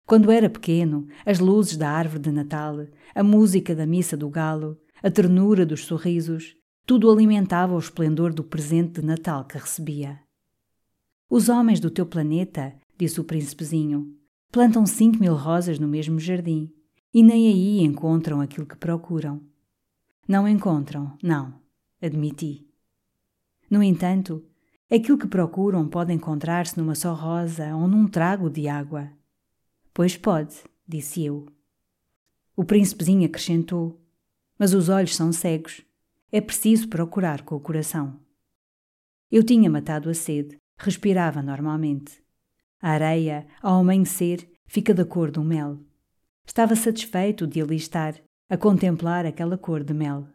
Quando 0.07 0.31
era 0.31 0.49
pequeno, 0.49 1.09
as 1.27 1.41
luzes 1.41 1.77
da 1.77 1.91
árvore 1.91 2.23
de 2.23 2.31
Natal, 2.31 2.87
a 3.13 3.23
música 3.25 3.75
da 3.75 3.87
missa 3.87 4.17
do 4.17 4.31
galo, 4.31 4.79
a 5.03 5.11
ternura 5.11 5.67
dos 5.67 5.85
sorrisos, 5.85 6.57
Tudo 6.85 7.11
alimentava 7.11 7.75
o 7.75 7.79
esplendor 7.79 8.35
do 8.35 8.43
presente 8.43 9.01
de 9.01 9.07
Natal 9.07 9.45
que 9.45 9.57
recebia. 9.57 10.19
Os 11.31 11.49
homens 11.49 11.79
do 11.79 11.89
teu 11.89 12.05
planeta, 12.05 12.75
disse 12.99 13.21
o 13.21 13.25
príncipezinho, 13.25 14.13
plantam 14.51 14.85
cinco 14.85 15.19
mil 15.21 15.35
rosas 15.35 15.79
no 15.79 15.87
mesmo 15.87 16.19
jardim 16.19 16.73
e 17.13 17.23
nem 17.23 17.49
aí 17.49 17.81
encontram 17.81 18.41
aquilo 18.41 18.67
que 18.67 18.77
procuram. 18.77 19.41
Não 20.27 20.49
encontram, 20.49 21.17
não, 21.23 21.55
admiti. 22.01 22.67
No 23.71 23.83
entanto, 23.83 24.45
aquilo 24.91 25.19
que 25.19 25.27
procuram 25.27 25.89
pode 25.89 26.13
encontrar-se 26.13 26.79
numa 26.79 26.95
só 26.95 27.13
rosa 27.13 27.75
ou 27.75 27.87
num 27.87 28.07
trago 28.07 28.49
de 28.49 28.69
água. 28.69 29.11
Pois 29.93 30.17
pode, 30.17 30.57
disse 30.87 31.25
eu. 31.25 31.47
O 32.57 32.65
príncipezinho 32.65 33.27
acrescentou: 33.27 34.01
Mas 34.59 34.73
os 34.75 34.89
olhos 34.89 35.17
são 35.17 35.33
cegos. 35.33 35.83
É 36.31 36.41
preciso 36.41 36.89
procurar 36.89 37.43
com 37.43 37.55
o 37.55 37.61
coração. 37.61 38.19
Eu 39.31 39.43
tinha 39.43 39.71
matado 39.71 40.09
a 40.09 40.15
sede, 40.15 40.59
respirava 40.79 41.43
normalmente. 41.43 42.23
A 42.81 42.91
areia, 42.91 43.47
ao 43.63 43.81
amanhecer, 43.81 44.51
fica 44.67 44.93
da 44.95 45.05
cor 45.05 45.31
do 45.31 45.43
mel. 45.43 45.79
Estava 46.47 46.77
satisfeito 46.77 47.47
de 47.47 47.61
ali 47.61 47.77
estar, 47.77 48.15
a 48.49 48.57
contemplar 48.57 49.25
aquela 49.25 49.57
cor 49.57 49.83
de 49.83 49.95
mel. 49.95 50.27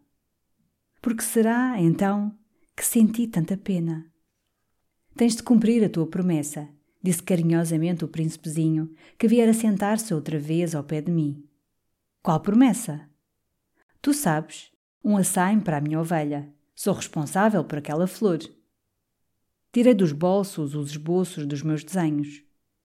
Porque 1.02 1.22
será, 1.22 1.80
então, 1.80 2.36
que 2.76 2.84
senti 2.84 3.28
tanta 3.28 3.56
pena? 3.56 4.12
Tens 5.16 5.36
de 5.36 5.44
cumprir 5.44 5.84
a 5.84 5.90
tua 5.90 6.08
promessa, 6.08 6.68
disse 7.02 7.24
carinhosamente 7.24 8.04
o 8.04 8.08
príncipezinho, 8.08 8.94
que 9.18 9.28
viera 9.28 9.54
sentar-se 9.54 10.14
outra 10.14 10.40
vez 10.40 10.74
ao 10.74 10.84
pé 10.84 11.02
de 11.02 11.12
mim. 11.12 11.44
Qual 12.22 12.40
promessa? 12.40 13.10
Tu 14.02 14.14
sabes, 14.14 14.72
um 15.04 15.18
açaime 15.18 15.62
para 15.62 15.78
a 15.78 15.82
minha 15.82 16.00
ovelha. 16.00 16.54
Sou 16.76 16.94
responsável 16.94 17.64
por 17.64 17.78
aquela 17.78 18.08
flor. 18.08 18.40
Tirei 19.72 19.94
dos 19.94 20.12
bolsos 20.12 20.76
os 20.76 20.92
esboços 20.92 21.46
dos 21.46 21.62
meus 21.62 21.84
desenhos. 21.84 22.44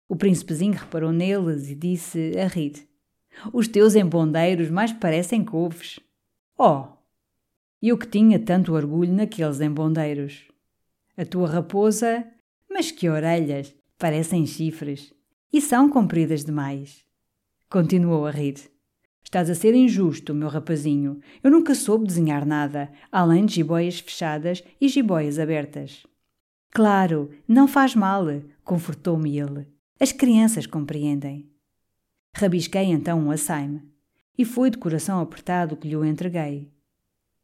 O 0.08 0.16
príncipezinho 0.16 0.74
reparou 0.74 1.12
neles 1.12 1.68
e 1.68 1.74
disse, 1.74 2.32
a 2.38 2.46
rir: 2.46 2.88
Os 3.52 3.68
teus 3.68 3.94
embondeiros 3.94 4.70
mais 4.70 4.92
parecem 4.92 5.44
couves. 5.44 5.98
Oh! 6.58 6.84
Eu 7.82 7.98
que 7.98 8.06
tinha 8.06 8.38
tanto 8.38 8.74
orgulho 8.74 9.12
naqueles 9.12 9.60
embondeiros. 9.60 10.44
A 11.16 11.24
tua 11.24 11.48
raposa, 11.48 12.26
mas 12.70 12.90
que 12.90 13.08
orelhas! 13.08 13.74
Parecem 13.98 14.44
chifres. 14.46 15.12
E 15.52 15.60
são 15.60 15.88
compridas 15.88 16.44
demais. 16.44 17.04
Continuou 17.70 18.26
a 18.26 18.30
rir. 18.30 18.56
Estás 19.22 19.48
a 19.48 19.54
ser 19.54 19.74
injusto, 19.74 20.34
meu 20.34 20.48
rapazinho. 20.48 21.20
Eu 21.42 21.50
nunca 21.50 21.74
soube 21.74 22.06
desenhar 22.06 22.44
nada, 22.44 22.90
além 23.10 23.46
de 23.46 23.54
jiboias 23.54 24.00
fechadas 24.00 24.62
e 24.80 24.88
jiboias 24.88 25.38
abertas. 25.38 26.06
Claro, 26.70 27.30
não 27.46 27.68
faz 27.68 27.94
mal, 27.94 28.24
confortou-me 28.64 29.38
ele. 29.38 29.66
As 30.00 30.10
crianças 30.10 30.66
compreendem. 30.66 31.51
Rabisquei 32.34 32.84
então 32.84 33.20
um 33.20 33.30
açaime, 33.30 33.82
e 34.36 34.44
foi 34.44 34.70
de 34.70 34.78
coração 34.78 35.20
apertado 35.20 35.76
que 35.76 35.86
lhe 35.86 35.96
o 35.96 36.04
entreguei. 36.04 36.72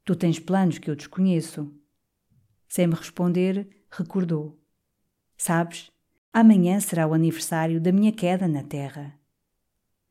Tu 0.04 0.16
tens 0.16 0.38
planos 0.38 0.78
que 0.78 0.90
eu 0.90 0.96
desconheço. 0.96 1.70
Sem 2.66 2.86
me 2.86 2.94
responder, 2.94 3.68
recordou. 3.90 4.58
Sabes, 5.36 5.90
amanhã 6.32 6.80
será 6.80 7.06
o 7.06 7.12
aniversário 7.12 7.80
da 7.80 7.92
minha 7.92 8.10
queda 8.10 8.48
na 8.48 8.62
terra. 8.62 9.14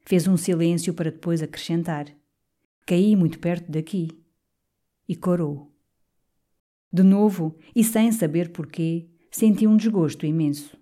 Fez 0.05 0.27
um 0.27 0.37
silêncio 0.37 0.93
para 0.93 1.11
depois 1.11 1.41
acrescentar. 1.41 2.05
Caí 2.85 3.15
muito 3.15 3.39
perto 3.39 3.71
daqui. 3.71 4.09
E 5.09 5.15
corou. 5.15 5.75
De 6.93 7.03
novo, 7.03 7.57
e 7.75 7.83
sem 7.83 8.11
saber 8.11 8.51
porquê, 8.51 9.09
senti 9.29 9.67
um 9.67 9.75
desgosto 9.75 10.25
imenso. 10.25 10.76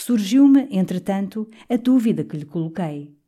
Surgiu-me, 0.00 0.68
entretanto, 0.70 1.50
a 1.68 1.76
dúvida 1.76 2.22
que 2.22 2.36
lhe 2.36 2.44
coloquei. 2.44 3.18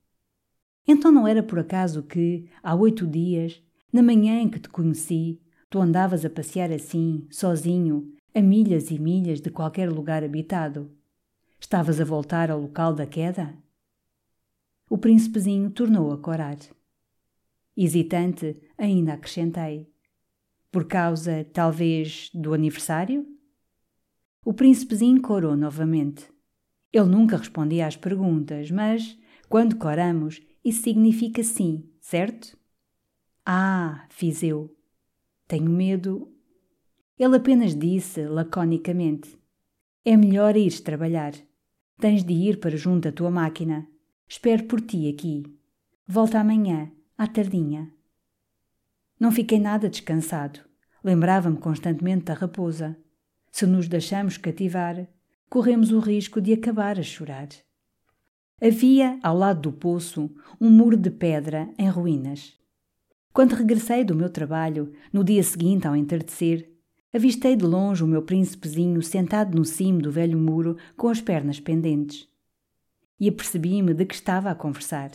Então 0.87 1.11
não 1.11 1.27
era 1.27 1.43
por 1.43 1.59
acaso 1.59 2.05
que, 2.05 2.49
há 2.63 2.77
oito 2.77 3.09
dias, 3.09 3.61
na 3.93 4.01
manhã 4.01 4.41
em 4.41 4.49
que 4.49 4.61
te 4.61 4.69
conheci, 4.69 5.43
tu 5.69 5.81
andavas 5.81 6.25
a 6.25 6.31
passear 6.31 6.71
assim, 6.71 7.27
sozinho, 7.29 8.15
a 8.33 8.41
milhas 8.41 8.93
e 8.93 9.01
milhas 9.01 9.41
de 9.41 9.51
qualquer 9.51 9.91
lugar 9.91 10.23
habitado? 10.23 10.89
Estavas 11.59 12.01
a 12.01 12.05
voltar 12.05 12.53
ao 12.53 12.61
local 12.61 12.95
da 12.95 13.05
queda? 13.05 13.53
O 14.89 14.97
príncipezinho 14.97 15.71
tornou 15.73 16.13
a 16.13 16.19
corar. 16.19 16.57
Hesitante, 17.77 18.57
ainda 18.79 19.15
acrescentei. 19.15 19.93
Por 20.71 20.85
causa, 20.85 21.45
talvez, 21.53 22.31
do 22.33 22.55
aniversário? 22.55 23.27
O 24.45 24.55
príncipezinho 24.55 25.21
corou 25.21 25.57
novamente. 25.57 26.31
Ele 26.93 27.07
nunca 27.07 27.37
respondia 27.37 27.87
às 27.87 27.97
perguntas, 27.97 28.71
mas, 28.71 29.19
quando 29.49 29.77
coramos, 29.77 30.43
isso 30.65 30.83
significa 30.83 31.43
sim, 31.43 31.89
certo? 32.01 32.59
Ah, 33.45 34.07
fiz 34.11 34.43
eu. 34.43 34.77
Tenho 35.47 35.71
medo. 35.71 36.33
Ele 37.19 37.37
apenas 37.37 37.75
disse, 37.75 38.27
laconicamente: 38.27 39.39
É 40.05 40.17
melhor 40.17 40.57
ires 40.57 40.81
trabalhar. 40.81 41.33
Tens 41.99 42.25
de 42.25 42.33
ir 42.33 42.61
para 42.61 42.77
junto 42.77 43.09
à 43.09 43.12
tua 43.12 43.31
máquina. 43.31 43.87
Espero 44.29 44.65
por 44.65 44.81
ti 44.81 45.09
aqui. 45.09 45.43
Volta 46.07 46.39
amanhã, 46.41 46.91
à 47.17 47.27
tardinha. 47.27 47.93
Não 49.19 49.31
fiquei 49.31 49.59
nada 49.59 49.89
descansado. 49.89 50.61
Lembrava-me 51.05 51.59
constantemente 51.59 52.25
da 52.25 52.35
raposa. 52.35 52.97
Se 53.51 53.67
nos 53.67 53.89
deixamos 53.89 54.37
cativar, 54.37 55.07
corremos 55.51 55.91
o 55.91 55.99
risco 55.99 56.41
de 56.41 56.53
acabar 56.53 56.97
a 56.97 57.03
chorar. 57.03 57.49
Havia, 58.63 59.19
ao 59.21 59.37
lado 59.37 59.63
do 59.63 59.73
poço, 59.73 60.31
um 60.61 60.71
muro 60.71 60.97
de 60.97 61.11
pedra 61.11 61.69
em 61.77 61.89
ruínas. 61.89 62.55
Quando 63.33 63.55
regressei 63.55 64.05
do 64.05 64.15
meu 64.15 64.31
trabalho, 64.31 64.93
no 65.13 65.25
dia 65.25 65.43
seguinte 65.43 65.89
ao 65.89 65.97
entardecer, 65.97 66.71
avistei 67.13 67.57
de 67.57 67.65
longe 67.65 68.05
o 68.05 68.07
meu 68.07 68.23
príncipezinho 68.23 69.03
sentado 69.03 69.57
no 69.57 69.65
cimo 69.65 70.01
do 70.01 70.13
velho 70.13 70.39
muro 70.39 70.77
com 70.97 71.09
as 71.09 71.21
pernas 71.21 71.59
pendentes. 71.59 72.29
E 73.19 73.29
apercebi-me 73.29 73.93
de 73.93 74.07
que 74.07 74.15
estava 74.15 74.51
a 74.51 74.55
conversar. 74.55 75.11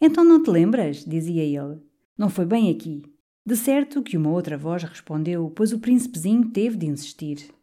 Então 0.00 0.24
não 0.24 0.42
te 0.42 0.50
lembras? 0.50 1.04
dizia 1.04 1.44
ele. 1.44 1.80
Não 2.18 2.28
foi 2.28 2.44
bem 2.46 2.68
aqui. 2.68 3.02
De 3.46 3.56
certo 3.56 4.02
que 4.02 4.16
uma 4.16 4.30
outra 4.30 4.58
voz 4.58 4.82
respondeu, 4.82 5.52
pois 5.54 5.72
o 5.72 5.78
príncipezinho 5.78 6.50
teve 6.50 6.76
de 6.76 6.86
insistir. 6.86 7.53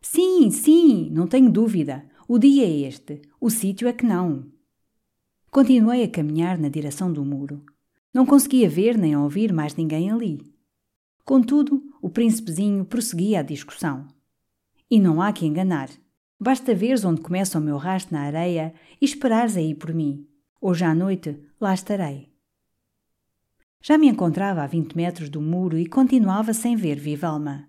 Sim, 0.00 0.50
sim, 0.50 1.10
não 1.10 1.26
tenho 1.26 1.50
dúvida. 1.50 2.04
O 2.28 2.38
dia 2.38 2.64
é 2.64 2.88
este, 2.88 3.22
o 3.40 3.50
sítio 3.50 3.88
é 3.88 3.92
que 3.92 4.04
não. 4.04 4.50
Continuei 5.50 6.02
a 6.02 6.08
caminhar 6.08 6.58
na 6.58 6.68
direção 6.68 7.12
do 7.12 7.24
muro. 7.24 7.64
Não 8.12 8.26
conseguia 8.26 8.68
ver 8.68 8.98
nem 8.98 9.16
ouvir 9.16 9.52
mais 9.52 9.74
ninguém 9.74 10.10
ali. 10.10 10.40
Contudo, 11.24 11.82
o 12.00 12.08
príncipezinho 12.08 12.84
prosseguia 12.84 13.40
a 13.40 13.42
discussão. 13.42 14.06
E 14.90 15.00
não 15.00 15.20
há 15.20 15.32
que 15.32 15.46
enganar. 15.46 15.90
Basta 16.38 16.74
veres 16.74 17.04
onde 17.04 17.20
começa 17.20 17.58
o 17.58 17.62
meu 17.62 17.76
rastro 17.76 18.14
na 18.14 18.22
areia 18.22 18.74
e 19.00 19.04
esperares 19.04 19.56
aí 19.56 19.74
por 19.74 19.94
mim. 19.94 20.26
Hoje 20.60 20.84
à 20.84 20.94
noite 20.94 21.38
lá 21.60 21.72
estarei. 21.72 22.30
Já 23.82 23.96
me 23.96 24.08
encontrava 24.08 24.62
a 24.62 24.66
vinte 24.66 24.96
metros 24.96 25.28
do 25.28 25.40
muro 25.40 25.78
e 25.78 25.86
continuava 25.86 26.52
sem 26.52 26.76
ver 26.76 26.96
viva 26.96 27.28
alma. 27.28 27.68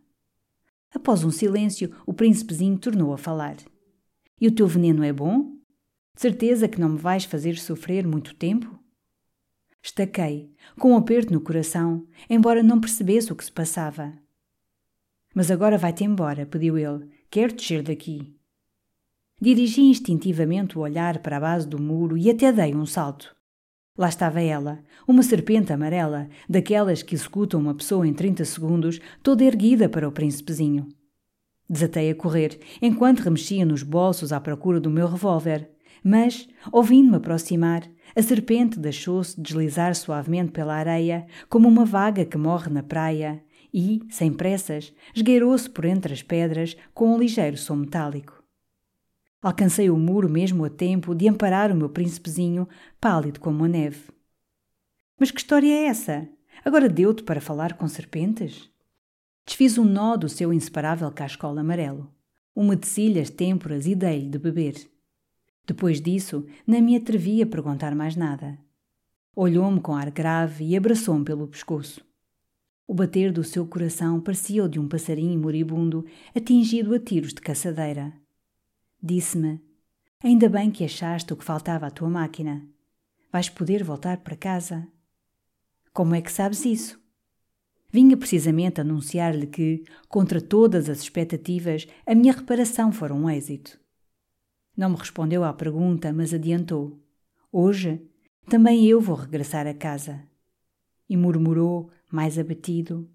Após 0.93 1.23
um 1.23 1.31
silêncio, 1.31 1.93
o 2.05 2.14
príncipezinho 2.14 2.77
tornou 2.77 3.14
a 3.14 3.18
falar. 3.18 3.57
E 4.39 4.47
o 4.47 4.51
teu 4.51 4.68
veneno 4.68 5.03
é 5.03 5.11
bom? 5.11 5.55
De 6.15 6.22
certeza 6.22 6.68
que 6.68 6.80
não 6.80 6.89
me 6.89 6.97
vais 6.97 7.26
fazer 7.26 7.57
sofrer 7.57 8.07
muito 8.07 8.34
tempo? 8.35 8.77
Estaquei, 9.84 10.51
com 10.80 10.91
um 10.91 10.97
aperto 10.97 11.31
no 11.31 11.39
coração, 11.39 12.05
embora 12.30 12.64
não 12.64 12.81
percebesse 12.81 13.31
o 13.31 13.35
que 13.35 13.45
se 13.45 13.51
passava. 13.51 14.14
Mas 15.34 15.51
agora 15.51 15.77
vai-te 15.77 16.03
embora, 16.03 16.45
pediu 16.45 16.77
ele. 16.77 17.07
Quero 17.30 17.53
descer 17.53 17.84
daqui. 17.84 18.35
Dirigi 19.39 19.81
instintivamente 19.81 20.77
o 20.77 20.81
olhar 20.81 21.19
para 21.19 21.38
a 21.38 21.39
base 21.39 21.68
do 21.68 21.80
muro 21.80 22.18
e 22.18 22.27
até 22.27 22.51
dei 22.51 22.73
um 22.73 22.88
salto. 22.88 23.36
Lá 23.97 24.09
estava 24.09 24.39
ela, 24.41 24.79
uma 25.07 25.23
serpente 25.23 25.73
amarela, 25.73 26.29
daquelas 26.47 27.01
que 27.01 27.15
executam 27.15 27.59
uma 27.59 27.73
pessoa 27.73 28.07
em 28.07 28.13
30 28.13 28.45
segundos, 28.45 28.99
toda 29.23 29.43
erguida 29.43 29.89
para 29.89 30.07
o 30.07 30.11
príncipezinho. 30.11 30.87
Desatei 31.67 32.11
a 32.11 32.15
correr, 32.15 32.59
enquanto 32.81 33.21
remexia 33.21 33.65
nos 33.65 33.81
bolsos 33.81 34.31
à 34.31 34.39
procura 34.39 34.79
do 34.79 34.91
meu 34.91 35.07
revólver. 35.07 35.69
Mas, 36.03 36.47
ouvindo-me 36.71 37.17
aproximar, 37.17 37.83
a 38.15 38.21
serpente 38.21 38.79
deixou-se 38.79 39.39
deslizar 39.41 39.95
suavemente 39.95 40.51
pela 40.51 40.75
areia, 40.75 41.25
como 41.49 41.67
uma 41.67 41.83
vaga 41.83 42.23
que 42.23 42.37
morre 42.37 42.71
na 42.71 42.83
praia, 42.83 43.43
e, 43.73 44.01
sem 44.09 44.31
pressas, 44.31 44.93
esgueirou-se 45.13 45.69
por 45.69 45.85
entre 45.85 46.13
as 46.13 46.21
pedras 46.21 46.77
com 46.93 47.13
um 47.13 47.17
ligeiro 47.17 47.57
som 47.57 47.75
metálico. 47.75 48.36
Alcancei 49.41 49.89
o 49.89 49.97
muro 49.97 50.27
mesmo 50.27 50.65
a 50.65 50.69
tempo 50.69 51.14
de 51.14 51.27
amparar 51.27 51.72
o 51.72 51.76
meu 51.76 51.89
príncipezinho, 51.89 52.68
pálido 52.99 53.39
como 53.39 53.64
a 53.64 53.68
neve. 53.68 54.09
Mas 55.19 55.30
que 55.30 55.39
história 55.39 55.72
é 55.72 55.85
essa? 55.85 56.27
Agora 56.65 56.89
deu-te 56.89 57.23
para 57.23 57.39
falar 57.39 57.73
com 57.73 57.88
serpentes? 57.88 58.69
Desfiz 59.45 59.77
um 59.77 59.85
nó 59.85 60.18
do 60.18 60.27
seu 60.27 60.51
inseparável 60.51 61.09
cascola 61.11 61.61
amarelo, 61.61 62.11
umedeci-lhe 62.55 63.19
as 63.19 63.30
têmporas 63.30 63.85
e 63.85 63.95
dei-lhe 63.95 64.27
de 64.27 64.39
beber. 64.39 64.76
Depois 65.65 66.01
disso, 66.01 66.45
nem 66.65 66.81
me 66.81 66.95
atrevi 66.95 67.41
a 67.41 67.45
perguntar 67.45 67.93
mais 67.95 68.15
nada. 68.15 68.57
Olhou-me 69.35 69.80
com 69.80 69.93
ar 69.93 70.09
grave 70.09 70.65
e 70.65 70.76
abraçou-me 70.76 71.23
pelo 71.23 71.47
pescoço. 71.47 72.03
O 72.88 72.93
bater 72.93 73.31
do 73.31 73.43
seu 73.43 73.68
coração 73.68 74.19
parecia 74.19 74.64
o 74.64 74.69
de 74.69 74.80
um 74.80 74.88
passarinho 74.88 75.39
moribundo 75.39 76.05
atingido 76.35 76.95
a 76.95 76.99
tiros 76.99 77.34
de 77.34 77.41
caçadeira. 77.41 78.14
Disse-me: 79.01 79.61
Ainda 80.23 80.49
bem 80.49 80.71
que 80.71 80.83
achaste 80.83 81.31
o 81.31 81.37
que 81.37 81.43
faltava 81.43 81.87
à 81.87 81.91
tua 81.91 82.09
máquina. 82.09 82.67
Vais 83.31 83.49
poder 83.49 83.83
voltar 83.83 84.17
para 84.17 84.35
casa. 84.35 84.87
Como 85.93 86.15
é 86.15 86.21
que 86.21 86.31
sabes 86.31 86.65
isso? 86.65 86.99
Vinha 87.91 88.17
precisamente 88.17 88.81
anunciar-lhe 88.81 89.47
que, 89.47 89.83
contra 90.09 90.41
todas 90.41 90.89
as 90.89 90.99
expectativas, 90.99 91.87
a 92.05 92.13
minha 92.13 92.33
reparação 92.33 92.91
fora 92.91 93.13
um 93.13 93.29
êxito. 93.29 93.79
Não 94.75 94.89
me 94.89 94.95
respondeu 94.95 95.43
à 95.43 95.53
pergunta, 95.53 96.11
mas 96.11 96.33
adiantou: 96.33 96.99
Hoje 97.51 98.01
também 98.49 98.85
eu 98.85 98.99
vou 98.99 99.15
regressar 99.15 99.67
a 99.67 99.73
casa. 99.73 100.23
E 101.09 101.15
murmurou, 101.15 101.91
mais 102.11 102.37
abatido: 102.37 103.09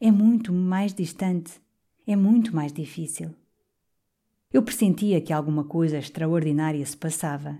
É 0.00 0.10
muito 0.10 0.52
mais 0.52 0.94
distante, 0.94 1.60
é 2.06 2.16
muito 2.16 2.54
mais 2.54 2.72
difícil. 2.72 3.34
Eu 4.50 4.62
pressentia 4.62 5.20
que 5.20 5.32
alguma 5.32 5.62
coisa 5.62 5.98
extraordinária 5.98 6.84
se 6.84 6.96
passava. 6.96 7.58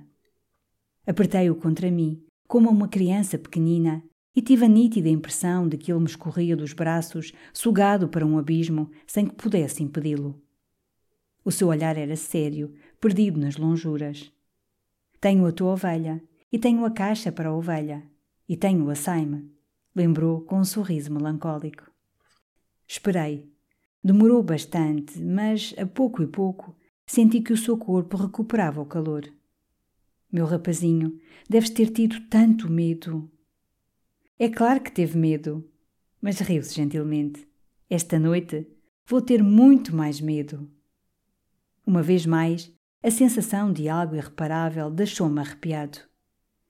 Apertei-o 1.07 1.55
contra 1.55 1.91
mim, 1.91 2.25
como 2.47 2.71
uma 2.71 2.89
criança 2.89 3.39
pequenina, 3.39 4.03
e 4.35 4.41
tive 4.41 4.65
a 4.65 4.69
nítida 4.69 5.09
impressão 5.09 5.69
de 5.69 5.77
que 5.77 5.93
ele 5.93 6.01
me 6.01 6.07
escorria 6.07 6.57
dos 6.57 6.73
braços, 6.73 7.33
sugado 7.53 8.09
para 8.09 8.25
um 8.25 8.39
abismo, 8.39 8.91
sem 9.07 9.27
que 9.27 9.35
pudesse 9.35 9.83
impedi-lo. 9.83 10.41
O 11.45 11.51
seu 11.51 11.69
olhar 11.69 11.99
era 11.99 12.17
sério, 12.17 12.73
perdido 12.99 13.39
nas 13.39 13.57
lonjuras. 13.57 14.33
Tenho 15.21 15.45
a 15.45 15.53
tua 15.53 15.73
ovelha, 15.73 16.23
e 16.51 16.59
tenho 16.59 16.85
a 16.87 16.91
caixa 16.91 17.31
para 17.31 17.51
a 17.51 17.55
ovelha, 17.55 18.03
e 18.49 18.57
tenho 18.57 18.89
a 18.89 18.95
saime, 18.95 19.51
lembrou 19.95 20.41
com 20.43 20.59
um 20.59 20.65
sorriso 20.65 21.13
melancólico. 21.13 21.91
Esperei. 22.87 23.53
Demorou 24.03 24.43
bastante, 24.43 25.21
mas 25.21 25.75
a 25.77 25.85
pouco 25.85 26.23
e 26.23 26.27
pouco 26.27 26.78
senti 27.09 27.41
que 27.41 27.55
o 27.55 27.57
seu 27.57 27.77
corpo 27.77 28.19
recuperava 28.19 28.81
o 28.81 28.87
calor. 28.87 29.25
Meu 30.31 30.45
rapazinho, 30.45 31.19
deves 31.49 31.71
ter 31.71 31.91
tido 31.91 32.21
tanto 32.29 32.71
medo. 32.71 33.31
É 34.39 34.49
claro 34.49 34.83
que 34.83 34.93
teve 34.93 35.19
medo, 35.19 35.67
mas 36.21 36.39
riu-se 36.39 36.75
gentilmente. 36.75 37.49
Esta 37.89 38.19
noite 38.19 38.69
vou 39.07 39.23
ter 39.23 39.43
muito 39.43 39.97
mais 39.97 40.21
medo. 40.21 40.71
Uma 41.87 42.03
vez 42.03 42.27
mais, 42.27 42.71
a 43.03 43.11
sensação 43.11 43.73
de 43.73 43.89
algo 43.89 44.15
irreparável 44.15 44.91
deixou-me 44.91 45.41
arrepiado 45.41 46.01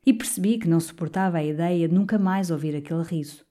e 0.06 0.14
percebi 0.14 0.56
que 0.56 0.68
não 0.68 0.78
suportava 0.78 1.38
a 1.38 1.44
ideia 1.44 1.88
de 1.88 1.94
nunca 1.94 2.16
mais 2.16 2.50
ouvir 2.52 2.76
aquele 2.76 3.02
riso. 3.02 3.44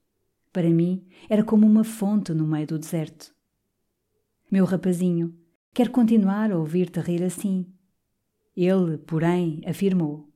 Para 0.50 0.70
mim, 0.70 1.06
era 1.28 1.44
como 1.44 1.66
uma 1.66 1.84
fonte 1.84 2.32
no 2.32 2.46
meio 2.46 2.66
do 2.66 2.78
deserto. 2.78 3.34
Meu 4.50 4.64
rapazinho, 4.64 5.36
quer 5.78 5.90
continuar 5.90 6.50
a 6.50 6.58
ouvir-te 6.58 6.98
rir 6.98 7.22
assim. 7.22 7.64
Ele, 8.56 8.98
porém, 8.98 9.60
afirmou: 9.64 10.28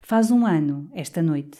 Faz 0.00 0.30
um 0.30 0.46
ano, 0.46 0.90
esta 0.94 1.20
noite. 1.20 1.58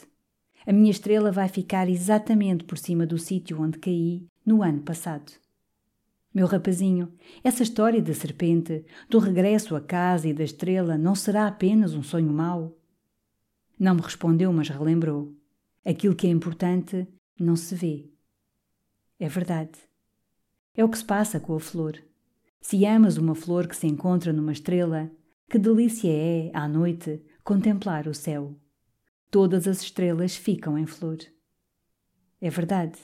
A 0.65 0.73
minha 0.73 0.89
estrela 0.89 1.31
vai 1.31 1.47
ficar 1.47 1.87
exatamente 1.87 2.63
por 2.63 2.75
cima 2.75 3.05
do 3.05 3.19
sítio 3.19 3.61
onde 3.61 3.77
caí 3.77 4.25
no 4.43 4.63
ano 4.63 4.81
passado. 4.81 5.31
Meu 6.33 6.47
rapazinho, 6.47 7.13
essa 7.43 7.61
história 7.61 8.01
da 8.01 8.15
serpente, 8.15 8.83
do 9.07 9.19
regresso 9.19 9.75
à 9.75 9.81
casa 9.81 10.27
e 10.27 10.33
da 10.33 10.43
estrela 10.43 10.97
não 10.97 11.13
será 11.13 11.45
apenas 11.45 11.93
um 11.93 12.01
sonho 12.01 12.33
mau? 12.33 12.75
Não 13.77 13.93
me 13.93 14.01
respondeu, 14.01 14.51
mas 14.51 14.69
relembrou. 14.69 15.37
Aquilo 15.85 16.15
que 16.15 16.25
é 16.25 16.31
importante 16.31 17.07
não 17.39 17.55
se 17.55 17.75
vê. 17.75 18.09
É 19.19 19.29
verdade. 19.29 19.77
É 20.75 20.83
o 20.83 20.89
que 20.89 20.97
se 20.97 21.05
passa 21.05 21.39
com 21.39 21.53
a 21.55 21.59
flor. 21.59 22.03
Se 22.65 22.85
amas 22.85 23.17
uma 23.17 23.35
flor 23.35 23.67
que 23.67 23.75
se 23.75 23.85
encontra 23.85 24.31
numa 24.31 24.53
estrela, 24.53 25.11
que 25.49 25.59
delícia 25.59 26.09
é, 26.09 26.49
à 26.53 26.65
noite, 26.65 27.21
contemplar 27.43 28.07
o 28.07 28.13
céu. 28.13 28.55
Todas 29.29 29.67
as 29.67 29.81
estrelas 29.81 30.37
ficam 30.37 30.77
em 30.77 30.85
flor. 30.85 31.17
É 32.39 32.49
verdade. 32.49 32.97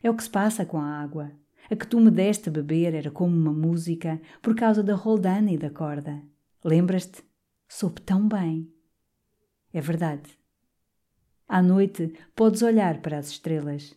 É 0.00 0.08
o 0.08 0.14
que 0.14 0.22
se 0.22 0.30
passa 0.30 0.64
com 0.64 0.78
a 0.78 1.02
água. 1.02 1.32
A 1.68 1.74
que 1.74 1.84
tu 1.84 1.98
me 1.98 2.08
deste 2.08 2.50
a 2.50 2.52
beber 2.52 2.94
era 2.94 3.10
como 3.10 3.36
uma 3.36 3.52
música 3.52 4.22
por 4.40 4.54
causa 4.54 4.80
da 4.80 4.94
roldana 4.94 5.50
e 5.50 5.58
da 5.58 5.68
corda. 5.68 6.22
Lembras-te? 6.64 7.20
Soube 7.68 8.00
tão 8.00 8.28
bem. 8.28 8.72
É 9.72 9.80
verdade. 9.80 10.30
À 11.48 11.60
noite 11.60 12.14
podes 12.36 12.62
olhar 12.62 13.02
para 13.02 13.18
as 13.18 13.28
estrelas. 13.28 13.92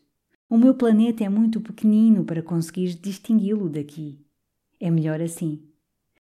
O 0.50 0.58
meu 0.58 0.74
planeta 0.74 1.24
é 1.24 1.30
muito 1.30 1.62
pequenino 1.62 2.26
para 2.26 2.42
conseguires 2.42 3.00
distingui-lo 3.00 3.70
daqui. 3.70 4.25
É 4.80 4.90
melhor 4.92 5.22
assim. 5.22 5.62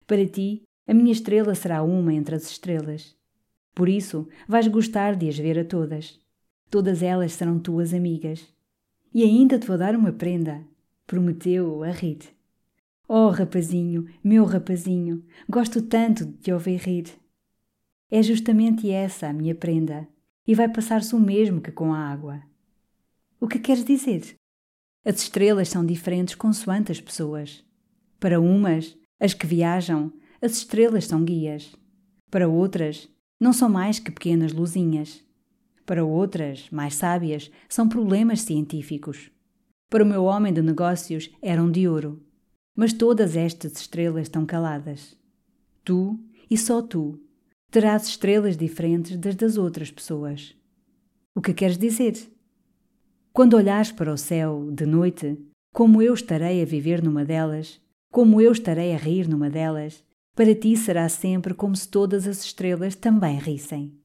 Para 0.05 0.25
ti, 0.25 0.63
a 0.87 0.93
minha 0.93 1.11
estrela 1.11 1.53
será 1.53 1.83
uma 1.83 2.13
entre 2.13 2.35
as 2.35 2.49
estrelas. 2.49 3.15
Por 3.75 3.89
isso, 3.89 4.27
vais 4.47 4.67
gostar 4.67 5.15
de 5.15 5.27
as 5.29 5.37
ver 5.37 5.59
a 5.59 5.65
todas. 5.65 6.19
Todas 6.69 7.03
elas 7.03 7.33
serão 7.33 7.59
tuas 7.59 7.93
amigas. 7.93 8.47
E 9.13 9.23
ainda 9.23 9.59
te 9.59 9.67
vou 9.67 9.77
dar 9.77 9.95
uma 9.95 10.11
prenda. 10.11 10.63
Prometeu 11.05 11.83
a 11.83 11.91
rir. 11.91 12.19
Oh, 13.07 13.29
rapazinho, 13.29 14.05
meu 14.21 14.43
rapazinho, 14.43 15.23
gosto 15.47 15.81
tanto 15.81 16.25
de 16.25 16.33
te 16.33 16.51
ouvir 16.51 16.77
rir. 16.77 17.05
É 18.11 18.21
justamente 18.21 18.91
essa 18.91 19.27
a 19.27 19.33
minha 19.33 19.55
prenda, 19.55 20.07
e 20.45 20.53
vai 20.53 20.67
passar-se 20.67 21.15
o 21.15 21.19
mesmo 21.19 21.61
que 21.61 21.71
com 21.71 21.93
a 21.93 21.99
água. 21.99 22.41
O 23.39 23.47
que 23.47 23.59
queres 23.59 23.85
dizer? 23.85 24.35
As 25.05 25.21
estrelas 25.21 25.69
são 25.69 25.85
diferentes 25.85 26.35
consoante 26.35 26.91
as 26.91 26.99
pessoas. 26.99 27.63
Para 28.19 28.39
umas, 28.39 28.97
as 29.19 29.33
que 29.33 29.45
viajam, 29.45 30.11
as 30.41 30.53
estrelas 30.53 31.05
são 31.05 31.23
guias. 31.23 31.75
Para 32.31 32.47
outras, 32.47 33.09
não 33.39 33.53
são 33.53 33.69
mais 33.69 33.99
que 33.99 34.11
pequenas 34.11 34.51
luzinhas. 34.51 35.23
Para 35.85 36.03
outras, 36.03 36.69
mais 36.71 36.95
sábias, 36.95 37.51
são 37.69 37.87
problemas 37.87 38.41
científicos. 38.41 39.31
Para 39.89 40.03
o 40.03 40.07
meu 40.07 40.23
homem 40.25 40.51
de 40.51 40.61
negócios, 40.61 41.29
eram 41.41 41.71
de 41.71 41.87
ouro. 41.87 42.21
Mas 42.75 42.91
todas 42.91 43.35
estas 43.35 43.73
estrelas 43.79 44.23
estão 44.23 44.45
caladas. 44.45 45.17
Tu, 45.83 46.19
e 46.49 46.57
só 46.57 46.81
tu, 46.81 47.19
terás 47.71 48.07
estrelas 48.07 48.57
diferentes 48.57 49.15
das 49.17 49.35
das 49.35 49.57
outras 49.57 49.89
pessoas. 49.89 50.55
O 51.33 51.41
que 51.41 51.53
queres 51.53 51.77
dizer? 51.77 52.13
Quando 53.31 53.55
olhares 53.55 53.91
para 53.91 54.11
o 54.11 54.17
céu 54.17 54.69
de 54.71 54.85
noite, 54.85 55.37
como 55.73 56.01
eu 56.01 56.13
estarei 56.13 56.61
a 56.61 56.65
viver 56.65 57.03
numa 57.03 57.23
delas, 57.23 57.79
como 58.17 58.41
eu 58.41 58.51
estarei 58.51 58.95
a 58.95 58.97
rir 58.97 59.27
numa 59.27 59.47
delas, 59.47 60.03
para 60.33 60.55
ti 60.55 60.75
será 60.75 61.07
sempre 61.07 61.53
como 61.53 61.75
se 61.75 61.87
todas 61.87 62.25
as 62.25 62.43
estrelas 62.43 62.95
também 62.95 63.37
rissem. 63.37 63.95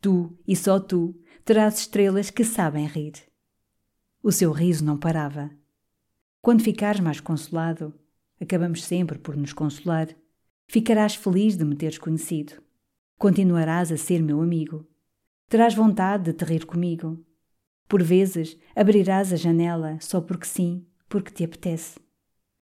Tu, 0.00 0.32
e 0.46 0.54
só 0.54 0.78
tu, 0.78 1.20
terás 1.44 1.80
estrelas 1.80 2.30
que 2.30 2.44
sabem 2.44 2.86
rir. 2.86 3.14
O 4.22 4.30
seu 4.30 4.52
riso 4.52 4.84
não 4.84 4.96
parava. 4.96 5.50
Quando 6.40 6.62
ficares 6.62 7.00
mais 7.00 7.18
consolado, 7.18 7.92
acabamos 8.40 8.84
sempre 8.84 9.18
por 9.18 9.36
nos 9.36 9.52
consolar, 9.52 10.06
ficarás 10.68 11.16
feliz 11.16 11.56
de 11.56 11.64
me 11.64 11.74
teres 11.74 11.98
conhecido. 11.98 12.52
Continuarás 13.18 13.90
a 13.90 13.96
ser 13.96 14.22
meu 14.22 14.40
amigo. 14.40 14.86
Terás 15.48 15.74
vontade 15.74 16.26
de 16.26 16.34
te 16.34 16.44
rir 16.44 16.66
comigo. 16.66 17.18
Por 17.88 18.00
vezes 18.00 18.56
abrirás 18.76 19.32
a 19.32 19.36
janela 19.36 19.98
só 20.00 20.20
porque 20.20 20.46
sim, 20.46 20.86
porque 21.08 21.32
te 21.32 21.42
apetece. 21.42 21.98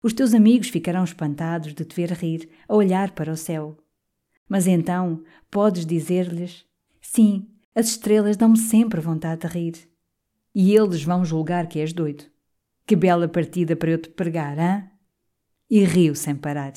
Os 0.03 0.13
teus 0.13 0.35
amigos 0.35 0.69
ficarão 0.69 1.05
espantados 1.05 1.73
de 1.73 1.85
te 1.85 1.95
ver 1.95 2.11
rir 2.13 2.49
a 2.69 2.75
olhar 2.75 3.13
para 3.13 3.33
o 3.33 3.37
céu. 3.37 3.79
Mas 4.49 4.67
então 4.67 5.23
podes 5.51 5.87
dizer-lhes: 5.87 6.67
Sim, 7.01 7.49
as 7.75 7.91
estrelas 7.91 8.37
dão-me 8.37 8.59
sempre 8.59 9.01
vontade 9.01 9.43
de 9.43 9.47
rir. 9.47 9.89
E 10.55 10.75
eles 10.75 11.05
vão 11.05 11.25
julgar 11.25 11.69
que 11.69 11.79
és 11.79 11.93
doido. 11.93 12.25
Que 12.85 12.97
bela 12.97 13.29
partida 13.29 13.77
para 13.77 13.91
eu 13.93 13.99
te 13.99 14.11
pregar, 14.11 14.59
hã? 14.59 14.91
E 15.71 15.85
riu 15.85 16.15
sem 16.15 16.35
parar. 16.35 16.75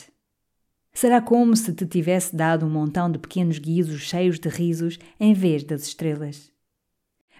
Será 0.93 1.19
como 1.19 1.57
se 1.57 1.73
te 1.73 1.85
tivesse 1.85 2.33
dado 2.33 2.65
um 2.65 2.69
montão 2.69 3.11
de 3.11 3.19
pequenos 3.19 3.59
guizos 3.59 4.01
cheios 4.01 4.39
de 4.39 4.47
risos 4.47 4.97
em 5.19 5.33
vez 5.33 5.63
das 5.63 5.83
estrelas. 5.83 6.49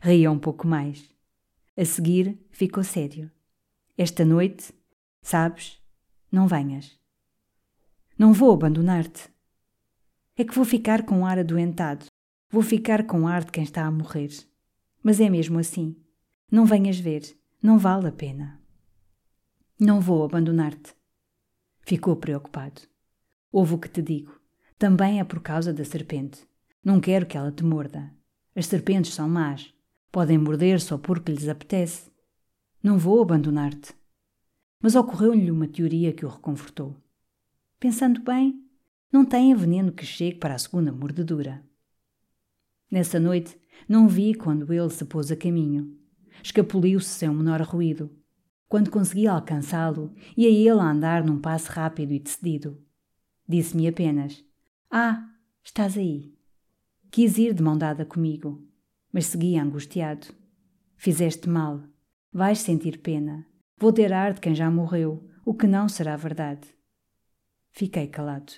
Ria 0.01 0.29
um 0.29 0.37
pouco 0.37 0.67
mais. 0.67 1.09
A 1.77 1.85
seguir, 1.85 2.37
ficou 2.51 2.83
sério. 2.83 3.31
Esta 3.97 4.25
noite, 4.25 4.73
sabes, 5.27 5.81
não 6.31 6.47
venhas. 6.47 6.99
Não 8.17 8.31
vou 8.31 8.53
abandonar-te. 8.53 9.27
É 10.37 10.43
que 10.43 10.53
vou 10.53 10.63
ficar 10.63 11.03
com 11.03 11.25
ar 11.25 11.39
adoentado. 11.39 12.05
Vou 12.49 12.61
ficar 12.61 13.05
com 13.07 13.27
ar 13.27 13.43
de 13.43 13.51
quem 13.51 13.63
está 13.63 13.85
a 13.85 13.91
morrer. 13.91 14.29
Mas 15.01 15.19
é 15.19 15.27
mesmo 15.27 15.57
assim. 15.57 15.95
Não 16.51 16.65
venhas 16.65 16.99
ver, 16.99 17.23
não 17.61 17.79
vale 17.79 18.07
a 18.07 18.11
pena. 18.11 18.61
Não 19.79 19.99
vou 19.99 20.23
abandonar-te. 20.23 20.95
Ficou 21.81 22.15
preocupado. 22.15 22.81
Ouve 23.51 23.73
o 23.73 23.79
que 23.79 23.89
te 23.89 24.03
digo. 24.03 24.39
Também 24.77 25.19
é 25.19 25.23
por 25.23 25.41
causa 25.41 25.73
da 25.73 25.83
serpente. 25.83 26.47
Não 26.83 26.99
quero 26.99 27.25
que 27.25 27.35
ela 27.35 27.51
te 27.51 27.63
morda. 27.63 28.13
As 28.55 28.67
serpentes 28.67 29.13
são 29.13 29.27
más. 29.27 29.73
Podem 30.11 30.37
morder 30.37 30.79
só 30.79 30.99
porque 30.99 31.31
lhes 31.31 31.49
apetece. 31.49 32.11
Não 32.83 32.97
vou 32.97 33.21
abandonar-te. 33.21 33.93
Mas 34.81 34.95
ocorreu-lhe 34.95 35.49
uma 35.51 35.67
teoria 35.67 36.13
que 36.13 36.25
o 36.25 36.29
reconfortou. 36.29 36.95
Pensando 37.79 38.21
bem, 38.21 38.63
não 39.11 39.25
tem 39.25 39.53
veneno 39.55 39.91
que 39.91 40.05
chegue 40.05 40.37
para 40.37 40.55
a 40.55 40.59
segunda 40.59 40.91
mordedura. 40.91 41.63
Nessa 42.91 43.19
noite, 43.19 43.57
não 43.87 44.07
vi 44.07 44.33
quando 44.33 44.71
ele 44.73 44.89
se 44.89 45.05
pôs 45.05 45.31
a 45.31 45.35
caminho. 45.35 45.97
Escapuliu-se 46.43 47.07
sem 47.07 47.29
o 47.29 47.33
menor 47.33 47.61
ruído. 47.61 48.09
Quando 48.67 48.91
consegui 48.91 49.27
alcançá-lo, 49.27 50.13
ia 50.35 50.49
ele 50.49 50.79
a 50.79 50.91
andar 50.91 51.23
num 51.23 51.39
passo 51.39 51.71
rápido 51.71 52.11
e 52.13 52.19
decidido. 52.19 52.81
Disse-me 53.47 53.87
apenas: 53.87 54.43
Ah, 54.89 55.29
estás 55.63 55.97
aí. 55.97 56.33
Quis 57.11 57.37
ir 57.37 57.53
de 57.53 57.63
mão 57.63 57.77
dada 57.77 58.05
comigo, 58.05 58.61
mas 59.13 59.27
seguia 59.27 59.63
angustiado. 59.63 60.27
Fizeste 60.97 61.47
mal. 61.47 61.83
Vais 62.33 62.59
sentir 62.59 62.99
pena. 62.99 63.45
Vou 63.77 63.91
ter 63.91 64.13
ar 64.13 64.33
de 64.33 64.39
quem 64.39 64.55
já 64.55 64.71
morreu, 64.71 65.29
o 65.43 65.53
que 65.53 65.67
não 65.67 65.89
será 65.89 66.15
verdade. 66.15 66.67
Fiquei 67.71 68.07
calado. 68.07 68.53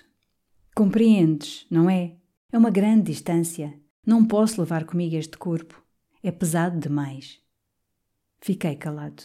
Compreendes, 0.76 1.66
não 1.68 1.90
é? 1.90 2.16
É 2.52 2.56
uma 2.56 2.70
grande 2.70 3.10
distância. 3.10 3.76
Não 4.06 4.24
posso 4.24 4.60
levar 4.60 4.84
comigo 4.84 5.16
este 5.16 5.36
corpo. 5.36 5.84
É 6.22 6.30
pesado 6.30 6.78
demais. 6.78 7.40
Fiquei 8.40 8.76
calado. 8.76 9.24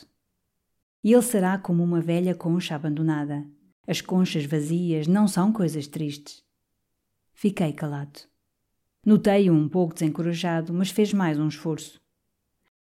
E 1.04 1.14
ele 1.14 1.22
será 1.22 1.60
como 1.60 1.84
uma 1.84 2.02
velha 2.02 2.34
concha 2.34 2.76
abandonada. 2.76 3.46
As 3.88 4.02
conchas 4.02 4.46
vazias 4.46 5.06
não 5.06 5.28
são 5.28 5.54
coisas 5.54 5.86
tristes. 5.86 6.44
Fiquei 7.34 7.72
calado. 7.72 8.22
Notei-o 9.06 9.54
um 9.54 9.70
pouco 9.70 9.94
desencorajado, 9.94 10.74
mas 10.74 10.90
fez 10.90 11.14
mais 11.14 11.38
um 11.38 11.48
esforço. 11.48 12.02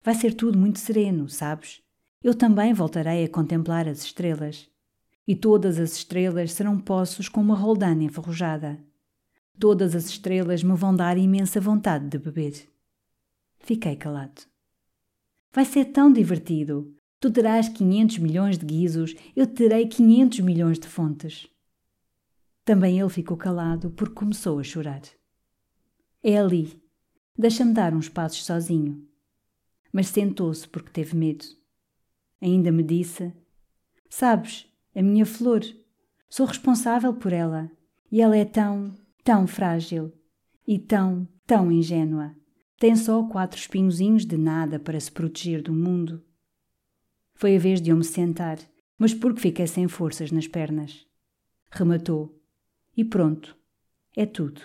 Vai 0.03 0.15
ser 0.15 0.35
tudo 0.35 0.59
muito 0.59 0.79
sereno, 0.79 1.27
sabes? 1.29 1.83
Eu 2.23 2.35
também 2.35 2.73
voltarei 2.75 3.25
a 3.25 3.29
contemplar 3.29 3.89
as 3.89 4.03
estrelas. 4.03 4.69
E 5.27 5.37
todas 5.37 5.79
as 5.79 5.93
estrelas 5.93 6.53
serão 6.53 6.79
poços 6.79 7.29
com 7.29 7.41
uma 7.41 7.55
roldana 7.55 8.03
enferrujada. 8.03 8.79
Todas 9.59 9.95
as 9.95 10.07
estrelas 10.07 10.63
me 10.63 10.75
vão 10.75 10.95
dar 10.95 11.19
imensa 11.19 11.61
vontade 11.61 12.09
de 12.09 12.19
beber. 12.19 12.69
Fiquei 13.59 13.95
calado. 13.95 14.43
Vai 15.53 15.65
ser 15.65 15.87
tão 15.87 16.13
divertido. 16.13 16.95
Tu 17.21 17.31
terás 17.31 17.69
500 17.69 18.19
milhões 18.19 18.59
de 18.59 18.65
guizos, 18.65 19.15
eu 19.35 19.47
terei 19.47 19.87
500 19.87 20.41
milhões 20.41 20.79
de 20.79 20.87
fontes. 20.87 21.49
Também 22.65 23.01
ele 23.01 23.09
ficou 23.09 23.37
calado 23.37 23.91
porque 23.91 24.15
começou 24.15 24.59
a 24.59 24.63
chorar. 24.63 25.03
É 26.23 26.39
ali. 26.39 26.81
Deixa-me 27.37 27.73
dar 27.73 27.95
uns 27.95 28.09
passos 28.09 28.45
sozinho. 28.45 29.07
Mas 29.93 30.09
sentou-se 30.09 30.69
porque 30.69 30.91
teve 30.91 31.17
medo. 31.17 31.58
Ainda 32.41 32.71
me 32.71 32.83
disse: 32.83 33.33
Sabes, 34.09 34.67
a 34.95 35.03
minha 35.03 35.27
flor. 35.27 35.63
Sou 36.29 36.47
responsável 36.47 37.15
por 37.15 37.33
ela. 37.33 37.71
E 38.11 38.21
ela 38.21 38.37
é 38.37 38.45
tão, 38.45 38.95
tão 39.25 39.47
frágil. 39.47 40.13
E 40.67 40.79
tão, 40.79 41.27
tão 41.47 41.71
ingênua. 41.71 42.35
Tem 42.79 42.95
só 42.95 43.23
quatro 43.25 43.59
espinhozinhos 43.59 44.25
de 44.25 44.37
nada 44.37 44.79
para 44.79 45.01
se 45.01 45.11
proteger 45.11 45.63
do 45.63 45.73
mundo. 45.73 46.23
Foi 47.35 47.57
a 47.57 47.59
vez 47.59 47.81
de 47.81 47.91
eu 47.91 47.97
me 47.97 48.05
sentar, 48.05 48.59
mas 48.99 49.15
porque 49.15 49.41
fiquei 49.41 49.67
sem 49.67 49.89
forças 49.89 50.31
nas 50.31 50.47
pernas. 50.47 51.07
Rematou. 51.71 52.41
E 52.97 53.05
pronto. 53.05 53.57
É 54.17 54.27
tudo. 54.27 54.61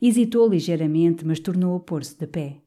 Hesitou 0.00 0.48
ligeiramente, 0.48 1.24
mas 1.26 1.40
tornou 1.40 1.76
a 1.76 1.80
pôr-se 1.80 2.16
de 2.16 2.26
pé. 2.26 2.62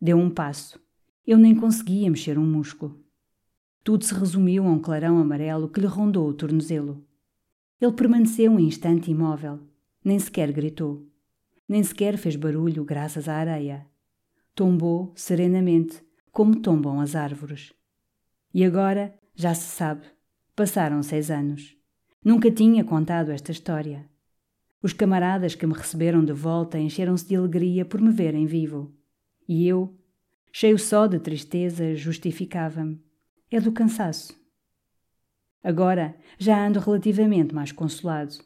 Deu 0.00 0.18
um 0.18 0.30
passo. 0.30 0.80
Eu 1.26 1.38
nem 1.38 1.54
conseguia 1.54 2.10
mexer 2.10 2.38
um 2.38 2.46
músculo. 2.46 3.05
Tudo 3.86 4.04
se 4.04 4.12
resumiu 4.12 4.66
a 4.66 4.68
um 4.68 4.80
clarão 4.80 5.16
amarelo 5.16 5.68
que 5.68 5.78
lhe 5.78 5.86
rondou 5.86 6.28
o 6.28 6.34
tornozelo. 6.34 7.06
Ele 7.80 7.92
permaneceu 7.92 8.50
um 8.50 8.58
instante 8.58 9.12
imóvel. 9.12 9.60
Nem 10.04 10.18
sequer 10.18 10.50
gritou. 10.50 11.06
Nem 11.68 11.84
sequer 11.84 12.18
fez 12.18 12.34
barulho 12.34 12.84
graças 12.84 13.28
à 13.28 13.36
areia. 13.36 13.86
Tombou 14.56 15.12
serenamente, 15.14 16.02
como 16.32 16.60
tombam 16.60 17.00
as 17.00 17.14
árvores. 17.14 17.72
E 18.52 18.64
agora, 18.64 19.14
já 19.36 19.54
se 19.54 19.68
sabe, 19.68 20.04
passaram 20.56 21.00
seis 21.00 21.30
anos. 21.30 21.76
Nunca 22.24 22.50
tinha 22.50 22.82
contado 22.82 23.30
esta 23.30 23.52
história. 23.52 24.10
Os 24.82 24.92
camaradas 24.92 25.54
que 25.54 25.64
me 25.64 25.74
receberam 25.74 26.24
de 26.24 26.32
volta 26.32 26.76
encheram-se 26.76 27.28
de 27.28 27.36
alegria 27.36 27.84
por 27.84 28.00
me 28.00 28.10
verem 28.10 28.46
vivo. 28.46 28.92
E 29.48 29.64
eu, 29.68 29.96
cheio 30.50 30.76
só 30.76 31.06
de 31.06 31.20
tristeza, 31.20 31.94
justificava-me. 31.94 33.05
É 33.50 33.60
do 33.60 33.72
cansaço. 33.72 34.34
Agora 35.62 36.16
já 36.38 36.66
ando 36.66 36.80
relativamente 36.80 37.54
mais 37.54 37.72
consolado, 37.72 38.36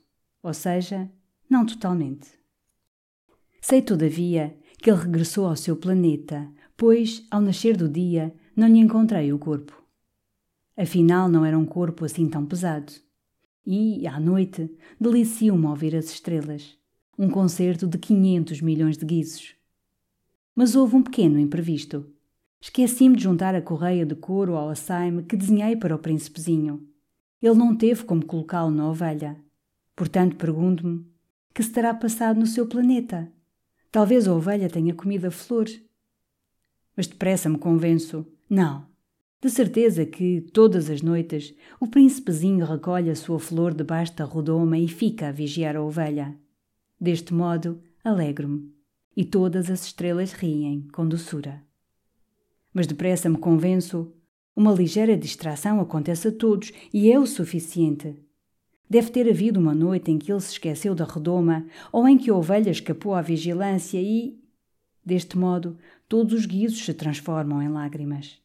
ou 0.42 0.52
seja, 0.52 1.10
não 1.48 1.64
totalmente. 1.64 2.28
Sei, 3.60 3.82
todavia, 3.82 4.58
que 4.78 4.90
ele 4.90 5.00
regressou 5.00 5.46
ao 5.46 5.56
seu 5.56 5.76
planeta, 5.76 6.50
pois, 6.76 7.26
ao 7.30 7.40
nascer 7.40 7.76
do 7.76 7.88
dia, 7.88 8.34
não 8.56 8.68
lhe 8.68 8.78
encontrei 8.78 9.32
o 9.32 9.38
corpo. 9.38 9.82
Afinal, 10.76 11.28
não 11.28 11.44
era 11.44 11.58
um 11.58 11.66
corpo 11.66 12.04
assim 12.04 12.28
tão 12.28 12.46
pesado. 12.46 12.92
E, 13.66 14.06
à 14.06 14.18
noite, 14.18 14.70
delicio-me 14.98 15.66
ouvir 15.66 15.94
as 15.94 16.06
estrelas. 16.06 16.78
Um 17.18 17.28
concerto 17.28 17.86
de 17.86 17.98
500 17.98 18.62
milhões 18.62 18.96
de 18.96 19.04
guizos. 19.04 19.54
Mas 20.54 20.74
houve 20.74 20.96
um 20.96 21.02
pequeno 21.02 21.38
imprevisto. 21.38 22.10
Esqueci-me 22.62 23.16
de 23.16 23.22
juntar 23.22 23.54
a 23.54 23.62
correia 23.62 24.04
de 24.04 24.14
couro 24.14 24.54
ao 24.54 24.68
assaime 24.68 25.22
que 25.22 25.36
desenhei 25.36 25.76
para 25.76 25.94
o 25.96 25.98
príncipezinho. 25.98 26.86
Ele 27.40 27.54
não 27.54 27.74
teve 27.74 28.04
como 28.04 28.24
colocá-lo 28.24 28.70
na 28.70 28.88
ovelha. 28.88 29.36
Portanto, 29.96 30.36
pergunto-me: 30.36 31.06
que 31.54 31.62
se 31.62 31.72
terá 31.72 31.94
passado 31.94 32.38
no 32.38 32.46
seu 32.46 32.66
planeta? 32.66 33.32
Talvez 33.90 34.28
a 34.28 34.34
ovelha 34.34 34.68
tenha 34.68 34.94
comido 34.94 35.26
a 35.26 35.30
flor. 35.30 35.66
Mas 36.94 37.06
depressa 37.06 37.48
me 37.48 37.58
convenço: 37.58 38.26
não. 38.48 38.86
De 39.40 39.48
certeza 39.48 40.04
que, 40.04 40.42
todas 40.52 40.90
as 40.90 41.00
noites, 41.00 41.54
o 41.80 41.86
príncipezinho 41.86 42.66
recolhe 42.66 43.08
a 43.08 43.16
sua 43.16 43.38
flor 43.38 43.72
debaixo 43.72 44.14
da 44.14 44.24
rodoma 44.26 44.76
e 44.76 44.86
fica 44.86 45.28
a 45.28 45.32
vigiar 45.32 45.76
a 45.76 45.82
ovelha. 45.82 46.38
Deste 47.00 47.32
modo, 47.32 47.80
alegro-me. 48.04 48.70
E 49.16 49.24
todas 49.24 49.70
as 49.70 49.86
estrelas 49.86 50.32
riem 50.32 50.86
com 50.92 51.08
doçura. 51.08 51.69
Mas 52.72 52.86
depressa 52.86 53.28
me 53.28 53.38
convenço: 53.38 54.12
uma 54.54 54.72
ligeira 54.72 55.16
distração 55.16 55.80
acontece 55.80 56.28
a 56.28 56.32
todos 56.32 56.72
e 56.92 57.10
é 57.10 57.18
o 57.18 57.26
suficiente. 57.26 58.16
Deve 58.88 59.10
ter 59.10 59.28
havido 59.28 59.60
uma 59.60 59.74
noite 59.74 60.10
em 60.10 60.18
que 60.18 60.32
ele 60.32 60.40
se 60.40 60.52
esqueceu 60.52 60.94
da 60.94 61.04
redoma 61.04 61.66
ou 61.92 62.08
em 62.08 62.18
que 62.18 62.28
a 62.28 62.34
ovelha 62.34 62.70
escapou 62.70 63.14
à 63.14 63.22
vigilância 63.22 64.00
e. 64.00 64.38
Deste 65.04 65.38
modo, 65.38 65.78
todos 66.08 66.34
os 66.34 66.44
guizos 66.44 66.84
se 66.84 66.92
transformam 66.92 67.62
em 67.62 67.68
lágrimas. 67.68 68.38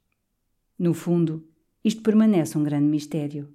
No 0.77 0.93
fundo, 0.93 1.43
isto 1.83 2.01
permanece 2.01 2.57
um 2.57 2.63
grande 2.63 2.85
mistério. 2.85 3.49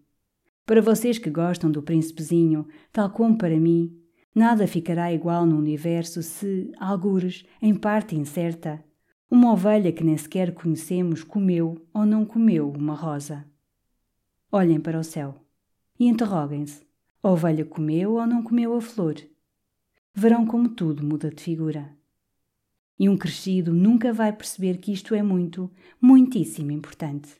Para 0.66 0.82
vocês 0.82 1.18
que 1.18 1.30
gostam 1.30 1.70
do 1.70 1.82
príncipezinho, 1.82 2.66
tal 2.92 3.10
como 3.10 3.38
para 3.38 3.58
mim, 3.58 3.96
nada 4.34 4.66
ficará 4.66 5.12
igual 5.12 5.46
no 5.46 5.56
universo 5.56 6.22
se, 6.22 6.70
algures, 6.78 7.44
em 7.62 7.74
parte 7.74 8.14
incerta, 8.14 8.84
uma 9.30 9.52
ovelha 9.52 9.92
que 9.92 10.02
nem 10.02 10.16
sequer 10.16 10.52
conhecemos 10.52 11.22
comeu 11.22 11.86
ou 11.94 12.04
não 12.04 12.24
comeu 12.24 12.68
uma 12.68 12.94
rosa. 12.94 13.46
Olhem 14.50 14.80
para 14.80 14.98
o 14.98 15.04
céu 15.04 15.36
e 15.98 16.08
interroguem-se: 16.08 16.84
a 17.22 17.30
ovelha 17.30 17.64
comeu 17.64 18.14
ou 18.14 18.26
não 18.26 18.42
comeu 18.42 18.74
a 18.74 18.80
flor? 18.80 19.14
Verão 20.12 20.44
como 20.44 20.68
tudo 20.68 21.04
muda 21.04 21.30
de 21.30 21.40
figura. 21.40 21.96
E 22.98 23.08
um 23.08 23.16
crescido 23.16 23.72
nunca 23.72 24.12
vai 24.12 24.32
perceber 24.32 24.78
que 24.78 24.92
isto 24.92 25.14
é 25.14 25.22
muito, 25.22 25.70
muitíssimo 26.00 26.72
importante. 26.72 27.39